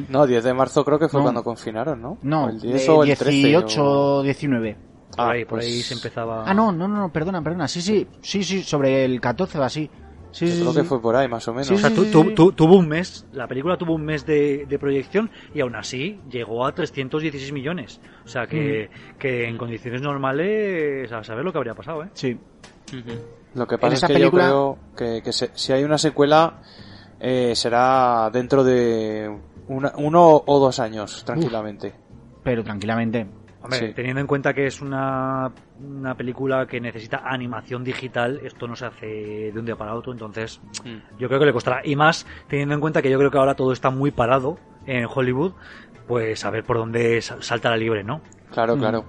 No, 0.09 0.25
10 0.25 0.43
de 0.43 0.53
marzo 0.53 0.83
creo 0.85 0.97
que 0.99 1.09
fue 1.09 1.19
No. 1.19 1.25
cuando 1.25 1.43
confinaron, 1.43 2.01
¿no? 2.01 2.17
No, 2.23 2.45
O 2.45 2.49
el 2.49 2.61
10 2.61 2.85
de 2.85 2.91
o 2.91 3.03
el 3.03 3.09
13. 3.17 3.31
18 3.31 3.83
o- 3.83 4.23
19. 4.23 4.77
Por 5.15 5.25
Ah, 5.25 5.31
ahí, 5.31 5.45
por 5.45 5.59
ahí 5.59 5.67
pues- 5.75 5.85
se 5.85 5.93
empezaba... 5.93 6.43
Ah, 6.49 6.53
no, 6.53 6.71
no, 6.71 6.87
no, 6.87 6.97
no, 6.97 7.11
perdona, 7.11 7.41
perdona. 7.41 7.67
Sí, 7.67 7.81
sí, 7.81 8.07
sí, 8.21 8.43
sí, 8.43 8.63
sobre 8.63 9.05
el 9.05 9.21
14 9.21 9.59
o 9.59 9.63
así. 9.63 9.89
Sí, 10.35 10.47
Yo 10.47 10.51
sí, 10.53 10.59
creo 10.59 10.73
sí. 10.73 10.77
que 10.79 10.83
fue 10.83 11.01
por 11.01 11.15
ahí, 11.15 11.29
más 11.29 11.47
o 11.47 11.53
menos. 11.53 11.67
Sí, 11.67 11.75
O 11.75 11.77
sea, 11.77 11.89
sí, 11.91 11.95
tu- 11.95 12.03
sí, 12.03 12.11
tu- 12.11 12.23
sí. 12.23 12.33
tu- 12.35 12.51
tuvo 12.51 12.75
un 12.75 12.89
mes, 12.89 13.25
la 13.31 13.47
película 13.47 13.77
tuvo 13.77 13.93
un 13.93 14.03
mes 14.03 14.25
de, 14.25 14.65
de 14.67 14.77
proyección 14.79 15.31
y 15.53 15.61
aún 15.61 15.75
así 15.77 16.19
llegó 16.29 16.65
a 16.65 16.73
316 16.75 17.53
millones. 17.53 18.01
O 18.25 18.27
sea, 18.27 18.45
que, 18.45 18.89
que 19.17 19.47
en 19.47 19.57
condiciones 19.57 20.01
normales, 20.01 21.09
a 21.13 21.23
saber 21.23 21.45
lo 21.45 21.53
que 21.53 21.57
habría 21.59 21.73
pasado, 21.73 22.03
¿eh? 22.03 22.09
Sí. 22.13 22.37
Lo 23.53 23.65
que 23.65 23.77
pasa 23.77 23.93
es 23.93 24.01
que 24.03 24.13
película- 24.13 24.49
yo 24.49 24.77
creo 24.97 25.13
que, 25.15 25.23
que 25.23 25.31
se- 25.31 25.51
si 25.53 25.71
hay 25.71 25.83
una 25.85 25.97
secuela 25.97 26.61
eh, 27.19 27.53
será 27.55 28.29
dentro 28.31 28.61
de 28.65 29.33
una- 29.69 29.93
uno 29.95 30.43
o 30.45 30.59
dos 30.59 30.79
años, 30.81 31.23
tranquilamente. 31.25 31.93
Pero 32.43 32.61
tranquilamente. 32.61 33.25
Hombre, 33.61 33.79
Sí. 33.79 33.93
teniendo 33.95 34.19
en 34.19 34.27
cuenta 34.27 34.53
que 34.53 34.67
es 34.67 34.81
una, 34.81 35.49
una 35.79 36.15
película 36.15 36.65
que 36.67 36.79
necesita 36.79 37.23
animación 37.25 37.83
digital, 37.83 38.39
esto 38.43 38.67
no 38.67 38.75
se 38.75 38.85
hace 38.85 39.51
de 39.51 39.59
un 39.59 39.65
día 39.65 39.75
para 39.75 39.93
otro, 39.95 40.11
entonces 40.13 40.61
Mm. 40.83 41.17
yo 41.19 41.27
creo 41.27 41.39
que 41.39 41.45
le 41.47 41.53
costará. 41.53 41.81
Y 41.83 41.95
más 41.95 42.25
teniendo 42.47 42.73
en 42.75 42.81
cuenta 42.81 43.01
que 43.01 43.09
yo 43.09 43.17
creo 43.17 43.31
que 43.31 43.37
ahora 43.37 43.55
todo 43.55 43.71
está 43.73 43.89
muy 43.89 44.11
parado 44.11 44.57
en 44.85 45.05
Hollywood, 45.13 45.53
pues 46.07 46.45
a 46.45 46.49
ver 46.51 46.63
por 46.63 46.77
dónde 46.77 47.21
sa- 47.21 47.41
salta 47.41 47.69
la 47.69 47.77
libre, 47.77 48.03
¿no? 48.03 48.21
Claro, 48.51 48.75
Mm. 48.75 48.79
claro. 48.79 49.05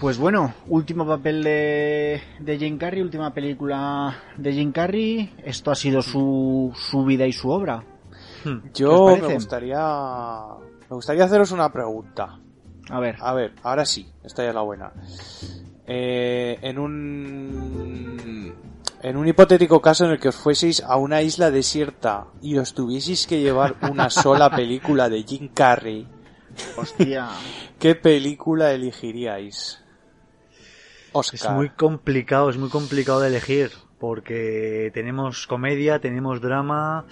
Pues 0.00 0.18
bueno, 0.18 0.52
último 0.66 1.06
papel 1.06 1.44
de, 1.44 2.20
de 2.40 2.58
Jim 2.58 2.76
Carrey, 2.76 3.02
última 3.02 3.32
película 3.32 4.16
de 4.36 4.52
Jim 4.52 4.72
Carrey. 4.72 5.32
Esto 5.44 5.70
ha 5.70 5.76
sido 5.76 6.02
su, 6.02 6.72
su 6.74 7.04
vida 7.04 7.24
y 7.26 7.32
su 7.32 7.48
obra. 7.50 7.84
Hmm. 8.44 8.58
Yo 8.74 9.16
me 9.16 9.34
gustaría 9.34 9.78
me 10.90 10.96
gustaría 10.96 11.24
haceros 11.24 11.52
una 11.52 11.72
pregunta. 11.72 12.40
A 12.90 13.00
ver, 13.00 13.16
A 13.20 13.32
ver, 13.32 13.52
ahora 13.62 13.84
sí, 13.84 14.10
esta 14.24 14.42
ya 14.42 14.50
es 14.50 14.54
la 14.54 14.62
buena. 14.62 14.92
Eh, 15.86 16.58
en 16.62 16.78
un 16.78 18.54
en 19.02 19.16
un 19.16 19.26
hipotético 19.26 19.82
caso 19.82 20.04
en 20.04 20.12
el 20.12 20.20
que 20.20 20.28
os 20.28 20.36
fueseis 20.36 20.80
a 20.80 20.96
una 20.96 21.22
isla 21.22 21.50
desierta 21.50 22.26
y 22.40 22.56
os 22.58 22.72
tuvieseis 22.72 23.26
que 23.26 23.40
llevar 23.40 23.74
una 23.90 24.10
sola 24.10 24.48
película 24.56 25.08
de 25.08 25.24
Jim 25.24 25.48
Carrey, 25.52 26.06
hostia. 26.76 27.30
¿qué 27.80 27.96
película 27.96 28.72
elegiríais? 28.72 29.82
Oscar. 31.12 31.34
Es 31.34 31.50
muy 31.50 31.70
complicado, 31.70 32.48
es 32.48 32.56
muy 32.56 32.68
complicado 32.70 33.20
de 33.20 33.28
elegir, 33.28 33.72
porque 33.98 34.90
tenemos 34.94 35.46
comedia, 35.46 35.98
tenemos 35.98 36.40
drama. 36.40 37.04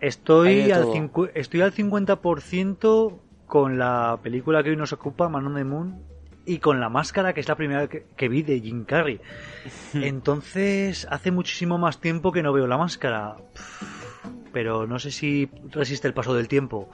Estoy 0.00 0.72
al, 0.72 1.10
estoy 1.34 1.60
al 1.60 1.72
50% 1.72 3.18
con 3.46 3.78
la 3.78 4.18
película 4.22 4.62
que 4.62 4.70
hoy 4.70 4.76
nos 4.76 4.92
ocupa, 4.92 5.28
Man 5.28 5.46
on 5.46 5.54
the 5.54 5.64
Moon, 5.64 6.02
y 6.46 6.58
con 6.58 6.80
La 6.80 6.88
Máscara, 6.88 7.32
que 7.32 7.40
es 7.40 7.48
la 7.48 7.54
primera 7.56 7.88
que, 7.88 8.06
que 8.16 8.28
vi 8.28 8.42
de 8.42 8.60
Jim 8.60 8.84
Carrey. 8.84 9.20
Entonces, 9.94 11.06
hace 11.10 11.30
muchísimo 11.30 11.78
más 11.78 12.00
tiempo 12.00 12.32
que 12.32 12.42
no 12.42 12.52
veo 12.52 12.66
La 12.66 12.78
Máscara. 12.78 13.36
pero 14.52 14.86
no 14.86 14.98
sé 14.98 15.10
si 15.10 15.48
resiste 15.70 16.06
el 16.08 16.14
paso 16.14 16.34
del 16.34 16.48
tiempo. 16.48 16.90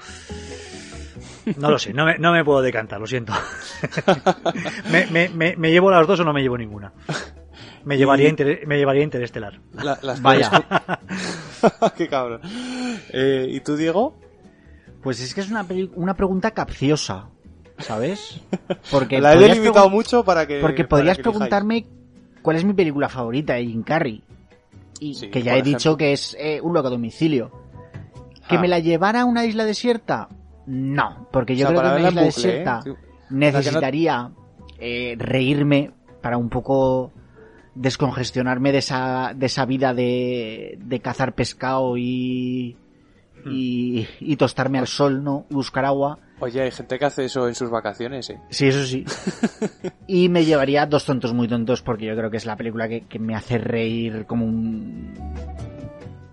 No 1.57 1.71
lo 1.71 1.79
sé, 1.79 1.93
no 1.93 2.05
me, 2.07 2.19
no 2.19 2.33
me 2.33 2.45
puedo 2.45 2.63
decantar, 2.63 3.01
lo 3.01 3.07
siento. 3.07 3.33
me, 4.93 5.07
me, 5.07 5.29
me, 5.31 5.57
me 5.57 5.71
llevo 5.71 5.91
las 5.91 6.07
dos 6.07 6.21
o 6.21 6.25
no 6.25 6.33
me 6.33 6.43
llevo 6.43 6.57
ninguna. 6.59 6.93
Me 7.85 7.97
llevaría, 7.97 8.27
Y- 8.27 8.31
inter- 8.31 8.67
me 8.67 8.77
llevaría 8.79 9.03
Interestelar. 9.03 9.59
La- 9.73 9.99
las 10.03 10.21
Vaya. 10.21 10.51
Qué 11.97 12.09
cabrón. 12.09 12.41
Eh, 13.13 13.47
¿Y 13.49 13.61
tú, 13.61 13.77
Diego? 13.77 14.19
Pues 15.03 15.21
es 15.21 15.35
que 15.35 15.41
es 15.41 15.51
una, 15.51 15.67
una 15.95 16.15
pregunta 16.15 16.51
capciosa, 16.51 17.29
¿sabes? 17.79 18.41
Porque 18.91 19.21
la 19.21 19.35
he 19.35 19.39
pregun- 19.39 19.91
mucho 19.91 20.25
para 20.25 20.47
que. 20.47 20.61
Porque 20.61 20.85
podrías 20.85 21.17
que 21.17 21.23
preguntarme 21.23 21.87
cuál 22.43 22.57
es 22.57 22.65
mi 22.65 22.73
película 22.75 23.09
favorita 23.09 23.55
de 23.55 23.67
Jim 23.67 23.83
Carrey. 23.83 24.23
Y 25.01 25.15
Sí, 25.15 25.31
que 25.31 25.43
ya 25.43 25.57
he 25.57 25.63
dicho 25.63 25.97
que 25.97 26.13
es 26.13 26.37
eh, 26.39 26.61
un 26.63 26.75
loco 26.75 26.89
a 26.89 26.91
domicilio. 26.91 27.51
¿Que 28.49 28.57
Ah. 28.57 28.61
me 28.61 28.69
la 28.69 28.79
llevara 28.81 29.23
a 29.23 29.25
una 29.25 29.45
isla 29.47 29.65
desierta? 29.65 30.29
No, 30.67 31.27
porque 31.33 31.57
yo 31.57 31.67
O 31.69 31.71
sea, 31.71 31.79
creo 31.81 31.83
que 31.83 31.97
en 31.97 32.01
una 32.03 32.09
isla 32.11 32.21
bucle, 32.23 32.27
desierta 32.27 32.81
¿eh? 32.81 32.83
Tú- 32.85 32.97
necesitaría 33.31 34.31
eh, 34.79 35.15
reírme 35.19 35.93
para 36.21 36.37
un 36.37 36.51
poco 36.51 37.13
descongestionarme 37.75 38.73
de 38.73 38.79
esa, 38.79 39.33
de 39.35 39.47
esa 39.47 39.65
vida 39.65 39.95
de, 39.95 40.79
de 40.85 41.01
cazar 41.01 41.35
pescado 41.35 41.97
y, 41.97 42.77
y, 43.47 44.07
y 44.21 44.37
tostarme 44.37 44.79
al 44.79 44.87
sol, 44.87 45.23
¿no? 45.23 45.47
Buscar 45.51 45.85
agua. 45.85 46.19
Oye, 46.41 46.63
hay 46.63 46.71
gente 46.71 46.99
que 46.99 47.05
hace 47.05 47.25
eso 47.27 47.47
en 47.49 47.55
sus 47.55 47.71
vacaciones, 47.71 48.31
¿eh? 48.31 48.41
Sí, 48.51 48.69
eso 48.69 48.85
sí. 48.85 49.05
Y 50.07 50.29
me 50.29 50.45
llevaría 50.45 50.87
Dos 50.87 51.05
tontos 51.05 51.33
muy 51.33 51.47
tontos 51.49 51.83
porque 51.83 52.07
yo 52.07 52.17
creo 52.17 52.31
que 52.31 52.39
es 52.39 52.47
la 52.47 52.57
película 52.57 52.89
que, 52.89 53.03
que 53.03 53.19
me 53.19 53.35
hace 53.35 53.59
reír 53.59 54.27
como 54.27 54.47
un... 54.47 55.15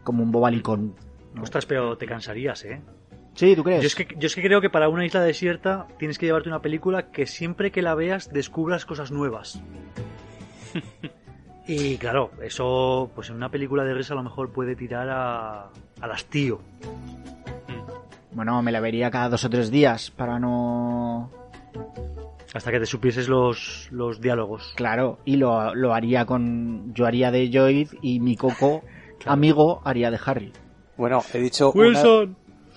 como 0.04 0.24
un 0.24 0.32
bobalicón. 0.32 0.96
Ostras, 1.42 1.66
pero 1.66 1.98
te 1.98 2.06
cansarías, 2.06 2.66
¿eh? 2.66 2.82
Sí, 3.36 3.56
¿tú 3.56 3.64
crees? 3.64 3.82
Yo 3.82 3.88
es, 3.88 3.96
que, 3.96 4.08
yo 4.18 4.26
es 4.26 4.34
que 4.34 4.42
creo 4.42 4.62
que 4.62 4.70
para 4.72 4.90
una 4.90 5.06
isla 5.06 5.22
desierta 5.22 5.88
tienes 6.00 6.18
que 6.18 6.26
llevarte 6.26 6.50
una 6.50 6.62
película 6.62 7.12
que 7.12 7.28
siempre 7.28 7.72
que 7.72 7.84
la 7.84 7.94
veas 7.94 8.32
descubras 8.34 8.86
cosas 8.86 9.12
nuevas. 9.12 9.62
Y 11.70 11.98
claro, 11.98 12.32
eso 12.42 13.12
pues 13.14 13.30
en 13.30 13.36
una 13.36 13.52
película 13.52 13.84
de 13.84 13.94
risa 13.94 14.14
a 14.14 14.16
lo 14.16 14.24
mejor 14.24 14.54
puede 14.54 14.74
tirar 14.78 15.10
a, 15.10 15.70
al 16.02 16.12
hastío. 16.12 16.60
Bueno, 18.32 18.62
me 18.62 18.72
la 18.72 18.80
vería 18.80 19.10
cada 19.10 19.30
dos 19.30 19.44
o 19.46 19.50
tres 19.50 19.72
días 19.72 20.12
para 20.12 20.40
no... 20.40 21.32
Hasta 22.54 22.72
que 22.72 22.80
te 22.80 22.86
supieses 22.86 23.28
los, 23.28 23.88
los 23.92 24.22
diálogos. 24.22 24.74
Claro, 24.76 25.20
y 25.26 25.36
lo, 25.38 25.74
lo 25.76 25.94
haría 25.94 26.26
con... 26.26 26.94
Yo 26.94 27.06
haría 27.06 27.32
de 27.32 27.50
Joyd 27.52 27.90
y 28.02 28.20
mi 28.20 28.36
coco 28.36 28.84
amigo 29.26 29.82
haría 29.84 30.12
de 30.12 30.20
Harry. 30.24 30.54
Bueno, 30.98 31.24
he 31.34 31.40
dicho 31.40 31.72
una, 31.72 32.04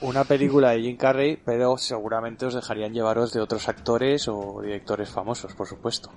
una 0.02 0.24
película 0.24 0.70
de 0.70 0.82
Jim 0.82 0.96
Carrey, 0.96 1.38
pero 1.44 1.76
seguramente 1.78 2.46
os 2.46 2.54
dejarían 2.54 2.92
llevaros 2.92 3.32
de 3.32 3.40
otros 3.40 3.68
actores 3.68 4.28
o 4.28 4.60
directores 4.62 5.10
famosos, 5.10 5.54
por 5.54 5.66
supuesto. 5.66 6.10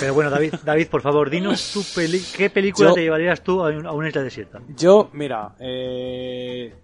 Pero 0.00 0.14
bueno, 0.14 0.30
David, 0.30 0.54
David, 0.64 0.88
por 0.88 1.00
favor, 1.02 1.30
dinos 1.30 1.72
tu 1.72 1.82
peli 1.94 2.20
qué 2.36 2.50
película 2.50 2.88
Yo- 2.90 2.94
te 2.94 3.02
llevarías 3.02 3.42
tú 3.42 3.64
a 3.64 3.68
un- 3.70 3.86
a 3.86 3.92
una 3.92 4.08
isla 4.08 4.22
desierta. 4.22 4.60
Yo, 4.76 5.08
mira, 5.12 5.54
eh, 5.60 6.74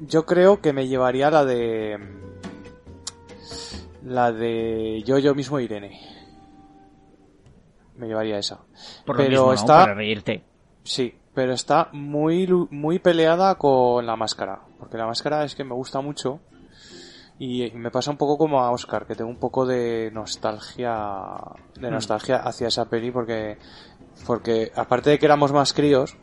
yo 0.00 0.24
creo 0.24 0.60
que 0.60 0.72
me 0.72 0.88
llevaría 0.88 1.30
la 1.30 1.44
de 1.44 1.98
la 4.04 4.32
de 4.32 5.02
yo 5.04 5.18
yo 5.18 5.34
mismo 5.34 5.60
Irene. 5.60 6.00
Me 7.96 8.06
llevaría 8.06 8.38
esa. 8.38 8.60
Por 9.04 9.16
lo 9.16 9.22
Pero 9.22 9.30
mismo, 9.30 9.46
¿no? 9.46 9.52
está- 9.52 9.78
Para 9.80 9.94
reírte. 9.94 10.42
Sí, 10.82 11.14
pero 11.34 11.52
está 11.52 11.90
muy 11.92 12.46
lu- 12.46 12.68
muy 12.70 12.98
peleada 12.98 13.56
con 13.56 14.06
la 14.06 14.16
máscara, 14.16 14.60
porque 14.78 14.96
la 14.96 15.06
máscara 15.06 15.44
es 15.44 15.54
que 15.54 15.64
me 15.64 15.74
gusta 15.74 16.00
mucho 16.00 16.40
y 17.40 17.72
me 17.74 17.90
pasa 17.90 18.10
un 18.12 18.16
poco 18.18 18.36
como 18.38 18.60
a 18.60 18.70
Oscar, 18.70 19.06
que 19.06 19.14
tengo 19.16 19.30
un 19.30 19.38
poco 19.38 19.64
de 19.66 20.10
nostalgia 20.12 21.36
de 21.80 21.90
nostalgia 21.90 22.36
hacia 22.36 22.68
esa 22.68 22.84
peli 22.84 23.10
porque 23.10 23.56
porque 24.26 24.70
aparte 24.76 25.10
de 25.10 25.18
que 25.18 25.24
éramos 25.26 25.50
más 25.52 25.72
críos 25.72 26.16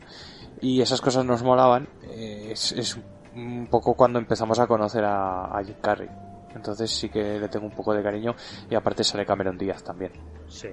y 0.60 0.80
esas 0.80 1.00
cosas 1.00 1.24
nos 1.24 1.42
molaban, 1.42 1.88
eh, 2.04 2.50
es, 2.52 2.72
es 2.72 2.98
un 3.34 3.66
poco 3.70 3.94
cuando 3.94 4.18
empezamos 4.20 4.58
a 4.60 4.66
conocer 4.66 5.04
a, 5.04 5.46
a 5.46 5.62
Jim 5.64 5.74
Carrey. 5.80 6.08
Entonces 6.54 6.90
sí 6.90 7.08
que 7.08 7.38
le 7.38 7.48
tengo 7.48 7.66
un 7.66 7.72
poco 7.72 7.92
de 7.94 8.02
cariño 8.02 8.34
y 8.70 8.74
aparte 8.74 9.04
sale 9.04 9.26
Cameron 9.26 9.58
Díaz 9.58 9.82
también. 9.84 10.12
Sí. 10.48 10.68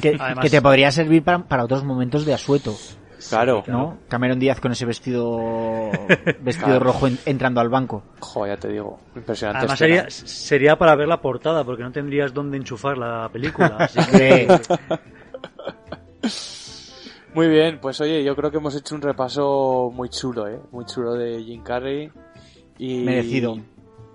Que, 0.00 0.16
Además- 0.20 0.42
que 0.42 0.50
te 0.50 0.62
podría 0.62 0.90
servir 0.90 1.24
para, 1.24 1.38
para 1.46 1.64
otros 1.64 1.82
momentos 1.84 2.24
de 2.24 2.34
asueto, 2.34 2.74
Claro. 3.28 3.64
¿no? 3.66 3.98
Cameron 4.08 4.38
Díaz 4.38 4.60
con 4.60 4.72
ese 4.72 4.84
vestido 4.86 5.90
vestido 6.40 6.66
Claro. 6.68 6.84
rojo 6.84 7.06
en- 7.06 7.18
entrando 7.26 7.60
al 7.60 7.68
banco. 7.68 8.02
Joder, 8.20 8.56
ya 8.56 8.60
te 8.60 8.68
digo, 8.68 8.98
impresionante. 9.16 9.58
Además 9.60 9.80
escena. 9.80 10.10
sería, 10.10 10.28
sería 10.28 10.78
para 10.78 10.94
ver 10.96 11.08
la 11.08 11.20
portada, 11.20 11.64
porque 11.64 11.82
no 11.82 11.90
tendrías 11.92 12.32
dónde 12.32 12.56
enchufar 12.56 12.96
la 12.98 13.28
película. 13.32 13.76
Así 13.78 13.98
que, 14.10 14.48
Muy 17.34 17.48
bien, 17.48 17.78
pues 17.80 18.00
oye, 18.00 18.24
yo 18.24 18.34
creo 18.34 18.50
que 18.50 18.56
hemos 18.56 18.74
hecho 18.74 18.94
un 18.94 19.02
repaso 19.02 19.90
muy 19.92 20.08
chulo, 20.08 20.48
¿eh? 20.48 20.58
Muy 20.72 20.84
chulo 20.86 21.12
de 21.14 21.42
Jim 21.42 21.62
Carrey. 21.62 22.10
Y 22.78 23.04
Merecido. 23.04 23.56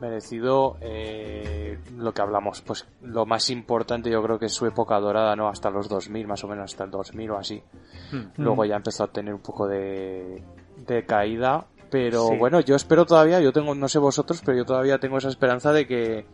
Merecido 0.03 0.75
eh, 0.81 1.79
lo 1.97 2.13
que 2.13 2.21
hablamos. 2.21 2.61
Pues 2.61 2.85
lo 3.01 3.25
más 3.25 3.49
importante 3.49 4.09
yo 4.09 4.21
creo 4.21 4.37
que 4.37 4.47
es 4.47 4.53
su 4.53 4.65
época 4.65 4.99
dorada, 4.99 5.35
¿no? 5.37 5.47
Hasta 5.47 5.69
los 5.69 5.87
2000, 5.87 6.27
más 6.27 6.43
o 6.43 6.47
menos, 6.49 6.65
hasta 6.71 6.83
el 6.83 6.91
2000 6.91 7.31
o 7.31 7.37
así. 7.37 7.63
Hmm. 8.11 8.23
Luego 8.41 8.65
ya 8.65 8.75
empezó 8.75 9.05
a 9.05 9.07
tener 9.07 9.33
un 9.33 9.39
poco 9.41 9.65
de, 9.67 10.43
de 10.85 11.05
caída. 11.05 11.65
Pero 11.89 12.27
Sí. 12.27 12.37
bueno, 12.37 12.59
yo 12.59 12.75
espero 12.75 13.05
todavía, 13.05 13.39
yo 13.39 13.53
tengo, 13.53 13.73
no 13.75 13.87
sé 13.87 13.99
vosotros, 13.99 14.41
pero 14.43 14.57
yo 14.57 14.65
todavía 14.65 14.97
tengo 14.99 15.19
esa 15.19 15.29
esperanza 15.29 15.71
de 15.71 15.85
que, 15.87 16.25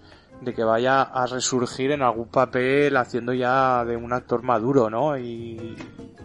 de 0.41 0.53
que 0.53 0.64
vaya 0.64 1.01
a 1.01 1.25
resurgir 1.27 1.91
en 1.91 2.01
algún 2.01 2.30
papel 2.30 2.95
haciendo 2.98 3.33
ya 3.33 3.83
de 3.85 3.98
un 3.98 4.14
actor 4.14 4.41
maduro, 4.41 4.89
¿no? 4.89 5.17
Y, 5.17 5.75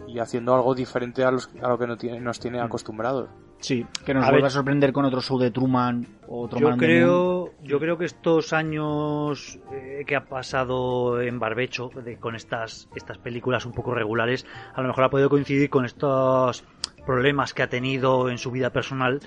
y 0.07 0.19
haciendo 0.19 0.55
algo 0.55 0.73
diferente 0.73 1.23
a, 1.25 1.31
los, 1.31 1.49
a 1.61 1.67
lo 1.67 1.77
que 1.77 1.85
no 1.85 1.97
tiene- 1.97 2.21
nos 2.21 2.39
tiene 2.39 2.61
acostumbrados. 2.61 3.27
Sí, 3.59 3.85
que 4.05 4.13
nos 4.13 4.23
A 4.23 4.27
vuelva 4.29 4.45
ver. 4.45 4.47
a 4.47 4.49
sorprender 4.51 4.93
con 4.93 5.05
otro 5.05 5.21
show 5.21 5.37
de 5.39 5.51
Truman 5.51 6.05
o 6.27 6.43
otro 6.43 6.59
yo 6.59 6.69
Man 6.69 6.77
creo, 6.77 7.51
yo 7.63 7.79
creo 7.79 7.97
que 7.97 8.05
estos 8.05 8.53
años 8.53 9.59
eh, 9.73 10.03
que 10.05 10.15
ha 10.15 10.25
pasado 10.25 11.21
en 11.21 11.39
Barbecho, 11.39 11.89
de- 12.03 12.17
con 12.17 12.35
estas, 12.35 12.87
estas 12.95 13.17
películas 13.17 13.65
un 13.65 13.73
poco 13.73 13.93
regulares, 13.93 14.45
a 14.73 14.81
lo 14.81 14.87
mejor 14.89 15.03
ha 15.05 15.09
podido 15.09 15.29
coincidir 15.29 15.69
con 15.69 15.85
estos 15.85 16.63
problemas 17.05 17.53
que 17.53 17.63
ha 17.63 17.69
tenido 17.69 18.29
en 18.29 18.37
su 18.37 18.51
vida 18.51 18.71
personal 18.71 19.19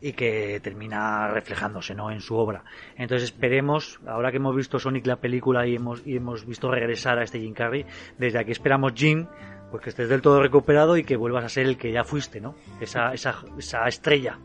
y 0.00 0.14
que 0.14 0.58
termina 0.62 1.28
reflejándose 1.28 1.94
¿no? 1.94 2.10
en 2.10 2.20
su 2.20 2.34
obra. 2.36 2.64
Entonces 2.96 3.30
esperemos, 3.30 4.00
ahora 4.06 4.30
que 4.32 4.38
hemos 4.38 4.54
visto 4.56 4.78
Sonic 4.80 5.06
la 5.06 5.16
película 5.16 5.66
y 5.66 5.76
hemos, 5.76 6.04
y 6.06 6.16
hemos 6.16 6.44
visto 6.44 6.70
regresar 6.70 7.18
a 7.18 7.22
este 7.22 7.38
Jim 7.38 7.54
Carrey, 7.54 7.86
desde 8.18 8.38
aquí 8.40 8.50
esperamos 8.50 8.92
Jim, 8.96 9.26
pues 9.72 9.82
que 9.82 9.90
estés 9.90 10.08
del 10.08 10.22
todo 10.22 10.40
recuperado 10.40 10.96
y 10.96 11.02
que 11.02 11.16
vuelvas 11.16 11.44
a 11.44 11.48
ser 11.48 11.66
el 11.66 11.78
que 11.78 11.90
ya 11.90 12.04
fuiste, 12.04 12.40
¿no? 12.40 12.54
Esa, 12.80 13.12
esa, 13.12 13.34
esa 13.58 13.88
estrella. 13.88 14.38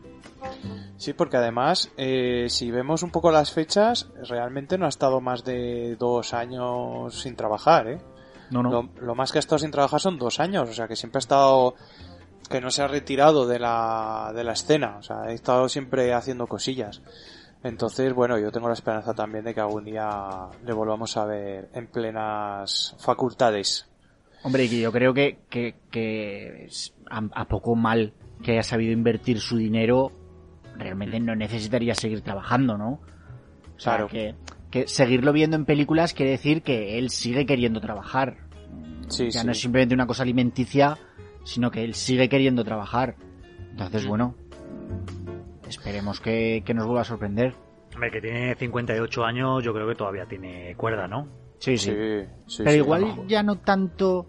Sí, 0.96 1.12
porque 1.12 1.36
además, 1.36 1.92
eh, 1.96 2.46
si 2.48 2.70
vemos 2.70 3.02
un 3.02 3.10
poco 3.10 3.30
las 3.30 3.52
fechas, 3.52 4.08
realmente 4.28 4.78
no 4.78 4.86
ha 4.86 4.88
estado 4.88 5.20
más 5.20 5.44
de 5.44 5.96
dos 5.96 6.32
años 6.34 7.20
sin 7.20 7.36
trabajar, 7.36 7.88
¿eh? 7.88 7.98
No, 8.50 8.62
no. 8.62 8.70
Lo, 8.70 8.88
lo 9.00 9.14
más 9.14 9.30
que 9.30 9.38
ha 9.38 9.40
estado 9.40 9.58
sin 9.58 9.70
trabajar 9.70 10.00
son 10.00 10.18
dos 10.18 10.40
años, 10.40 10.68
o 10.68 10.72
sea 10.72 10.88
que 10.88 10.96
siempre 10.96 11.18
ha 11.18 11.20
estado 11.20 11.74
que 12.48 12.60
no 12.62 12.70
se 12.70 12.82
ha 12.82 12.88
retirado 12.88 13.46
de 13.46 13.58
la, 13.58 14.32
de 14.34 14.42
la 14.42 14.52
escena, 14.52 14.96
o 14.98 15.02
sea, 15.02 15.22
ha 15.24 15.32
estado 15.32 15.68
siempre 15.68 16.14
haciendo 16.14 16.46
cosillas. 16.46 17.02
Entonces, 17.62 18.14
bueno, 18.14 18.38
yo 18.38 18.50
tengo 18.50 18.68
la 18.68 18.74
esperanza 18.74 19.12
también 19.12 19.44
de 19.44 19.52
que 19.52 19.60
algún 19.60 19.84
día 19.84 20.46
le 20.64 20.72
volvamos 20.72 21.16
a 21.16 21.24
ver 21.24 21.68
en 21.74 21.88
plenas 21.88 22.96
facultades. 22.98 23.87
Hombre, 24.42 24.64
y 24.64 24.68
que 24.68 24.80
yo 24.80 24.92
creo 24.92 25.12
que, 25.14 25.38
que, 25.50 25.74
que 25.90 26.68
a, 27.10 27.22
a 27.32 27.44
poco 27.46 27.74
mal 27.74 28.12
que 28.42 28.52
haya 28.52 28.62
sabido 28.62 28.92
invertir 28.92 29.40
su 29.40 29.56
dinero, 29.56 30.12
realmente 30.76 31.18
no 31.20 31.34
necesitaría 31.34 31.94
seguir 31.94 32.20
trabajando, 32.20 32.78
¿no? 32.78 33.00
O 33.76 33.80
sea, 33.80 33.94
Claro. 33.96 34.08
que, 34.08 34.34
que 34.70 34.86
seguirlo 34.86 35.32
viendo 35.32 35.56
en 35.56 35.64
películas 35.64 36.14
quiere 36.14 36.32
decir 36.32 36.62
que 36.62 36.98
él 36.98 37.10
sigue 37.10 37.46
queriendo 37.46 37.80
trabajar. 37.80 38.36
Sí, 39.08 39.30
ya 39.30 39.40
sí. 39.40 39.46
no 39.46 39.52
es 39.52 39.60
simplemente 39.60 39.94
una 39.94 40.06
cosa 40.06 40.22
alimenticia, 40.22 40.98
sino 41.44 41.70
que 41.70 41.82
él 41.82 41.94
sigue 41.94 42.28
queriendo 42.28 42.62
trabajar. 42.64 43.16
Entonces, 43.70 44.06
bueno, 44.06 44.34
esperemos 45.68 46.20
que, 46.20 46.62
que 46.64 46.74
nos 46.74 46.84
vuelva 46.86 47.02
a 47.02 47.04
sorprender. 47.04 47.54
Hombre, 47.94 48.10
que 48.10 48.20
tiene 48.20 48.54
58 48.54 49.24
años, 49.24 49.64
yo 49.64 49.72
creo 49.72 49.88
que 49.88 49.94
todavía 49.94 50.26
tiene 50.26 50.74
cuerda, 50.76 51.08
¿no? 51.08 51.26
Sí, 51.58 51.76
sí. 51.76 51.90
Sí, 51.90 52.26
sí, 52.46 52.58
Pero 52.58 52.70
sí, 52.70 52.76
igual 52.78 53.26
ya 53.26 53.42
no 53.42 53.56
tanto... 53.56 54.26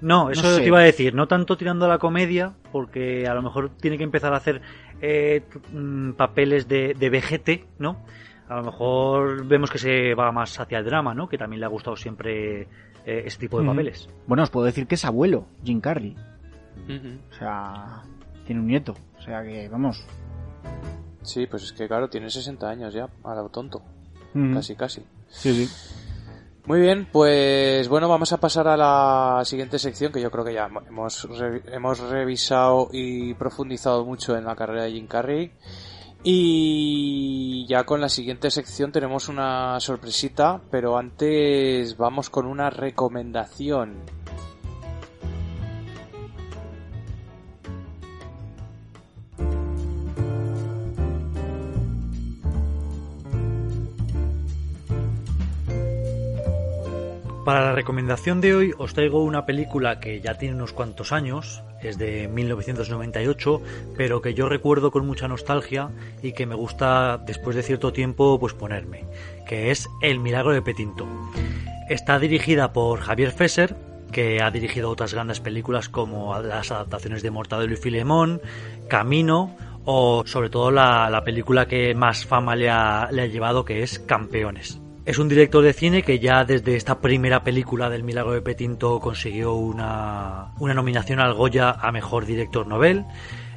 No, 0.00 0.30
eso 0.30 0.42
No 0.42 0.48
sé. 0.54 0.60
te 0.60 0.66
iba 0.68 0.78
a 0.78 0.82
decir, 0.82 1.14
no 1.14 1.26
tanto 1.26 1.56
tirando 1.56 1.84
a 1.86 1.88
la 1.88 1.98
comedia, 1.98 2.54
porque 2.70 3.26
a 3.26 3.34
lo 3.34 3.42
mejor 3.42 3.70
tiene 3.70 3.98
que 3.98 4.04
empezar 4.04 4.32
a 4.32 4.36
hacer 4.36 4.60
eh, 5.00 5.42
mm, 5.72 6.12
papeles 6.12 6.68
de, 6.68 6.94
de 6.94 7.10
vejete, 7.10 7.66
¿no? 7.78 8.04
A 8.48 8.56
lo 8.56 8.62
mejor 8.62 9.44
vemos 9.46 9.70
que 9.70 9.78
se 9.78 10.14
va 10.14 10.30
más 10.30 10.58
hacia 10.60 10.78
el 10.78 10.84
drama, 10.84 11.14
¿no? 11.14 11.28
Que 11.28 11.36
también 11.36 11.60
le 11.60 11.66
ha 11.66 11.68
gustado 11.68 11.96
siempre 11.96 12.62
eh, 12.62 13.22
ese 13.26 13.38
tipo 13.38 13.60
de 13.60 13.66
papeles. 13.66 14.08
Bueno, 14.26 14.44
os 14.44 14.50
puedo 14.50 14.66
decir 14.66 14.86
que 14.86 14.94
es 14.94 15.04
abuelo, 15.04 15.46
Jim 15.64 15.80
Carrey. 15.80 16.16
O 17.30 17.34
sea, 17.34 18.02
tiene 18.46 18.60
un 18.60 18.68
nieto. 18.68 18.94
O 19.18 19.22
sea 19.22 19.42
que, 19.42 19.68
vamos, 19.68 20.06
Sí, 21.22 21.46
pues 21.46 21.64
es 21.64 21.72
que 21.72 21.86
claro, 21.86 22.08
tiene 22.08 22.30
60 22.30 22.68
años 22.70 22.94
ya, 22.94 23.08
a 23.24 23.34
lo 23.34 23.48
tonto. 23.50 23.82
Mm. 24.32 24.54
Casi, 24.54 24.74
casi. 24.76 25.02
Sí, 25.28 25.66
sí. 25.66 26.07
Muy 26.68 26.80
bien, 26.80 27.08
pues 27.10 27.88
bueno, 27.88 28.10
vamos 28.10 28.30
a 28.34 28.40
pasar 28.40 28.68
a 28.68 28.76
la 28.76 29.42
siguiente 29.46 29.78
sección 29.78 30.12
que 30.12 30.20
yo 30.20 30.30
creo 30.30 30.44
que 30.44 30.52
ya 30.52 30.68
hemos, 30.86 31.26
hemos 31.72 31.98
revisado 32.10 32.90
y 32.92 33.32
profundizado 33.32 34.04
mucho 34.04 34.36
en 34.36 34.44
la 34.44 34.54
carrera 34.54 34.82
de 34.82 34.92
Jim 34.92 35.06
Carrey. 35.06 35.50
Y 36.22 37.64
ya 37.66 37.84
con 37.84 38.02
la 38.02 38.10
siguiente 38.10 38.50
sección 38.50 38.92
tenemos 38.92 39.30
una 39.30 39.80
sorpresita, 39.80 40.60
pero 40.70 40.98
antes 40.98 41.96
vamos 41.96 42.28
con 42.28 42.44
una 42.44 42.68
recomendación. 42.68 44.02
Para 57.48 57.64
la 57.64 57.72
recomendación 57.72 58.42
de 58.42 58.54
hoy 58.54 58.74
os 58.76 58.92
traigo 58.92 59.24
una 59.24 59.46
película 59.46 60.00
que 60.00 60.20
ya 60.20 60.34
tiene 60.34 60.54
unos 60.54 60.74
cuantos 60.74 61.12
años, 61.12 61.62
es 61.80 61.96
de 61.96 62.28
1998, 62.28 63.62
pero 63.96 64.20
que 64.20 64.34
yo 64.34 64.50
recuerdo 64.50 64.90
con 64.90 65.06
mucha 65.06 65.28
nostalgia 65.28 65.88
y 66.22 66.32
que 66.32 66.44
me 66.44 66.54
gusta 66.54 67.16
después 67.16 67.56
de 67.56 67.62
cierto 67.62 67.90
tiempo 67.90 68.38
pues 68.38 68.52
ponerme, 68.52 69.06
que 69.46 69.70
es 69.70 69.88
El 70.02 70.20
milagro 70.20 70.52
de 70.52 70.60
Petinto. 70.60 71.08
Está 71.88 72.18
dirigida 72.18 72.74
por 72.74 73.00
Javier 73.00 73.32
Fesser, 73.32 73.76
que 74.12 74.42
ha 74.42 74.50
dirigido 74.50 74.90
otras 74.90 75.14
grandes 75.14 75.40
películas 75.40 75.88
como 75.88 76.38
las 76.42 76.70
adaptaciones 76.70 77.22
de 77.22 77.30
Mortadelo 77.30 77.72
y 77.72 77.78
Filemón, 77.78 78.42
Camino 78.88 79.56
o 79.86 80.22
sobre 80.26 80.50
todo 80.50 80.70
la, 80.70 81.08
la 81.08 81.24
película 81.24 81.66
que 81.66 81.94
más 81.94 82.26
fama 82.26 82.54
le 82.54 82.68
ha, 82.68 83.08
le 83.10 83.22
ha 83.22 83.26
llevado 83.26 83.64
que 83.64 83.82
es 83.82 84.00
Campeones. 84.00 84.82
Es 85.08 85.16
un 85.16 85.30
director 85.30 85.64
de 85.64 85.72
cine 85.72 86.02
que 86.02 86.18
ya 86.18 86.44
desde 86.44 86.76
esta 86.76 87.00
primera 87.00 87.42
película 87.42 87.88
del 87.88 88.04
Milagro 88.04 88.32
de 88.32 88.42
Petinto 88.42 89.00
consiguió 89.00 89.54
una, 89.54 90.52
una 90.58 90.74
nominación 90.74 91.18
al 91.18 91.32
Goya 91.32 91.70
a 91.70 91.90
Mejor 91.92 92.26
Director 92.26 92.66
Nobel, 92.66 93.06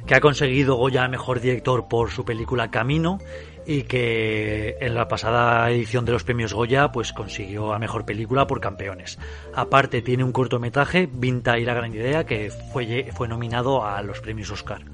que 0.06 0.14
ha 0.14 0.20
conseguido 0.20 0.76
Goya 0.76 1.04
a 1.04 1.08
Mejor 1.08 1.40
Director 1.40 1.88
por 1.88 2.10
su 2.10 2.24
película 2.24 2.70
Camino 2.70 3.18
y 3.66 3.82
que 3.82 4.78
en 4.80 4.94
la 4.94 5.08
pasada 5.08 5.70
edición 5.70 6.06
de 6.06 6.12
los 6.12 6.24
premios 6.24 6.54
Goya 6.54 6.90
pues 6.90 7.12
consiguió 7.12 7.74
a 7.74 7.78
Mejor 7.78 8.06
Película 8.06 8.46
por 8.46 8.58
Campeones. 8.58 9.18
Aparte 9.54 10.00
tiene 10.00 10.24
un 10.24 10.32
cortometraje, 10.32 11.06
Vinta 11.12 11.58
y 11.58 11.66
la 11.66 11.74
gran 11.74 11.92
idea, 11.92 12.24
que 12.24 12.50
fue, 12.72 13.10
fue 13.12 13.28
nominado 13.28 13.84
a 13.84 14.00
los 14.00 14.20
premios 14.20 14.50
Oscar. 14.50 14.86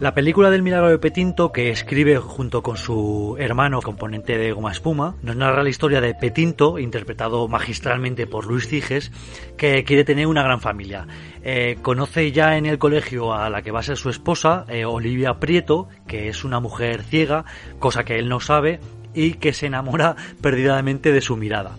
La 0.00 0.14
película 0.14 0.48
del 0.48 0.62
milagro 0.62 0.90
de 0.90 0.98
Petinto, 0.98 1.50
que 1.50 1.70
escribe 1.70 2.18
junto 2.18 2.62
con 2.62 2.76
su 2.76 3.34
hermano, 3.40 3.82
componente 3.82 4.38
de 4.38 4.52
Goma 4.52 4.70
Espuma, 4.70 5.16
nos 5.22 5.34
narra 5.34 5.64
la 5.64 5.70
historia 5.70 6.00
de 6.00 6.14
Petinto, 6.14 6.78
interpretado 6.78 7.48
magistralmente 7.48 8.28
por 8.28 8.46
Luis 8.46 8.68
Ciges, 8.68 9.10
que 9.56 9.82
quiere 9.82 10.04
tener 10.04 10.28
una 10.28 10.44
gran 10.44 10.60
familia. 10.60 11.08
Eh, 11.42 11.78
conoce 11.82 12.30
ya 12.30 12.56
en 12.56 12.66
el 12.66 12.78
colegio 12.78 13.34
a 13.34 13.50
la 13.50 13.62
que 13.62 13.72
va 13.72 13.80
a 13.80 13.82
ser 13.82 13.96
su 13.96 14.08
esposa, 14.08 14.66
eh, 14.68 14.84
Olivia 14.84 15.40
Prieto, 15.40 15.88
que 16.06 16.28
es 16.28 16.44
una 16.44 16.60
mujer 16.60 17.02
ciega, 17.02 17.44
cosa 17.80 18.04
que 18.04 18.20
él 18.20 18.28
no 18.28 18.38
sabe, 18.38 18.78
y 19.14 19.32
que 19.32 19.52
se 19.52 19.66
enamora 19.66 20.14
perdidamente 20.40 21.10
de 21.10 21.20
su 21.20 21.36
mirada. 21.36 21.72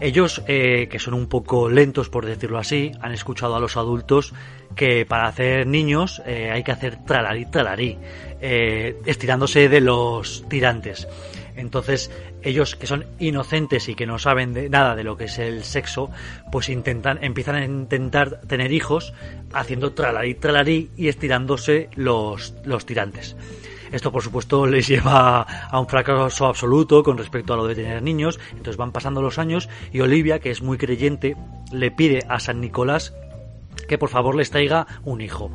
Ellos, 0.00 0.42
eh, 0.48 0.88
que 0.90 0.98
son 0.98 1.14
un 1.14 1.28
poco 1.28 1.68
lentos 1.68 2.08
por 2.08 2.26
decirlo 2.26 2.58
así, 2.58 2.90
han 3.00 3.12
escuchado 3.12 3.54
a 3.54 3.60
los 3.60 3.76
adultos 3.76 4.34
que 4.74 5.06
para 5.06 5.26
hacer 5.26 5.66
niños 5.66 6.22
eh, 6.26 6.50
hay 6.50 6.62
que 6.62 6.72
hacer 6.72 7.04
tralarí, 7.04 7.46
tralarí, 7.46 7.98
eh, 8.40 8.96
estirándose 9.06 9.68
de 9.68 9.80
los 9.80 10.44
tirantes. 10.48 11.08
Entonces, 11.54 12.10
ellos 12.42 12.76
que 12.76 12.86
son 12.86 13.04
inocentes 13.18 13.88
y 13.88 13.94
que 13.94 14.06
no 14.06 14.18
saben 14.18 14.52
de 14.54 14.68
nada 14.68 14.96
de 14.96 15.04
lo 15.04 15.16
que 15.16 15.24
es 15.24 15.38
el 15.38 15.64
sexo, 15.64 16.10
pues 16.50 16.68
intentan, 16.68 17.22
empiezan 17.22 17.56
a 17.56 17.64
intentar 17.64 18.40
tener 18.42 18.72
hijos 18.72 19.12
haciendo 19.52 19.92
tralarí, 19.92 20.34
tralarí 20.34 20.90
y 20.96 21.08
estirándose 21.08 21.88
los, 21.94 22.54
los 22.64 22.86
tirantes. 22.86 23.36
Esto, 23.92 24.10
por 24.10 24.22
supuesto, 24.22 24.66
les 24.66 24.88
lleva 24.88 25.42
a 25.42 25.78
un 25.78 25.86
fracaso 25.86 26.46
absoluto 26.46 27.02
con 27.02 27.18
respecto 27.18 27.52
a 27.52 27.56
lo 27.56 27.66
de 27.66 27.74
tener 27.74 28.02
niños. 28.02 28.40
Entonces 28.50 28.76
van 28.76 28.92
pasando 28.92 29.22
los 29.22 29.38
años 29.38 29.68
y 29.92 30.00
Olivia, 30.00 30.40
que 30.40 30.50
es 30.50 30.62
muy 30.62 30.78
creyente, 30.78 31.36
le 31.70 31.90
pide 31.90 32.24
a 32.28 32.40
San 32.40 32.60
Nicolás 32.60 33.14
que 33.86 33.98
por 33.98 34.08
favor 34.08 34.34
les 34.34 34.50
traiga 34.50 34.86
un 35.04 35.20
hijo. 35.20 35.50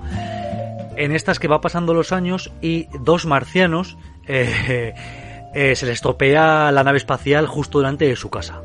En 0.97 1.11
estas 1.11 1.39
que 1.39 1.47
va 1.47 1.61
pasando 1.61 1.93
los 1.93 2.11
años 2.11 2.51
y 2.59 2.87
dos 2.99 3.27
marcianos 3.27 3.97
eh, 4.27 4.93
eh, 5.53 5.75
se 5.75 5.85
les 5.85 5.95
estropea 5.95 6.71
la 6.71 6.83
nave 6.83 6.97
espacial 6.97 7.45
justo 7.47 7.79
delante 7.79 8.07
de 8.07 8.15
su 8.15 8.29
casa. 8.29 8.63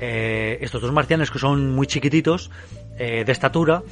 Eh, 0.00 0.58
estos 0.60 0.82
dos 0.82 0.92
marcianos 0.92 1.30
que 1.30 1.38
son 1.38 1.74
muy 1.74 1.86
chiquititos 1.86 2.50
de 2.98 3.30
estatura, 3.30 3.84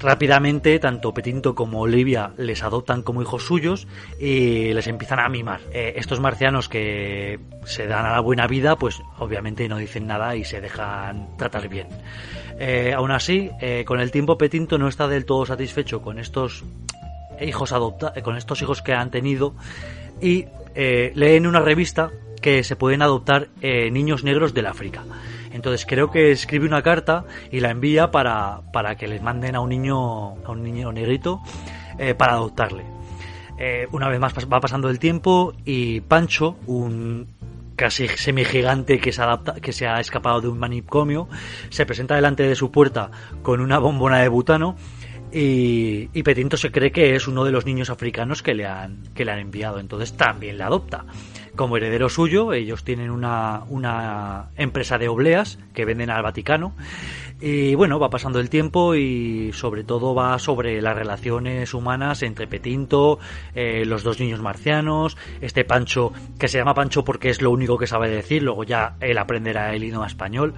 rápidamente 0.00 0.78
tanto 0.78 1.12
Petinto 1.12 1.54
como 1.54 1.82
Olivia 1.82 2.32
les 2.38 2.62
adoptan 2.62 3.02
como 3.02 3.20
hijos 3.20 3.44
suyos 3.44 3.86
y 4.18 4.72
les 4.72 4.86
empiezan 4.86 5.18
a 5.18 5.28
mimar. 5.28 5.60
Estos 5.74 6.18
marcianos 6.18 6.70
que 6.70 7.38
se 7.66 7.86
dan 7.86 8.06
a 8.06 8.12
la 8.12 8.20
buena 8.20 8.46
vida, 8.46 8.76
pues 8.76 9.02
obviamente 9.18 9.68
no 9.68 9.76
dicen 9.76 10.06
nada 10.06 10.34
y 10.36 10.44
se 10.44 10.62
dejan 10.62 11.36
tratar 11.36 11.68
bien. 11.68 11.88
Eh, 12.58 12.92
aún 12.94 13.12
así, 13.12 13.50
eh, 13.60 13.84
con 13.86 14.00
el 14.00 14.10
tiempo 14.10 14.36
Petinto 14.36 14.78
no 14.78 14.88
está 14.88 15.06
del 15.06 15.24
todo 15.24 15.46
satisfecho 15.46 16.02
con 16.02 16.18
estos 16.18 16.64
hijos 17.40 17.72
adopta 17.72 18.12
con 18.22 18.36
estos 18.36 18.60
hijos 18.62 18.82
que 18.82 18.92
han 18.92 19.10
tenido 19.10 19.54
y 20.20 20.46
eh, 20.74 21.12
lee 21.14 21.36
en 21.36 21.46
una 21.46 21.60
revista 21.60 22.10
que 22.40 22.62
se 22.64 22.76
pueden 22.76 23.02
adoptar 23.02 23.48
eh, 23.60 23.90
niños 23.90 24.24
negros 24.24 24.54
del 24.54 24.66
África. 24.66 25.02
Entonces 25.52 25.86
creo 25.86 26.10
que 26.10 26.30
escribe 26.30 26.66
una 26.66 26.82
carta 26.82 27.24
y 27.50 27.60
la 27.60 27.70
envía 27.70 28.10
para, 28.10 28.60
para 28.72 28.96
que 28.96 29.08
les 29.08 29.22
manden 29.22 29.56
a 29.56 29.60
un 29.60 29.70
niño, 29.70 30.34
a 30.44 30.50
un 30.50 30.62
niño 30.62 30.92
negrito 30.92 31.40
eh, 31.98 32.14
para 32.14 32.34
adoptarle. 32.34 32.84
Eh, 33.58 33.88
una 33.90 34.08
vez 34.08 34.20
más 34.20 34.32
va 34.34 34.60
pasando 34.60 34.88
el 34.88 35.00
tiempo 35.00 35.52
y 35.64 36.00
Pancho, 36.00 36.56
un 36.66 37.26
casi 37.78 38.08
semigigante 38.08 38.98
que 38.98 39.12
se, 39.12 39.22
adapta, 39.22 39.54
que 39.54 39.72
se 39.72 39.86
ha 39.86 40.00
escapado 40.00 40.40
de 40.40 40.48
un 40.48 40.58
manicomio, 40.58 41.28
se 41.70 41.86
presenta 41.86 42.16
delante 42.16 42.42
de 42.42 42.56
su 42.56 42.72
puerta 42.72 43.10
con 43.42 43.60
una 43.60 43.78
bombona 43.78 44.18
de 44.18 44.28
butano 44.28 44.74
y, 45.32 46.22
Petinto 46.22 46.56
se 46.56 46.72
cree 46.72 46.90
que 46.90 47.14
es 47.14 47.28
uno 47.28 47.44
de 47.44 47.52
los 47.52 47.64
niños 47.66 47.88
africanos 47.88 48.42
que 48.42 48.54
le 48.54 48.66
han, 48.66 49.04
que 49.14 49.24
le 49.24 49.30
han 49.30 49.38
enviado, 49.38 49.78
entonces 49.78 50.16
también 50.16 50.58
le 50.58 50.64
adopta. 50.64 51.04
Como 51.54 51.76
heredero 51.76 52.08
suyo, 52.08 52.52
ellos 52.52 52.82
tienen 52.82 53.10
una, 53.10 53.62
una 53.68 54.50
empresa 54.56 54.98
de 54.98 55.08
obleas 55.08 55.58
que 55.72 55.84
venden 55.84 56.10
al 56.10 56.22
Vaticano. 56.22 56.74
Y 57.40 57.76
bueno, 57.76 58.00
va 58.00 58.10
pasando 58.10 58.40
el 58.40 58.50
tiempo 58.50 58.96
y 58.96 59.52
sobre 59.52 59.84
todo 59.84 60.12
va 60.12 60.38
sobre 60.40 60.82
las 60.82 60.96
relaciones 60.96 61.72
humanas 61.72 62.24
entre 62.24 62.48
Petinto, 62.48 63.20
eh, 63.54 63.84
los 63.86 64.02
dos 64.02 64.18
niños 64.18 64.40
marcianos, 64.40 65.16
este 65.40 65.64
Pancho, 65.64 66.12
que 66.36 66.48
se 66.48 66.58
llama 66.58 66.74
Pancho 66.74 67.04
porque 67.04 67.30
es 67.30 67.40
lo 67.40 67.52
único 67.52 67.78
que 67.78 67.86
sabe 67.86 68.08
decir, 68.08 68.42
luego 68.42 68.64
ya 68.64 68.96
él 69.00 69.18
aprenderá 69.18 69.72
el 69.72 69.84
idioma 69.84 70.08
español 70.08 70.54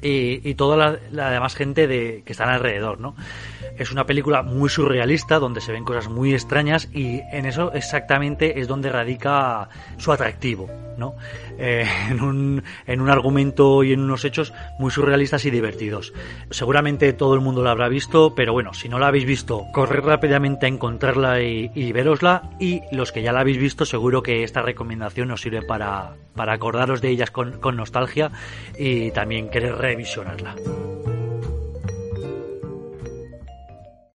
y, 0.00 0.48
y 0.48 0.54
toda 0.54 0.76
la, 0.78 0.98
la 1.10 1.30
demás 1.30 1.54
gente 1.54 1.86
de, 1.86 2.22
que 2.24 2.32
están 2.32 2.48
alrededor, 2.48 2.98
¿no? 2.98 3.14
Es 3.76 3.92
una 3.92 4.06
película 4.06 4.42
muy 4.42 4.68
surrealista 4.68 5.38
donde 5.38 5.60
se 5.60 5.72
ven 5.72 5.84
cosas 5.84 6.08
muy 6.08 6.32
extrañas 6.34 6.88
y 6.92 7.20
en 7.32 7.46
eso 7.46 7.72
exactamente 7.72 8.60
es 8.60 8.68
donde 8.68 8.90
radica 8.90 9.68
su 9.96 10.12
atractivo, 10.12 10.68
¿no? 10.96 11.16
Eh, 11.58 11.86
en, 12.10 12.22
un, 12.22 12.62
en 12.86 13.00
un 13.00 13.10
argumento 13.10 13.82
y 13.82 13.92
en 13.92 14.00
unos 14.00 14.24
hechos 14.24 14.52
muy 14.78 14.90
surrealistas 14.90 15.44
y 15.44 15.50
divertidos. 15.50 16.12
Seguramente 16.50 17.12
todo 17.12 17.34
el 17.34 17.40
mundo 17.40 17.62
la 17.62 17.70
habrá 17.70 17.88
visto, 17.88 18.34
pero 18.34 18.52
bueno, 18.52 18.74
si 18.74 18.88
no 18.88 18.98
la 18.98 19.08
habéis 19.08 19.24
visto, 19.24 19.66
corred 19.72 20.04
rápidamente 20.04 20.66
a 20.66 20.68
encontrarla 20.68 21.42
y, 21.42 21.70
y 21.74 21.92
verosla 21.92 22.50
y 22.58 22.82
los 22.92 23.12
que 23.12 23.22
ya 23.22 23.32
la 23.32 23.40
habéis 23.40 23.58
visto 23.58 23.84
seguro 23.84 24.22
que 24.22 24.44
esta 24.44 24.62
recomendación 24.62 25.30
os 25.30 25.40
sirve 25.40 25.62
para, 25.62 26.14
para 26.34 26.54
acordaros 26.54 27.00
de 27.00 27.08
ellas 27.08 27.30
con, 27.30 27.60
con 27.60 27.76
nostalgia 27.76 28.30
y 28.78 29.10
también 29.10 29.50
querer 29.50 29.76
revisionarla. 29.76 30.56